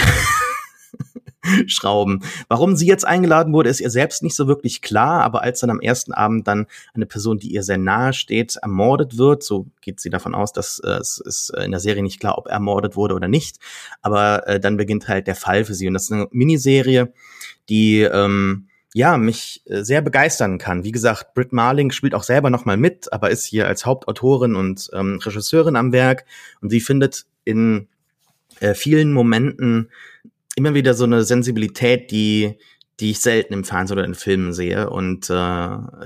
schrauben. 1.67 2.23
Warum 2.47 2.75
sie 2.75 2.87
jetzt 2.87 3.05
eingeladen 3.05 3.53
wurde, 3.53 3.69
ist 3.69 3.79
ihr 3.79 3.89
selbst 3.89 4.23
nicht 4.23 4.35
so 4.35 4.47
wirklich 4.47 4.81
klar, 4.81 5.23
aber 5.23 5.41
als 5.41 5.59
dann 5.59 5.69
am 5.69 5.79
ersten 5.79 6.13
Abend 6.13 6.47
dann 6.47 6.67
eine 6.93 7.05
Person, 7.05 7.37
die 7.37 7.53
ihr 7.53 7.63
sehr 7.63 7.77
nahe 7.77 8.13
steht, 8.13 8.55
ermordet 8.57 9.17
wird, 9.17 9.43
so 9.43 9.67
geht 9.81 9.99
sie 9.99 10.09
davon 10.09 10.35
aus, 10.35 10.53
dass 10.53 10.79
äh, 10.79 10.89
es 10.91 11.19
ist 11.19 11.49
in 11.57 11.71
der 11.71 11.79
Serie 11.79 12.03
nicht 12.03 12.19
klar, 12.19 12.37
ob 12.37 12.47
er 12.47 12.53
ermordet 12.53 12.95
wurde 12.95 13.15
oder 13.15 13.27
nicht, 13.27 13.57
aber 14.01 14.47
äh, 14.47 14.59
dann 14.59 14.77
beginnt 14.77 15.07
halt 15.07 15.27
der 15.27 15.35
Fall 15.35 15.65
für 15.65 15.73
sie 15.73 15.87
und 15.87 15.93
das 15.93 16.03
ist 16.03 16.11
eine 16.11 16.27
Miniserie, 16.31 17.13
die 17.69 18.01
ähm, 18.01 18.67
ja, 18.93 19.17
mich 19.17 19.61
äh, 19.65 19.83
sehr 19.83 20.01
begeistern 20.01 20.57
kann. 20.57 20.83
Wie 20.83 20.91
gesagt, 20.91 21.33
Britt 21.35 21.53
Marling 21.53 21.91
spielt 21.91 22.15
auch 22.15 22.23
selber 22.23 22.49
nochmal 22.49 22.77
mit, 22.77 23.11
aber 23.13 23.29
ist 23.29 23.45
hier 23.45 23.67
als 23.67 23.85
Hauptautorin 23.85 24.55
und 24.55 24.89
ähm, 24.93 25.19
Regisseurin 25.23 25.75
am 25.75 25.91
Werk 25.91 26.25
und 26.61 26.69
sie 26.69 26.79
findet 26.79 27.25
in 27.43 27.87
äh, 28.59 28.73
vielen 28.73 29.13
Momenten 29.13 29.91
immer 30.57 30.73
wieder 30.73 30.95
so 30.95 31.03
eine 31.03 31.23
Sensibilität, 31.23 32.09
die, 32.09 32.57
die 32.99 33.11
ich 33.11 33.19
selten 33.19 33.53
im 33.53 33.63
Fernsehen 33.63 33.97
oder 33.97 34.07
in 34.07 34.15
Filmen 34.15 34.53
sehe. 34.53 34.89
Und 34.89 35.29
äh, 35.29 35.33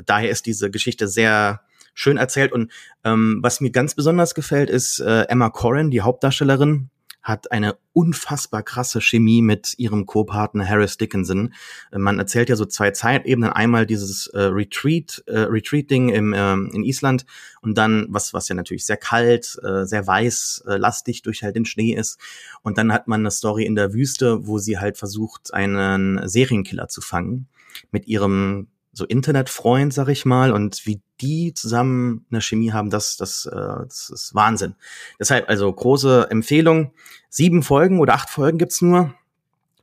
daher 0.06 0.30
ist 0.30 0.45
diese 0.45 0.69
Geschichte 0.69 1.07
sehr 1.07 1.61
schön 1.94 2.18
erzählt. 2.18 2.52
Und 2.52 2.69
ähm, 3.06 3.40
was 3.41 3.61
mir 3.61 3.72
ganz 3.72 3.95
besonders 3.95 4.36
gefällt, 4.36 4.69
ist 4.69 4.99
äh, 4.99 5.22
Emma 5.23 5.49
Corrin, 5.49 5.90
die 5.90 6.02
Hauptdarstellerin, 6.02 6.90
hat 7.22 7.52
eine 7.52 7.77
unfassbar 7.93 8.64
krasse 8.64 8.99
Chemie 9.02 9.41
mit 9.41 9.76
ihrem 9.77 10.06
Co-Partner 10.06 10.68
Harris 10.68 10.98
Dickinson. 10.98 11.53
Man 11.91 12.19
erzählt 12.19 12.49
ja 12.49 12.56
so 12.56 12.65
zwei 12.65 12.91
Zeitebenen. 12.91 13.52
Einmal 13.52 13.85
dieses 13.85 14.27
äh, 14.27 14.41
Retreat, 14.41 15.23
äh, 15.27 15.39
Retreating 15.39 16.10
im, 16.10 16.34
äh, 16.34 16.53
in 16.53 16.84
Island 16.84 17.26
und 17.61 17.77
dann, 17.77 18.07
was, 18.10 18.34
was 18.34 18.48
ja 18.48 18.56
natürlich 18.56 18.85
sehr 18.85 18.98
kalt, 18.98 19.57
äh, 19.64 19.85
sehr 19.85 20.07
weiß, 20.07 20.64
äh, 20.68 20.77
lastig 20.77 21.22
durch 21.22 21.43
halt 21.43 21.56
den 21.56 21.65
Schnee 21.65 21.93
ist. 21.93 22.19
Und 22.64 22.77
dann 22.77 22.91
hat 22.91 23.07
man 23.07 23.22
eine 23.22 23.31
Story 23.31 23.65
in 23.65 23.76
der 23.76 23.93
Wüste, 23.93 24.48
wo 24.48 24.57
sie 24.57 24.80
halt 24.80 24.98
versucht, 24.98 25.53
einen 25.53 26.27
Serienkiller 26.27 26.88
zu 26.88 27.02
fangen 27.02 27.48
mit 27.91 28.07
ihrem 28.07 28.68
so 28.93 29.05
Internetfreund, 29.05 29.93
sag 29.93 30.09
ich 30.09 30.26
mal, 30.26 30.51
und 30.51 30.85
wie 30.85 31.01
die 31.22 31.53
zusammen 31.53 32.26
eine 32.31 32.41
Chemie 32.41 32.72
haben, 32.72 32.89
das, 32.89 33.15
das, 33.15 33.45
äh, 33.45 33.55
das 33.85 34.09
ist 34.09 34.35
Wahnsinn. 34.35 34.76
Deshalb 35.19 35.49
also 35.49 35.72
große 35.72 36.27
Empfehlung. 36.30 36.93
Sieben 37.30 37.63
Folgen 37.63 37.99
oder 37.99 38.13
acht 38.13 38.30
Folgen 38.30 38.57
gibt's 38.57 38.81
nur. 38.81 39.13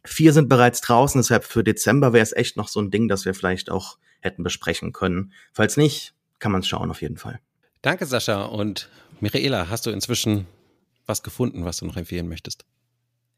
Vier 0.05 0.33
sind 0.33 0.49
bereits 0.49 0.81
draußen, 0.81 1.19
deshalb 1.21 1.45
für 1.45 1.65
Dezember 1.65 2.13
wäre 2.13 2.23
es 2.23 2.33
echt 2.33 2.57
noch 2.57 2.69
so 2.69 2.81
ein 2.81 2.91
Ding, 2.91 3.09
das 3.09 3.25
wir 3.25 3.35
vielleicht 3.35 3.71
auch 3.71 3.99
hätten 4.21 4.43
besprechen 4.43 4.93
können. 4.93 5.33
Falls 5.53 5.77
nicht, 5.77 6.15
kann 6.39 6.53
man 6.53 6.61
es 6.61 6.69
schauen 6.69 6.91
auf 6.91 7.03
jeden 7.03 7.17
Fall. 7.17 7.41
Danke, 7.83 8.07
Sascha. 8.07 8.45
Und 8.45 8.89
Michaela, 9.21 9.69
hast 9.69 9.87
du 9.87 9.91
inzwischen 9.91 10.47
was 11.07 11.23
gefunden, 11.23 11.65
was 11.65 11.79
du 11.79 11.87
noch 11.87 11.97
empfehlen 11.97 12.29
möchtest? 12.29 12.65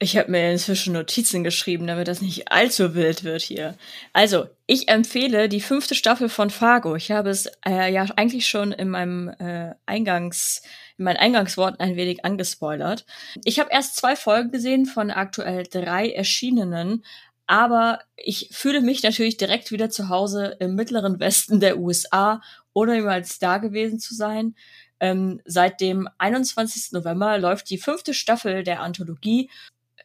Ich 0.02 0.16
habe 0.16 0.30
mir 0.30 0.50
inzwischen 0.50 0.94
Notizen 0.94 1.44
geschrieben, 1.44 1.86
damit 1.86 2.08
das 2.08 2.22
nicht 2.22 2.50
allzu 2.50 2.94
wild 2.94 3.22
wird 3.22 3.42
hier. 3.42 3.76
Also, 4.14 4.46
ich 4.66 4.88
empfehle 4.88 5.46
die 5.50 5.60
fünfte 5.60 5.94
Staffel 5.94 6.30
von 6.30 6.48
Fargo. 6.48 6.96
Ich 6.96 7.10
habe 7.10 7.28
es 7.28 7.50
äh, 7.66 7.92
ja 7.92 8.06
eigentlich 8.16 8.48
schon 8.48 8.72
in 8.72 8.88
meinem 8.88 9.28
äh, 9.28 9.74
Eingangs, 9.84 10.62
in 10.96 11.04
meinen 11.04 11.18
Eingangsworten 11.18 11.80
ein 11.80 11.96
wenig 11.96 12.24
angespoilert. 12.24 13.04
Ich 13.44 13.60
habe 13.60 13.68
erst 13.72 13.96
zwei 13.96 14.16
Folgen 14.16 14.50
gesehen 14.50 14.86
von 14.86 15.10
aktuell 15.10 15.64
drei 15.64 16.10
erschienenen, 16.10 17.04
aber 17.46 17.98
ich 18.16 18.48
fühle 18.52 18.80
mich 18.80 19.02
natürlich 19.02 19.36
direkt 19.36 19.70
wieder 19.70 19.90
zu 19.90 20.08
Hause 20.08 20.56
im 20.60 20.76
mittleren 20.76 21.20
Westen 21.20 21.60
der 21.60 21.78
USA, 21.78 22.40
ohne 22.72 22.94
jemals 22.94 23.38
da 23.38 23.58
gewesen 23.58 23.98
zu 23.98 24.14
sein. 24.14 24.54
Ähm, 24.98 25.42
seit 25.44 25.82
dem 25.82 26.08
21. 26.16 26.92
November 26.92 27.36
läuft 27.36 27.68
die 27.68 27.76
fünfte 27.76 28.14
Staffel 28.14 28.64
der 28.64 28.80
Anthologie 28.80 29.50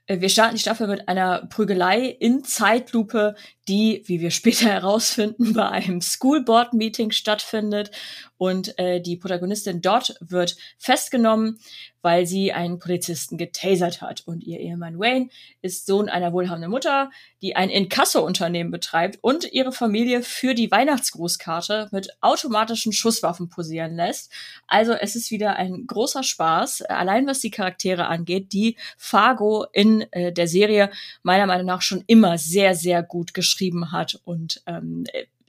wir 0.08 0.30
starten 0.30 0.56
die 0.56 0.62
Staffel 0.62 0.88
mit 0.88 1.08
einer 1.08 1.48
Prügelei 1.48 2.06
in 2.06 2.44
Zeitlupe, 2.44 3.36
die, 3.68 4.04
wie 4.06 4.22
wir 4.22 4.32
später 4.32 4.68
herausfinden, 4.68 5.54
bei 5.54 5.68
einem 5.70 6.02
Schoolboard-Meeting 6.02 7.12
stattfindet. 7.12 7.92
Und 8.38 8.78
äh, 8.78 9.00
die 9.00 9.16
Protagonistin 9.16 9.82
dort 9.82 10.16
wird 10.20 10.58
festgenommen, 10.78 11.60
weil 12.02 12.28
sie 12.28 12.52
einen 12.52 12.80
Polizisten 12.80 13.38
getasert 13.38 14.02
hat. 14.02 14.24
Und 14.26 14.44
ihr 14.44 14.60
Ehemann 14.60 15.00
Wayne 15.00 15.30
ist 15.62 15.86
Sohn 15.86 16.10
einer 16.10 16.34
wohlhabenden 16.34 16.70
Mutter, 16.70 17.10
die 17.42 17.56
ein 17.56 17.70
Inkasso-Unternehmen 17.70 18.72
betreibt 18.72 19.20
und 19.22 19.52
ihre 19.54 19.72
Familie 19.72 20.22
für 20.22 20.54
die 20.54 20.70
Weihnachtsgrußkarte 20.70 21.88
mit 21.92 22.10
automatischen 22.20 22.92
Schusswaffen 22.92 23.48
posieren 23.48 23.96
lässt. 23.96 24.32
Also 24.68 24.92
es 24.92 25.16
ist 25.16 25.32
wieder 25.32 25.56
ein 25.56 25.88
großer 25.88 26.24
Spaß, 26.24 26.82
allein 26.84 27.26
was 27.28 27.40
die 27.40 27.52
Charaktere 27.52 28.08
angeht, 28.08 28.52
die 28.52 28.76
Fargo 28.98 29.66
in 29.72 30.02
äh, 30.12 30.34
der 30.34 30.48
Serie 30.48 30.92
meiner 31.24 31.48
Meinung 31.48 31.66
nach 31.66 31.82
schon 31.82 32.04
immer 32.08 32.38
sehr, 32.38 32.76
sehr 32.76 33.02
gut 33.02 33.34
geschrieben 33.34 33.55
hat 33.92 34.20
und 34.24 34.62
ähm, 34.66 35.06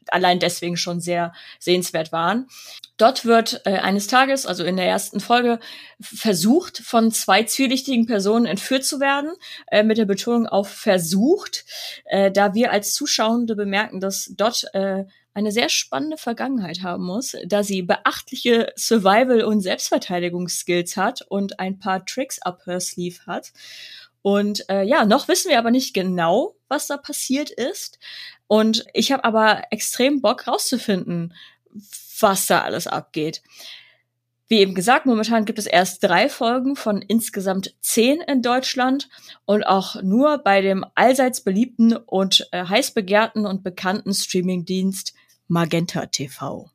allein 0.09 0.39
deswegen 0.39 0.77
schon 0.77 1.01
sehr 1.01 1.33
sehenswert 1.59 2.13
waren. 2.13 2.49
Dort 2.97 3.25
wird 3.25 3.63
äh, 3.65 3.79
eines 3.79 4.07
Tages, 4.07 4.47
also 4.47 4.65
in 4.65 4.77
der 4.77 4.87
ersten 4.87 5.21
Folge, 5.21 5.59
versucht, 6.01 6.79
von 6.79 7.11
zwei 7.11 7.43
zwielichtigen 7.43 8.07
Personen 8.07 8.47
entführt 8.47 8.85
zu 8.85 9.01
werden, 9.01 9.33
äh, 9.71 9.83
mit 9.83 9.99
der 9.99 10.05
Betonung 10.05 10.47
auf 10.47 10.69
versucht, 10.69 11.65
äh, 12.07 12.31
da 12.31 12.55
wir 12.55 12.73
als 12.73 12.95
Zuschauende 12.95 13.57
bemerken, 13.57 14.01
dass 14.01 14.33
dort 14.37 14.65
äh, 14.73 15.05
eine 15.35 15.53
sehr 15.53 15.69
spannende 15.69 16.17
Vergangenheit 16.17 16.83
haben 16.83 17.05
muss, 17.05 17.37
da 17.45 17.63
sie 17.63 17.83
beachtliche 17.83 18.73
Survival- 18.75 19.45
und 19.45 19.61
Selbstverteidigungsskills 19.61 20.97
hat 20.97 21.21
und 21.29 21.61
ein 21.61 21.79
paar 21.79 22.07
Tricks 22.07 22.41
up 22.41 22.65
her 22.65 22.81
sleeve 22.81 23.21
hat. 23.27 23.53
Und 24.27 24.69
äh, 24.69 24.83
ja, 24.83 25.05
noch 25.05 25.29
wissen 25.29 25.51
wir 25.51 25.59
aber 25.61 25.71
nicht 25.71 25.95
genau, 25.95 26.57
was 26.67 26.89
da 26.89 26.97
passiert 26.97 27.49
ist. 27.49 28.01
Und 28.49 28.85
ich 28.93 29.13
habe 29.13 29.23
aber 29.23 29.63
extrem 29.71 30.21
Bock 30.21 30.49
rauszufinden, 30.49 31.33
was 32.19 32.47
da 32.47 32.63
alles 32.63 32.89
abgeht. 32.89 33.41
Wie 34.49 34.59
eben 34.59 34.75
gesagt, 34.75 35.07
momentan 35.07 35.45
gibt 35.45 35.61
es 35.61 35.67
erst 35.67 36.03
drei 36.03 36.29
Folgen 36.29 36.75
von 36.75 37.03
insgesamt 37.03 37.77
zehn 37.81 38.21
in 38.21 38.43
Deutschland 38.43 39.09
und 39.45 39.63
auch 39.63 40.03
nur 40.03 40.39
bei 40.39 40.61
dem 40.61 40.85
allseits 40.97 41.43
beliebten 41.43 41.97
und 41.97 42.49
äh, 42.51 42.65
heiß 42.65 42.95
begehrten 42.95 43.47
und 43.47 43.63
bekannten 43.63 44.13
Streamingdienst 44.13 45.15
Magenta 45.47 46.07
TV. 46.07 46.69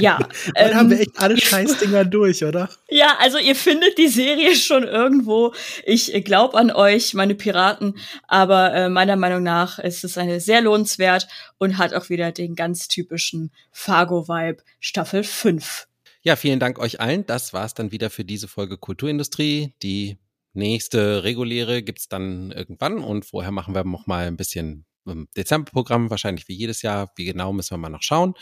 Ja. 0.00 0.18
Dann 0.54 0.70
ähm, 0.70 0.76
haben 0.76 0.90
wir 0.90 1.00
echt 1.00 1.12
alle 1.16 1.38
Scheißdinger 1.38 2.04
durch, 2.04 2.44
oder? 2.44 2.68
Ja, 2.88 3.16
also 3.18 3.38
ihr 3.38 3.56
findet 3.56 3.98
die 3.98 4.06
Serie 4.06 4.54
schon 4.54 4.84
irgendwo. 4.84 5.52
Ich 5.84 6.12
glaube 6.24 6.56
an 6.56 6.70
euch, 6.70 7.14
meine 7.14 7.34
Piraten, 7.34 7.98
aber 8.28 8.72
äh, 8.72 8.88
meiner 8.88 9.16
Meinung 9.16 9.42
nach 9.42 9.80
ist 9.80 10.04
es 10.04 10.16
eine 10.16 10.40
sehr 10.40 10.60
lohnenswert 10.60 11.26
und 11.58 11.78
hat 11.78 11.94
auch 11.94 12.10
wieder 12.10 12.30
den 12.30 12.54
ganz 12.54 12.86
typischen 12.86 13.50
Fargo-Vibe 13.72 14.62
Staffel 14.78 15.24
5. 15.24 15.88
Ja, 16.22 16.36
vielen 16.36 16.60
Dank 16.60 16.78
euch 16.78 17.00
allen. 17.00 17.26
Das 17.26 17.52
war's 17.52 17.74
dann 17.74 17.92
wieder 17.92 18.08
für 18.10 18.24
diese 18.24 18.48
Folge 18.48 18.78
Kulturindustrie. 18.78 19.74
Die 19.82 20.16
nächste 20.54 21.22
reguläre 21.22 21.82
gibt's 21.82 22.08
dann 22.08 22.50
irgendwann 22.50 22.98
und 22.98 23.24
vorher 23.24 23.52
machen 23.52 23.74
wir 23.74 23.84
noch 23.84 24.06
mal 24.06 24.26
ein 24.26 24.36
bisschen 24.36 24.86
ähm, 25.06 25.28
Dezemberprogramm, 25.36 26.10
wahrscheinlich 26.10 26.48
wie 26.48 26.54
jedes 26.54 26.82
Jahr. 26.82 27.12
Wie 27.16 27.24
genau 27.24 27.52
müssen 27.52 27.74
wir 27.74 27.78
mal 27.78 27.90
noch 27.90 28.02
schauen. 28.02 28.34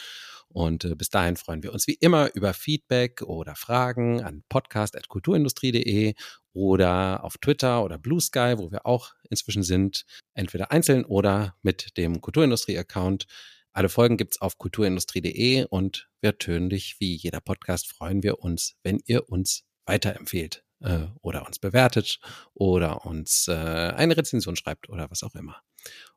Und 0.55 0.85
äh, 0.85 0.95
bis 0.95 1.11
dahin 1.11 1.37
freuen 1.37 1.65
wir 1.65 1.73
uns 1.73 1.89
wie 1.89 1.95
immer 1.95 2.33
über 2.35 2.55
Feedback 2.55 3.23
oder 3.23 3.57
Fragen 3.57 4.23
an 4.23 4.45
podcast.kulturindustrie.de 4.49 6.15
oder 6.53 7.25
auf 7.25 7.39
Twitter 7.39 7.83
oder 7.83 7.99
Blue 7.99 8.21
Sky, 8.21 8.55
wo 8.57 8.71
wir 8.71 8.87
auch 8.87 9.15
inzwischen 9.29 9.65
sind, 9.65 10.05
entweder 10.33 10.71
einzeln 10.71 11.05
oder 11.05 11.57
mit 11.63 11.97
dem 11.97 12.21
Kulturindustrie-Account. 12.21 13.27
Alle 13.73 13.89
Folgen 13.89 14.17
gibt's 14.17 14.41
auf 14.41 14.57
kulturindustrie.de 14.57 15.65
und 15.65 16.09
natürlich 16.23 17.01
wie 17.01 17.17
jeder 17.17 17.41
Podcast 17.41 17.89
freuen 17.89 18.23
wir 18.23 18.39
uns, 18.39 18.77
wenn 18.85 19.01
ihr 19.07 19.29
uns 19.29 19.65
weiterempfehlt 19.87 20.63
äh, 20.79 21.07
oder 21.21 21.47
uns 21.47 21.59
bewertet 21.59 22.21
oder 22.55 23.05
uns 23.05 23.49
äh, 23.49 23.53
eine 23.53 24.17
Rezension 24.17 24.55
schreibt 24.55 24.89
oder 24.89 25.11
was 25.11 25.25
auch 25.25 25.35
immer. 25.35 25.61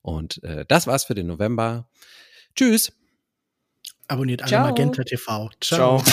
Und 0.04 0.44
äh, 0.44 0.64
das 0.68 0.86
war's 0.86 1.06
für 1.06 1.16
den 1.16 1.26
November. 1.26 1.90
Tschüss. 2.56 2.92
Abonniert 4.08 4.42
alle 4.42 4.50
Ciao. 4.50 4.70
Magenta 4.70 5.04
TV. 5.04 5.50
Ciao. 5.62 6.04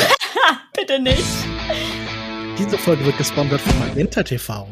Bitte 0.77 0.99
nicht. 1.01 1.25
Diese 2.59 2.79
Folge 2.79 3.05
wird 3.05 3.19
gesponsert 3.19 3.61
von 3.61 3.79
Magenta 3.79 4.23
TV. 4.23 4.69